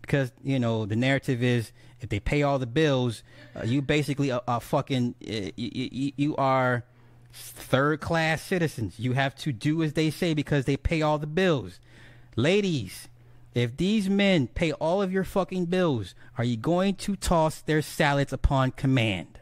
Because 0.00 0.32
you 0.42 0.58
know 0.58 0.86
the 0.86 0.96
narrative 0.96 1.42
is 1.42 1.72
if 2.00 2.08
they 2.08 2.18
pay 2.18 2.42
all 2.42 2.58
the 2.58 2.66
bills, 2.66 3.22
uh, 3.54 3.64
you 3.64 3.80
basically 3.80 4.32
are, 4.32 4.60
fucking 4.60 5.14
uh, 5.22 5.52
you, 5.56 5.88
you, 5.92 6.12
you 6.16 6.36
are 6.36 6.84
third 7.32 8.00
class 8.00 8.42
citizens. 8.42 8.98
You 8.98 9.12
have 9.12 9.36
to 9.36 9.52
do 9.52 9.82
as 9.84 9.92
they 9.92 10.10
say 10.10 10.34
because 10.34 10.64
they 10.64 10.76
pay 10.76 11.00
all 11.00 11.18
the 11.18 11.26
bills. 11.28 11.78
Ladies, 12.34 13.08
if 13.54 13.76
these 13.76 14.08
men 14.08 14.48
pay 14.48 14.72
all 14.72 15.00
of 15.00 15.12
your 15.12 15.24
fucking 15.24 15.66
bills, 15.66 16.14
are 16.36 16.44
you 16.44 16.56
going 16.56 16.94
to 16.96 17.14
toss 17.14 17.60
their 17.60 17.82
salads 17.82 18.32
upon 18.32 18.72
command? 18.72 19.40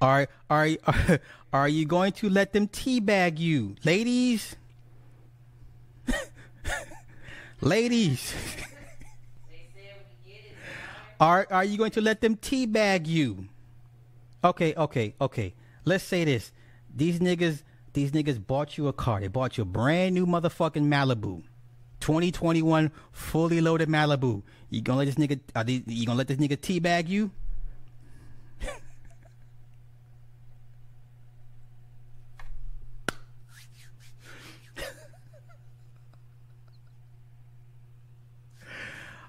Are 0.00 0.28
are 0.50 0.68
are, 1.52 1.68
you 1.68 1.86
going 1.86 2.12
to 2.12 2.28
let 2.28 2.52
them 2.52 2.68
teabag 2.68 3.38
you, 3.38 3.76
ladies? 3.84 4.56
ladies. 7.60 8.34
Are 11.18 11.46
are 11.50 11.64
you 11.64 11.78
going 11.78 11.92
to 11.92 12.00
let 12.00 12.20
them 12.20 12.36
teabag 12.36 13.06
you? 13.06 13.48
Okay, 14.44 14.74
okay, 14.74 15.14
okay. 15.20 15.54
Let's 15.84 16.04
say 16.04 16.24
this. 16.24 16.52
These 16.94 17.20
niggas 17.20 17.62
these 17.94 18.12
niggas 18.12 18.44
bought 18.46 18.76
you 18.76 18.88
a 18.88 18.92
car. 18.92 19.20
They 19.20 19.28
bought 19.28 19.56
you 19.56 19.62
a 19.62 19.64
brand 19.64 20.14
new 20.14 20.26
motherfucking 20.26 20.84
Malibu. 20.84 21.42
2021 22.00 22.92
fully 23.12 23.62
loaded 23.62 23.88
Malibu. 23.88 24.42
You 24.68 24.82
gonna 24.82 24.98
let 24.98 25.06
this 25.06 25.14
nigga 25.14 25.40
are 25.54 25.64
you 25.66 26.04
gonna 26.04 26.18
let 26.18 26.28
this 26.28 26.36
nigga 26.36 26.58
teabag 26.58 27.08
you? 27.08 27.30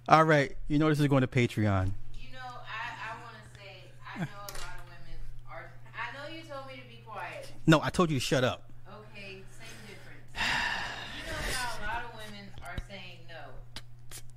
All 0.09 0.23
right, 0.23 0.55
you 0.69 0.79
know 0.79 0.87
this 0.87 1.01
is 1.01 1.07
going 1.07 1.19
to 1.19 1.27
Patreon. 1.27 1.91
You 2.15 2.31
know, 2.31 2.39
I, 2.39 2.95
I 2.95 3.11
want 3.19 3.35
to 3.35 3.59
say, 3.59 3.91
I 4.15 4.19
know 4.19 4.39
a 4.39 4.55
lot 4.55 4.79
of 4.79 4.87
women 4.87 5.19
are. 5.51 5.69
I 5.91 6.15
know 6.15 6.33
you 6.33 6.47
told 6.47 6.65
me 6.67 6.79
to 6.79 6.87
be 6.87 7.03
quiet. 7.05 7.51
No, 7.67 7.81
I 7.83 7.89
told 7.89 8.09
you 8.09 8.15
to 8.15 8.23
shut 8.23 8.45
up. 8.45 8.71
Okay, 8.87 9.43
same 9.59 9.77
difference. 9.83 10.23
You 10.31 11.27
know 11.27 11.35
how 11.51 11.75
a 11.75 11.83
lot 11.83 12.01
of 12.07 12.15
women 12.15 12.47
are 12.63 12.79
saying 12.87 13.27
no, 13.27 13.51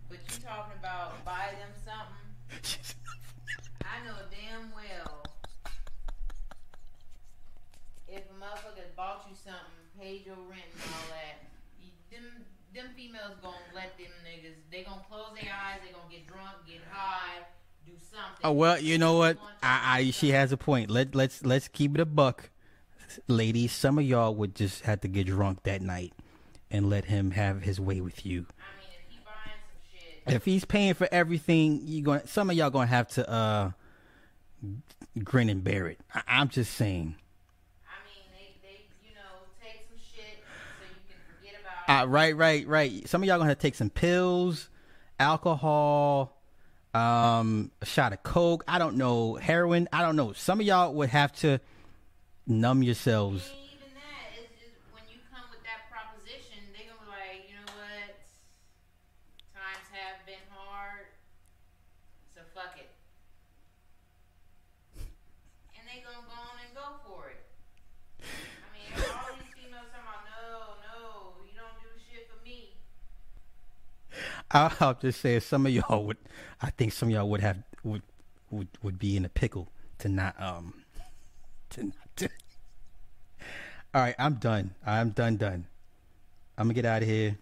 but 0.09 0.19
you 0.19 0.43
talking 0.43 0.75
about 0.81 1.25
buy 1.25 1.55
them 1.55 1.71
something. 1.87 2.91
I 3.87 4.03
know 4.05 4.19
damn 4.27 4.75
well 4.75 5.23
if 8.09 8.27
a 8.27 8.35
motherfucker 8.43 8.91
bought 8.97 9.25
you 9.31 9.37
something, 9.39 9.87
paid 9.95 10.27
your 10.27 10.35
rent 10.51 10.67
and 10.75 10.83
all 10.83 11.15
that, 11.15 11.47
you, 11.79 11.95
them 12.11 12.43
them 12.75 12.91
females 12.97 13.39
gonna 13.43 13.60
let 13.81 13.97
them 13.99 14.13
niggas. 14.25 14.57
They 14.71 14.83
gonna 14.83 15.03
close 15.09 15.33
their 15.35 15.51
eyes. 15.51 15.81
They 15.85 15.93
gonna 15.93 16.05
get 16.11 16.27
drunk, 16.27 16.57
get 16.67 16.81
high, 16.91 17.45
do 17.87 17.93
something. 17.99 18.41
Oh 18.45 18.53
well, 18.53 18.79
you 18.79 18.99
know 18.99 19.17
what? 19.17 19.39
I, 19.63 19.99
I 19.99 20.11
she 20.11 20.31
has 20.31 20.53
a 20.53 20.57
point. 20.57 20.91
Let 20.91 21.15
let's 21.15 21.45
let's 21.45 21.69
keep 21.69 21.95
it 21.95 22.01
a 22.01 22.07
buck, 22.07 22.51
ladies. 23.29 23.73
Some 23.73 23.99
of 23.99 24.05
y'all 24.05 24.35
would 24.35 24.55
just 24.55 24.83
have 24.83 25.01
to 25.01 25.09
get 25.09 25.27
drunk 25.27 25.63
that 25.65 25.83
night 25.83 26.13
and 26.71 26.89
let 26.91 27.07
him 27.07 27.33
have 27.33 27.63
his 27.63 27.81
way 27.81 28.01
with 28.01 28.25
you. 28.25 28.47
I 28.59 28.63
mean, 28.79 28.91
if 28.95 29.11
he 29.11 29.19
buying 29.25 29.59
some 29.67 29.81
shit, 30.27 30.35
If 30.37 30.45
he's 30.45 30.65
paying 30.65 30.95
for 30.95 31.09
everything, 31.11 31.81
you 31.85 32.03
going 32.03 32.27
some 32.27 32.51
of 32.51 32.57
y'all 32.57 32.71
gonna 32.71 32.87
have 32.87 33.09
to 33.09 33.29
uh 33.31 33.71
grin 35.25 35.49
and 35.49 35.65
bear 35.65 35.89
it. 35.89 35.99
I, 36.15 36.23
I'm 36.29 36.49
just 36.49 36.75
saying. 36.75 37.17
I 37.87 37.97
mean, 38.07 38.25
they, 38.33 38.69
they, 38.69 38.81
you 39.03 39.15
know, 39.15 39.49
take 39.63 39.87
some 39.89 39.99
shit 39.99 40.45
so 40.79 40.85
you 40.87 41.01
can 41.09 41.19
forget 41.27 41.61
about. 41.61 41.73
Uh, 41.91 42.07
right, 42.07 42.37
right, 42.37 42.69
right. 42.69 43.09
Some 43.09 43.21
of 43.21 43.27
y'all 43.27 43.41
gonna 43.41 43.57
take 43.57 43.75
some 43.75 43.91
pills, 43.91 44.69
alcohol, 45.19 46.37
um, 46.95 47.73
a 47.83 47.85
shot 47.85 48.13
of 48.13 48.23
coke. 48.23 48.63
I 48.69 48.79
don't 48.79 48.95
know, 48.95 49.35
heroin. 49.35 49.89
I 49.93 50.03
don't 50.03 50.15
know. 50.15 50.33
Some 50.33 50.61
of 50.61 50.67
y'all 50.67 50.95
would 50.95 51.09
have 51.09 51.33
to 51.41 51.59
numb 52.47 52.85
yourselves. 52.85 53.43
Ain't 53.43 53.75
even 53.75 53.95
that. 53.99 54.39
It's 54.39 54.55
just 54.63 54.79
when 54.95 55.03
you 55.11 55.19
come 55.35 55.43
with 55.51 55.67
that 55.67 55.91
proposition, 55.91 56.63
they 56.71 56.87
gonna 56.87 57.03
be 57.03 57.11
like, 57.11 57.51
you 57.51 57.59
know 57.59 57.67
what? 57.75 58.23
Times 59.51 59.91
have 59.91 60.23
been 60.31 60.47
hard, 60.55 61.11
so 62.31 62.41
fuck 62.55 62.79
it. 62.79 62.87
And 65.75 65.83
they 65.91 66.07
gonna 66.07 66.23
go 66.23 66.39
on 66.39 66.55
and 66.63 66.71
go 66.71 67.03
for 67.03 67.35
it. 67.35 67.43
I 68.23 68.71
mean, 68.79 68.95
all 69.11 69.35
these 69.35 69.51
females 69.59 69.91
talking 69.91 70.07
about, 70.07 70.23
no, 70.31 70.79
no, 70.87 71.03
you 71.47 71.55
don't 71.59 71.75
do 71.83 71.91
shit 71.99 72.27
for 72.31 72.39
me. 72.45 72.75
I'll, 74.51 74.73
I'll 74.81 74.95
just 74.95 75.21
say 75.21 75.39
some 75.41 75.67
of 75.67 75.73
y'all 75.73 76.05
would. 76.05 76.17
I 76.61 76.71
think 76.71 76.93
some 76.93 77.09
of 77.09 77.15
y'all 77.15 77.29
would 77.29 77.41
have 77.41 77.59
would 77.85 78.03
would 78.51 78.69
would 78.83 78.99
be 78.99 79.17
in 79.17 79.25
a 79.25 79.29
pickle 79.29 79.71
to 79.99 80.09
not 80.09 80.41
um 80.41 80.75
to 81.71 81.85
not 81.85 82.17
to. 82.17 82.29
All 83.95 84.03
right, 84.03 84.15
I'm 84.19 84.35
done. 84.35 84.75
I'm 84.85 85.11
done. 85.11 85.37
Done. 85.37 85.67
I'm 86.59 86.67
gonna 86.67 86.75
get 86.75 86.85
out 86.85 87.03
of 87.03 87.09
here. 87.09 87.39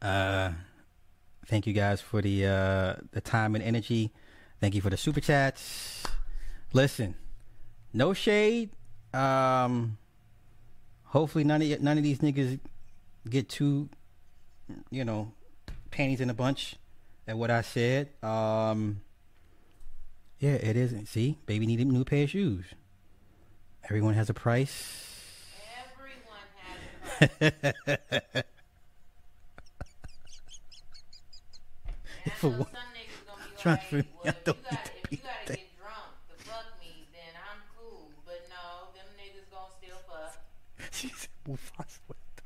Uh, 0.00 0.52
thank 1.46 1.66
you 1.66 1.72
guys 1.72 2.00
for 2.00 2.22
the 2.22 2.46
uh 2.46 2.94
the 3.12 3.20
time 3.20 3.54
and 3.54 3.64
energy. 3.64 4.12
Thank 4.60 4.74
you 4.74 4.80
for 4.80 4.90
the 4.90 4.96
super 4.96 5.20
chats. 5.20 6.04
Listen, 6.72 7.14
no 7.92 8.12
shade. 8.12 8.70
Um, 9.14 9.98
hopefully 11.04 11.44
none 11.44 11.62
of 11.62 11.80
none 11.80 11.96
of 11.96 12.04
these 12.04 12.18
niggas 12.18 12.60
get 13.28 13.48
too, 13.48 13.88
you 14.90 15.04
know, 15.04 15.32
panties 15.90 16.20
in 16.20 16.30
a 16.30 16.34
bunch 16.34 16.76
at 17.26 17.36
what 17.36 17.50
I 17.50 17.62
said. 17.62 18.08
Um, 18.22 19.00
yeah, 20.38 20.52
it 20.52 20.76
isn't. 20.76 21.06
See, 21.08 21.38
baby 21.46 21.66
needed 21.66 21.86
a 21.86 21.90
new 21.92 22.04
pair 22.04 22.24
of 22.24 22.30
shoes. 22.30 22.64
Everyone 23.84 24.14
has 24.14 24.28
a 24.30 24.34
price. 24.34 25.04
Everyone 25.96 27.30
has 27.40 27.52
a 27.64 28.10
price. 28.32 28.44
For 32.36 32.50
what? 32.50 32.72
gonna 32.72 32.84
be 32.94 33.08
Trying 33.62 33.76
like, 33.78 33.88
to- 33.90 33.96
well, 33.96 34.04
I 34.24 34.28
you 34.28 34.34
don't 34.44 34.62
gotta, 34.62 34.74
need 34.76 34.84
to 34.84 34.90
if 35.02 35.10
be 35.10 35.16
you 35.16 35.22
gotta 35.22 35.46
that- 35.46 35.56
get 35.56 35.78
drunk 35.78 36.12
to 36.28 36.44
fuck 36.44 36.66
me, 36.80 37.08
then 37.12 37.32
I'm 37.34 37.60
cool. 37.76 38.10
But 38.24 38.46
no, 38.50 38.92
them 38.94 39.08
niggas 39.18 39.50
gonna 39.50 39.72
still 39.80 39.98
fuck. 40.06 40.38
she 40.92 41.08
said, 41.08 41.30
Mufasa 41.48 41.98
with 42.06 42.18
the 42.36 42.42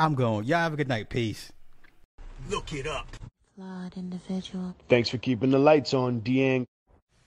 I'm 0.00 0.14
going. 0.14 0.46
Y'all 0.46 0.60
have 0.60 0.72
a 0.72 0.76
good 0.76 0.88
night. 0.88 1.10
Peace. 1.10 1.52
Look 2.48 2.72
it 2.72 2.86
up. 2.86 3.06
flawed 3.54 3.98
individual. 3.98 4.74
Thanks 4.88 5.10
for 5.10 5.18
keeping 5.18 5.50
the 5.50 5.58
lights 5.58 5.92
on, 5.92 6.22
Deang. 6.22 6.64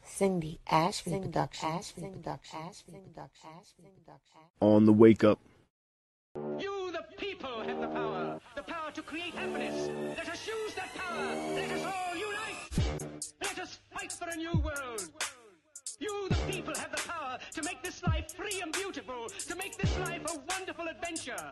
Cindy 0.04 0.60
Ashby 0.72 1.20
Production. 1.20 1.70
Ashby 1.70 2.02
Production. 2.02 2.60
Ashby 2.68 2.94
Production. 2.94 3.50
Ashby 3.60 3.90
Production. 3.96 4.42
On 4.60 4.88
the 4.88 4.92
wake 4.92 5.24
up. 5.24 5.40
You, 6.58 6.92
the 6.92 7.04
people, 7.16 7.62
have 7.62 7.80
the 7.80 7.88
power. 7.90 8.40
The 8.56 8.64
power 8.64 8.90
to 8.92 9.02
create 9.04 9.36
happiness. 9.36 9.92
Let 10.18 10.30
us 10.30 10.48
use 10.48 10.74
that 10.74 10.90
power. 10.96 11.26
Let 11.54 11.70
us 11.70 11.86
all 11.86 12.16
unite. 12.16 13.32
Let 13.40 13.60
us 13.60 13.78
fight 13.94 14.12
for 14.12 14.30
a 14.30 14.36
new 14.36 14.54
world. 14.54 15.10
You, 16.00 16.28
the 16.28 16.52
people, 16.52 16.74
have 16.76 16.90
the 16.90 17.08
power 17.08 17.38
to 17.54 17.62
make 17.62 17.84
this 17.84 18.02
life 18.02 18.34
free 18.34 18.62
and 18.64 18.74
beautiful. 18.74 19.28
To 19.48 19.56
make 19.56 19.78
this 19.78 19.96
life 20.00 20.24
a 20.26 20.40
wonderful 20.50 20.88
adventure. 20.88 21.52